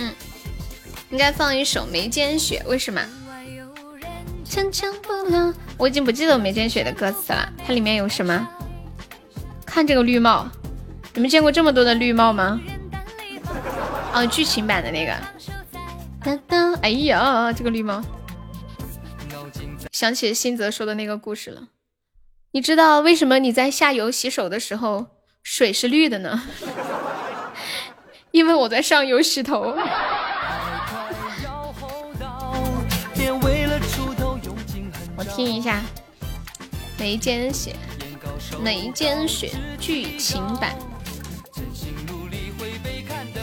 [0.00, 0.12] 嗯，
[1.10, 3.00] 应该放一首《眉间雪》，为什么？
[5.76, 8.48] 我已经不记得《眉间雪》的歌词了，它里面有什么？
[9.64, 10.48] 看这个绿帽，
[11.14, 12.60] 你们见过这么多的绿帽吗？
[14.12, 15.12] 哦，剧情版的那个，
[16.28, 18.02] 当当，哎呀，这个绿帽，
[19.92, 21.68] 想起新泽说的那个故事了。
[22.50, 25.06] 你知道为什么你在下游洗手的时候
[25.42, 26.42] 水是绿的呢？
[28.30, 29.74] 因为我在上游洗头。
[35.16, 35.80] 我听一下
[37.00, 37.74] 《眉间雪》，
[38.60, 39.50] 《眉间雪》
[39.80, 40.76] 剧情版。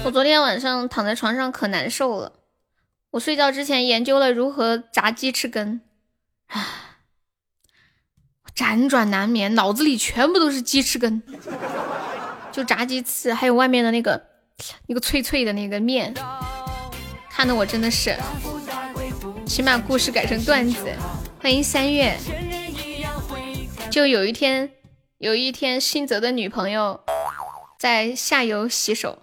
[0.03, 2.31] 我昨天晚上躺在床上可难受了，
[3.15, 5.79] 我睡觉之前研究了如何炸鸡翅根，
[6.47, 6.61] 唉，
[8.53, 11.23] 辗转难眠，脑子里全部都是鸡翅根，
[12.51, 14.21] 就炸鸡翅，还有外面的那个
[14.87, 16.13] 那个脆脆的那个面，
[17.29, 18.17] 看的我真的是，
[19.45, 20.85] 起码故事改成段子。
[21.39, 22.17] 欢迎三月，
[23.89, 24.69] 就有一天，
[25.19, 26.99] 有一天新泽的女朋友
[27.79, 29.19] 在下游洗手。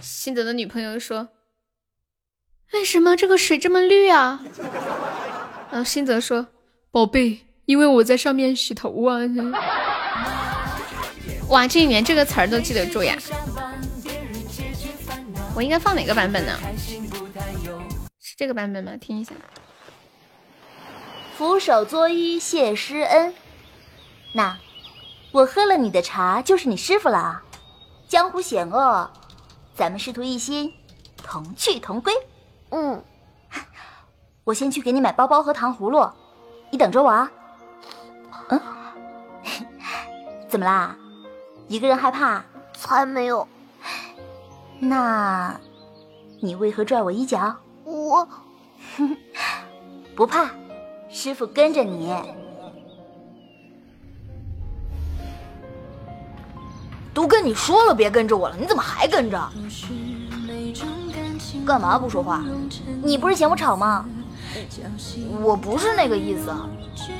[0.00, 1.28] 新泽的女朋友说
[2.72, 4.44] ：“为什么这个水这么绿啊？”
[5.70, 6.48] 然后新泽说
[6.90, 9.18] ：“宝贝，因为我在上面洗头啊。
[11.50, 13.16] ”哇，这里面这个词儿都记得住呀！
[15.54, 16.58] 我应该放哪个版本呢？
[18.20, 18.92] 是这个版本吗？
[19.00, 19.32] 听一下。
[21.36, 23.34] 俯首作揖谢师恩。
[24.32, 24.58] 那
[25.32, 27.42] 我喝了你的茶，就是你师傅了啊！
[28.08, 29.10] 江湖险恶。
[29.74, 30.72] 咱们师徒一心，
[31.16, 32.12] 同去同归。
[32.70, 33.02] 嗯，
[34.44, 36.10] 我先去给你买包包和糖葫芦，
[36.70, 37.30] 你等着我啊。
[38.48, 38.60] 嗯，
[40.48, 40.96] 怎么啦？
[41.68, 42.44] 一个人害怕？
[42.74, 43.46] 才没有。
[44.78, 45.58] 那，
[46.40, 47.54] 你为何拽我衣角？
[47.84, 48.26] 我
[50.16, 50.50] 不怕，
[51.10, 52.14] 师傅跟着你。
[57.12, 59.50] 都跟你说了别跟着我了，你怎么还跟着？
[61.66, 62.42] 干嘛不说话？
[63.02, 64.04] 你不是嫌我吵吗？
[65.42, 66.52] 我不是那个意思。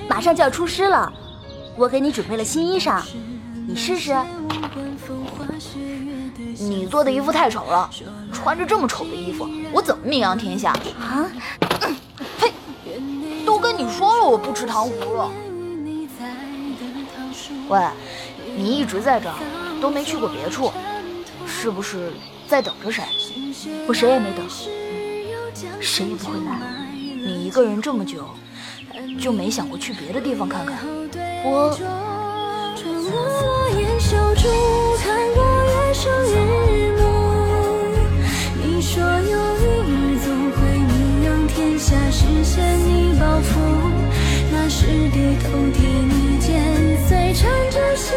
[0.08, 1.12] 马上就要出师了，
[1.76, 3.02] 我给你准备了新衣裳，
[3.66, 4.16] 你试试。
[6.58, 7.88] 你做的衣服太丑了，
[8.32, 11.26] 穿着这么丑的衣服，我怎么名扬天下啊？
[12.38, 12.52] 呸！
[13.44, 15.30] 都跟你说了，我不吃糖葫芦。
[17.68, 17.80] 喂，
[18.56, 19.34] 你一直在这儿，
[19.80, 20.70] 都没去过别处，
[21.46, 22.12] 是不是
[22.46, 23.02] 在等着谁？
[23.86, 24.46] 我谁也没等，
[25.80, 26.58] 谁也不会来。
[26.92, 28.30] 你一个人这么久，
[29.18, 30.78] 就没想过去别的地方看看？
[31.44, 31.76] 我。
[38.82, 43.60] 说有一日总会名扬天下，实现你抱负。
[44.50, 46.50] 那时低头替你剪
[47.06, 48.16] 碎，缠着心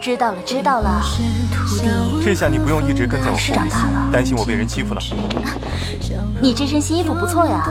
[0.00, 1.02] 知道了，知道了，
[1.52, 2.24] 徒弟。
[2.24, 5.00] 这下你不用一直跟在我后面，担心我被人欺负了。
[6.40, 7.68] 你这身新衣服不错呀。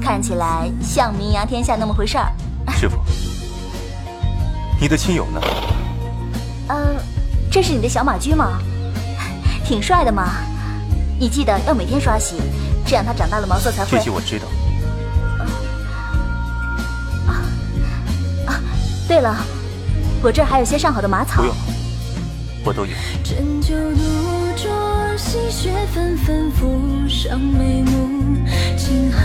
[0.00, 2.32] 看起来像名扬天下那么回事儿。
[2.78, 2.96] 师傅，
[4.80, 5.40] 你的亲友呢？
[6.68, 6.96] 嗯，
[7.50, 8.60] 这是你的小马驹吗？
[9.64, 10.28] 挺帅的嘛。
[11.18, 12.36] 你记得要每天刷洗，
[12.86, 13.98] 这样它长大了毛色才会。
[13.98, 14.46] 这些我知道。
[17.26, 17.42] 啊
[18.46, 18.60] 啊！
[19.08, 19.34] 对了，
[20.22, 21.42] 我这儿还有些上好的马草。
[21.42, 21.54] 不用，
[22.64, 22.92] 我都有。
[25.16, 28.36] 细雪纷纷浮上眉目，
[28.76, 29.22] 清寒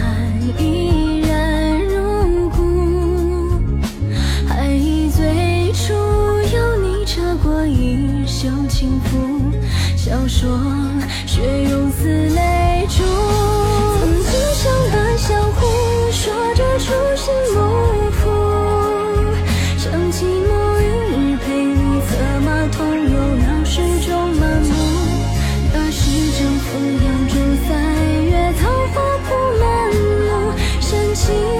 [0.59, 3.59] 依然如故。
[4.45, 5.93] 还忆最初
[6.53, 9.51] 有你扯过衣袖轻拂，
[9.95, 10.59] 笑说
[11.25, 11.41] 雪
[11.71, 13.01] 融似泪珠。
[13.97, 15.65] 曾经相伴相护，
[16.11, 18.44] 说着初心不负。
[31.25, 31.54] 深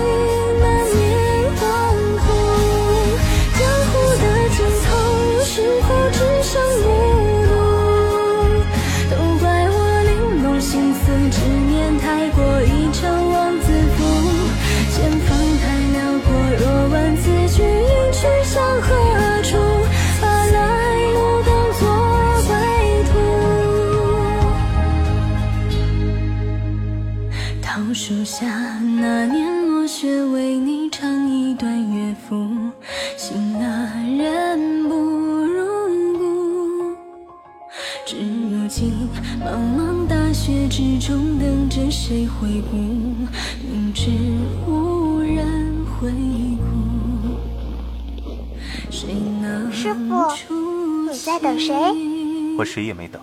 [52.57, 53.21] 我谁也没等，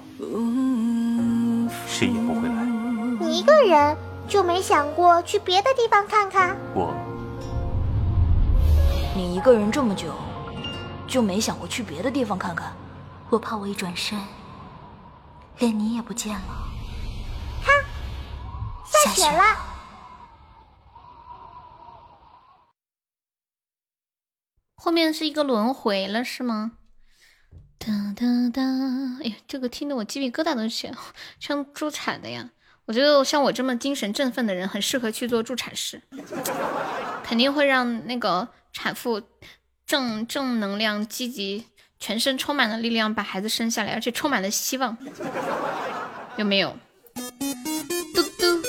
[1.86, 2.64] 谁也不会来。
[3.20, 3.96] 你一个人？
[4.28, 6.56] 就没想过去别的地方看看？
[6.74, 6.94] 我，
[9.16, 10.14] 你一个人这么久，
[11.06, 12.72] 就没想过去别的地方看看？
[13.28, 14.18] 我怕我一转身，
[15.58, 16.68] 连你也不见了。
[17.62, 17.72] 哈，
[18.84, 19.42] 下雪了。
[24.76, 26.72] 后面是一个轮回了，是吗？
[27.84, 28.62] 哒哒哒！
[29.24, 30.94] 哎呀，这个听得我鸡皮疙瘩都起来，
[31.40, 32.48] 像助产的呀。
[32.84, 36.00] 我觉得像我这么精神振奋的人，很适合去做助产师，
[37.24, 39.20] 肯定会让那个产妇
[39.84, 41.66] 正正能量、积极，
[41.98, 44.96] 全身充满了力量，把孩子生下来，而且充满了希望，
[46.36, 46.76] 有没有？
[48.14, 48.62] 嘟嘟。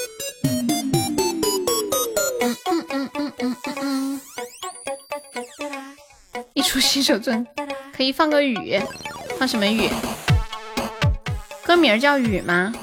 [6.53, 7.45] 一出新手村，
[7.95, 8.81] 可以放个雨，
[9.37, 9.87] 放什么雨？
[11.63, 12.73] 歌名叫雨吗？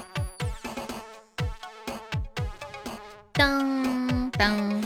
[3.34, 4.84] 噔噔，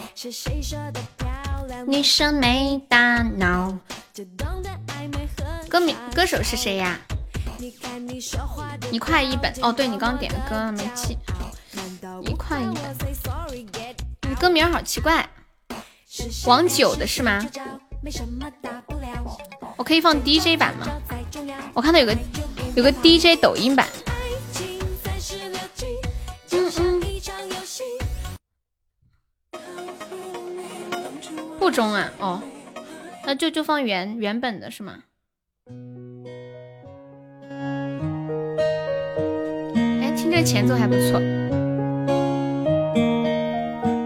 [1.86, 3.76] 女生没大脑。
[5.68, 6.98] 歌名歌手是谁呀？
[8.90, 11.18] 一块一本哦，对你刚刚点的歌没记。
[12.22, 12.96] 一块一本，
[14.28, 15.28] 你歌名好奇怪，
[16.46, 17.44] 王九的是吗？
[19.76, 20.86] 我可以放 DJ 版吗？
[21.72, 22.16] 我看到有个
[22.76, 23.86] 有个 DJ 抖音版。
[26.50, 27.00] 嗯嗯。
[31.58, 32.42] 不中啊，哦，
[33.24, 34.98] 那就就放原原本的是吗？
[40.02, 41.18] 哎，听这前奏还不错。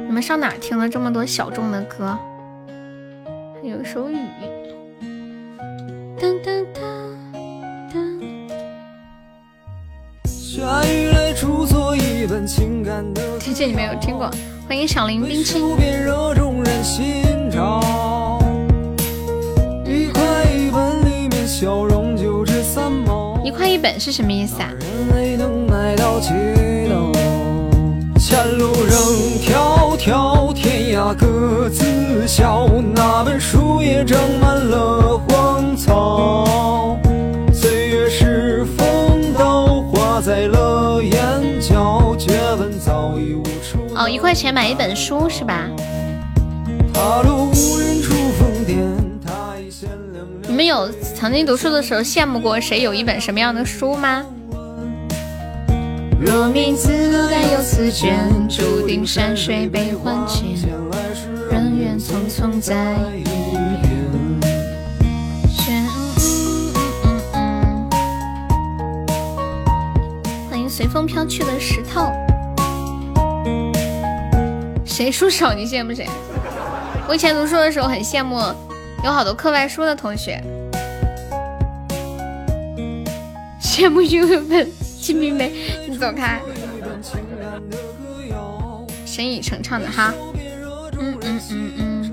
[0.07, 2.18] 你们上哪听了这么多小众的歌？
[3.61, 4.17] 还有首雨。
[6.17, 6.78] 噔噔噔
[7.93, 7.97] 噔。
[13.41, 14.31] 这这你没有听过？
[14.69, 15.77] 欢迎小林冰清。
[23.45, 24.70] 一块一本是什么意思啊？
[28.20, 28.93] 前路仍
[29.41, 32.68] 迢迢，天涯各自笑。
[32.94, 36.97] 那本书也长满了荒草。
[37.52, 42.15] 岁月是风刀，划在了眼角。
[42.17, 43.78] 绝本早已无处。
[43.97, 45.68] 哦，一块钱买一本书是吧？
[50.47, 54.25] 你们有曾经读书的时候羡慕过谁有一本什么样的书吗？
[56.21, 60.57] 若名字该有此卷，注定山水悲欢间，
[61.49, 63.39] 人缘匆匆在一边。
[70.51, 72.11] 欢迎随风飘去的石头。
[74.85, 76.05] 谁书少你羡慕谁？
[77.09, 78.41] 我以前读书的时候很羡慕
[79.05, 80.43] 有好多课外书的同学，
[83.63, 84.67] 羡慕有一本
[85.01, 85.51] 《金瓶梅》，
[85.99, 86.41] 你走开。
[89.05, 90.15] 沈以诚唱的哈，
[90.97, 92.12] 嗯嗯嗯嗯。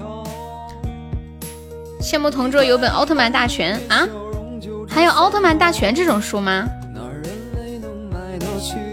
[2.02, 4.08] 羡慕同桌有本《奥特曼大全》啊？
[4.90, 6.68] 还有《奥特曼大全》这种书吗？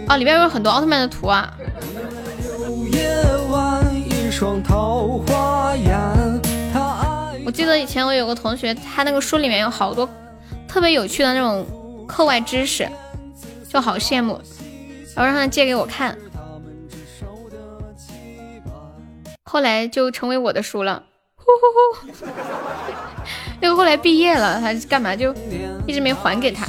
[0.09, 1.51] 哦，里边有很多奥特曼的图啊。
[7.45, 10.07] 我记得以前我有个同学，他那个书里面有好多
[10.67, 11.65] 特别有趣的那种
[12.07, 12.87] 课外知识，
[13.67, 14.39] 就好羡慕，
[15.15, 16.17] 然后让他借给我看，
[19.43, 21.03] 后来就成为我的书了。
[21.35, 21.61] 呼呼
[21.99, 22.27] 呼，
[23.59, 25.33] 那个后来毕业了，他干嘛就
[25.85, 26.65] 一直没还给他。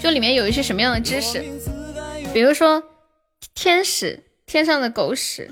[0.00, 1.44] 就里面有一些什么样的知识？
[2.32, 2.82] 比如说，
[3.54, 5.50] 天使天上的狗屎，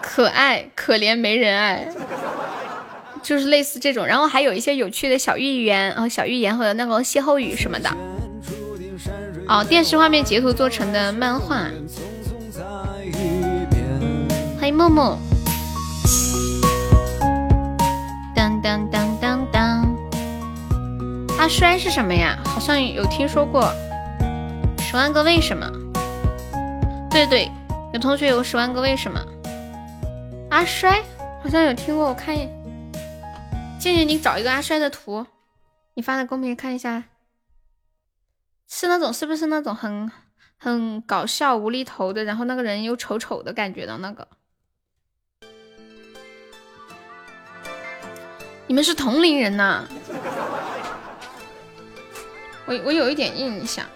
[0.00, 1.92] 可爱可怜没人爱，
[3.28, 4.06] 就是类似这种。
[4.06, 7.90] 然后还有一些有趣的小寓言，啊小寓言和那个歇后语什么的。
[9.46, 11.66] 哦，电视画面截图做成的漫画。
[14.58, 15.18] 欢迎默默。
[18.34, 19.96] 当当当当当。
[21.38, 22.38] 阿衰是什么呀？
[22.46, 23.70] 好像有听说过。
[24.78, 25.70] 十万个为什么？
[27.10, 27.50] 对对，
[27.92, 29.20] 有同学有十万个为什么？
[30.48, 31.02] 阿衰
[31.42, 32.48] 好像有听过，我看一，
[33.78, 35.24] 静静你找一个阿衰的图，
[35.94, 37.04] 你发在公屏看一下，
[38.66, 40.10] 是那种是不是那种很
[40.56, 44.26] 很搞笑无厘头的，然后那个人又丑丑的感觉的那个？
[48.66, 49.86] 你们是同龄人呐？
[52.66, 53.86] 我我有一点印象。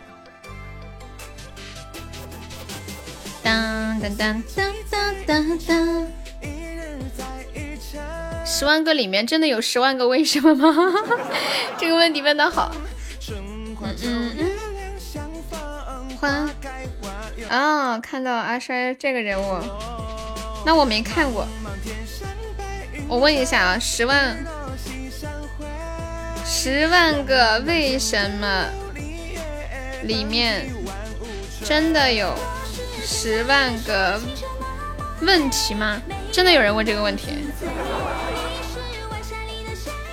[3.43, 4.43] 当当当
[4.89, 6.13] 当当当！
[8.55, 10.75] 十万个里面真的有十万个为什么吗？
[11.79, 12.71] 这个问题问的好。
[13.31, 14.51] 嗯嗯嗯。
[16.21, 16.51] 欢
[17.49, 19.59] 啊，看到阿衰这个人物，
[20.67, 21.47] 那我没看过。
[23.09, 24.37] 我问一下啊，十万
[26.45, 28.67] 十万个为什么
[30.03, 30.67] 里面
[31.65, 32.35] 真的有？
[33.05, 34.21] 十万个
[35.23, 36.01] 问题吗？
[36.31, 37.33] 真的有人问这个问题？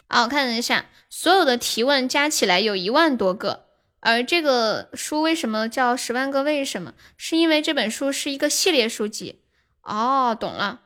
[0.09, 3.67] 啊，我看了一下，所有的提问加起来有一万多个。
[4.01, 6.91] 而这个书为什么叫《十万个为什么》？
[7.17, 9.41] 是因为这本书是一个系列书籍。
[9.83, 10.81] 哦，懂了，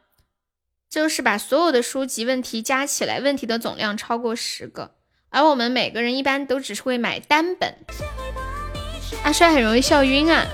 [0.90, 4.95] 就是把所有的书籍问题加起来，问题的总量超过十个。
[5.30, 7.76] 而我们每个人一般都只是会买单本。
[9.24, 10.45] 阿帅很容易笑晕啊。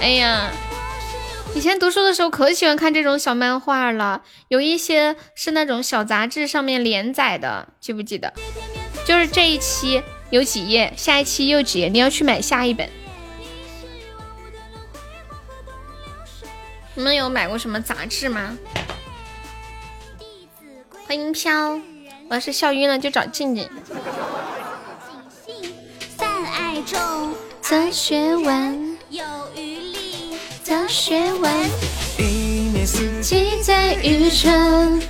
[0.00, 0.52] 哎呀，
[1.54, 8.32] 以前读书的时候可喜欢看这种小漫画了，有一些是那种小杂志上面连载的，记不记得？
[9.06, 12.88] 就是这一期有几页，下一期又几页，你要去买下一本。
[16.94, 18.56] 你们有买过什么杂志吗？
[21.06, 21.80] 欢迎飘，
[22.28, 23.68] 我要是笑晕了就找静静。
[26.16, 29.22] 泛爱中则学文，有
[30.72, 31.52] 小，学问。
[32.16, 35.02] 一年四记在雨春。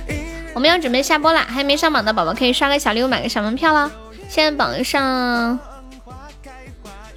[0.53, 3.89] 我们要准备下播啦，还没上榜的宝宝可以刷个小礼物，买个小门票了。
[4.27, 5.57] 现在榜上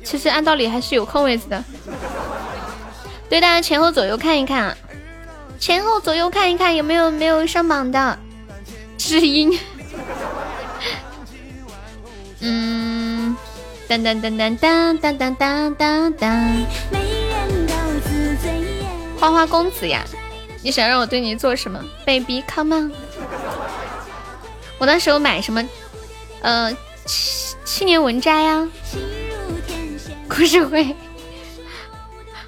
[0.04, 1.64] 其实按道理还是有空位子的，
[3.28, 4.76] 对，大家前后左右看一看，
[5.58, 8.16] 前后左右看一看有没有没有上榜的。
[8.96, 9.58] 知音，
[12.38, 13.36] 嗯，
[13.88, 17.15] 当当当当当当当当当当。
[19.18, 20.04] 花花公子呀，
[20.62, 22.92] 你想让我对你做什么？Baby come on。
[24.78, 25.66] 我那时候买什么？
[26.42, 26.70] 呃，
[27.06, 28.68] 七七年文摘呀、
[30.28, 30.94] 故事会。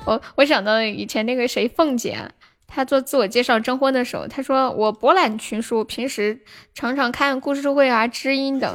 [0.05, 2.31] 我我想到以前那个谁凤姐，
[2.67, 6.43] 她做自我介绍征婚的时候，她说我博览群书，平时
[6.75, 8.75] 常常看故事会啊、知音等。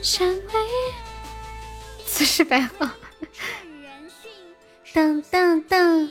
[0.00, 0.42] 山为
[2.06, 2.88] 此时百号，
[4.92, 6.08] 当当当。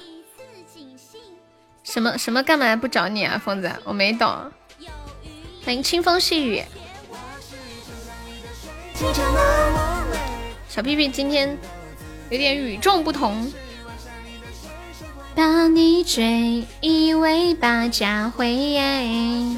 [1.84, 3.72] 什么什么干嘛不找你啊，疯子？
[3.84, 4.52] 我没懂。
[5.66, 6.64] 欢迎清风细雨。
[10.68, 11.58] 小屁屁今天
[12.30, 13.52] 有点与众不同。
[15.36, 19.58] 把你追，以为把家回。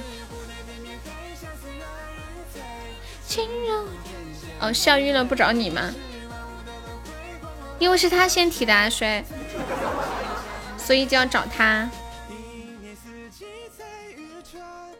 [4.59, 5.93] 哦，笑晕了不找你吗？
[7.81, 9.23] 因为是他先提的阿衰，
[10.77, 11.89] 所以就要找他。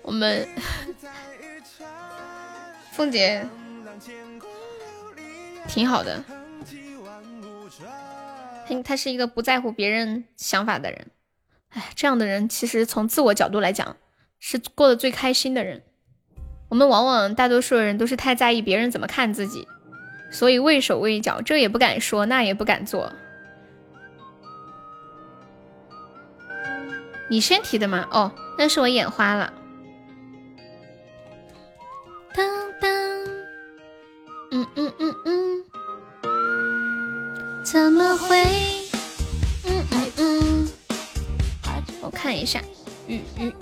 [0.02, 0.48] 我们
[2.92, 3.48] 凤姐
[5.68, 6.24] 挺好的，
[8.68, 11.12] 他他是一个不在乎别人想法的人。
[11.70, 13.96] 哎，这样的人其实从自我角度来讲
[14.40, 15.84] 是过得最开心的人。
[16.70, 19.68] 我们往往大多数人都是太在意别人怎么看自己，
[20.32, 23.12] 所以畏手畏脚，这也不敢说，那也不敢做。
[27.30, 28.08] 你先提的吗？
[28.12, 29.54] 哦，那是我眼花了。
[32.34, 32.46] 当
[32.82, 32.90] 当，
[34.52, 35.64] 嗯嗯嗯嗯，
[37.64, 38.44] 怎么会？
[39.66, 40.70] 嗯嗯嗯，
[42.02, 42.62] 我看一下，
[43.08, 43.54] 嗯嗯，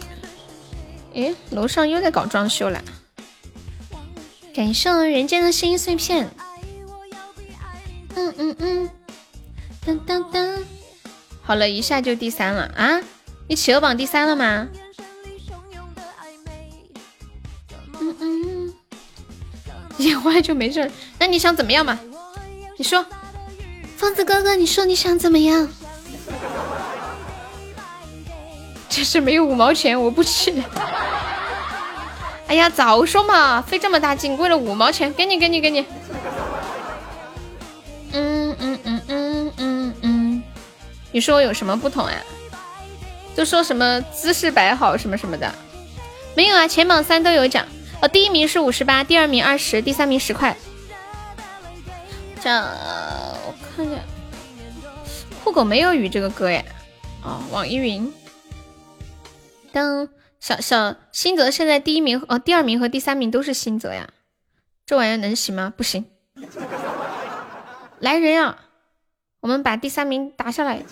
[1.13, 2.81] 诶，楼上又在搞装修了。
[4.51, 6.29] 感受人间的声音碎片。
[8.15, 8.89] 嗯嗯嗯，
[9.85, 10.57] 当当当，
[11.41, 12.99] 好了一下就第三了啊！
[13.47, 14.67] 你企鹅榜第三了吗？
[17.99, 18.73] 嗯嗯，
[19.97, 20.89] 眼花就没事。
[21.17, 21.99] 那你想怎么样嘛？
[22.77, 23.05] 你说，
[23.97, 25.67] 疯子哥哥，你说你想怎么样？
[28.87, 30.63] 就是没有五毛钱，我不去。
[32.47, 35.85] 哎呀，早说嘛，费这么大劲，为了五毛钱，给你，给你，给你。
[38.59, 40.43] 嗯嗯嗯嗯嗯，
[41.11, 42.21] 你说我有什么不同呀？
[43.35, 45.53] 就说什么姿势摆好什么什么的，
[46.35, 47.65] 没有啊，前榜三都有奖。
[48.01, 50.55] 哦，第一名是五十八，第二名二十，第三名十块。
[52.41, 54.01] 这我看一下，
[55.43, 56.65] 酷狗没有雨这个歌耶。
[57.23, 58.11] 哦，网易云。
[59.71, 64.09] 当小小新泽现在第一名，哦，第二名和第三名都是新泽呀。
[64.85, 65.73] 这玩意儿能行吗？
[65.75, 66.05] 不行。
[67.99, 68.57] 来人啊！
[69.41, 70.83] 我们把第三名打下来。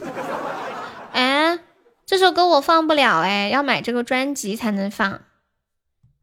[1.13, 1.59] 哎，
[2.05, 5.21] 这首歌我放不了哎，要买这个专辑才能放，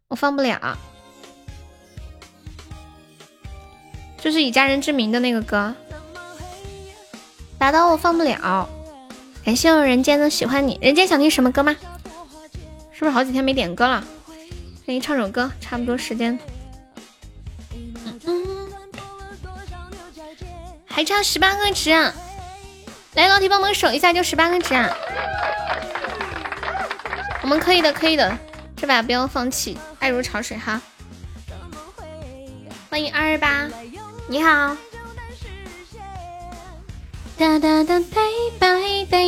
[0.08, 0.78] 我放不了。
[4.18, 5.74] 就是以家人之名的那个歌，
[7.58, 8.68] 打倒我放不了。
[9.44, 11.76] 感谢我人间的喜欢你，人间想听什么歌吗？
[12.92, 14.02] 是不是好几天没点歌了？
[14.86, 16.38] 给你唱首歌，差不多时间。
[20.94, 22.14] 还差十八个值啊！
[23.14, 24.96] 来，老铁帮忙守一下，就十八个值啊！
[27.42, 28.38] 我们可以的，可以的，
[28.76, 30.80] 这把不要放弃，爱如潮水哈！
[32.88, 33.68] 欢迎二二八，
[34.28, 34.76] 你好。
[37.36, 38.22] 哒哒哒，拜
[38.60, 38.68] 拜
[39.10, 39.18] 拜。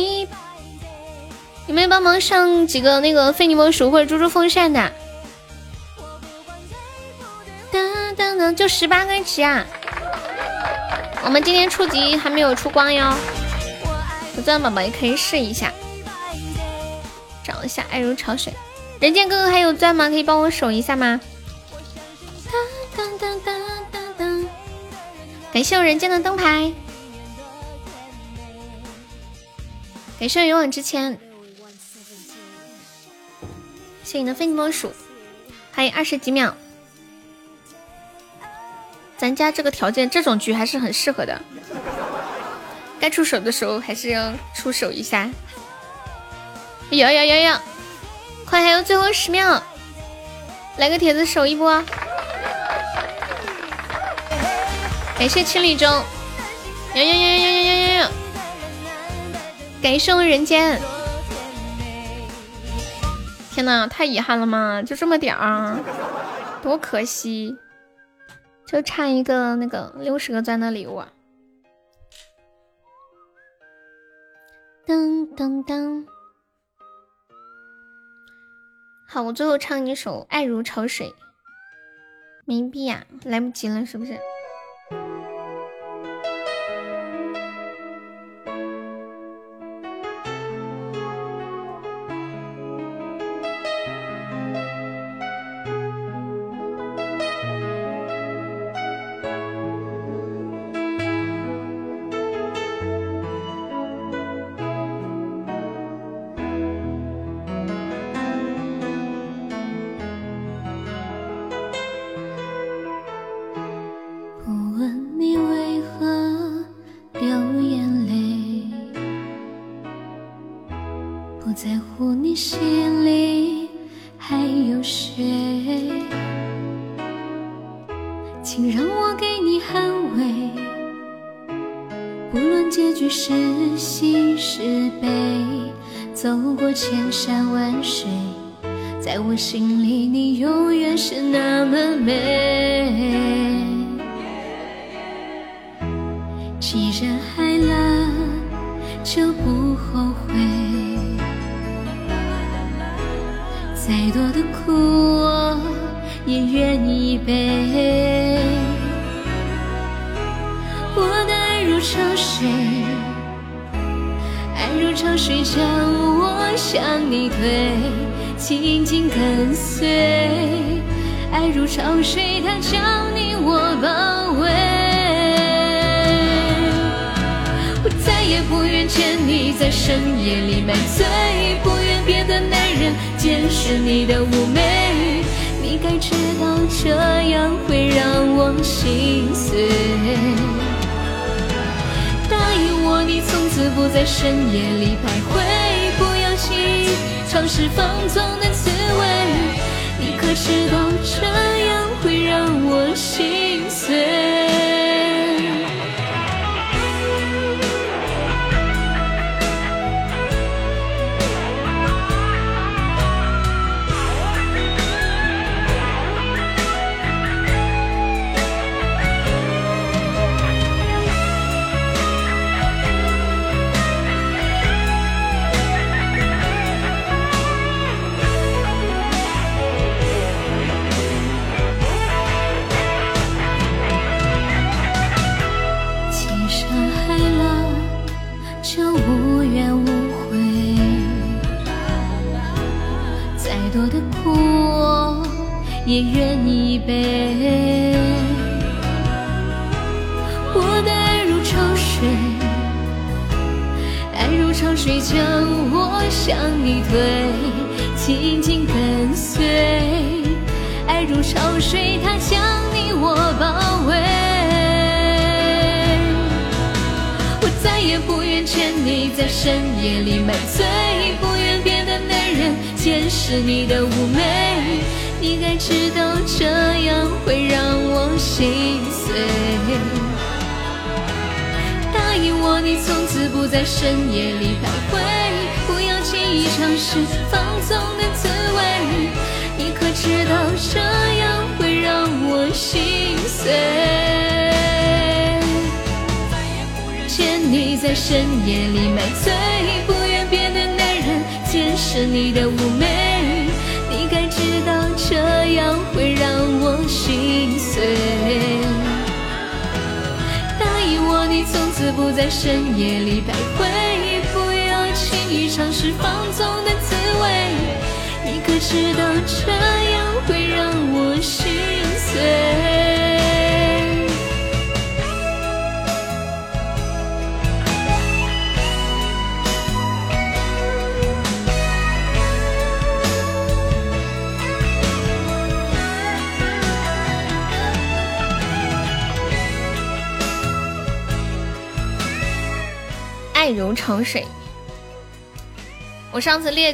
[1.67, 4.89] 有没有帮忙上几个那个非你莫属或者猪猪风扇的？
[7.73, 9.65] 噔噔噔，就十八个值啊！
[11.27, 13.13] 我们今天初级还没有出光哟，
[14.37, 15.73] 有钻宝宝也可以试一下，
[17.43, 18.53] 找一下爱如潮水。
[19.01, 20.07] 人间哥哥还有钻吗？
[20.07, 21.19] 可以帮我守一下吗？
[25.51, 26.71] 感谢我人间的灯牌，
[30.17, 31.19] 感谢我勇往直前，
[34.05, 34.93] 谢谢你的非你莫属，
[35.73, 36.55] 还有二十几秒。
[39.17, 41.41] 咱家这个条件，这种局还是很适合的。
[42.99, 45.29] 该出手的时候还是要出手一下。
[46.91, 47.57] 哎呦呦呦，
[48.45, 49.61] 快还有最后十秒，
[50.77, 51.83] 来个铁子守一波。
[55.17, 56.03] 感谢千里中，
[59.81, 60.79] 感谢社会人间。
[63.53, 65.79] 天呐，太遗憾了嘛，就这么点啊，
[66.61, 67.57] 多可惜。
[68.67, 71.13] 就差一个那个六十个钻的礼物啊
[74.85, 76.05] 噔噔噔。
[79.07, 81.15] 好我最后唱一首爱如潮水。
[82.45, 84.17] 没币呀来不及了是不是？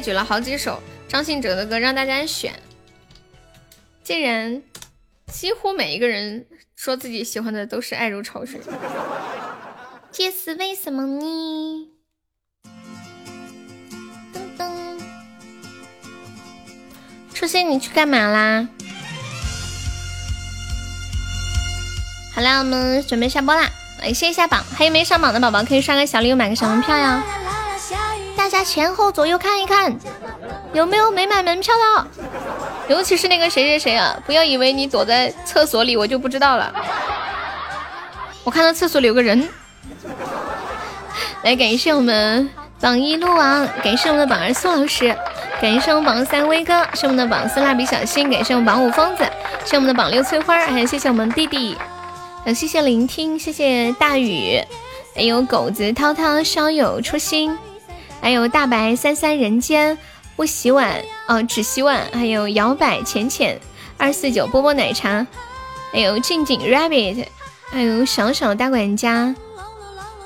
[0.04, 2.52] 举了好几首张信哲的歌让大家选，
[4.02, 4.62] 竟然
[5.32, 6.44] 几乎每一个人
[6.76, 8.60] 说自己喜欢的都是爱如潮水。
[10.12, 11.88] 这是为什么呢？
[14.34, 15.00] 噔噔，
[17.32, 18.68] 初心你去干嘛啦？
[22.34, 23.70] 好啦，我们准备下播啦，
[24.02, 27.33] 来谢一下榜，还有没上榜的宝宝可以刷个小礼物，买个小门票呀。
[28.64, 29.94] 前后左右看一看，
[30.72, 32.06] 有没有没买门票的？
[32.88, 36.72] 尤其是那个谁谁谁啊，不要以为你躲在厕所里，我就不知道了。
[38.42, 39.48] 我看到厕所里有个人。
[41.42, 42.48] 来，感谢我们
[42.80, 45.14] 榜一鹿王，感谢我们的榜二苏老师，
[45.60, 49.24] 感谢我们榜三威哥，是我们的榜四蜡笔小新，感谢我们榜五疯子，
[49.64, 51.76] 是我们的榜六翠花，还有谢谢我们弟弟，
[52.46, 54.62] 谢谢聆听，谢谢大雨，
[55.14, 57.56] 还有狗子涛涛，稍有初心。
[58.24, 59.98] 还有大白三三人间
[60.34, 62.08] 不洗碗哦，只洗碗。
[62.10, 63.60] 还有摇摆浅浅
[63.98, 65.26] 二四九波波奶茶，
[65.92, 67.26] 还有静静 rabbit，
[67.68, 69.34] 还有小小大管家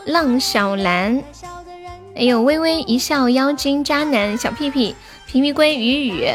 [0.04, 1.24] 浪小兰，
[2.14, 4.94] 还有微微一笑妖精渣男小屁屁
[5.26, 6.28] 皮皮龟雨雨，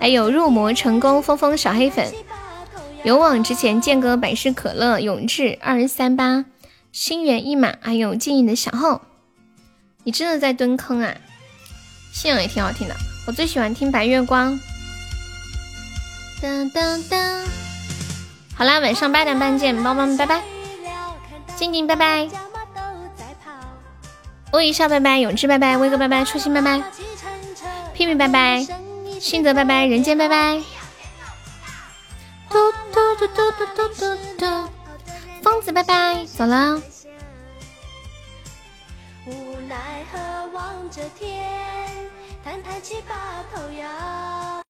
[0.00, 2.12] 还有入魔成功疯疯小黑粉，
[3.04, 6.44] 勇往直前剑哥百事可乐永志二三八
[6.90, 9.02] 心猿意马，还有静音的小号。
[10.04, 11.14] 你真的在蹲坑啊！
[12.12, 14.58] 信仰也挺好听的，我最喜欢听白月光。
[16.42, 17.44] 噔噔噔，
[18.54, 20.42] 好啦，晚上八点半见，宝宝们拜拜。
[21.56, 22.28] 静静拜拜，
[24.50, 26.82] 欧一笑拜拜，永志拜拜，威哥拜拜，初心拜拜，
[27.94, 28.66] 屁屁拜拜，
[29.20, 30.60] 信泽拜拜，人间拜拜。
[32.50, 34.68] 嘟嘟嘟嘟嘟嘟嘟，
[35.42, 36.82] 疯子拜拜，走了。
[39.72, 41.50] 奈何望着天，
[42.44, 44.61] 叹叹气把头摇。